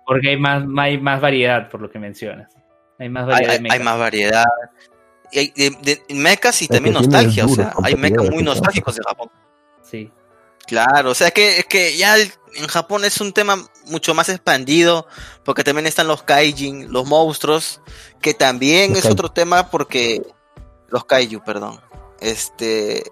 Porque 0.06 0.30
hay 0.30 0.38
más, 0.38 0.64
hay 0.78 1.00
más 1.00 1.22
variedad, 1.22 1.70
por 1.70 1.82
lo 1.82 1.90
que 1.90 2.00
mencionas. 2.00 2.52
Hay 3.00 3.10
más 3.10 3.28
variedad. 3.28 3.54
Hay, 3.54 3.68
hay 3.70 3.80
más 3.80 3.98
variedad 3.98 4.46
y 5.32 5.52
de, 5.52 6.02
mechas 6.10 6.62
y 6.62 6.68
también 6.68 6.94
nostalgia, 6.94 7.46
o 7.46 7.50
sea, 7.50 7.74
hay 7.84 7.96
mechas 7.96 8.30
muy 8.30 8.44
nostálgicos 8.44 8.96
de 8.96 9.02
Japón. 9.08 9.30
Sí. 9.82 10.12
Claro, 10.66 11.12
o 11.12 11.14
sea 11.14 11.32
que, 11.32 11.60
es 11.60 11.66
que 11.66 11.96
ya 11.96 12.16
en 12.56 12.68
Japón 12.68 13.06
es 13.06 13.22
un 13.22 13.34
tema 13.34 13.58
mucho 13.88 14.14
más 14.14 14.30
expandido, 14.30 15.08
porque 15.44 15.64
también 15.64 15.86
están 15.86 16.08
los 16.08 16.24
kaijin, 16.24 16.92
los 16.92 17.06
monstruos, 17.06 17.82
que 18.22 18.34
también 18.34 18.96
es 18.96 19.06
otro 19.06 19.30
tema 19.30 19.70
porque 19.70 20.26
los 20.90 21.06
kaiju, 21.06 21.44
perdón. 21.44 21.80
Este 22.20 23.12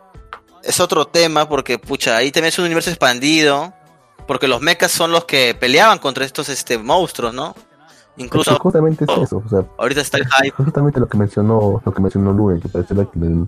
es 0.63 0.79
otro 0.79 1.05
tema 1.05 1.47
porque 1.47 1.77
pucha, 1.77 2.17
ahí 2.17 2.31
también 2.31 2.49
es 2.49 2.59
un 2.59 2.65
universo 2.65 2.89
expandido, 2.89 3.73
porque 4.27 4.47
los 4.47 4.61
mechas 4.61 4.91
son 4.91 5.11
los 5.11 5.25
que 5.25 5.55
peleaban 5.55 5.99
contra 5.99 6.25
estos 6.25 6.49
este 6.49 6.77
monstruos, 6.77 7.33
¿no? 7.33 7.55
Incluso 8.15 8.57
justamente 8.59 9.05
es 9.05 9.23
eso, 9.23 9.41
o 9.43 9.49
sea, 9.49 9.65
ahorita 9.77 10.01
está 10.01 10.19
el 10.19 10.25
hype. 10.25 10.51
Justamente 10.51 10.99
lo 10.99 11.07
que 11.07 11.17
mencionó, 11.17 11.81
lo 11.83 11.93
que 11.93 12.01
mencionó 12.01 12.31
Luen, 12.31 12.61
que 12.61 12.69
parece 12.69 12.93
que 12.93 13.19
el 13.19 13.47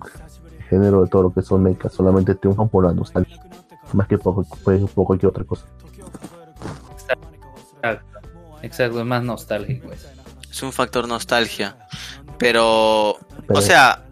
género 0.70 1.04
de 1.04 1.10
todo 1.10 1.24
lo 1.24 1.34
que 1.34 1.44
son 1.44 1.62
mechas 1.62 1.94
solamente 1.94 2.34
triunfan 2.34 2.68
por 2.70 2.86
la 2.86 2.92
nostalgia, 2.92 3.40
más 3.96 4.08
que 4.08 4.18
por, 4.18 4.46
por 4.46 5.06
cualquier 5.06 5.30
otra 5.30 5.44
cosa. 5.44 5.66
Exacto, 6.92 8.20
exacto, 8.62 9.00
es 9.00 9.06
más 9.06 9.24
nostálgico. 9.24 9.90
Es 10.50 10.64
un 10.64 10.72
factor 10.72 11.08
nostalgia, 11.08 11.78
pero, 12.38 13.18
o 13.50 13.62
sea, 13.62 14.06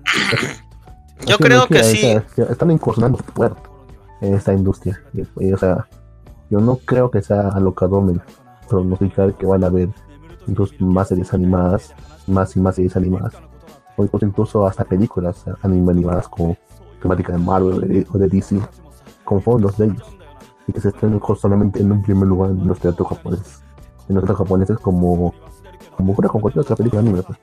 yo 1.26 1.38
creo 1.38 1.68
que, 1.68 1.84
sí. 1.84 2.18
están 2.50 2.72
incursionando 2.72 3.18
fuerte 3.18 3.62
en 4.22 4.36
esta 4.36 4.54
industria, 4.54 5.02
o 5.36 5.58
sea, 5.58 5.88
yo 6.50 6.60
no 6.60 6.76
creo 6.78 7.10
que 7.10 7.22
sea 7.22 7.50
alocado 7.50 8.04
pronosticar 8.68 9.34
que 9.36 9.46
van 9.46 9.64
a 9.64 9.68
haber 9.68 9.90
incluso 10.48 10.74
más 10.80 11.08
series 11.10 11.34
animadas, 11.34 11.94
más 12.28 12.56
y 12.56 12.60
más 12.60 12.76
series 12.76 12.96
animadas, 12.98 13.34
o 13.96 14.04
incluso, 14.22 14.66
hasta 14.66 14.84
películas 14.84 15.46
animadas 15.62 16.28
con 16.28 16.58
temática 17.02 17.34
de 17.34 17.40
Marvel 17.40 18.08
o 18.12 18.18
de 18.18 18.28
DC, 18.28 18.60
con 19.24 19.42
fondos 19.42 19.78
de 19.78 19.86
ellos, 19.86 20.08
y 20.68 20.74
que 20.74 20.82
se 20.82 20.90
estén 20.90 21.20
solamente 21.40 21.80
en 21.80 21.92
un 21.92 22.04
primer 22.04 22.28
lugar 22.28 22.52
en 22.52 22.68
los 22.68 22.80
teatros 22.80 23.08
japoneses, 23.08 23.62
en 24.10 24.16
los 24.16 24.24
teatros 24.24 24.38
japoneses 24.40 24.78
como, 24.80 25.34
como 25.96 26.16
con 26.16 26.42
cualquier 26.42 26.62
otra 26.62 26.76
película 26.76 27.02
anime, 27.02 27.24
pues, 27.24 27.38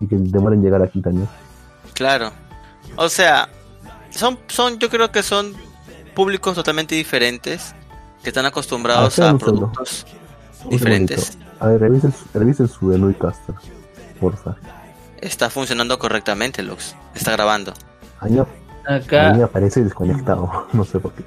y 0.00 0.06
que 0.06 0.16
demoren 0.16 0.62
llegar 0.62 0.82
aquí 0.82 1.00
también. 1.00 1.28
Claro, 1.94 2.30
o 2.96 3.08
sea, 3.08 3.48
son, 4.10 4.38
son, 4.48 4.78
yo 4.78 4.88
creo 4.88 5.10
que 5.10 5.22
son 5.22 5.54
públicos 6.14 6.54
totalmente 6.54 6.94
diferentes 6.94 7.74
que 8.22 8.30
están 8.30 8.46
acostumbrados 8.46 9.18
a 9.18 9.36
productos 9.36 10.06
diferentes. 10.70 11.38
A 11.60 11.68
ver, 11.68 11.80
revisen, 11.80 12.12
revisen 12.34 12.68
su 12.68 12.86
menú 12.86 13.16
caster, 13.16 13.54
porfa. 14.20 14.56
Está 15.18 15.50
funcionando 15.50 15.98
correctamente, 15.98 16.62
Lux. 16.62 16.96
Está 17.14 17.32
grabando. 17.32 17.72
A 18.86 18.98
mí, 19.30 19.38
me 19.38 19.44
aparece 19.44 19.82
desconectado, 19.82 20.66
no 20.72 20.84
sé 20.84 20.98
por 20.98 21.12
qué. 21.12 21.24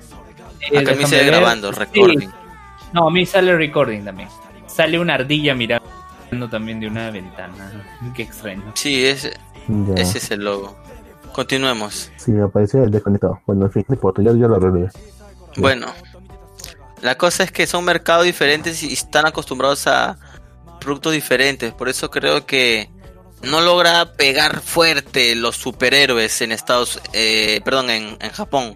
Acá 0.78 0.92
me 0.92 0.98
dice 0.98 1.24
grabando, 1.24 1.72
recording. 1.72 2.30
No, 2.94 3.08
a 3.08 3.12
mí 3.12 3.26
sale 3.26 3.56
recording 3.56 4.04
también. 4.04 4.30
Sale 4.68 5.00
una 5.00 5.16
ardilla 5.16 5.54
mirando 5.54 5.86
también 6.50 6.80
de 6.80 6.88
una 6.88 7.12
ventana. 7.12 7.86
Qué 8.16 8.24
extraño. 8.24 8.64
Sí, 8.74 9.06
ese, 9.06 9.38
ese 9.96 10.18
es 10.18 10.32
el 10.32 10.44
logo. 10.44 10.76
Continuemos. 11.34 12.12
Sí, 12.16 12.32
me 12.32 12.44
apareció 12.44 12.84
el 12.84 12.92
desconectado. 12.92 13.42
Bueno, 13.46 13.66
en 13.66 13.72
fin, 13.72 13.86
no 13.88 13.96
importa, 13.96 14.22
ya, 14.22 14.32
ya 14.32 14.48
lo 14.48 14.56
arreglé. 14.56 14.90
Bueno, 15.58 15.88
la 17.02 17.18
cosa 17.18 17.44
es 17.44 17.52
que 17.52 17.68
son 17.68 17.84
mercados 17.84 18.26
diferentes 18.26 18.82
y 18.84 18.94
están 18.94 19.26
acostumbrados 19.26 19.86
a 19.88 20.18
productos 20.80 21.14
diferentes. 21.14 21.74
Por 21.74 21.90
eso 21.90 22.10
creo 22.10 22.46
que 22.46 22.90
no 23.46 23.62
logra 23.62 24.14
pegar 24.14 24.62
fuerte 24.62 25.36
los 25.36 25.56
superhéroes 25.56 26.42
en 26.42 26.52
Estados, 26.52 27.02
eh, 27.14 27.62
perdón, 27.64 27.90
en, 27.90 28.18
Japón. 28.32 28.76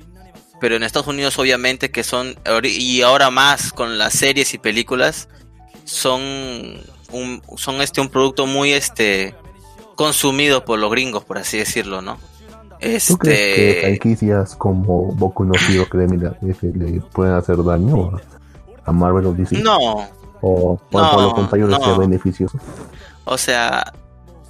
Pero 0.59 0.75
en 0.75 0.83
Estados 0.83 1.07
Unidos 1.07 1.37
obviamente 1.39 1.91
que 1.91 2.03
son, 2.03 2.35
y 2.63 3.01
ahora 3.01 3.31
más 3.31 3.71
con 3.71 3.97
las 3.97 4.13
series 4.13 4.53
y 4.53 4.57
películas, 4.57 5.29
son 5.85 6.21
un, 7.11 7.41
son 7.55 7.81
este 7.81 8.01
un 8.01 8.09
producto 8.09 8.45
muy 8.45 8.73
este 8.73 9.35
consumido 9.95 10.65
por 10.65 10.79
los 10.79 10.91
gringos, 10.91 11.23
por 11.23 11.37
así 11.37 11.57
decirlo, 11.57 12.01
¿no? 12.01 12.17
Este... 12.79 13.13
¿Tú 13.13 13.17
crees 13.17 13.55
que 13.55 13.69
este, 13.69 13.81
franquicias 13.81 14.55
como 14.55 15.13
Boku 15.13 15.43
no 15.43 15.53
Hero 15.69 15.83
Academia 15.83 16.37
le 16.41 17.01
pueden 17.13 17.33
hacer 17.33 17.61
daño 17.63 18.11
a, 18.85 18.91
Marvel 18.91 19.25
o 19.27 19.33
DC? 19.33 19.57
No. 19.61 20.07
O 20.41 20.77
por, 20.89 21.01
no, 21.01 21.21
lo 21.21 21.33
contrario 21.33 21.67
no. 21.67 21.97
beneficioso. 21.97 22.57
O 23.25 23.37
sea, 23.37 23.93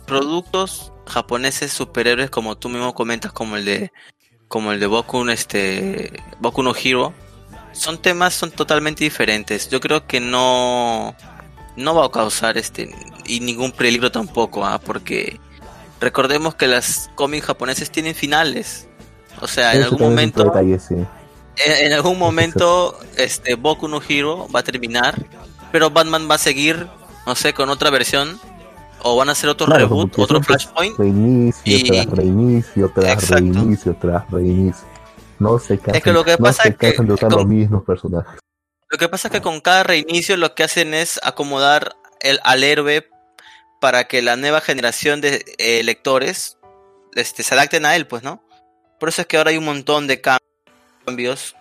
productos 0.10 0.92
japoneses 1.06 1.72
superhéroes 1.72 2.30
como 2.30 2.58
tú 2.58 2.70
mismo 2.70 2.94
comentas 2.94 3.32
como 3.32 3.56
el 3.56 3.66
de 3.66 3.92
como 4.48 4.72
el 4.72 4.80
de 4.80 4.88
Boku 4.88 5.30
este 5.30 6.12
Boku 6.40 6.64
no 6.64 6.74
Hero 6.76 7.14
son 7.72 7.98
temas 7.98 8.34
son 8.34 8.52
totalmente 8.52 9.04
diferentes. 9.04 9.70
Yo 9.70 9.80
creo 9.80 10.08
que 10.08 10.20
no 10.20 11.16
no 11.76 11.96
va 11.96 12.06
a 12.06 12.12
causar 12.12 12.58
este 12.58 12.94
y 13.26 13.40
ningún 13.40 13.72
peligro 13.72 14.12
tampoco, 14.12 14.66
¿ah? 14.66 14.80
porque 14.80 15.40
recordemos 16.02 16.56
que 16.56 16.68
las 16.68 17.10
cómics 17.16 17.46
japoneses 17.46 17.92
tienen 17.92 18.16
finales. 18.16 18.88
O 19.42 19.48
sea, 19.48 19.74
en 19.74 19.84
algún 19.84 20.02
momento. 20.02 20.52
en, 21.58 21.94
algún 21.94 22.18
momento, 22.18 23.00
este 23.16 23.56
Boku 23.56 23.88
no 23.88 24.02
Hero 24.08 24.48
va 24.54 24.62
a 24.62 24.64
terminar. 24.64 25.26
Pero 25.72 25.92
Batman 25.92 26.28
va 26.30 26.36
a 26.36 26.40
seguir, 26.40 26.88
no 27.28 27.36
sé, 27.36 27.54
con 27.54 27.70
otra 27.70 27.92
versión. 27.92 28.40
O 29.04 29.16
van 29.16 29.30
a 29.30 29.32
hacer 29.32 29.50
otro 29.50 29.68
reboot, 29.68 30.18
otro 30.20 30.42
Flashpoint. 30.42 30.98
Reinicio, 30.98 31.62
y... 31.66 31.84
tras 31.90 32.06
reinicio, 32.18 32.92
tras 32.94 33.30
reinicio, 33.30 33.96
tras 34.00 34.30
reinicio. 34.30 34.88
No 35.40 35.58
se 35.58 35.76
es 35.76 36.04
que 36.04 36.12
lo 36.12 36.26
que 36.26 36.38
pasa 36.38 36.68
es 36.68 36.76
que, 36.76 36.92
de 36.92 37.14
usar 37.14 37.32
los 37.32 37.46
mismos 37.46 37.84
personajes. 37.84 38.40
Lo 38.90 38.98
que 38.98 39.08
pasa 39.08 39.30
es 39.30 39.32
que 39.32 39.42
con 39.42 39.62
cada 39.62 39.84
reinicio 39.84 40.36
lo 40.36 40.54
que 40.54 40.64
hacen 40.64 40.94
es 40.94 41.20
acomodar 41.24 41.96
el, 42.20 42.40
al 42.44 42.64
héroe 42.64 43.08
para 43.80 44.08
que 44.08 44.22
la 44.22 44.36
nueva 44.36 44.60
generación 44.60 45.22
de 45.22 45.46
eh, 45.58 45.84
lectores 45.84 46.58
este, 47.14 47.44
se 47.44 47.54
adapten 47.54 47.86
a 47.86 47.96
él, 47.96 48.08
pues, 48.08 48.24
¿no? 48.24 48.44
Por 49.00 49.10
eso 49.10 49.22
es 49.22 49.28
que 49.28 49.38
ahora 49.38 49.52
hay 49.52 49.58
un 49.58 49.66
montón 49.66 50.08
de 50.08 50.22
cambios, 50.22 51.56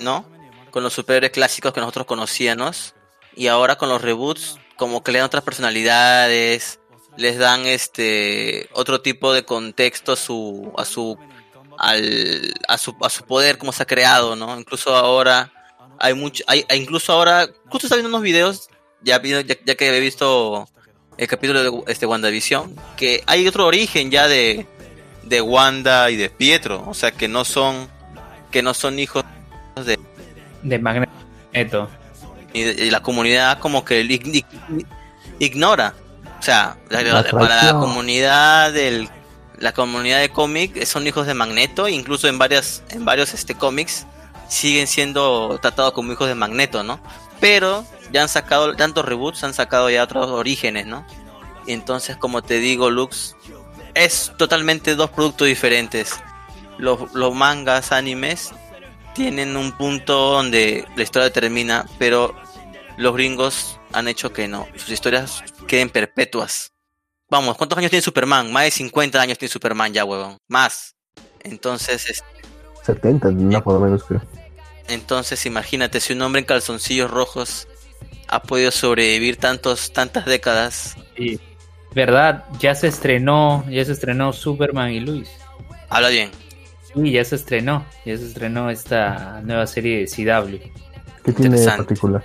¿no? 0.00 0.26
Con 0.72 0.82
los 0.82 0.94
superhéroes 0.94 1.30
clásicos 1.30 1.72
que 1.72 1.80
nosotros 1.80 2.06
conocíamos 2.06 2.94
y 3.36 3.46
ahora 3.46 3.76
con 3.76 3.88
los 3.88 4.02
reboots 4.02 4.58
como 4.76 5.02
que 5.02 5.12
le 5.12 5.18
dan 5.18 5.26
otras 5.26 5.44
personalidades, 5.44 6.80
les 7.16 7.38
dan 7.38 7.66
este 7.66 8.68
otro 8.72 9.00
tipo 9.00 9.32
de 9.32 9.44
contexto 9.44 10.12
a 10.12 10.16
su 10.16 10.72
a 10.76 10.84
su 10.84 11.18
al, 11.78 12.54
a 12.68 12.78
su 12.78 12.96
a 13.00 13.10
su 13.10 13.24
poder 13.24 13.58
como 13.58 13.72
se 13.72 13.82
ha 13.82 13.86
creado, 13.86 14.36
¿no? 14.36 14.58
Incluso 14.58 14.94
ahora 14.94 15.52
hay 15.98 16.14
mucho 16.14 16.44
hay 16.46 16.64
incluso 16.74 17.12
ahora 17.12 17.48
justo 17.68 17.86
está 17.86 17.96
viendo 17.96 18.08
unos 18.08 18.22
videos 18.22 18.68
ya, 19.02 19.20
ya, 19.22 19.74
que 19.74 19.96
he 19.96 20.00
visto 20.00 20.68
el 21.16 21.26
capítulo 21.26 21.62
de 21.62 21.92
este 21.92 22.06
WandaVision 22.06 22.74
que 22.96 23.22
hay 23.26 23.46
otro 23.46 23.66
origen 23.66 24.10
ya 24.10 24.28
de 24.28 24.66
de 25.24 25.40
Wanda 25.40 26.10
y 26.10 26.16
de 26.16 26.30
Pietro, 26.30 26.84
o 26.86 26.94
sea 26.94 27.12
que 27.12 27.28
no 27.28 27.44
son 27.44 27.88
que 28.50 28.62
no 28.62 28.74
son 28.74 28.98
hijos 28.98 29.24
de 29.84 29.98
de 30.62 30.78
Magneto 30.78 31.88
y, 32.52 32.90
la 32.90 33.00
comunidad 33.00 33.58
como 33.58 33.84
que 33.84 34.00
ignora, 35.38 35.94
o 36.38 36.42
sea, 36.42 36.76
para 36.90 37.64
la 37.64 37.72
comunidad 37.72 38.72
del 38.72 39.08
la 39.58 39.72
comunidad 39.72 40.20
de 40.20 40.30
cómic 40.30 40.84
son 40.86 41.06
hijos 41.06 41.26
de 41.26 41.34
Magneto, 41.34 41.88
incluso 41.88 42.26
en 42.26 42.36
varias 42.36 42.82
en 42.90 43.04
varios 43.04 43.32
este 43.32 43.54
cómics 43.54 44.06
siguen 44.48 44.86
siendo 44.86 45.58
tratados 45.62 45.92
como 45.92 46.12
hijos 46.12 46.28
de 46.28 46.34
Magneto, 46.34 46.82
¿no? 46.82 47.00
Pero 47.40 47.86
ya 48.12 48.22
han 48.22 48.28
sacado 48.28 48.74
tantos 48.76 49.04
reboots, 49.04 49.44
han 49.44 49.54
sacado 49.54 49.88
ya 49.88 50.02
otros 50.02 50.28
orígenes, 50.28 50.86
¿no? 50.86 51.06
Y 51.66 51.72
entonces, 51.72 52.16
como 52.16 52.42
te 52.42 52.58
digo, 52.58 52.90
Lux, 52.90 53.36
es 53.94 54.32
totalmente 54.36 54.94
dos 54.94 55.10
productos 55.10 55.46
diferentes. 55.46 56.20
Los, 56.78 57.12
los 57.14 57.34
mangas, 57.34 57.92
animes, 57.92 58.52
tienen 59.14 59.56
un 59.56 59.72
punto 59.72 60.32
donde 60.32 60.86
la 60.96 61.02
historia 61.02 61.32
termina, 61.32 61.86
pero 61.98 62.34
los 62.96 63.14
gringos 63.14 63.78
han 63.92 64.08
hecho 64.08 64.32
que 64.32 64.48
no, 64.48 64.66
sus 64.76 64.90
historias 64.90 65.42
queden 65.66 65.90
perpetuas. 65.90 66.72
Vamos, 67.30 67.56
¿cuántos 67.56 67.78
años 67.78 67.90
tiene 67.90 68.02
Superman? 68.02 68.52
Más 68.52 68.64
de 68.64 68.70
50 68.70 69.20
años 69.20 69.38
tiene 69.38 69.50
Superman 69.50 69.92
ya, 69.92 70.04
huevón. 70.04 70.36
Más. 70.48 70.94
Entonces, 71.40 72.08
es... 72.10 72.22
70, 72.84 73.30
no 73.30 73.62
por 73.62 73.74
lo 73.74 73.80
menos 73.80 74.04
creo. 74.04 74.22
Entonces, 74.88 75.46
imagínate 75.46 76.00
si 76.00 76.12
un 76.12 76.22
hombre 76.22 76.40
en 76.40 76.46
calzoncillos 76.46 77.10
rojos 77.10 77.68
ha 78.28 78.42
podido 78.42 78.70
sobrevivir 78.70 79.36
tantos, 79.36 79.92
tantas 79.92 80.26
décadas. 80.26 80.96
Sí. 81.16 81.40
¿Verdad? 81.94 82.44
Ya 82.58 82.74
se 82.74 82.88
estrenó, 82.88 83.64
ya 83.70 83.84
se 83.84 83.92
estrenó 83.92 84.32
Superman 84.32 84.92
y 84.92 85.00
Luis. 85.00 85.30
Habla 85.88 86.08
bien. 86.08 86.30
Sí, 86.94 87.10
ya 87.10 87.24
se 87.24 87.36
estrenó, 87.36 87.84
ya 88.04 88.16
se 88.16 88.26
estrenó 88.26 88.70
esta 88.70 89.40
nueva 89.42 89.66
serie 89.66 89.98
de 89.98 90.06
CW. 90.06 90.56
¿Qué 91.24 91.32
tiene 91.32 91.58
de 91.58 91.66
particular? 91.66 92.24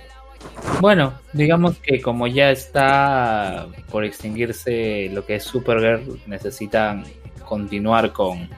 Bueno, 0.80 1.14
digamos 1.32 1.76
que 1.78 2.00
como 2.00 2.26
ya 2.26 2.50
está 2.50 3.68
por 3.90 4.04
extinguirse 4.04 5.10
lo 5.12 5.24
que 5.24 5.36
es 5.36 5.44
Supergirl, 5.44 6.20
necesitan 6.26 7.04
continuar 7.44 8.12
con, 8.12 8.48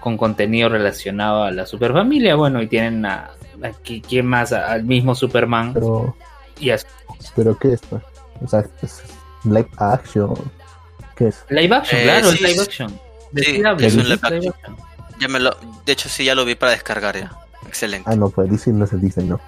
contenido 0.00 0.68
relacionado 0.68 1.44
a 1.44 1.50
la 1.50 1.66
superfamilia. 1.66 2.34
Bueno, 2.34 2.62
y 2.62 2.66
tienen 2.66 3.04
a, 3.06 3.30
¿quién 3.82 4.26
más? 4.26 4.52
Al 4.52 4.84
mismo 4.84 5.14
Superman. 5.14 5.74
Pero, 5.74 6.16
y 6.58 6.70
¿Pero 7.36 7.58
qué 7.58 7.74
es? 7.74 7.80
Pues? 7.82 8.02
O 8.42 8.48
sea, 8.48 8.64
es 8.82 9.02
live 9.44 9.68
action. 9.76 10.34
¿Qué 11.16 11.28
es? 11.28 11.44
Live 11.48 11.74
action, 11.74 12.00
eh, 12.00 12.04
claro, 12.04 12.30
es 12.30 12.40
live 12.40 12.60
action. 12.62 13.00
sí, 13.36 13.62
es 13.80 13.94
un 13.94 14.08
live 14.08 14.20
action. 14.22 14.76
Ya 15.18 15.28
me 15.28 15.40
lo, 15.40 15.56
de 15.84 15.92
hecho, 15.92 16.08
sí, 16.08 16.24
ya 16.24 16.34
lo 16.34 16.44
vi 16.44 16.54
para 16.54 16.72
descargar 16.72 17.18
ya. 17.18 17.32
Excelente. 17.66 18.08
Ah, 18.10 18.16
no, 18.16 18.30
pues 18.30 18.50
DC 18.50 18.72
no 18.72 18.84
es 18.84 19.00
Disney, 19.00 19.26
¿no? 19.26 19.40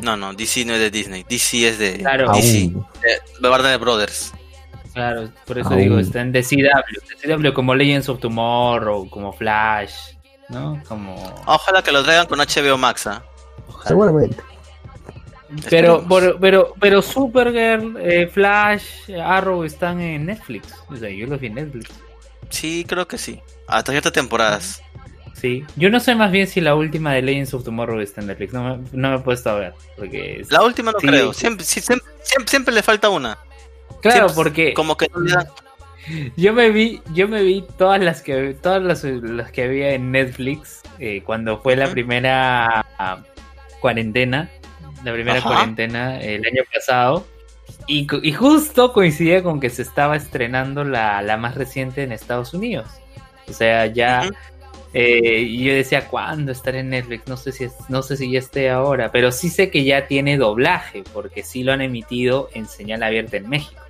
No, 0.00 0.16
no, 0.16 0.34
DC 0.34 0.64
no 0.64 0.74
es 0.74 0.80
de 0.80 0.90
Disney. 0.90 1.24
DC 1.28 1.68
es 1.68 1.78
de 1.78 1.98
claro. 1.98 2.32
DC, 2.32 2.72
de 3.40 3.48
Warner 3.48 3.78
Brothers. 3.78 4.32
Claro, 4.92 5.28
por 5.44 5.58
eso 5.58 5.74
digo, 5.74 5.98
está 5.98 6.20
en 6.20 6.30
DCW. 6.30 7.42
DCW 7.42 7.52
como 7.52 7.74
Legends 7.74 8.08
of 8.08 8.20
Tomorrow, 8.20 9.08
como 9.10 9.32
Flash, 9.32 9.92
¿no? 10.48 10.80
Como... 10.86 11.16
Ojalá 11.46 11.82
que 11.82 11.90
lo 11.90 12.04
traigan 12.04 12.26
con 12.26 12.38
HBO 12.38 12.78
Max, 12.78 13.08
¿ah? 13.08 13.22
Seguramente. 13.84 14.36
Pero, 15.68 16.06
pero, 16.40 16.74
pero 16.80 17.02
Supergirl, 17.02 17.96
eh, 18.00 18.28
Flash, 18.28 19.10
Arrow 19.20 19.64
están 19.64 20.00
en 20.00 20.26
Netflix. 20.26 20.72
O 20.88 20.96
sea, 20.96 21.10
yo 21.10 21.26
los 21.26 21.40
vi 21.40 21.48
en 21.48 21.54
Netflix. 21.54 21.90
Sí, 22.50 22.84
creo 22.88 23.08
que 23.08 23.18
sí. 23.18 23.40
Hasta 23.66 23.90
ciertas 23.90 24.12
temporadas. 24.12 24.80
Sí, 25.44 25.62
yo 25.76 25.90
no 25.90 26.00
sé 26.00 26.14
más 26.14 26.32
bien 26.32 26.46
si 26.46 26.62
la 26.62 26.74
última 26.74 27.12
de 27.12 27.20
Legends 27.20 27.52
of 27.52 27.64
Tomorrow 27.64 28.00
está 28.00 28.22
en 28.22 28.28
Netflix, 28.28 28.54
no 28.54 28.64
me, 28.64 28.84
no 28.92 29.10
me 29.10 29.16
he 29.16 29.18
puesto 29.18 29.50
a 29.50 29.54
ver. 29.56 29.74
Porque 29.94 30.42
La 30.48 30.62
última 30.62 30.90
no 30.90 30.96
creo, 30.96 31.34
siempre, 31.34 31.66
siempre, 31.66 32.00
siempre, 32.46 32.72
le 32.72 32.82
falta 32.82 33.10
una. 33.10 33.36
Claro, 34.00 34.28
porque... 34.34 34.72
Como 34.72 34.96
que 34.96 35.06
Yo 36.38 36.54
me 36.54 36.70
vi, 36.70 37.02
yo 37.12 37.28
me 37.28 37.42
vi 37.42 37.62
todas 37.76 38.00
las 38.00 38.22
que 38.22 38.54
todas 38.54 38.82
las, 38.82 39.04
las 39.04 39.52
que 39.52 39.64
había 39.64 39.90
en 39.92 40.12
Netflix 40.12 40.80
eh, 40.98 41.22
cuando 41.22 41.60
fue 41.60 41.76
la 41.76 41.88
primera 41.88 42.86
cuarentena, 43.82 44.48
la 45.04 45.12
primera 45.12 45.42
cuarentena 45.42 46.22
el 46.22 46.46
año 46.46 46.62
pasado. 46.72 47.26
Y, 47.86 48.06
y, 48.22 48.32
justo 48.32 48.94
coincidía 48.94 49.42
con 49.42 49.60
que 49.60 49.68
se 49.68 49.82
estaba 49.82 50.16
estrenando 50.16 50.84
la, 50.84 51.20
la 51.20 51.36
más 51.36 51.54
reciente 51.54 52.02
en 52.02 52.12
Estados 52.12 52.54
Unidos. 52.54 52.88
O 53.46 53.52
sea, 53.52 53.86
ya 53.86 54.30
eh, 54.96 55.40
y 55.40 55.64
yo 55.64 55.74
decía, 55.74 56.06
¿cuándo 56.06 56.52
estaré 56.52 56.78
en 56.78 56.90
Netflix? 56.90 57.26
No 57.26 57.36
sé, 57.36 57.50
si 57.50 57.66
no 57.88 58.00
sé 58.04 58.16
si 58.16 58.30
ya 58.30 58.38
esté 58.38 58.70
ahora, 58.70 59.10
pero 59.10 59.32
sí 59.32 59.50
sé 59.50 59.68
que 59.68 59.82
ya 59.82 60.06
tiene 60.06 60.38
doblaje, 60.38 61.02
porque 61.12 61.42
sí 61.42 61.64
lo 61.64 61.72
han 61.72 61.80
emitido 61.80 62.48
en 62.54 62.68
señal 62.68 63.02
abierta 63.02 63.36
en 63.36 63.48
México. 63.48 63.82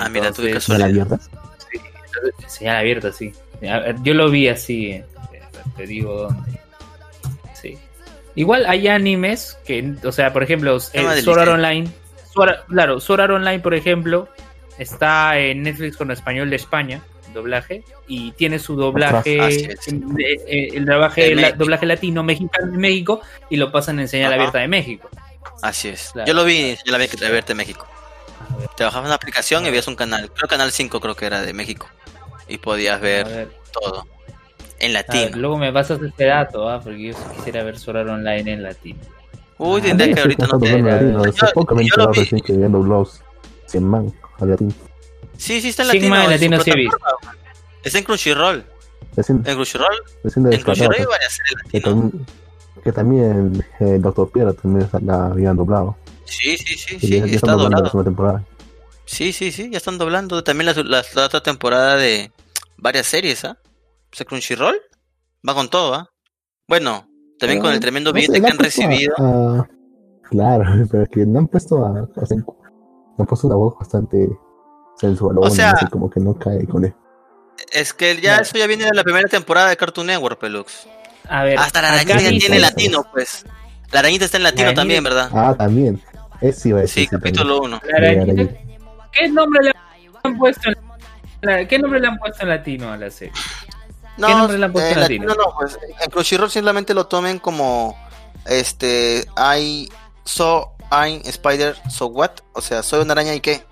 ah, 0.00 0.08
mira, 0.08 0.32
tú 0.32 0.42
de 0.42 0.60
¿Señal 0.60 0.82
abierta? 0.82 1.18
Sí, 1.18 1.80
señal 2.48 2.76
abierta, 2.76 3.12
sí. 3.12 3.32
Yo 4.02 4.14
lo 4.14 4.30
vi 4.30 4.48
así, 4.48 4.90
eh, 4.90 5.04
te 5.76 5.86
digo 5.86 6.22
dónde. 6.22 6.60
Sí. 7.54 7.78
Igual 8.34 8.66
hay 8.66 8.88
animes 8.88 9.56
que, 9.64 9.94
o 10.02 10.10
sea, 10.10 10.32
por 10.32 10.42
ejemplo, 10.42 10.76
eh, 10.92 11.22
Sword 11.22 11.50
Online. 11.50 11.88
claro, 12.66 12.98
Sword 12.98 13.30
Online, 13.30 13.60
por 13.60 13.74
ejemplo, 13.74 14.28
está 14.76 15.38
en 15.38 15.62
Netflix 15.62 15.96
con 15.96 16.10
español 16.10 16.50
de 16.50 16.56
España 16.56 17.00
doblaje 17.38 17.84
y 18.06 18.32
tiene 18.32 18.58
su 18.58 18.76
doblaje, 18.76 19.38
eh, 19.38 20.70
el 20.74 20.84
doblaje, 20.84 21.54
doblaje 21.56 21.86
latino 21.86 22.22
mexicano 22.22 22.72
de 22.72 22.78
México 22.78 23.20
y 23.48 23.56
lo 23.56 23.72
pasan 23.72 24.00
en 24.00 24.08
señal 24.08 24.32
abierta 24.32 24.58
de 24.58 24.68
México. 24.68 25.08
Así 25.62 25.88
es. 25.88 26.12
Yo 26.26 26.34
lo 26.34 26.44
vi 26.44 26.70
en 26.70 26.76
señal 26.76 26.96
abierta 26.96 27.48
de 27.48 27.54
México. 27.54 27.86
Te 28.76 28.84
bajabas 28.84 29.06
una 29.06 29.14
aplicación 29.14 29.66
y 29.66 29.70
veías 29.70 29.88
un 29.88 29.96
canal, 29.96 30.30
creo 30.32 30.48
canal 30.48 30.70
5 30.70 31.00
creo 31.00 31.14
que 31.14 31.26
era 31.26 31.42
de 31.42 31.52
México 31.52 31.88
y 32.48 32.58
podías 32.58 33.00
ver, 33.00 33.48
todo 33.72 34.06
en 34.80 34.92
latino. 34.92 35.36
luego 35.36 35.58
me 35.58 35.72
pasas 35.72 36.00
este 36.00 36.24
dato, 36.24 36.68
¿ah? 36.68 36.80
porque 36.82 37.08
yo 37.08 37.14
quisiera 37.36 37.62
ver 37.64 37.78
Solar 37.78 38.08
Online 38.08 38.52
en 38.52 38.62
latino. 38.62 38.98
Uy, 39.58 39.82
ah, 39.90 39.96
que 39.96 40.20
ahorita 40.20 40.46
no 40.46 40.58
te... 40.58 41.28
Hace 41.28 41.52
poco 41.52 41.74
me 41.74 41.82
he 41.82 41.84
enterado 41.84 42.12
recién 42.12 42.40
que 42.40 42.52
viendo 42.52 42.80
blogs 42.80 43.22
100 43.66 43.84
man 43.84 44.14
al 44.38 44.50
latino. 44.50 44.72
Sí, 45.38 45.60
sí 45.60 45.68
está 45.68 45.82
en 45.82 45.88
latino. 45.88 46.16
en 46.16 46.30
latino 46.30 46.60
sí 46.60 46.72
Está 47.82 47.98
en 47.98 48.04
Crunchyroll. 48.04 48.64
Es 49.16 49.30
en, 49.30 49.42
Crunchyroll. 49.42 50.02
Es 50.24 50.36
en, 50.36 50.42
Crunchyroll 50.44 50.96
hay 50.98 51.06
varias 51.06 51.32
series 51.32 51.62
que, 51.70 51.80
también, 51.80 52.26
que 52.84 52.92
también 52.92 53.64
el 53.80 53.86
eh, 53.86 53.98
Doctor 53.98 54.30
Piedra 54.30 54.52
también 54.52 54.88
la 55.02 55.26
habían 55.26 55.56
doblado. 55.56 55.96
Sí, 56.24 56.58
sí, 56.58 56.74
sí, 56.76 56.98
sí, 57.00 57.08
ya, 57.08 57.26
ya 57.26 57.36
está 57.36 57.52
doblado. 57.52 58.04
temporada. 58.04 58.44
Sí, 59.06 59.32
sí, 59.32 59.52
sí, 59.52 59.70
ya 59.70 59.78
están 59.78 59.96
doblando 59.96 60.44
también 60.44 60.66
la, 60.66 60.82
la, 60.82 61.04
la 61.14 61.24
otra 61.24 61.42
temporada 61.42 61.96
de 61.96 62.30
varias 62.76 63.06
series, 63.06 63.44
¿ah? 63.44 63.56
¿eh? 64.18 64.24
Crunchyroll 64.24 64.76
va 65.48 65.54
con 65.54 65.70
todo, 65.70 65.94
¿ah? 65.94 66.10
Bueno, 66.66 67.08
también 67.38 67.60
con 67.60 67.72
el 67.72 67.80
tremendo 67.80 68.12
billete 68.12 68.40
que 68.40 68.46
han 68.46 68.58
recibido. 68.58 69.14
claro, 70.28 70.86
pero 70.90 71.04
es 71.04 71.08
que 71.08 71.24
no 71.24 71.38
han 71.38 71.46
puesto 71.46 71.86
a, 71.86 72.00
a, 72.00 72.26
han 73.18 73.26
puesto 73.26 73.46
una 73.46 73.56
voz 73.56 73.74
bastante 73.78 74.28
sensual, 74.98 75.36
o 75.38 75.50
sea, 75.50 75.74
como 75.90 76.10
que 76.10 76.20
no 76.20 76.34
cae 76.38 76.66
con 76.66 76.84
él. 76.84 76.94
Es 77.72 77.92
que 77.92 78.20
ya 78.20 78.38
eso 78.38 78.56
ya 78.56 78.66
viene 78.66 78.84
de 78.84 78.94
la 78.94 79.02
primera 79.02 79.28
temporada 79.28 79.68
de 79.68 79.76
Cartoon 79.76 80.06
Network, 80.06 80.38
Pelux. 80.38 80.86
A 81.28 81.44
ver, 81.44 81.58
hasta 81.58 81.82
la 81.82 81.88
arañita 81.88 82.18
tiene 82.18 82.58
latino, 82.58 83.04
pues. 83.12 83.44
La 83.90 84.00
arañita 84.00 84.24
está 84.24 84.36
en 84.36 84.42
latino 84.44 84.74
también, 84.74 85.02
¿verdad? 85.02 85.30
Ah, 85.32 85.54
también. 85.56 86.02
Es 86.40 86.58
sí, 86.58 86.72
sí, 86.86 87.06
capítulo 87.06 87.60
1. 87.62 87.80
¿Qué 89.12 89.28
nombre 89.28 89.64
le 89.64 89.72
han 90.22 90.38
puesto 90.38 90.70
en 90.70 91.68
¿Qué 91.68 91.78
nombre 91.78 92.00
le 92.00 92.08
han 92.08 92.18
puesto 92.18 92.42
en 92.42 92.48
latino 92.48 92.92
a 92.92 92.96
la 92.96 93.10
serie? 93.10 93.32
No, 94.16 94.28
nombre 94.28 94.58
la 94.58 94.66
eh, 94.66 95.18
No, 95.20 95.34
no, 95.34 95.54
pues 95.58 95.78
en 96.00 96.10
Crunchyroll 96.10 96.50
simplemente 96.50 96.92
lo 96.94 97.06
tomen 97.06 97.38
como 97.38 97.96
este 98.46 99.26
I 99.36 99.88
so 100.24 100.72
I'm 100.90 101.22
Spider 101.24 101.76
so 101.88 102.06
what, 102.06 102.32
o 102.52 102.60
sea, 102.60 102.82
soy 102.82 103.02
una 103.02 103.12
araña 103.12 103.34
y 103.34 103.40
qué, 103.40 103.62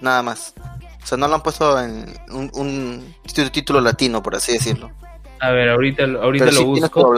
nada 0.00 0.22
más. 0.22 0.54
O 1.02 1.06
sea, 1.06 1.18
no 1.18 1.28
lo 1.28 1.36
han 1.36 1.42
puesto 1.42 1.80
en 1.80 2.04
un, 2.32 3.14
título 3.52 3.80
latino, 3.80 4.22
por 4.22 4.34
así 4.34 4.52
decirlo. 4.52 4.90
A 5.38 5.50
ver, 5.50 5.68
ahorita, 5.68 6.04
ahorita 6.04 6.50
lo 6.50 6.64
busco. 6.64 7.14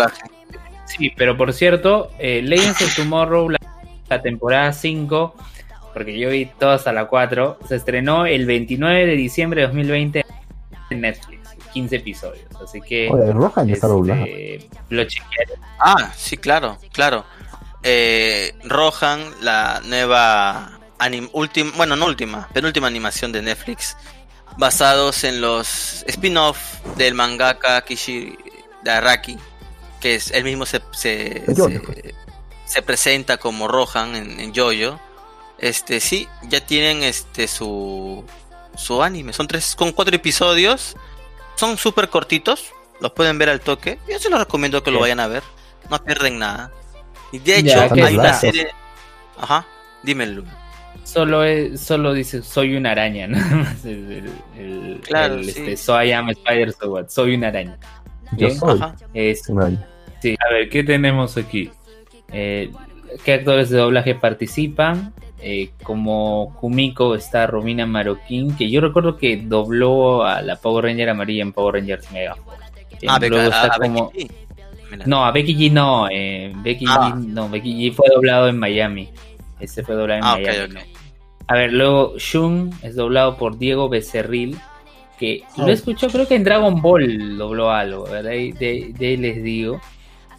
Sí, 0.85 1.13
pero 1.17 1.37
por 1.37 1.53
cierto, 1.53 2.11
eh, 2.19 2.43
Legends 2.43 2.83
of 2.83 2.97
Tomorrow, 2.97 3.51
la, 3.51 4.23
temporada 4.23 4.73
5, 4.73 5.35
porque 5.93 6.19
yo 6.19 6.31
vi 6.31 6.47
todo 6.47 6.71
hasta 6.71 6.93
la 6.93 7.07
4, 7.07 7.59
se 7.69 7.77
estrenó 7.77 8.27
el 8.27 8.47
29 8.47 9.07
de 9.07 9.17
diciembre 9.17 9.61
de 9.61 9.67
2020 9.69 10.25
en 10.91 11.01
Netflix. 11.01 11.39
15 11.73 11.97
episodios, 11.97 12.47
así 12.63 12.81
que... 12.81 13.09
Oye, 13.11 13.33
Rohan 13.33 13.69
está 13.71 13.87
doblado. 13.87 14.25
Este, 14.25 14.69
lo 14.89 15.05
chequearé. 15.05 15.55
Ah, 15.79 16.13
sí, 16.17 16.39
claro, 16.39 16.79
claro. 16.93 17.25
Eh, 17.83 18.55
Rohan, 18.65 19.21
la 19.43 19.81
nueva 19.85 20.78
anim 20.99 21.29
bueno, 21.77 21.97
no 21.97 22.07
última, 22.07 22.49
penúltima 22.49 22.87
animación 22.87 23.33
de 23.33 23.43
Netflix, 23.43 23.97
basados 24.57 25.25
en 25.25 25.41
los 25.41 26.05
spin-off 26.07 26.59
del 26.97 27.15
mangaka 27.15 27.81
Kishi 27.83 28.37
de 28.83 28.91
Araki, 28.91 29.39
que 30.01 30.17
es 30.17 30.31
él 30.31 30.45
mismo 30.45 30.67
se, 30.67 30.83
se, 30.93 31.45
se, 32.65 32.83
presenta 32.83 33.37
como 33.37 33.69
Rohan 33.69 34.17
en, 34.17 34.41
en 34.41 34.55
Jojo. 34.55 35.01
Este 35.59 35.99
sí, 35.99 36.29
ya 36.43 36.65
tienen 36.65 37.03
este 37.03 37.49
su 37.49 38.25
su 38.77 39.03
anime, 39.03 39.33
son 39.33 39.49
tres 39.49 39.75
con 39.75 39.91
cuatro 39.93 40.15
episodios, 40.15 40.97
son 41.57 41.77
súper 41.77 42.09
cortitos, 42.09 42.73
los 43.01 43.13
pueden 43.13 43.39
ver 43.39 43.49
al 43.49 43.61
toque. 43.61 43.99
Yo 44.09 44.19
se 44.19 44.31
los 44.31 44.39
recomiendo 44.39 44.83
que 44.83 44.93
lo 44.93 45.01
vayan 45.01 45.21
a 45.21 45.27
ver, 45.27 45.43
no 45.91 45.99
pierden 46.03 46.39
nada. 46.39 46.71
Y 47.33 47.41
de 47.41 47.59
hecho, 47.59 47.81
hay 47.81 48.17
una 48.17 48.35
serie. 48.35 48.71
Ajá, 49.37 49.67
dímelo. 50.03 50.45
Solo, 51.09 51.43
es, 51.43 51.81
solo 51.81 52.13
dice, 52.13 52.43
soy 52.43 52.77
una 52.77 52.91
araña, 52.91 53.27
¿no? 53.29 53.39
claro, 55.01 55.37
este, 55.37 55.75
soy 55.79 56.13
am 56.13 56.29
spider, 56.29 56.71
so 56.73 56.93
what? 56.93 57.09
Soy 57.09 57.35
una 57.35 57.49
araña. 57.49 57.79
Yo 58.37 58.51
soy 58.51 58.79
es, 59.15 59.51
Sí, 60.21 60.37
a 60.39 60.53
ver, 60.53 60.69
¿qué 60.69 60.85
tenemos 60.85 61.39
aquí? 61.39 61.71
Eh, 62.31 62.71
¿Qué 63.25 63.33
actores 63.33 63.71
de 63.71 63.79
doblaje 63.79 64.17
participan? 64.17 65.15
Eh, 65.41 65.71
como 65.83 66.55
Kumiko 66.61 67.15
está 67.15 67.47
Romina 67.47 67.87
Maroquín, 67.87 68.55
que 68.55 68.69
yo 68.69 68.83
recuerdo 68.83 69.17
que 69.17 69.39
dobló 69.39 70.25
a 70.25 70.43
la 70.43 70.57
Power 70.57 70.85
Ranger 70.85 71.09
amarilla 71.09 71.41
en 71.41 71.55
Power 71.55 71.77
Rangers 71.77 72.13
Mega 72.13 72.37
Ah, 73.07 73.19
luego 73.19 73.49
está 73.49 73.79
como... 73.79 74.13
No, 75.07 75.25
a 75.25 75.31
Becky 75.33 75.55
G 75.57 75.73
no. 75.73 76.09
Eh, 76.11 76.53
Becky 76.57 76.85
ah. 76.87 77.15
G 77.15 77.27
no. 77.29 77.49
Becky 77.49 77.73
G 77.91 77.95
fue 77.95 78.07
doblado 78.13 78.49
en 78.49 78.59
Miami. 78.59 79.09
Ese 79.61 79.83
fue 79.83 79.95
doblado 79.95 80.21
en 80.21 80.25
ah, 80.25 80.37
Miami. 80.37 80.81
A 81.47 81.55
ver, 81.55 81.73
luego 81.73 82.15
Shun 82.19 82.71
es 82.83 82.95
doblado 82.95 83.37
por 83.37 83.59
Diego 83.59 83.89
Becerril. 83.89 84.59
Que 85.19 85.43
lo 85.57 85.67
he 85.69 85.73
escuchado, 85.73 86.13
creo 86.13 86.29
que 86.29 86.37
en 86.37 86.45
Dragon 86.45 86.81
Ball 86.81 87.37
dobló 87.37 87.71
algo. 87.73 88.07
De, 88.07 88.29
ahí 88.29 89.17
les 89.17 89.43
digo. 89.43 89.81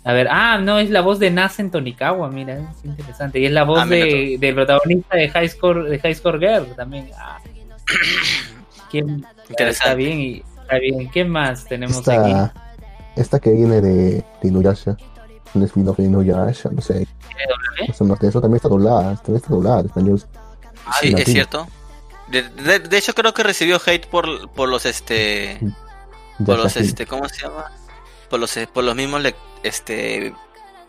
A 0.06 0.14
ver, 0.14 0.28
ah, 0.32 0.58
no, 0.58 0.80
es 0.80 0.90
la 0.90 1.02
voz 1.02 1.20
de 1.20 1.30
Nasen 1.30 1.70
Tonikawa, 1.70 2.30
mira, 2.30 2.72
es 2.72 2.86
interesante. 2.86 3.40
Y 3.40 3.46
es 3.46 3.52
la 3.52 3.64
voz 3.64 3.82
ah, 3.82 3.86
de, 3.86 4.38
del 4.40 4.56
protagonista 4.56 5.18
de 5.18 5.30
High 5.30 5.50
Score, 5.50 5.90
de 5.90 6.00
High 6.00 6.16
Score 6.16 6.40
Girl 6.40 6.76
también. 6.76 7.10
Ah. 7.18 7.40
Está 9.58 9.94
bien, 9.94 10.20
y, 10.20 10.44
está 10.62 10.80
bien. 10.80 11.10
¿Qué 11.12 11.24
más 11.24 11.66
tenemos 11.66 12.08
aquí? 12.08 12.34
Esta 13.16 13.40
que 13.40 13.52
viene 13.52 13.82
de, 13.82 14.24
de 14.42 14.48
Inuyasha. 14.48 14.98
Un 15.54 15.64
spin-off 15.64 15.98
de 15.98 16.04
Inuyasha, 16.06 16.70
no 16.70 16.82
sé. 16.82 17.08
Eso, 17.88 18.04
no, 18.04 18.16
eso 18.16 18.42
también 18.42 18.58
está 18.58 18.70
doblada, 18.70 19.16
también 19.16 19.38
está 19.38 19.50
doblada 19.50 19.82
español. 19.82 20.22
Sí, 21.00 21.14
es 21.18 21.26
cierto. 21.26 21.68
De, 22.28 22.44
de, 22.44 22.98
hecho 22.98 23.16
creo 23.16 23.34
que 23.34 23.42
recibió 23.42 23.82
hate 23.84 24.06
por, 24.08 24.50
por 24.52 24.70
los 24.70 24.86
este... 24.86 25.60
por 26.46 26.60
los 26.60 26.76
este, 26.78 27.08
¿cómo 27.08 27.28
se 27.28 27.42
llama? 27.42 27.72
Por 28.30 28.40
los, 28.40 28.56
por 28.72 28.84
los 28.84 28.96
mismos 28.96 29.24
este, 29.64 30.36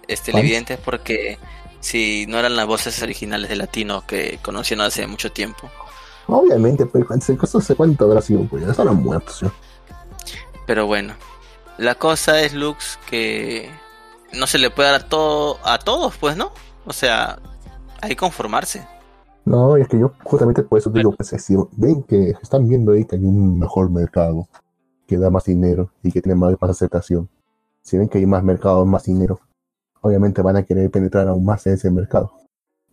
este 0.07 0.33
televidentes 0.33 0.79
porque 0.79 1.39
si 1.81 2.27
no 2.27 2.39
eran 2.39 2.57
las 2.57 2.67
voces 2.67 3.03
originales 3.03 3.49
de 3.49 3.57
latino 3.57 4.05
que 4.07 4.39
conocieron 4.43 4.85
hace 4.85 5.07
mucho 5.07 5.33
tiempo. 5.33 5.71
Obviamente, 6.27 6.87
pues 6.87 7.05
eso 7.29 7.61
se 7.61 7.75
cuenta 7.75 8.05
habrá 8.05 8.21
sido, 8.21 8.45
pues 8.45 8.65
ya 8.65 8.71
están 8.71 8.95
muertos. 9.03 9.41
Pero 10.67 10.87
bueno, 10.87 11.15
la 11.79 11.95
cosa 11.95 12.41
es, 12.43 12.53
Lux, 12.53 12.99
que 13.09 13.71
no 14.33 14.47
se 14.47 14.59
le 14.59 14.71
puede 14.71 14.91
dar 14.91 15.01
a, 15.03 15.09
todo, 15.09 15.59
a 15.65 15.79
todos, 15.79 16.17
pues, 16.17 16.37
¿no? 16.37 16.53
O 16.85 16.93
sea, 16.93 17.39
hay 18.01 18.11
que 18.11 18.17
conformarse. 18.17 18.87
No, 19.45 19.77
es 19.77 19.89
que 19.89 19.99
yo 19.99 20.13
justamente 20.23 20.63
por 20.63 20.79
eso 20.79 20.91
digo, 20.91 21.13
pues, 21.13 21.29
si 21.29 21.57
ven 21.73 22.03
que 22.03 22.31
están 22.43 22.69
viendo 22.69 22.93
ahí 22.93 23.05
que 23.05 23.17
hay 23.17 23.25
un 23.25 23.59
mejor 23.59 23.91
mercado, 23.91 24.49
que 25.07 25.17
da 25.17 25.31
más 25.31 25.45
dinero 25.45 25.91
y 26.03 26.13
que 26.13 26.23
tiene 26.23 26.37
más, 26.37 26.55
aceptación, 26.61 27.29
si 27.83 27.99
ven 27.99 28.09
que 28.09 28.19
hay 28.19 28.27
más 28.27 28.45
mercado, 28.45 28.85
más 28.85 29.05
dinero, 29.05 29.41
obviamente 30.03 30.43
van 30.43 30.57
a 30.57 30.63
querer 30.63 30.91
penetrar 30.91 31.27
aún 31.29 31.45
más 31.45 31.67
en 31.67 31.75
ese 31.75 31.91
mercado. 31.91 32.33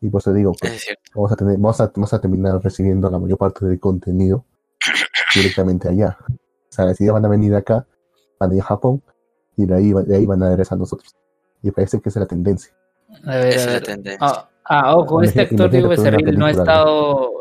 Y 0.01 0.09
por 0.09 0.21
eso 0.21 0.33
digo, 0.33 0.53
pues, 0.59 0.87
vamos, 1.13 1.31
a 1.31 1.35
tener, 1.35 1.57
vamos, 1.57 1.81
a, 1.81 1.91
vamos 1.93 2.13
a 2.13 2.21
terminar 2.21 2.63
recibiendo 2.63 3.09
la 3.09 3.19
mayor 3.19 3.37
parte 3.37 3.65
del 3.65 3.79
contenido 3.79 4.45
directamente 5.35 5.89
allá. 5.89 6.17
O 6.29 6.71
sea, 6.71 6.93
si 6.93 7.05
ya 7.05 7.11
van 7.11 7.25
a 7.25 7.29
venir 7.29 7.53
acá, 7.55 7.85
van 8.39 8.51
a 8.51 8.55
ir 8.55 8.61
a 8.61 8.65
Japón 8.65 9.03
y 9.55 9.65
de 9.65 9.75
ahí, 9.75 9.93
de 9.93 10.15
ahí 10.15 10.25
van 10.25 10.43
a 10.43 10.49
regresar 10.49 10.77
a 10.77 10.79
nosotros. 10.79 11.15
Y 11.63 11.71
parece 11.71 11.99
que 12.01 12.09
esa 12.09 12.19
es 12.19 12.21
la 12.21 12.27
tendencia. 12.27 12.73
A 13.25 13.37
ver, 13.37 13.47
esa 13.47 13.67
es 13.67 13.73
la 13.73 13.81
tendencia. 13.81 14.17
Ah, 14.21 14.49
ah 14.65 14.95
ojo, 14.95 15.21
este 15.21 15.41
actor 15.41 15.69
Diego 15.69 15.89
Becerril 15.89 16.37
no 16.37 16.45
ha 16.45 16.51
estado. 16.51 17.31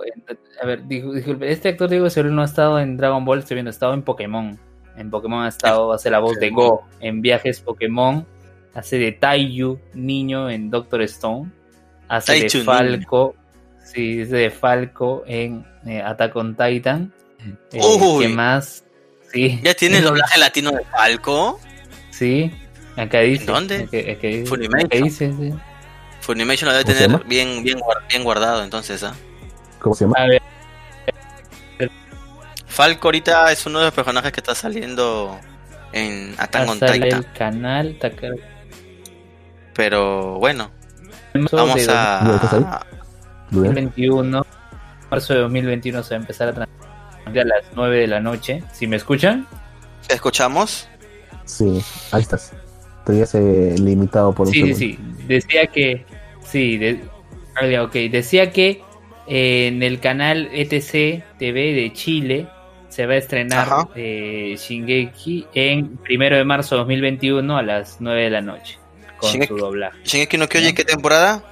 a 0.62 0.66
ver, 0.66 0.86
disculpe, 0.86 1.50
este 1.50 1.70
actor 1.70 1.88
Diego 1.88 2.04
Becerril 2.04 2.34
no 2.34 2.42
ha 2.42 2.46
estado 2.46 2.78
en 2.80 2.96
Dragon 2.96 3.24
Ball, 3.24 3.40
estoy 3.40 3.56
viendo, 3.56 3.70
ha 3.70 3.72
estado 3.72 3.94
en 3.94 4.02
Pokémon. 4.02 4.58
En 4.96 5.10
Pokémon 5.10 5.44
ha 5.44 5.48
estado, 5.48 5.92
hace 5.92 6.10
la 6.10 6.20
voz 6.20 6.38
de 6.38 6.50
Go 6.50 6.84
en 7.00 7.20
Viajes 7.20 7.60
Pokémon, 7.60 8.26
hace 8.74 8.98
de 8.98 9.12
Taiyu, 9.12 9.78
niño 9.92 10.48
en 10.48 10.70
Doctor 10.70 11.02
Stone, 11.02 11.50
hace 12.08 12.40
de 12.40 12.50
Falco, 12.64 13.34
sí, 13.84 14.22
hace 14.22 14.36
de 14.36 14.50
Falco 14.50 15.22
en 15.26 15.66
eh, 15.84 16.00
Attack 16.00 16.34
on 16.36 16.56
Titan. 16.56 17.12
Eh, 17.72 17.80
¿Qué 18.20 18.28
más? 18.28 18.84
¿Ya 19.62 19.74
tiene 19.74 19.98
el 19.98 20.04
doblaje 20.06 20.38
latino 20.38 20.70
de 20.72 20.84
Falco? 20.84 21.60
Sí, 22.10 22.50
acá 22.96 23.20
dice. 23.20 23.44
¿Dónde? 23.44 24.44
Funimation. 24.46 25.02
dice, 25.02 25.54
Funimation 26.20 26.68
lo 26.68 26.76
debe 26.76 26.92
tener 26.92 27.24
bien, 27.24 27.62
bien, 27.62 27.78
bien 28.08 28.24
guardado 28.24 28.64
entonces, 28.64 29.02
¿ah? 29.02 29.14
¿Cómo 29.78 29.94
se 29.94 30.04
llama? 30.04 30.16
Falco 32.66 33.08
ahorita 33.08 33.52
es 33.52 33.64
uno 33.64 33.78
de 33.78 33.86
los 33.86 33.94
personajes 33.94 34.32
que 34.32 34.40
está 34.40 34.54
saliendo 34.54 35.38
en 35.92 36.34
Attack 36.36 36.68
on 36.68 36.80
Titan. 36.80 37.02
el 37.04 37.32
canal, 37.32 37.96
Pero 39.74 40.38
bueno, 40.38 40.70
vamos 41.52 41.88
a... 41.88 42.84
2021, 43.50 44.44
marzo 45.10 45.34
de 45.34 45.40
2021 45.40 46.02
se 46.02 46.10
va 46.10 46.16
a 46.16 46.20
empezar 46.20 46.48
a 46.48 46.52
transmitir 46.52 47.40
a 47.40 47.44
las 47.44 47.64
9 47.74 48.00
de 48.00 48.06
la 48.08 48.20
noche. 48.20 48.62
¿Si 48.72 48.86
me 48.86 48.96
escuchan? 48.96 49.46
¿Te 50.06 50.14
escuchamos? 50.14 50.88
Sí, 51.44 51.82
ahí 52.10 52.22
estás. 52.22 52.52
Todavía 53.06 53.26
se 53.26 53.78
limitado 53.78 54.32
por 54.34 54.48
un 54.48 54.52
Sí, 54.52 54.62
sí, 54.62 54.74
sí. 54.74 54.98
Decía 55.28 55.68
que. 55.68 56.04
Sí, 56.44 56.76
de, 56.76 57.00
ah, 57.54 57.82
ok. 57.84 57.92
Decía 58.10 58.50
que 58.50 58.82
eh, 59.28 59.68
en 59.68 59.84
el 59.84 60.00
canal 60.00 60.48
ETC 60.52 61.22
TV 61.38 61.72
de 61.72 61.92
Chile 61.92 62.48
se 62.88 63.06
va 63.06 63.14
a 63.14 63.18
estrenar 63.18 63.68
eh, 63.94 64.56
Shingeki 64.58 65.46
en 65.54 65.98
primero 65.98 66.36
de 66.36 66.44
marzo 66.44 66.74
de 66.74 66.80
2021 66.80 67.56
a 67.56 67.62
las 67.62 68.00
9 68.00 68.22
de 68.24 68.30
la 68.30 68.40
noche. 68.40 68.76
Con 69.18 69.40
su 69.40 69.56
doblaje. 69.56 69.98
¿Shingeki 70.04 70.36
no 70.36 70.48
Kyoji 70.48 70.74
qué 70.74 70.84
temporada? 70.84 71.44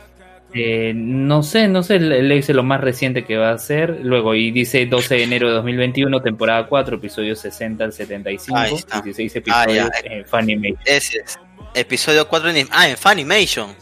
Eh, 0.57 0.93
no 0.95 1.43
sé, 1.43 1.67
no 1.67 1.83
sé, 1.83 1.99
le 1.99 2.35
dice 2.37 2.55
lo 2.55 2.63
más 2.63 2.81
reciente 2.81 3.25
que 3.25 3.37
va 3.37 3.51
a 3.51 3.59
ser. 3.59 3.99
Luego, 4.03 4.37
y 4.37 4.53
dice 4.53 4.87
12 4.87 5.17
de 5.17 5.23
enero 5.25 5.49
de 5.49 5.55
2021, 5.55 6.23
temporada 6.23 6.69
4, 6.69 6.97
episodio 6.97 7.35
60 7.35 7.83
al 7.83 7.93
75, 7.93 8.61
16 9.03 9.37
episodios 9.37 9.91
ah, 9.93 10.01
en 10.05 10.25
Funimation. 10.25 10.79
Ese 10.85 11.19
es. 11.19 11.39
Episodio 11.75 12.29
4 12.29 12.51
en, 12.51 12.69
ah, 12.71 12.89
en 12.89 12.97
Funimation. 12.97 13.75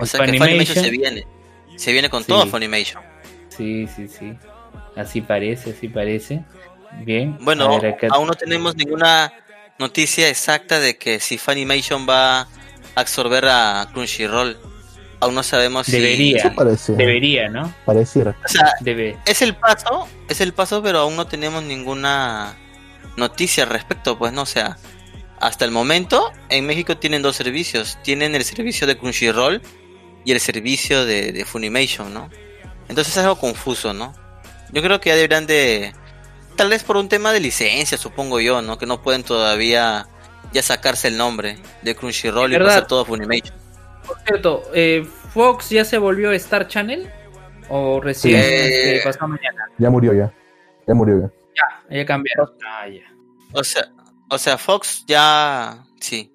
O 0.00 0.06
sea 0.06 0.26
que 0.26 0.36
Funimation 0.36 0.82
se 0.82 0.90
viene. 0.90 1.24
Se 1.76 1.92
viene 1.92 2.10
con 2.10 2.24
todo 2.24 2.44
Funimation. 2.48 3.00
Sí, 3.48 3.86
sí, 3.86 4.08
sí. 4.08 4.32
Así 4.96 5.20
parece, 5.20 5.70
así 5.70 5.86
parece. 5.86 6.42
Bien. 7.04 7.38
Bueno, 7.42 7.80
aún 8.10 8.26
no 8.26 8.34
tenemos 8.34 8.74
ninguna 8.74 9.32
noticia 9.78 10.28
exacta 10.28 10.80
de 10.80 10.96
que 10.96 11.20
si 11.20 11.38
Funimation 11.38 12.08
va 12.08 12.40
a 12.40 12.48
absorber 12.96 13.44
a 13.46 13.88
Crunchyroll 13.92 14.56
aún 15.20 15.34
no 15.34 15.42
sabemos 15.42 15.86
debería, 15.86 16.54
si 16.76 16.92
debería, 16.94 17.48
¿no? 17.48 17.72
Pareciera. 17.84 18.36
O 18.44 18.48
sea, 18.48 18.72
Debe. 18.80 19.16
es 19.26 19.42
el 19.42 19.54
paso, 19.54 20.08
es 20.28 20.40
el 20.40 20.52
paso, 20.52 20.82
pero 20.82 21.00
aún 21.00 21.16
no 21.16 21.26
tenemos 21.26 21.62
ninguna 21.62 22.56
noticia 23.16 23.64
al 23.64 23.70
respecto, 23.70 24.18
pues 24.18 24.32
no, 24.32 24.42
o 24.42 24.46
sea, 24.46 24.76
hasta 25.40 25.64
el 25.64 25.70
momento 25.70 26.32
en 26.48 26.66
México 26.66 26.96
tienen 26.96 27.22
dos 27.22 27.36
servicios. 27.36 27.98
Tienen 28.02 28.34
el 28.34 28.44
servicio 28.44 28.86
de 28.86 28.98
Crunchyroll 28.98 29.62
y 30.24 30.32
el 30.32 30.40
servicio 30.40 31.04
de, 31.04 31.44
Funimation, 31.46 32.12
¿no? 32.12 32.28
Entonces 32.88 33.16
es 33.16 33.22
algo 33.22 33.38
confuso, 33.38 33.92
¿no? 33.92 34.14
Yo 34.72 34.82
creo 34.82 35.00
que 35.00 35.10
ya 35.10 35.16
deberían 35.16 35.46
de... 35.46 35.92
Tal 36.56 36.70
vez 36.70 36.82
por 36.82 36.96
un 36.96 37.08
tema 37.08 37.32
de 37.32 37.40
licencia, 37.40 37.96
supongo 37.96 38.40
yo, 38.40 38.62
¿no? 38.62 38.78
Que 38.78 38.86
no 38.86 39.00
pueden 39.00 39.22
todavía 39.22 40.08
ya 40.52 40.62
sacarse 40.62 41.08
el 41.08 41.16
nombre 41.16 41.58
de 41.82 41.94
Crunchyroll 41.94 42.52
y 42.52 42.58
pasar 42.58 42.86
todo 42.86 43.02
a 43.02 43.04
Funimation. 43.04 43.54
Por 44.08 44.18
cierto, 44.26 44.62
eh, 44.74 45.06
¿Fox 45.34 45.70
ya 45.70 45.84
se 45.84 45.98
volvió 45.98 46.32
Star 46.32 46.66
Channel? 46.66 47.08
¿O 47.68 48.00
recién 48.00 48.40
eh, 48.42 49.00
pasó 49.04 49.28
mañana? 49.28 49.70
Ya 49.76 49.90
murió 49.90 50.14
ya. 50.14 50.32
Ya 50.86 50.94
murió 50.94 51.20
ya. 51.20 51.30
Ya, 51.54 51.96
ya 51.96 52.06
cambiaron. 52.06 52.48
Ah, 52.66 52.88
ya. 52.88 53.02
O 53.52 53.62
sea, 53.62 53.84
o 54.30 54.38
sea, 54.38 54.58
Fox 54.58 55.04
ya 55.06 55.84
sí 56.00 56.32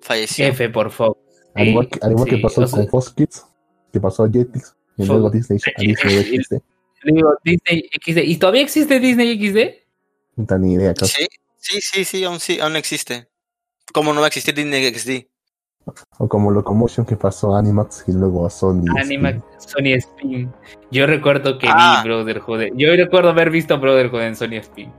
falleció. 0.00 0.46
F 0.46 0.68
por 0.70 0.90
Fox. 0.90 1.18
Al 1.54 1.68
igual 1.68 1.88
que, 1.88 2.38
pasó 2.38 2.68
con 2.68 2.88
Fox 2.88 3.10
Kids, 3.10 3.46
que 3.92 4.00
pasó 4.00 4.24
a 4.24 4.30
Jetix, 4.30 4.74
y 4.96 5.04
luego 5.04 5.30
Disney, 5.30 5.60
Disney 5.78 6.42
XD. 6.42 6.54
Digo, 7.04 7.34
Disney 7.44 7.90
XD. 8.00 8.18
¿Y 8.18 8.36
todavía 8.36 8.62
existe 8.62 9.00
Disney 9.00 9.36
XD? 9.36 9.58
No 10.36 10.46
tengo 10.46 10.66
ni 10.66 10.74
idea. 10.74 10.94
Sí, 11.02 11.26
sí, 11.58 11.80
sí, 11.80 12.04
sí, 12.04 12.24
aún 12.24 12.40
sí, 12.40 12.60
aún 12.60 12.76
existe. 12.76 13.28
¿Cómo 13.92 14.12
no 14.12 14.20
va 14.20 14.26
a 14.26 14.28
existir 14.28 14.54
Disney 14.54 14.94
XD? 14.94 15.26
O 16.18 16.28
como 16.28 16.50
Locomotion 16.50 17.04
que 17.04 17.16
pasó 17.16 17.54
a 17.54 17.58
Animax 17.58 18.04
y 18.06 18.12
luego 18.12 18.46
a 18.46 18.50
Sony. 18.50 18.84
Animax, 19.00 19.42
Sony 19.58 19.94
Spin. 19.96 20.52
Yo 20.90 21.06
recuerdo 21.06 21.58
que 21.58 21.66
ah. 21.68 22.00
vi 22.02 22.08
Brotherhood. 22.08 22.74
Yo 22.74 22.94
recuerdo 22.94 23.30
haber 23.30 23.50
visto 23.50 23.78
Brotherhood 23.78 24.22
en 24.22 24.36
Sony 24.36 24.58
Spin. 24.60 24.92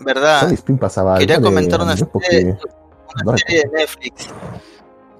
¿Verdad? 0.00 0.42
Sony 0.42 0.54
Spin 0.54 0.78
pasaba 0.78 1.18
Quería 1.18 1.40
comentar 1.40 1.80
una, 1.80 1.96
serie, 1.96 2.58
una 3.24 3.38
serie 3.38 3.62
de 3.64 3.78
Netflix. 3.78 4.28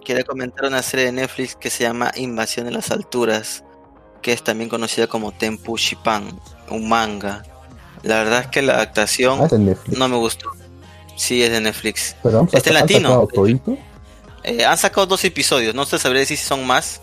Quería 0.04 0.24
comentar 0.24 0.66
una 0.66 0.82
serie 0.82 1.06
de 1.06 1.12
Netflix 1.12 1.56
que 1.56 1.70
se 1.70 1.84
llama 1.84 2.10
Invasión 2.16 2.66
de 2.66 2.72
las 2.72 2.90
Alturas, 2.90 3.64
que 4.20 4.32
es 4.32 4.42
también 4.42 4.68
conocida 4.68 5.06
como 5.06 5.32
Tempu 5.32 5.76
Shipan, 5.78 6.28
un 6.70 6.88
manga. 6.88 7.42
La 8.02 8.18
verdad 8.18 8.40
es 8.40 8.46
que 8.48 8.60
la 8.60 8.74
adaptación 8.74 9.38
ah, 9.40 9.48
no 9.96 10.08
me 10.08 10.16
gustó. 10.16 10.50
Sí, 11.16 11.42
es 11.42 11.50
de 11.50 11.60
Netflix. 11.60 12.16
Pero 12.22 12.46
este 12.52 12.72
latino. 12.72 13.26
Eh, 14.44 14.64
han 14.64 14.76
sacado 14.76 15.06
dos 15.06 15.24
episodios, 15.24 15.74
no 15.74 15.86
sé 15.86 15.98
sabré 15.98 16.20
decir 16.20 16.36
si 16.36 16.44
son 16.44 16.66
más, 16.66 17.00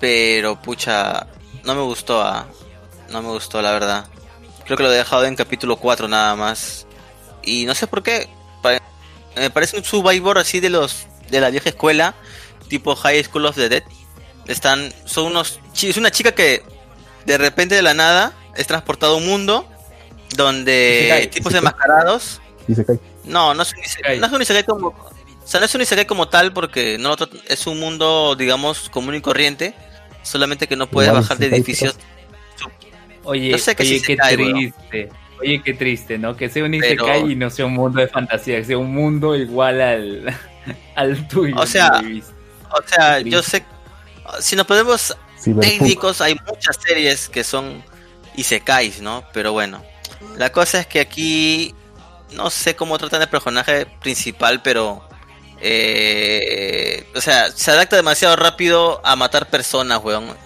pero 0.00 0.60
pucha, 0.60 1.26
no 1.64 1.74
me 1.74 1.80
gustó, 1.80 2.20
ah, 2.20 2.46
no 3.10 3.22
me 3.22 3.28
gustó 3.28 3.62
la 3.62 3.72
verdad. 3.72 4.06
Creo 4.64 4.76
que 4.76 4.82
lo 4.82 4.92
he 4.92 4.96
dejado 4.96 5.24
en 5.24 5.34
capítulo 5.34 5.76
4 5.76 6.08
nada 6.08 6.36
más. 6.36 6.86
Y 7.42 7.64
no 7.64 7.74
sé 7.74 7.86
por 7.86 8.02
qué, 8.02 8.28
me 9.36 9.50
parece 9.50 9.78
un 9.78 9.84
survivor 9.84 10.38
así 10.38 10.60
de 10.60 10.70
los 10.70 11.06
de 11.30 11.40
la 11.40 11.50
vieja 11.50 11.70
escuela, 11.70 12.14
tipo 12.68 12.94
High 12.94 13.24
School 13.24 13.46
of 13.46 13.56
the 13.56 13.68
Dead. 13.68 13.82
Están, 14.46 14.92
son 15.06 15.26
unos, 15.26 15.60
es 15.80 15.96
una 15.96 16.10
chica 16.10 16.32
que 16.32 16.62
de 17.24 17.38
repente 17.38 17.74
de 17.74 17.82
la 17.82 17.94
nada 17.94 18.32
es 18.56 18.66
transportado 18.66 19.14
a 19.14 19.16
un 19.16 19.26
mundo 19.26 19.66
donde 20.36 21.30
tipos 21.32 21.54
enmascarados. 21.54 22.40
No, 23.24 23.54
no 23.54 23.62
es 23.62 23.72
un 23.72 24.20
no 24.20 24.38
es 24.38 24.50
un 24.50 24.62
como, 24.64 24.94
o 25.44 25.46
sea, 25.46 25.60
no 25.60 25.66
es 25.66 25.74
un 25.74 25.82
Isekai 25.82 26.06
como 26.06 26.28
tal 26.28 26.52
porque 26.54 26.96
no 26.98 27.14
es 27.48 27.66
un 27.66 27.78
mundo, 27.78 28.34
digamos, 28.34 28.88
común 28.88 29.14
y 29.14 29.20
corriente. 29.20 29.74
Solamente 30.22 30.66
que 30.66 30.74
no 30.74 30.86
puede 30.86 31.10
bajar 31.10 31.36
de 31.36 31.48
edificios. 31.48 31.96
Oye, 33.24 33.54
oye 33.54 34.02
qué 34.02 34.16
triste. 34.16 35.10
Oye, 35.40 35.62
qué 35.62 35.74
triste, 35.74 36.16
¿no? 36.16 36.34
Que 36.34 36.48
sea 36.48 36.64
un 36.64 36.72
Isekai 36.72 37.32
y 37.32 37.36
no 37.36 37.50
sea 37.50 37.66
un 37.66 37.74
mundo 37.74 38.00
de 38.00 38.08
fantasía, 38.08 38.56
que 38.56 38.64
sea 38.64 38.78
un 38.78 38.94
mundo 38.94 39.36
igual 39.36 39.82
al, 39.82 40.38
al 40.94 41.28
tuyo. 41.28 41.56
O 41.58 41.66
sea, 41.66 42.02
o 42.70 42.88
sea 42.88 43.20
yo 43.20 43.42
sé. 43.42 43.64
Si 44.40 44.56
nos 44.56 44.66
podemos 44.66 45.14
técnicos, 45.60 46.22
hay 46.22 46.36
muchas 46.46 46.78
series 46.82 47.28
que 47.28 47.44
son 47.44 47.84
Isekais, 48.34 49.02
¿no? 49.02 49.24
Pero 49.34 49.52
bueno. 49.52 49.82
La 50.38 50.50
cosa 50.50 50.80
es 50.80 50.86
que 50.86 51.00
aquí 51.00 51.74
no 52.32 52.48
sé 52.48 52.74
cómo 52.74 52.96
tratan 52.96 53.20
el 53.20 53.28
personaje 53.28 53.86
principal, 54.00 54.62
pero 54.62 55.06
eh, 55.60 57.06
o 57.14 57.20
sea, 57.20 57.50
se 57.50 57.70
adapta 57.70 57.96
demasiado 57.96 58.36
rápido 58.36 59.00
a 59.04 59.16
matar 59.16 59.48
personas, 59.48 60.02
weón. 60.02 60.36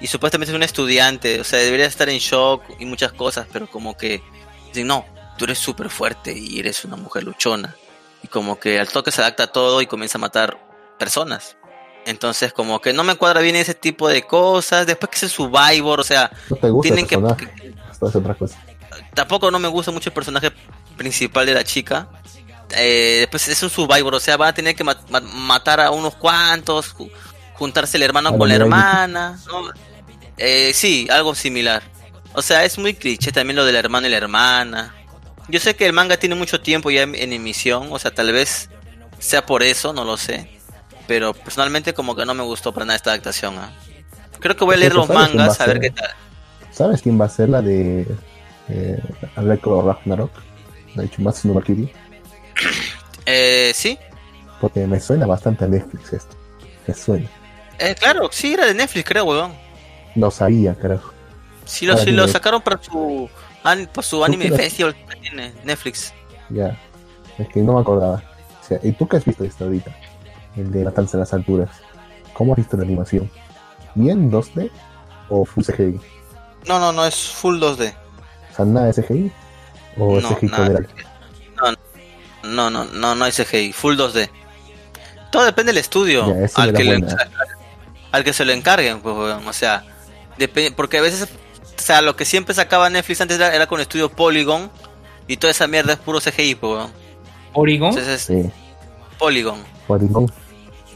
Y 0.00 0.08
supuestamente 0.08 0.52
es 0.52 0.56
un 0.56 0.62
estudiante, 0.62 1.40
o 1.40 1.44
sea, 1.44 1.58
debería 1.58 1.86
estar 1.86 2.08
en 2.08 2.18
shock 2.18 2.62
y 2.78 2.84
muchas 2.84 3.12
cosas, 3.12 3.46
pero 3.50 3.66
como 3.70 3.96
que 3.96 4.22
dicen, 4.68 4.86
no, 4.86 5.06
tú 5.38 5.44
eres 5.44 5.58
súper 5.58 5.88
fuerte 5.88 6.36
y 6.36 6.58
eres 6.58 6.84
una 6.84 6.96
mujer 6.96 7.24
luchona. 7.24 7.74
Y 8.22 8.28
como 8.28 8.58
que 8.58 8.78
al 8.78 8.88
toque 8.88 9.10
se 9.10 9.22
adapta 9.22 9.44
a 9.44 9.46
todo 9.46 9.80
y 9.80 9.86
comienza 9.86 10.18
a 10.18 10.20
matar 10.20 10.58
personas. 10.98 11.56
Entonces, 12.04 12.52
como 12.52 12.80
que 12.80 12.92
no 12.92 13.04
me 13.04 13.16
cuadra 13.16 13.40
bien 13.40 13.56
ese 13.56 13.74
tipo 13.74 14.08
de 14.08 14.22
cosas. 14.22 14.86
Después 14.86 15.10
que 15.10 15.16
es 15.16 15.22
el 15.24 15.30
Survivor, 15.30 16.00
o 16.00 16.04
sea, 16.04 16.30
tienen 16.82 17.06
que. 17.06 17.20
Tampoco 19.14 19.50
no 19.50 19.58
me 19.58 19.68
gusta 19.68 19.90
mucho 19.90 20.10
el 20.10 20.14
personaje 20.14 20.52
principal 20.96 21.46
de 21.46 21.54
la 21.54 21.64
chica 21.64 22.08
eh, 22.70 23.16
después 23.20 23.48
es 23.48 23.62
un 23.62 23.70
survivor, 23.70 24.14
o 24.14 24.20
sea, 24.20 24.36
va 24.36 24.48
a 24.48 24.52
tener 24.54 24.74
que 24.74 24.84
matar 24.84 25.80
a 25.80 25.90
unos 25.90 26.14
cuantos, 26.14 26.94
juntarse 27.54 27.96
el 27.96 28.02
hermano 28.02 28.36
con 28.36 28.48
la 28.48 28.54
hermana, 28.54 29.38
eh, 30.36 30.72
sí, 30.74 31.08
algo 31.10 31.34
similar. 31.34 31.82
O 32.34 32.42
sea, 32.42 32.64
es 32.64 32.78
muy 32.78 32.94
cliché 32.94 33.32
también 33.32 33.56
lo 33.56 33.64
del 33.64 33.76
hermano 33.76 34.06
y 34.06 34.10
la 34.10 34.18
hermana. 34.18 34.94
Yo 35.48 35.60
sé 35.60 35.76
que 35.76 35.86
el 35.86 35.92
manga 35.92 36.18
tiene 36.18 36.34
mucho 36.34 36.60
tiempo 36.60 36.90
ya 36.90 37.02
en, 37.02 37.32
emisión, 37.32 37.88
o 37.90 37.98
sea, 37.98 38.12
tal 38.12 38.32
vez 38.32 38.68
sea 39.18 39.46
por 39.46 39.62
eso, 39.62 39.92
no 39.92 40.04
lo 40.04 40.16
sé. 40.16 40.50
Pero 41.06 41.32
personalmente 41.32 41.94
como 41.94 42.14
que 42.16 42.26
no 42.26 42.34
me 42.34 42.42
gustó 42.42 42.72
para 42.72 42.84
nada 42.84 42.96
esta 42.96 43.10
adaptación. 43.10 43.56
¿ah? 43.56 43.72
Creo 44.40 44.56
que 44.56 44.64
voy 44.64 44.74
a 44.74 44.78
leer 44.78 44.94
los 44.94 45.08
mangas 45.08 45.60
a, 45.60 45.66
ver 45.66 45.80
qué 45.80 45.90
tal. 45.90 46.10
¿Sabes 46.72 47.00
quién 47.00 47.18
va 47.18 47.26
a 47.26 47.30
ser 47.30 47.48
la 47.48 47.62
de 47.62 48.06
eh, 48.68 49.00
Ragnarok? 49.36 50.32
La 50.94 51.02
de 51.02 51.10
Chumatsu 51.10 51.48
no 51.48 51.54
Valkyrie. 51.54 51.92
Eh, 53.28 53.72
sí. 53.74 53.98
Porque 54.60 54.86
me 54.86 55.00
suena 55.00 55.26
bastante 55.26 55.64
a 55.64 55.66
Netflix 55.66 56.12
esto. 56.12 56.36
Me 56.86 56.94
suena. 56.94 57.28
Eh, 57.80 57.96
claro, 57.98 58.28
sí, 58.30 58.54
era 58.54 58.66
de 58.66 58.74
Netflix, 58.74 59.04
creo, 59.04 59.24
weón. 59.24 59.52
No 60.14 60.30
sabía, 60.30 60.76
creo. 60.76 61.02
Sí, 61.64 61.86
lo, 61.86 61.98
sí, 61.98 62.12
lo 62.12 62.28
sacaron 62.28 62.62
para 62.62 62.80
su, 62.80 63.28
por 63.92 64.04
su 64.04 64.24
anime 64.24 64.50
festival 64.52 64.94
que 64.94 65.16
tiene 65.16 65.52
Netflix. 65.64 66.14
Ya. 66.50 66.78
Es 67.36 67.48
que 67.48 67.60
no 67.60 67.74
me 67.74 67.80
acordaba. 67.80 68.22
O 68.62 68.64
sea, 68.64 68.78
¿y 68.82 68.92
tú 68.92 69.06
qué 69.08 69.16
has 69.16 69.24
visto 69.24 69.44
esto 69.44 69.64
ahorita? 69.64 69.94
El 70.56 70.70
de 70.70 70.84
la 70.84 70.90
danza 70.90 71.18
de 71.18 71.22
las 71.22 71.34
alturas. 71.34 71.70
¿Cómo 72.32 72.52
has 72.52 72.58
visto 72.58 72.76
la 72.76 72.84
animación? 72.84 73.30
¿Bien 73.94 74.30
2D 74.30 74.70
o 75.28 75.44
full 75.44 75.64
CGI? 75.64 76.00
No, 76.66 76.78
no, 76.78 76.92
no, 76.92 77.04
es 77.04 77.16
full 77.16 77.58
2D. 77.60 77.92
O 78.52 78.54
sea, 78.54 78.64
nada 78.64 78.86
de 78.86 79.02
CGI 79.02 79.32
o 79.98 80.20
no, 80.20 80.28
CGI 80.34 80.46
nada. 80.46 80.68
No, 80.68 80.86
no, 82.46 82.70
no, 82.70 82.84
no, 82.84 83.14
no 83.14 83.24
hay 83.24 83.32
CGI, 83.32 83.72
full 83.72 83.96
2D. 83.96 84.30
Todo 85.30 85.44
depende 85.44 85.72
del 85.72 85.78
estudio 85.78 86.24
al, 86.54 86.72
que 86.72 87.04
al, 88.12 88.24
que 88.24 88.32
se 88.32 88.44
lo 88.44 88.52
encarguen, 88.52 89.00
pues, 89.00 89.14
o 89.14 89.52
sea, 89.52 89.84
porque 90.76 90.98
a 90.98 91.02
veces, 91.02 91.24
o 91.24 91.82
sea, 91.82 92.00
lo 92.00 92.16
que 92.16 92.24
siempre 92.24 92.54
sacaba 92.54 92.88
Netflix 92.88 93.20
antes 93.20 93.38
era, 93.38 93.66
con 93.66 93.80
estudio 93.80 94.08
Polygon 94.08 94.70
y 95.26 95.36
toda 95.36 95.50
esa 95.50 95.66
mierda 95.66 95.94
es 95.94 95.98
puro 95.98 96.20
CGI, 96.20 96.54
pues, 96.54 96.86
¿Polygon? 97.52 97.94
sí. 98.18 98.50
Polygon. 99.18 99.62
Polygon. 99.86 100.30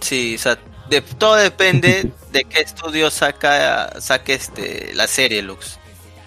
Sí, 0.01 0.37
o 0.37 0.39
sea, 0.39 0.59
de, 0.89 1.01
todo 1.01 1.37
depende 1.37 2.13
de 2.33 2.45
qué 2.45 2.61
estudio 2.61 3.11
saca 3.11 4.01
saque 4.01 4.35
este 4.35 4.93
la 4.95 5.07
serie 5.07 5.43
Lux. 5.43 5.79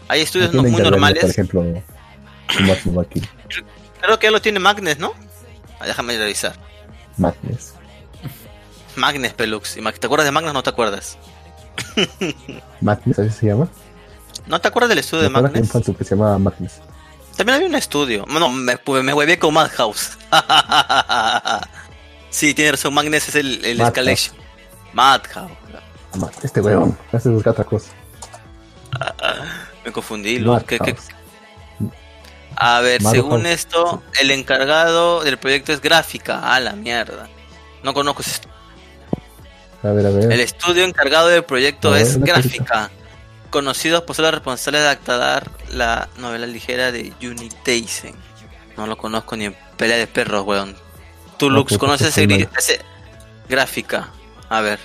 Hay 0.07 0.21
estudios 0.21 0.53
no, 0.53 0.63
muy 0.63 0.81
normales. 0.81 1.21
Por 1.21 1.29
ejemplo, 1.29 1.63
Creo 4.03 4.19
que 4.19 4.27
ya 4.27 4.31
lo 4.31 4.41
tiene 4.41 4.59
Magnes, 4.59 4.99
¿no? 4.99 5.13
Ah, 5.79 5.85
déjame 5.85 6.17
revisar. 6.17 6.53
Magnes. 7.15 7.73
Magnes 8.97 9.33
Pelux. 9.33 9.75
¿Te 9.99 10.05
acuerdas 10.05 10.25
de 10.25 10.31
Magnes 10.31 10.51
o 10.51 10.53
no 10.53 10.61
te 10.61 10.71
acuerdas? 10.71 11.17
Magnes, 12.81 13.17
¿así 13.17 13.29
se 13.29 13.45
llama? 13.45 13.69
¿No 14.45 14.59
te 14.59 14.67
acuerdas 14.67 14.89
del 14.89 14.99
estudio 14.99 15.23
de 15.23 15.29
Magnes? 15.29 15.71
que 15.71 16.03
se 16.03 16.15
llamaba 16.15 16.37
Magnes. 16.37 16.81
También 17.37 17.55
había 17.55 17.67
un 17.69 17.75
estudio. 17.75 18.25
No, 18.27 18.49
me, 18.49 18.77
me 19.03 19.13
huevé 19.13 19.39
con 19.39 19.53
Madhouse. 19.53 20.17
sí, 22.29 22.53
tiene 22.53 22.73
razón. 22.73 22.93
Magnes 22.93 23.29
es 23.29 23.35
el, 23.35 23.63
el 23.63 23.79
Escalation. 23.79 24.35
Madhouse. 24.91 25.51
Este 26.43 26.59
weón, 26.59 26.97
hace 27.13 27.29
buscar 27.29 27.53
otra 27.53 27.63
cosa. 27.63 27.89
me 29.85 29.93
confundí. 29.93 30.43
¿Qué, 30.67 30.77
qué, 30.77 30.95
a 32.55 32.79
ver, 32.81 33.01
según 33.01 33.45
esto, 33.45 34.03
el 34.19 34.31
encargado 34.31 35.23
del 35.23 35.37
proyecto 35.37 35.73
es 35.73 35.81
gráfica. 35.81 36.53
A 36.53 36.59
la 36.59 36.73
mierda. 36.73 37.27
No 37.83 37.93
conozco 37.93 38.21
ese 38.21 38.41
a 39.83 39.91
ver, 39.91 40.05
a 40.05 40.09
ver. 40.09 40.31
El 40.31 40.39
estudio 40.39 40.85
encargado 40.85 41.27
del 41.27 41.43
proyecto 41.43 41.95
es 41.95 42.17
gráfica. 42.19 42.89
Conocido 43.49 44.05
por 44.05 44.15
ser 44.15 44.23
los 44.23 44.33
responsables 44.33 44.81
de 44.81 44.87
adaptar 44.87 45.51
la 45.69 46.09
novela 46.17 46.47
ligera 46.47 46.91
de 46.91 47.13
Unitaisen. 47.21 48.15
No 48.77 48.87
lo 48.87 48.97
conozco 48.97 49.35
ni 49.35 49.45
en 49.45 49.55
pelea 49.77 49.97
de 49.97 50.07
perros, 50.07 50.45
weón. 50.45 50.75
Tú, 51.37 51.49
Lux, 51.49 51.77
¿conoces 51.77 52.17
ese, 52.17 52.49
ese, 52.57 52.81
gráfica? 53.49 54.09
A 54.49 54.61
ver, 54.61 54.79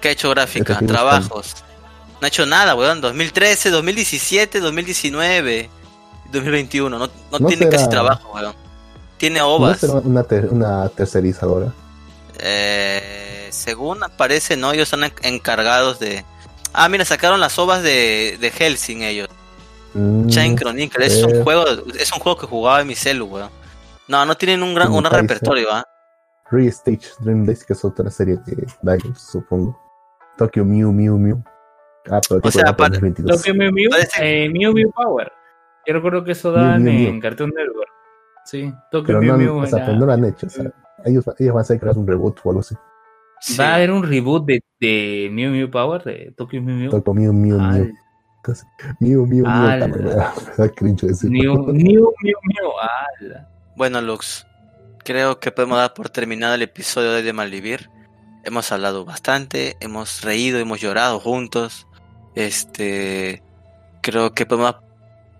¿qué 0.00 0.08
ha 0.08 0.12
hecho 0.12 0.30
gráfica? 0.30 0.78
Trabajos. 0.78 1.56
No 2.20 2.24
ha 2.24 2.28
hecho 2.28 2.46
nada, 2.46 2.74
weón. 2.74 3.00
2013, 3.00 3.70
2017, 3.70 4.60
2019, 4.60 5.70
2021. 6.32 6.98
No, 6.98 7.08
no, 7.30 7.46
tiene 7.46 7.68
casi 7.68 7.88
trabajo, 7.88 8.32
weón. 8.34 8.54
Tiene 9.16 9.42
ovas. 9.42 9.82
¿No 9.82 10.00
una, 10.00 10.24
una 10.50 10.88
tercerizadora? 10.88 11.72
Eh, 12.38 13.48
según 13.50 14.02
aparece, 14.02 14.56
no, 14.56 14.72
ellos 14.72 14.92
están 14.92 15.12
encargados 15.22 15.98
de. 15.98 16.24
Ah, 16.72 16.88
mira, 16.88 17.04
sacaron 17.04 17.40
las 17.40 17.58
ovas 17.58 17.82
de, 17.82 18.38
de 18.40 18.50
Helsing 18.50 19.02
ellos. 19.02 19.28
Mm, 19.94 20.28
Chain 20.28 20.56
Chronicle, 20.56 21.04
es 21.04 21.22
un 21.22 21.42
juego, 21.42 21.64
es 21.98 22.12
un 22.12 22.20
juego 22.20 22.38
que 22.38 22.46
jugaba 22.46 22.80
en 22.80 22.86
mi 22.86 22.94
celu, 22.94 23.26
weón. 23.26 23.50
No, 24.08 24.24
no 24.24 24.36
tienen 24.36 24.62
un 24.62 24.74
gran, 24.74 24.90
un 24.92 25.04
repertorio, 25.04 25.68
¿ah? 25.72 25.84
Restage 26.50 27.12
Dream 27.20 27.44
Days, 27.44 27.64
que 27.64 27.74
es 27.74 27.84
otra 27.84 28.10
serie 28.10 28.38
de 28.46 28.66
Dailos, 28.82 29.20
supongo. 29.20 29.78
Tokyo 30.36 30.64
Mew 30.64 30.92
Mew 30.92 31.18
Mew. 31.18 31.42
Ah, 32.10 32.20
pero 32.28 32.40
o 32.42 32.50
sea, 32.50 32.74
para, 32.74 32.98
Tokyo 32.98 33.54
Mew 33.54 33.70
Mew, 33.72 33.90
eh, 34.20 34.48
Mew 34.48 34.72
Mew 34.72 34.90
Power. 34.92 35.30
Yo 35.90 35.94
recuerdo 35.94 36.22
que 36.22 36.30
eso 36.30 36.52
dan 36.52 36.86
en 36.86 37.20
Cartoon 37.20 37.50
Network. 37.50 37.90
Sí, 38.44 38.72
Tokyo 38.92 39.20
Mew 39.20 39.36
Mew. 39.36 39.58
O 39.58 39.66
sea, 39.66 39.88
no 39.88 40.06
lo 40.06 40.12
han 40.12 40.24
hecho, 40.24 40.46
o 40.46 40.48
sea, 40.48 40.72
ellos, 41.04 41.24
ellos 41.36 41.52
van 41.52 41.58
a 41.58 41.62
hacer 41.62 41.98
un 41.98 42.06
reboot 42.06 42.38
o 42.44 42.50
algo 42.50 42.60
así. 42.60 42.76
¿Va 43.58 43.72
a 43.72 43.74
haber 43.74 43.90
un 43.90 44.04
reboot 44.04 44.46
de, 44.46 44.62
de 44.78 45.28
Mew 45.32 45.50
Mew 45.50 45.68
Power? 45.68 46.04
¿De 46.04 46.32
Tokyo 46.36 46.62
Mew 46.62 46.76
Mew? 46.76 46.90
Tokyo 46.92 47.12
Mew 47.12 47.32
Mew 47.32 47.58
Mew. 47.58 47.92
Mew 49.00 49.26
Mew 49.26 49.26
Mew. 49.26 49.44
Mew 49.66 49.82
Mew 51.72 52.12
Mew. 52.44 52.70
Bueno, 53.74 54.00
Lux, 54.00 54.46
creo 55.04 55.40
que 55.40 55.50
podemos 55.50 55.76
dar 55.76 55.92
por 55.92 56.08
terminado 56.08 56.54
el 56.54 56.62
episodio 56.62 57.10
de, 57.10 57.24
de 57.24 57.32
Malvivir. 57.32 57.90
Hemos 58.44 58.70
hablado 58.70 59.04
bastante, 59.04 59.76
hemos 59.80 60.22
reído, 60.22 60.60
hemos 60.60 60.80
llorado 60.80 61.18
juntos. 61.18 61.88
Este, 62.36 63.42
creo 64.02 64.34
que 64.34 64.46
podemos 64.46 64.72
dar 64.72 64.89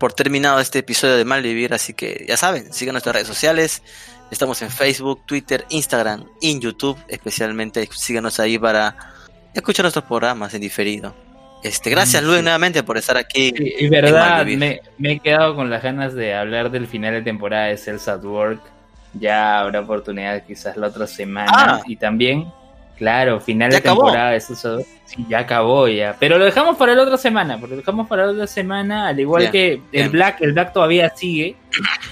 por 0.00 0.14
terminado 0.14 0.58
este 0.60 0.78
episodio 0.78 1.16
de 1.18 1.26
Malvivir, 1.26 1.74
así 1.74 1.92
que 1.92 2.24
ya 2.26 2.38
saben, 2.38 2.72
sigan 2.72 2.94
nuestras 2.94 3.14
redes 3.14 3.28
sociales. 3.28 3.82
Estamos 4.30 4.62
en 4.62 4.70
Facebook, 4.70 5.26
Twitter, 5.26 5.66
Instagram 5.68 6.24
y 6.40 6.52
en 6.52 6.60
YouTube, 6.60 6.96
especialmente 7.06 7.86
síganos 7.92 8.40
ahí 8.40 8.58
para 8.58 8.96
escuchar 9.52 9.84
nuestros 9.84 10.06
programas 10.06 10.54
en 10.54 10.62
diferido. 10.62 11.14
Este, 11.62 11.90
gracias 11.90 12.22
Luis 12.22 12.42
nuevamente 12.42 12.82
por 12.82 12.96
estar 12.96 13.18
aquí. 13.18 13.52
y 13.54 13.88
verdad, 13.90 14.46
me, 14.46 14.80
he 15.02 15.18
quedado 15.18 15.54
con 15.54 15.68
las 15.68 15.82
ganas 15.82 16.14
de 16.14 16.34
hablar 16.34 16.70
del 16.70 16.86
final 16.86 17.12
de 17.12 17.20
temporada 17.20 17.66
de 17.66 17.76
Cells 17.76 18.08
at 18.08 18.24
Work. 18.24 18.62
Ya 19.12 19.60
habrá 19.60 19.80
oportunidad 19.80 20.42
quizás 20.46 20.78
la 20.78 20.86
otra 20.86 21.06
semana. 21.06 21.52
Ah. 21.52 21.80
Y 21.86 21.96
también, 21.96 22.50
claro, 23.00 23.40
final 23.40 23.72
de 23.72 23.80
temporada 23.80 24.30
de 24.30 24.38
Work. 24.38 24.86
Sí, 25.06 25.26
ya 25.28 25.40
acabó 25.40 25.88
ya. 25.88 26.14
Pero 26.20 26.38
lo 26.38 26.44
dejamos 26.44 26.76
para 26.76 26.94
la 26.94 27.02
otra 27.02 27.16
semana, 27.16 27.58
porque 27.58 27.74
lo 27.74 27.80
dejamos 27.80 28.06
para 28.06 28.26
la 28.26 28.32
otra 28.32 28.46
semana, 28.46 29.08
al 29.08 29.18
igual 29.18 29.50
que 29.50 29.80
el 29.90 30.10
Black, 30.10 30.40
el 30.40 30.52
Black 30.52 30.72
todavía 30.72 31.10
sigue. 31.16 31.56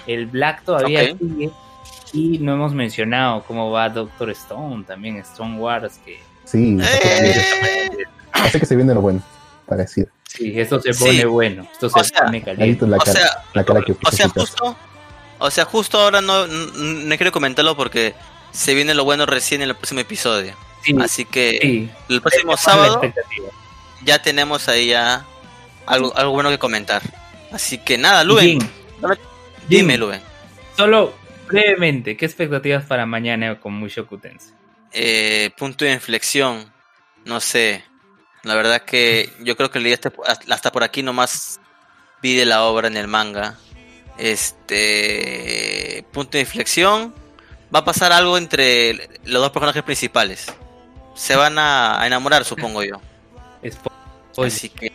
El 0.06 0.26
Black 0.26 0.64
todavía 0.64 1.14
sigue. 1.16 1.50
Y 2.12 2.38
no 2.38 2.54
hemos 2.54 2.72
mencionado 2.72 3.44
cómo 3.46 3.70
va 3.70 3.88
Doctor 3.90 4.30
Stone, 4.30 4.82
también 4.84 5.18
Stone 5.18 5.58
Wars, 5.58 6.00
que... 6.04 6.18
Sí, 6.44 6.78
eh. 6.80 7.90
que 8.50 8.66
se 8.66 8.74
viene 8.74 8.94
lo 8.94 9.02
bueno 9.02 9.22
parecido. 9.68 10.08
Sí, 10.26 10.58
esto 10.58 10.80
se 10.80 10.94
pone 10.94 11.24
bueno, 11.26 11.68
esto 11.70 11.88
se 11.90 12.12
pone 12.14 12.42
caliente. 12.42 12.84
o 12.84 14.10
sea, 14.10 14.28
justo, 14.28 14.76
o 15.38 15.50
sea, 15.50 15.64
justo 15.64 15.98
ahora 15.98 16.20
no, 16.20 16.46
no, 16.46 17.16
quiero 17.16 17.32
comentarlo 17.32 17.76
porque 17.76 18.14
se 18.50 18.74
viene 18.74 18.94
lo 18.94 19.04
bueno 19.04 19.26
recién 19.26 19.62
en 19.62 19.68
el 19.68 19.74
próximo 19.76 20.00
episodio. 20.00 20.54
Así 21.00 21.24
que 21.24 21.88
el 22.08 22.20
próximo 22.22 22.56
sábado 22.56 23.00
ya 24.04 24.22
tenemos 24.22 24.68
ahí 24.68 24.88
ya 24.88 25.26
algo, 25.86 26.16
algo 26.16 26.32
bueno 26.32 26.50
que 26.50 26.58
comentar. 26.58 27.02
Así 27.52 27.78
que 27.78 27.98
nada, 27.98 28.24
Luen. 28.24 28.58
Dime, 29.68 29.98
Luen. 29.98 30.20
Solo 30.76 31.14
brevemente, 31.46 32.16
¿qué 32.16 32.26
expectativas 32.26 32.84
para 32.84 33.06
mañana 33.06 33.58
con 33.58 33.74
Musho 33.74 34.06
Kutense? 34.06 34.52
Eh, 34.92 35.50
punto 35.56 35.84
de 35.84 35.92
inflexión. 35.92 36.72
No 37.24 37.40
sé. 37.40 37.84
La 38.44 38.54
verdad 38.54 38.82
que 38.82 39.30
yo 39.40 39.56
creo 39.56 39.70
que 39.70 39.80
leí 39.80 39.92
hasta, 39.92 40.12
hasta 40.50 40.72
por 40.72 40.84
aquí 40.84 41.02
nomás 41.02 41.60
pide 42.20 42.44
la 42.44 42.62
obra 42.64 42.88
en 42.88 42.96
el 42.96 43.08
manga. 43.08 43.58
Este 44.18 46.04
punto 46.12 46.32
de 46.32 46.40
inflexión. 46.40 47.14
Va 47.74 47.80
a 47.80 47.84
pasar 47.84 48.12
algo 48.12 48.38
entre 48.38 49.08
los 49.24 49.42
dos 49.42 49.50
personajes 49.50 49.82
principales. 49.82 50.46
Se 51.18 51.34
van 51.34 51.58
a, 51.58 52.00
enamorar, 52.06 52.44
supongo 52.44 52.84
yo. 52.84 53.00
Así 54.38 54.68
que. 54.68 54.92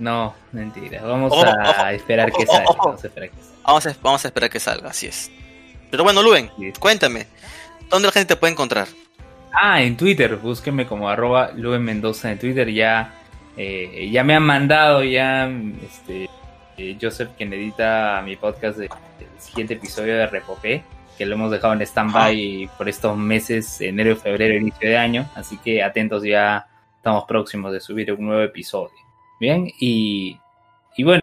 No, 0.00 0.34
mentira. 0.50 1.02
Vamos 1.02 1.32
a 1.32 1.92
esperar 1.92 2.32
que 2.32 2.44
salga. 2.44 2.64
Vamos 2.76 3.04
a 3.04 3.06
esperar 3.06 3.30
que 3.30 3.36
salga. 3.36 3.98
Vamos 4.02 4.24
a, 4.24 4.28
esperar 4.28 4.50
que 4.50 4.58
salga, 4.58 4.90
así 4.90 5.06
es. 5.06 5.30
Pero 5.88 6.02
bueno, 6.02 6.20
Luen, 6.20 6.50
cuéntame. 6.80 7.28
¿Dónde 7.88 8.08
la 8.08 8.12
gente 8.12 8.34
te 8.34 8.40
puede 8.40 8.54
encontrar? 8.54 8.88
Ah, 9.52 9.80
en 9.80 9.96
Twitter, 9.96 10.34
búsqueme 10.34 10.84
como 10.84 11.08
arroba 11.08 11.52
Luen 11.54 11.84
Mendoza 11.84 12.32
en 12.32 12.40
Twitter, 12.40 12.68
ya, 12.72 13.14
eh, 13.56 14.08
ya 14.10 14.24
me 14.24 14.34
han 14.34 14.42
mandado 14.42 15.04
ya 15.04 15.48
este, 15.84 16.28
eh, 16.76 16.98
Joseph 17.00 17.30
quien 17.36 17.52
edita 17.52 18.20
mi 18.24 18.34
podcast 18.34 18.78
del 18.78 18.88
siguiente 19.38 19.74
episodio 19.74 20.16
de 20.16 20.26
Repopé, 20.26 20.82
que 21.16 21.26
lo 21.26 21.34
hemos 21.34 21.50
dejado 21.50 21.74
en 21.74 21.82
stand-by 21.82 22.70
por 22.76 22.88
estos 22.88 23.16
meses, 23.16 23.80
enero, 23.80 24.16
febrero, 24.16 24.54
inicio 24.54 24.88
de 24.88 24.96
año, 24.96 25.28
así 25.34 25.58
que 25.58 25.82
atentos 25.82 26.22
ya 26.22 26.66
estamos 26.96 27.24
próximos 27.24 27.72
de 27.72 27.80
subir 27.80 28.12
un 28.12 28.26
nuevo 28.26 28.42
episodio. 28.42 28.94
Bien, 29.40 29.70
y, 29.78 30.38
y 30.96 31.04
bueno, 31.04 31.22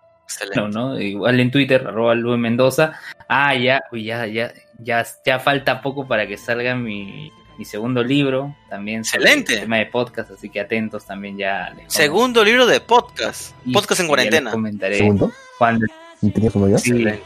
¿no? 0.71 0.99
igual 0.99 1.39
en 1.39 1.51
Twitter, 1.51 1.87
arroba 1.87 2.15
Luen 2.15 2.41
Mendoza. 2.41 2.99
Ah, 3.27 3.55
ya, 3.55 3.81
ya, 3.93 4.25
ya, 4.27 4.53
ya, 4.79 5.05
ya 5.25 5.39
falta 5.39 5.81
poco 5.81 6.07
para 6.07 6.27
que 6.27 6.37
salga 6.37 6.75
mi 6.75 7.31
mi 7.59 7.65
segundo 7.65 8.01
libro 8.01 8.55
también. 8.69 8.99
Excelente. 8.99 9.57
tema 9.57 9.79
de 9.79 9.85
podcast, 9.87 10.31
así 10.31 10.49
que 10.49 10.61
atentos 10.61 11.05
también 11.05 11.37
ya. 11.37 11.75
Segundo 11.87 12.41
libro 12.41 12.65
de 12.65 12.79
podcast. 12.79 13.53
podcast 13.73 13.99
en 13.99 14.07
cuarentena. 14.07 14.51
¿Segundo? 14.93 15.29
Cuando... 15.57 15.85
¿Tenías 16.21 16.55
uno 16.55 16.69
ya? 16.69 16.77
Excelente. 16.77 17.21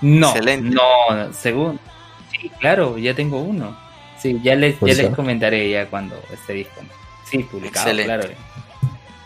No, 0.00 0.28
Excelente. 0.30 0.74
no, 0.74 1.32
segundo. 1.34 1.78
Sí, 2.46 2.52
claro, 2.60 2.98
ya 2.98 3.14
tengo 3.14 3.40
uno. 3.40 3.76
Sí, 4.18 4.40
ya 4.42 4.54
les, 4.54 4.74
ya 4.74 4.80
pues 4.80 4.98
les 4.98 5.14
comentaré 5.14 5.70
ya 5.70 5.86
cuando 5.86 6.16
esté 6.32 6.54
disponible. 6.54 6.94
Sí, 7.24 7.38
publicado, 7.38 7.88
Excelente. 7.88 8.04
claro. 8.04 8.34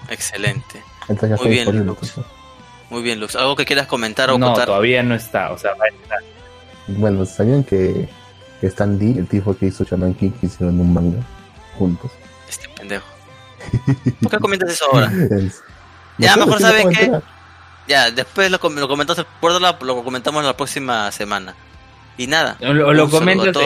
Excelente. 0.09 0.83
Muy 1.39 1.51
bien, 1.51 1.87
Lux. 1.87 2.15
Muy 2.89 3.03
bien, 3.03 3.21
Lux. 3.21 3.37
¿Algo 3.37 3.57
que 3.57 3.65
quieras 3.65 3.87
comentar 3.87 4.31
o 4.31 4.39
No, 4.39 4.55
todavía 4.55 5.03
no 5.03 5.15
está, 5.15 5.53
o 5.53 5.59
sea, 5.59 5.73
va 5.75 5.85
a 5.85 5.89
estar. 5.89 6.19
Bueno, 6.89 7.25
sabían 7.25 7.63
que 7.63 8.09
que 8.61 8.67
Stan 8.67 8.99
Lee, 8.99 9.19
el 9.19 9.27
tipo 9.27 9.57
que 9.57 9.67
hizo 9.67 9.85
Shaman 9.85 10.15
King, 10.15 10.33
hicieron 10.43 10.79
un 10.79 10.93
manga 10.93 11.19
juntos. 11.79 12.11
Este 12.49 12.69
pendejo. 12.69 13.07
¿Por 14.21 14.31
qué 14.31 14.39
comentas 14.39 14.71
eso 14.71 14.85
ahora? 14.93 15.11
ya, 16.19 16.37
mejor 16.37 16.61
saben 16.61 16.91
que. 16.91 17.21
Ya, 17.89 18.11
después 18.11 18.51
lo, 18.51 18.59
lo 18.63 18.89
comentamos, 18.89 19.27
lo 19.81 20.05
comentamos 20.05 20.45
la 20.45 20.57
próxima 20.57 21.11
semana. 21.11 21.55
Y 22.16 22.27
nada. 22.27 22.57
O 22.61 22.73
lo, 22.73 22.93
lo 22.93 23.09
comentas 23.09 23.57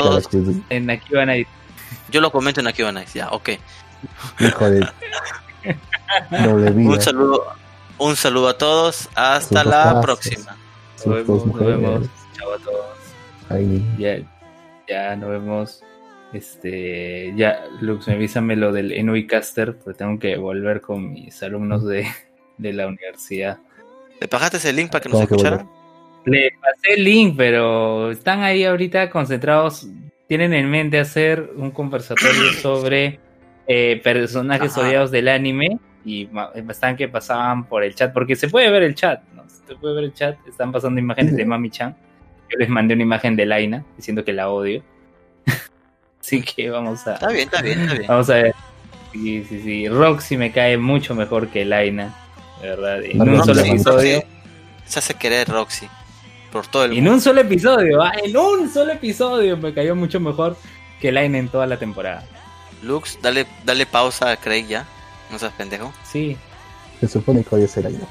en 0.71 0.91
Aquí 0.91 1.15
Night. 1.15 1.49
Yo 2.11 2.21
lo 2.21 2.31
comento 2.31 2.61
en 2.61 2.67
Aquí 2.69 2.83
Night, 2.83 3.09
ya, 3.15 3.29
ok. 3.31 3.51
Hijo 4.41 4.71
de. 4.71 4.87
un 6.51 7.01
saludo, 7.01 7.47
un 7.99 8.17
saludo 8.17 8.49
a 8.49 8.59
todos. 8.59 9.09
Hasta 9.15 9.65
la 9.65 10.01
próxima. 10.01 10.57
Nos 11.05 11.15
vemos, 11.15 11.47
nos 11.47 11.59
vemos. 11.59 12.09
Chao 12.37 12.55
a 12.55 12.59
todos. 12.59 12.87
Ahí. 13.51 13.85
Yeah 13.99 14.25
ya 14.89 15.17
nos 15.17 15.31
vemos. 15.31 15.83
Este, 16.33 17.33
ya, 17.37 17.65
Lux, 17.81 18.09
avísame 18.09 18.57
lo 18.57 18.73
del 18.73 18.93
Enui 18.93 19.27
Caster, 19.27 19.77
porque 19.77 19.99
tengo 19.99 20.19
que 20.19 20.37
volver 20.37 20.81
con 20.81 21.13
mis 21.13 21.41
alumnos 21.43 21.85
de, 21.87 22.07
la 22.59 22.87
universidad. 22.89 23.59
¿Le 24.21 24.29
pagaste 24.29 24.69
el 24.69 24.77
link 24.77 24.91
para 24.91 25.03
que 25.03 25.09
nos 25.09 25.21
escucharan? 25.23 25.69
Le 26.27 26.53
pasé 26.61 26.95
el 26.97 27.05
link, 27.05 27.35
pero 27.37 28.11
están 28.11 28.43
ahí 28.43 28.65
ahorita 28.65 29.11
concentrados. 29.11 29.89
Tienen 30.27 30.55
en 30.55 30.71
mente 30.71 30.99
hacer 30.99 31.51
un 31.57 31.71
conversatorio 31.71 32.53
sobre 32.63 33.21
eh, 33.67 34.01
personajes 34.03 34.77
odiados 34.77 35.11
del 35.11 35.29
anime 35.29 35.79
y 36.05 36.29
están 36.69 36.97
que 36.97 37.09
pasaban 37.09 37.67
por 37.67 37.83
el 37.83 37.95
chat, 37.95 38.13
porque 38.13 38.37
se 38.37 38.49
puede 38.49 38.71
ver 38.71 38.83
el 38.83 38.95
chat, 38.95 39.23
¿no? 39.35 39.45
Se 39.49 39.75
puede 39.75 39.95
ver 39.95 40.05
el 40.05 40.15
chat, 40.15 40.37
están 40.47 40.71
pasando 40.71 41.01
imágenes 41.01 41.37
de 41.37 41.45
Mami 41.45 41.71
Chan 41.71 41.97
yo 42.51 42.59
les 42.59 42.69
mandé 42.69 42.95
una 42.95 43.03
imagen 43.03 43.37
de 43.37 43.47
Laina 43.47 43.85
diciendo 43.97 44.25
que 44.25 44.33
la 44.33 44.51
odio. 44.51 44.83
Así 46.21 46.43
que 46.43 46.71
vamos 46.71 47.07
a. 47.07 47.15
Está 47.15 47.29
bien, 47.29 47.45
está 47.45 47.63
bien, 47.63 47.81
está 47.81 47.95
bien. 47.95 48.07
Vamos 48.07 48.31
a 48.31 48.35
ver. 48.35 48.55
Sí, 49.13 49.45
sí, 49.49 49.61
sí. 49.63 49.89
Roxy 49.89 50.37
me 50.37 50.53
cae 50.53 50.77
mucho 50.77 51.15
mejor 51.15 51.49
que 51.49 51.65
Laina. 51.65 52.15
De 52.61 52.69
verdad. 52.69 53.03
En 53.03 53.21
un 53.21 53.45
solo 53.45 53.61
episodio. 53.61 54.23
Se 54.87 54.99
hace 54.99 55.15
querer 55.15 55.49
Roxy. 55.49 55.89
Por 56.55 56.69
todo 56.69 56.85
el 56.85 56.97
En 56.97 57.09
un 57.09 57.21
solo 57.21 57.41
episodio. 57.41 58.01
Ah, 58.01 58.13
en 58.23 58.37
un 58.37 58.73
solo 58.73 58.93
episodio 58.93 59.57
me 59.57 59.75
cayó 59.75 59.97
mucho 59.97 60.21
mejor. 60.21 60.57
que 61.01 61.11
Line 61.11 61.37
en 61.37 61.49
toda 61.49 61.67
la 61.67 61.81
temporada. 61.81 62.25
Lux, 62.81 63.19
dale, 63.21 63.45
dale 63.65 63.87
pausa 63.87 64.31
a 64.31 64.37
Craig 64.37 64.69
ya. 64.69 64.87
No 65.33 65.39
seas 65.41 65.53
pendejo. 65.55 65.93
Sí. 66.05 66.37
Se 67.01 67.09
supone 67.09 67.43
que 67.43 67.57
hoy 67.57 67.63
es 67.65 67.77
el 67.77 67.87
Line. 67.87 68.07